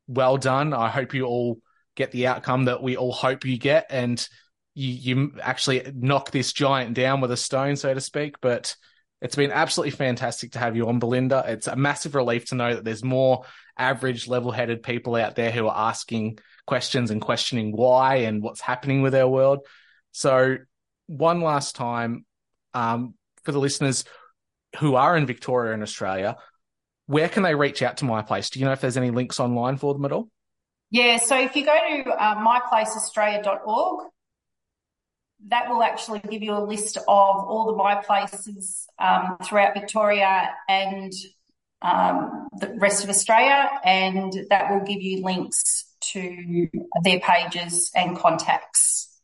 well 0.07 0.38
done. 0.38 0.73
I 0.73 0.90
hope 0.90 1.14
you 1.14 1.26
all 1.26 1.60
get 1.95 2.11
the 2.11 2.26
outcome 2.26 2.65
that 2.65 2.82
we 2.82 2.98
all 2.98 3.14
hope 3.14 3.45
you 3.45 3.60
get, 3.60 3.86
and 3.91 4.27
you 4.73 4.90
you 4.90 5.34
actually 5.40 5.84
knock 5.94 6.32
this 6.32 6.52
giant 6.52 6.95
down 6.95 7.22
with 7.22 7.32
a 7.32 7.38
stone, 7.38 7.76
so 7.76 7.94
to 7.94 8.02
speak. 8.02 8.41
But 8.41 8.76
it's 9.21 9.35
been 9.35 9.51
absolutely 9.51 9.91
fantastic 9.91 10.51
to 10.51 10.59
have 10.59 10.75
you 10.75 10.87
on, 10.87 10.99
Belinda. 10.99 11.43
It's 11.47 11.67
a 11.67 11.75
massive 11.75 12.15
relief 12.15 12.45
to 12.45 12.55
know 12.55 12.75
that 12.75 12.83
there's 12.83 13.03
more 13.03 13.45
average, 13.77 14.27
level-headed 14.27 14.83
people 14.83 15.15
out 15.15 15.35
there 15.35 15.51
who 15.51 15.67
are 15.67 15.89
asking 15.89 16.39
questions 16.67 17.11
and 17.11 17.21
questioning 17.21 17.71
why 17.71 18.17
and 18.17 18.43
what's 18.43 18.61
happening 18.61 19.01
with 19.01 19.15
our 19.15 19.27
world. 19.27 19.59
So, 20.11 20.57
one 21.07 21.41
last 21.41 21.75
time, 21.75 22.25
um, 22.73 23.13
for 23.43 23.51
the 23.51 23.59
listeners 23.59 24.05
who 24.79 24.95
are 24.95 25.15
in 25.15 25.25
Victoria 25.25 25.73
and 25.73 25.83
Australia, 25.83 26.37
where 27.07 27.29
can 27.29 27.43
they 27.43 27.55
reach 27.55 27.81
out 27.81 27.97
to 27.97 28.05
my 28.05 28.21
place? 28.21 28.49
Do 28.49 28.59
you 28.59 28.65
know 28.65 28.71
if 28.71 28.81
there's 28.81 28.97
any 28.97 29.11
links 29.11 29.39
online 29.39 29.77
for 29.77 29.93
them 29.93 30.05
at 30.05 30.11
all? 30.11 30.29
Yeah, 30.89 31.17
so 31.17 31.39
if 31.39 31.55
you 31.55 31.65
go 31.65 31.73
to 31.73 32.09
uh, 32.11 32.35
myplaceaustralia.org, 32.35 34.07
that 35.49 35.69
will 35.69 35.84
actually 35.84 36.19
give 36.19 36.41
you 36.41 36.53
a 36.53 36.63
list 36.63 36.97
of 36.97 37.03
all 37.07 37.65
the 37.67 37.77
my 37.77 37.95
places 37.95 38.88
um, 38.99 39.38
throughout 39.43 39.73
Victoria 39.73 40.53
and 40.67 41.13
um, 41.81 42.47
the 42.59 42.76
rest 42.80 43.03
of 43.03 43.09
Australia, 43.09 43.69
and 43.84 44.34
that 44.49 44.72
will 44.72 44.85
give 44.85 45.01
you 45.01 45.23
links 45.23 45.85
to 46.11 46.67
their 47.03 47.19
pages 47.19 47.91
and 47.95 48.17
contacts. 48.17 49.22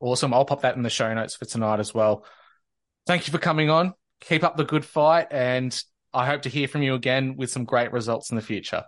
Awesome. 0.00 0.34
I'll 0.34 0.44
pop 0.44 0.62
that 0.62 0.76
in 0.76 0.82
the 0.82 0.90
show 0.90 1.12
notes 1.14 1.36
for 1.36 1.44
tonight 1.44 1.80
as 1.80 1.94
well. 1.94 2.24
Thank 3.06 3.26
you 3.26 3.32
for 3.32 3.38
coming 3.38 3.70
on. 3.70 3.94
Keep 4.20 4.44
up 4.44 4.56
the 4.56 4.64
good 4.64 4.84
fight, 4.84 5.28
and 5.30 5.82
I 6.12 6.26
hope 6.26 6.42
to 6.42 6.48
hear 6.48 6.68
from 6.68 6.82
you 6.82 6.94
again 6.94 7.36
with 7.36 7.50
some 7.50 7.64
great 7.64 7.92
results 7.92 8.30
in 8.30 8.36
the 8.36 8.42
future. 8.42 8.84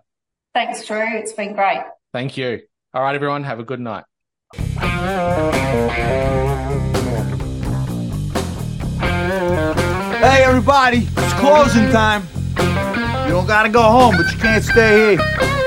Thanks, 0.54 0.86
Drew. 0.86 1.18
It's 1.18 1.32
been 1.32 1.54
great. 1.54 1.82
Thank 2.12 2.36
you. 2.36 2.60
All 2.92 3.02
right, 3.02 3.14
everyone. 3.14 3.44
Have 3.44 3.58
a 3.58 3.64
good 3.64 3.80
night. 3.80 4.04
Hey, 10.20 10.44
everybody. 10.44 11.08
It's 11.16 11.32
closing 11.34 11.90
time. 11.90 12.26
You 13.26 13.30
don't 13.30 13.46
gotta 13.46 13.68
go 13.68 13.82
home, 13.82 14.16
but 14.16 14.32
you 14.32 14.38
can't 14.38 14.64
stay 14.64 15.16
here. 15.16 15.63